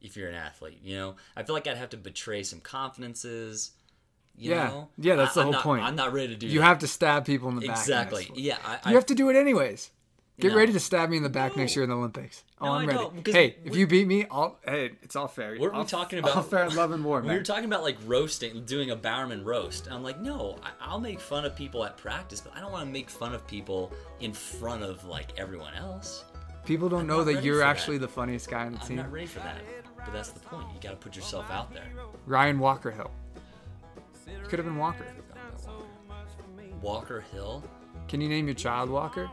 if 0.00 0.16
you're 0.16 0.28
an 0.28 0.34
athlete 0.34 0.78
you 0.82 0.96
know 0.96 1.16
i 1.36 1.42
feel 1.42 1.54
like 1.54 1.66
i'd 1.66 1.76
have 1.76 1.90
to 1.90 1.96
betray 1.96 2.42
some 2.42 2.60
confidences 2.60 3.72
you 4.36 4.50
Yeah. 4.50 4.68
know 4.68 4.88
Yeah, 4.98 5.16
that's 5.16 5.34
the 5.34 5.40
I- 5.40 5.42
I'm 5.42 5.46
whole 5.46 5.52
not- 5.54 5.62
point. 5.62 5.82
i'm 5.84 5.96
not 5.96 6.12
ready 6.12 6.28
to 6.28 6.36
do 6.36 6.46
You 6.46 6.60
that. 6.60 6.66
have 6.66 6.78
to 6.80 6.86
stab 6.88 7.24
people 7.24 7.48
in 7.48 7.56
the 7.56 7.66
back. 7.66 7.76
exactly 7.78 8.30
yeah 8.34 8.58
I, 8.64 8.78
I, 8.84 8.90
You 8.90 8.96
have 8.96 9.06
to 9.06 9.14
do 9.14 9.28
it 9.30 9.36
anyways. 9.36 9.90
Get 10.38 10.52
No. 10.52 10.58
ready 10.58 10.74
to 10.74 10.80
stab 10.80 11.08
me 11.08 11.16
in 11.16 11.22
the 11.22 11.30
back 11.30 11.56
next 11.56 11.74
year 11.74 11.84
in 11.84 11.88
the 11.88 11.96
Olympics. 11.96 12.44
Oh, 12.60 12.66
No, 12.66 12.72
I'm 12.72 12.86
ready. 12.86 13.32
Hey, 13.32 13.56
if 13.64 13.74
you 13.74 13.86
beat 13.86 14.06
me, 14.06 14.26
I'll. 14.30 14.58
Hey, 14.68 14.90
it's 15.00 15.16
all 15.16 15.28
fair. 15.28 15.56
What 15.56 15.68
are 15.68 15.72
we 15.72 15.78
All- 15.78 15.84
talking 15.86 16.22
All 16.22 16.30
about? 16.32 16.50
fair 16.50 16.68
love 16.68 16.92
and 16.92 17.02
war, 17.02 17.22
we 17.22 17.28
were 17.28 17.42
talking 17.42 17.64
about 17.64 17.82
like 17.82 17.96
roasting 18.04 18.66
doing 18.66 18.90
a 18.90 18.96
bowerman 18.96 19.42
roast 19.46 19.88
i'm 19.90 20.02
like 20.02 20.20
no 20.20 20.58
I, 20.62 20.68
i'll 20.82 21.00
make 21.00 21.20
fun 21.20 21.46
of 21.46 21.56
people 21.56 21.82
at 21.86 21.96
practice 21.96 22.42
but 22.42 22.54
i 22.54 22.60
don't 22.60 22.70
want 22.70 22.84
to 22.86 22.92
make 22.92 23.08
fun 23.08 23.34
of 23.34 23.46
people 23.46 23.94
in 24.20 24.34
front 24.34 24.82
of 24.82 25.02
like 25.06 25.28
everyone 25.38 25.72
else 25.72 26.24
People 26.66 26.90
don't 26.90 27.02
I'm 27.02 27.06
know 27.06 27.24
that 27.24 27.42
you're 27.42 27.54
for 27.54 27.58
that. 27.60 27.68
actually 27.70 27.96
the 27.98 28.08
funniest 28.08 28.50
guy 28.50 28.66
on 28.66 28.72
the 28.74 28.80
i'm 28.80 28.86
team. 28.88 28.96
not 28.98 29.10
ready 29.10 29.26
for 29.26 29.38
that 29.38 29.56
but 30.06 30.12
that's 30.14 30.30
the 30.30 30.40
point 30.40 30.66
you 30.72 30.80
got 30.80 30.90
to 30.90 30.96
put 30.96 31.14
yourself 31.14 31.50
out 31.50 31.72
there 31.74 31.84
Ryan 32.26 32.58
Walker 32.58 32.90
Hill. 32.90 33.10
Could 34.48 34.58
have 34.58 34.66
been 34.66 34.76
Walker. 34.78 35.04
walker 36.80 37.20
hill 37.32 37.62
Can 38.08 38.20
you 38.20 38.28
name 38.28 38.46
your 38.46 38.54
child 38.54 38.88
Walker? 38.90 39.28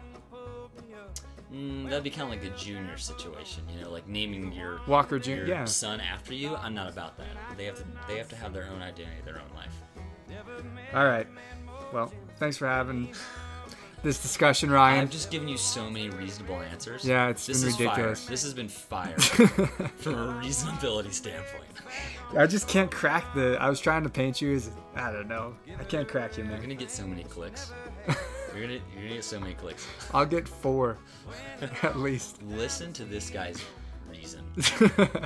Mm, 1.54 1.88
that'd 1.88 2.04
be 2.04 2.10
kind 2.10 2.24
of 2.24 2.30
like 2.30 2.44
a 2.52 2.56
junior 2.58 2.98
situation, 2.98 3.62
you 3.72 3.80
know, 3.82 3.92
like 3.92 4.08
naming 4.08 4.52
your 4.54 4.82
Walker 4.88 5.20
Jr. 5.20 5.30
your 5.32 5.48
Yeah. 5.48 5.66
son 5.66 6.02
after 6.02 6.34
you. 6.34 6.56
I'm 6.56 6.74
not 6.74 6.90
about 6.92 7.16
that. 7.20 7.28
They 7.58 7.66
have 7.66 7.76
to 7.76 7.84
they 8.08 8.18
have 8.18 8.28
to 8.30 8.36
have 8.36 8.54
their 8.54 8.66
own 8.66 8.82
identity, 8.82 9.22
their 9.24 9.36
own 9.40 9.56
life. 9.56 9.76
All 10.96 11.06
right. 11.06 11.28
Well, 11.94 12.12
thanks 12.38 12.58
for 12.58 12.68
having 12.68 13.14
this 14.04 14.22
discussion, 14.22 14.70
Ryan. 14.70 15.02
I've 15.02 15.10
just 15.10 15.32
given 15.32 15.48
you 15.48 15.58
so 15.58 15.90
many 15.90 16.10
reasonable 16.10 16.60
answers. 16.60 17.06
Yeah, 17.06 17.30
it's 17.30 17.46
this 17.46 17.64
been 17.64 17.72
ridiculous. 17.72 18.24
Fire. 18.26 18.30
This 18.30 18.44
has 18.44 18.54
been 18.54 18.68
fire 18.68 19.18
from 19.20 20.14
a 20.16 20.42
reasonability 20.42 21.14
standpoint. 21.14 21.70
I 22.38 22.46
just 22.46 22.68
can't 22.68 22.92
crack 22.92 23.34
the. 23.34 23.58
I 23.60 23.70
was 23.70 23.80
trying 23.80 24.04
to 24.04 24.10
paint 24.10 24.42
you 24.42 24.54
as. 24.54 24.72
I 24.96 25.12
don't 25.12 25.28
know. 25.28 25.56
I 25.80 25.84
can't 25.86 26.08
crack 26.08 26.38
you, 26.38 26.44
man. 26.44 26.54
You're 26.54 26.62
gonna 26.62 26.76
get 26.76 26.92
so 26.92 27.08
many 27.08 27.24
clicks. 27.24 27.72
You're 28.54 28.68
gonna 28.68 28.74
you're 28.94 29.04
gonna 29.04 29.16
get 29.16 29.24
so 29.24 29.40
many 29.40 29.56
clicks. 29.56 29.88
I'll 30.14 30.28
get 30.28 30.48
four, 30.48 31.00
at 31.82 31.98
least. 31.98 32.44
Listen 32.44 32.94
to 32.94 33.04
this 33.04 33.32
guy's 33.32 33.64
reason. 34.12 34.44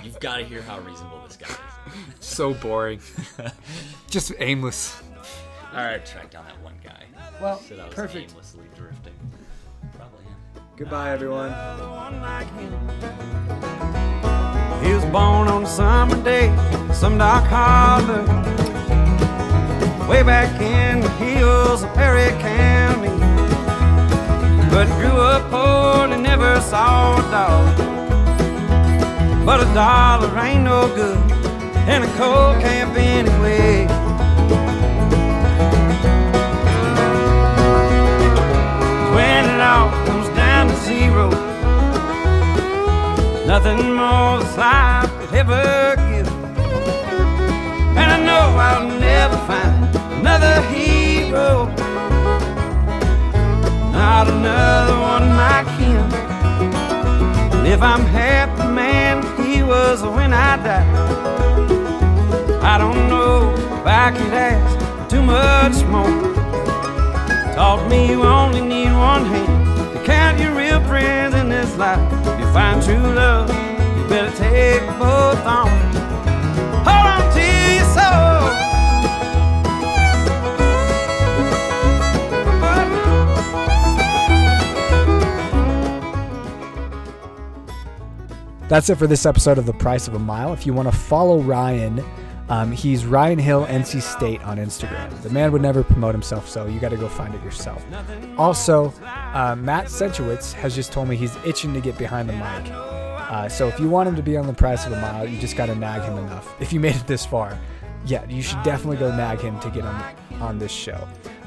You've 0.01 0.19
got 0.21 0.37
to 0.37 0.45
hear 0.45 0.61
how 0.61 0.79
reasonable 0.79 1.21
this 1.27 1.35
guy 1.35 1.47
is. 1.49 2.25
so 2.25 2.53
boring. 2.53 3.01
just 4.09 4.31
aimless. 4.39 5.01
All 5.73 5.83
right, 5.85 6.03
track 6.05 6.31
down 6.31 6.45
that 6.45 6.59
one 6.63 6.75
guy. 6.83 7.03
Well, 7.41 7.59
Said 7.59 7.79
I 7.79 7.85
was 7.85 7.93
perfect. 7.93 8.31
aimlessly 8.31 8.65
drifting. 8.75 9.13
Probably 9.95 10.23
him. 10.23 10.35
Goodbye, 10.75 11.11
everyone. 11.11 11.51
He 14.83 14.93
was 14.93 15.03
born 15.05 15.47
on 15.47 15.63
a 15.63 15.67
summer 15.67 16.21
day, 16.23 16.47
some 16.93 17.17
dark 17.17 17.43
harbor. 17.45 18.23
Way 20.09 20.23
back 20.23 20.59
in 20.61 21.01
the 21.01 21.09
hills 21.11 21.83
of 21.83 21.93
Perry 21.93 22.29
County. 22.41 23.09
But 24.71 24.87
grew 24.99 25.19
up 25.19 25.43
poor 25.51 26.11
and 26.13 26.23
never 26.23 26.59
saw 26.61 27.17
a 27.17 27.21
dog. 27.31 27.77
But 29.45 29.61
a 29.61 29.65
dollar 29.73 30.39
ain't 30.39 30.63
no 30.63 30.87
good 30.95 31.17
in 31.89 32.03
a 32.03 32.13
cold 32.17 32.61
camp 32.61 32.95
anyway. 32.97 33.85
When 39.17 39.45
it 39.45 39.59
all 39.59 39.89
comes 40.05 40.29
down 40.35 40.67
to 40.67 40.75
zero. 40.85 41.29
Nothing 43.47 43.95
more 43.95 44.37
this 44.41 44.55
life 44.55 45.09
could 45.19 45.33
ever 45.33 45.95
give. 46.07 46.27
And 47.97 48.07
I 48.15 48.19
know 48.27 48.45
I'll 48.67 48.87
never 48.99 49.37
find 49.49 49.95
another 50.19 50.61
hero. 50.73 51.65
Not 53.91 54.27
another 54.27 54.97
one 55.13 55.27
like 55.43 55.69
him. 55.81 56.05
And 57.57 57.67
if 57.67 57.81
I'm 57.81 58.01
half 58.01 58.55
the 58.59 58.69
man 58.69 59.23
he 59.43 59.63
was 59.63 60.03
when 60.03 60.31
I 60.31 60.57
died, 60.57 60.87
I 62.61 62.77
don't 62.77 63.09
know 63.09 63.51
if 63.79 63.85
I 63.87 64.11
could 64.11 64.33
ask 64.33 65.09
too 65.09 65.23
much 65.23 65.83
more. 65.85 66.26
Taught 67.57 67.89
me 67.89 68.07
you 68.07 68.21
only 68.21 68.61
need 68.61 68.91
one 68.91 69.25
hand 69.25 69.95
to 69.95 70.03
count 70.05 70.39
your 70.39 70.53
real 70.53 70.79
friends 70.81 71.33
in 71.33 71.49
this 71.49 71.75
life. 71.75 71.97
If 72.27 72.39
you 72.39 72.45
find 72.53 72.83
true 72.83 72.95
love, 72.95 73.49
you 73.49 74.07
better 74.07 74.29
take 74.37 74.85
both. 74.99 75.39
Hold 75.39 75.71
on 76.85 77.33
to 77.33 77.41
your 77.73 77.83
soul. 77.95 78.53
That's 88.69 88.91
it 88.91 88.99
for 88.99 89.07
this 89.07 89.25
episode 89.25 89.57
of 89.57 89.65
The 89.65 89.73
Price 89.73 90.07
of 90.07 90.13
a 90.13 90.19
Mile. 90.19 90.53
If 90.53 90.67
you 90.67 90.73
want 90.73 90.91
to 90.91 90.95
follow 90.95 91.39
Ryan, 91.39 92.05
um, 92.49 92.71
he's 92.71 93.05
Ryan 93.05 93.39
Hill, 93.39 93.65
NC 93.65 94.01
State 94.01 94.41
on 94.43 94.57
Instagram. 94.57 95.21
The 95.21 95.29
man 95.29 95.51
would 95.51 95.61
never 95.61 95.83
promote 95.83 96.13
himself, 96.13 96.47
so 96.47 96.65
you 96.65 96.79
got 96.79 96.89
to 96.89 96.97
go 96.97 97.09
find 97.09 97.35
it 97.35 97.43
yourself. 97.43 97.85
Also, 98.37 98.93
uh, 99.03 99.55
Matt 99.57 99.85
Senchowitz 99.85 100.53
has 100.53 100.73
just 100.73 100.91
told 100.91 101.09
me 101.09 101.15
he's 101.15 101.35
itching 101.45 101.73
to 101.73 101.81
get 101.81 101.97
behind 101.97 102.29
the 102.29 102.33
mic. 102.33 102.71
Uh, 102.71 103.49
so 103.49 103.67
if 103.67 103.77
you 103.79 103.89
want 103.89 104.07
him 104.07 104.15
to 104.15 104.23
be 104.23 104.37
on 104.37 104.47
The 104.47 104.53
Price 104.53 104.85
of 104.85 104.93
a 104.93 105.01
Mile, 105.01 105.27
you 105.27 105.37
just 105.37 105.57
got 105.57 105.65
to 105.65 105.75
nag 105.75 106.01
him 106.03 106.17
enough. 106.17 106.55
If 106.61 106.71
you 106.71 106.79
made 106.79 106.95
it 106.95 107.05
this 107.05 107.25
far, 107.25 107.59
yeah, 108.05 108.25
you 108.29 108.41
should 108.41 108.63
definitely 108.63 108.97
go 108.97 109.13
nag 109.13 109.41
him 109.41 109.59
to 109.59 109.69
get 109.69 109.83
on 109.83 110.15
on 110.39 110.59
this 110.59 110.71
show. 110.71 111.05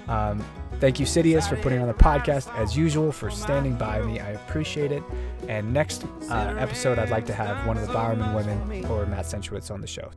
Um, 0.09 0.45
thank 0.81 1.01
you, 1.01 1.07
Citius, 1.07 1.49
for 1.49 1.57
putting 1.57 1.81
on 1.81 1.89
the 1.89 1.95
podcast 1.95 2.55
as 2.57 2.77
usual, 2.77 3.13
for 3.13 3.31
standing 3.31 3.77
by 3.77 4.03
me. 4.03 4.21
I 4.21 4.33
appreciate 4.33 4.93
it. 4.93 5.03
And 5.49 5.73
next 5.73 6.05
uh, 6.31 6.55
episode, 6.59 6.99
I'd 6.99 7.11
like 7.11 7.25
to 7.27 7.35
have 7.35 7.67
one 7.67 7.79
of 7.79 7.87
the 7.87 7.93
Bowerman 7.93 8.35
women 8.35 8.85
or 8.87 9.07
Matt 9.07 9.25
Senchowitz 9.25 9.71
on 9.71 9.81
the 9.81 9.87
show. 9.87 10.11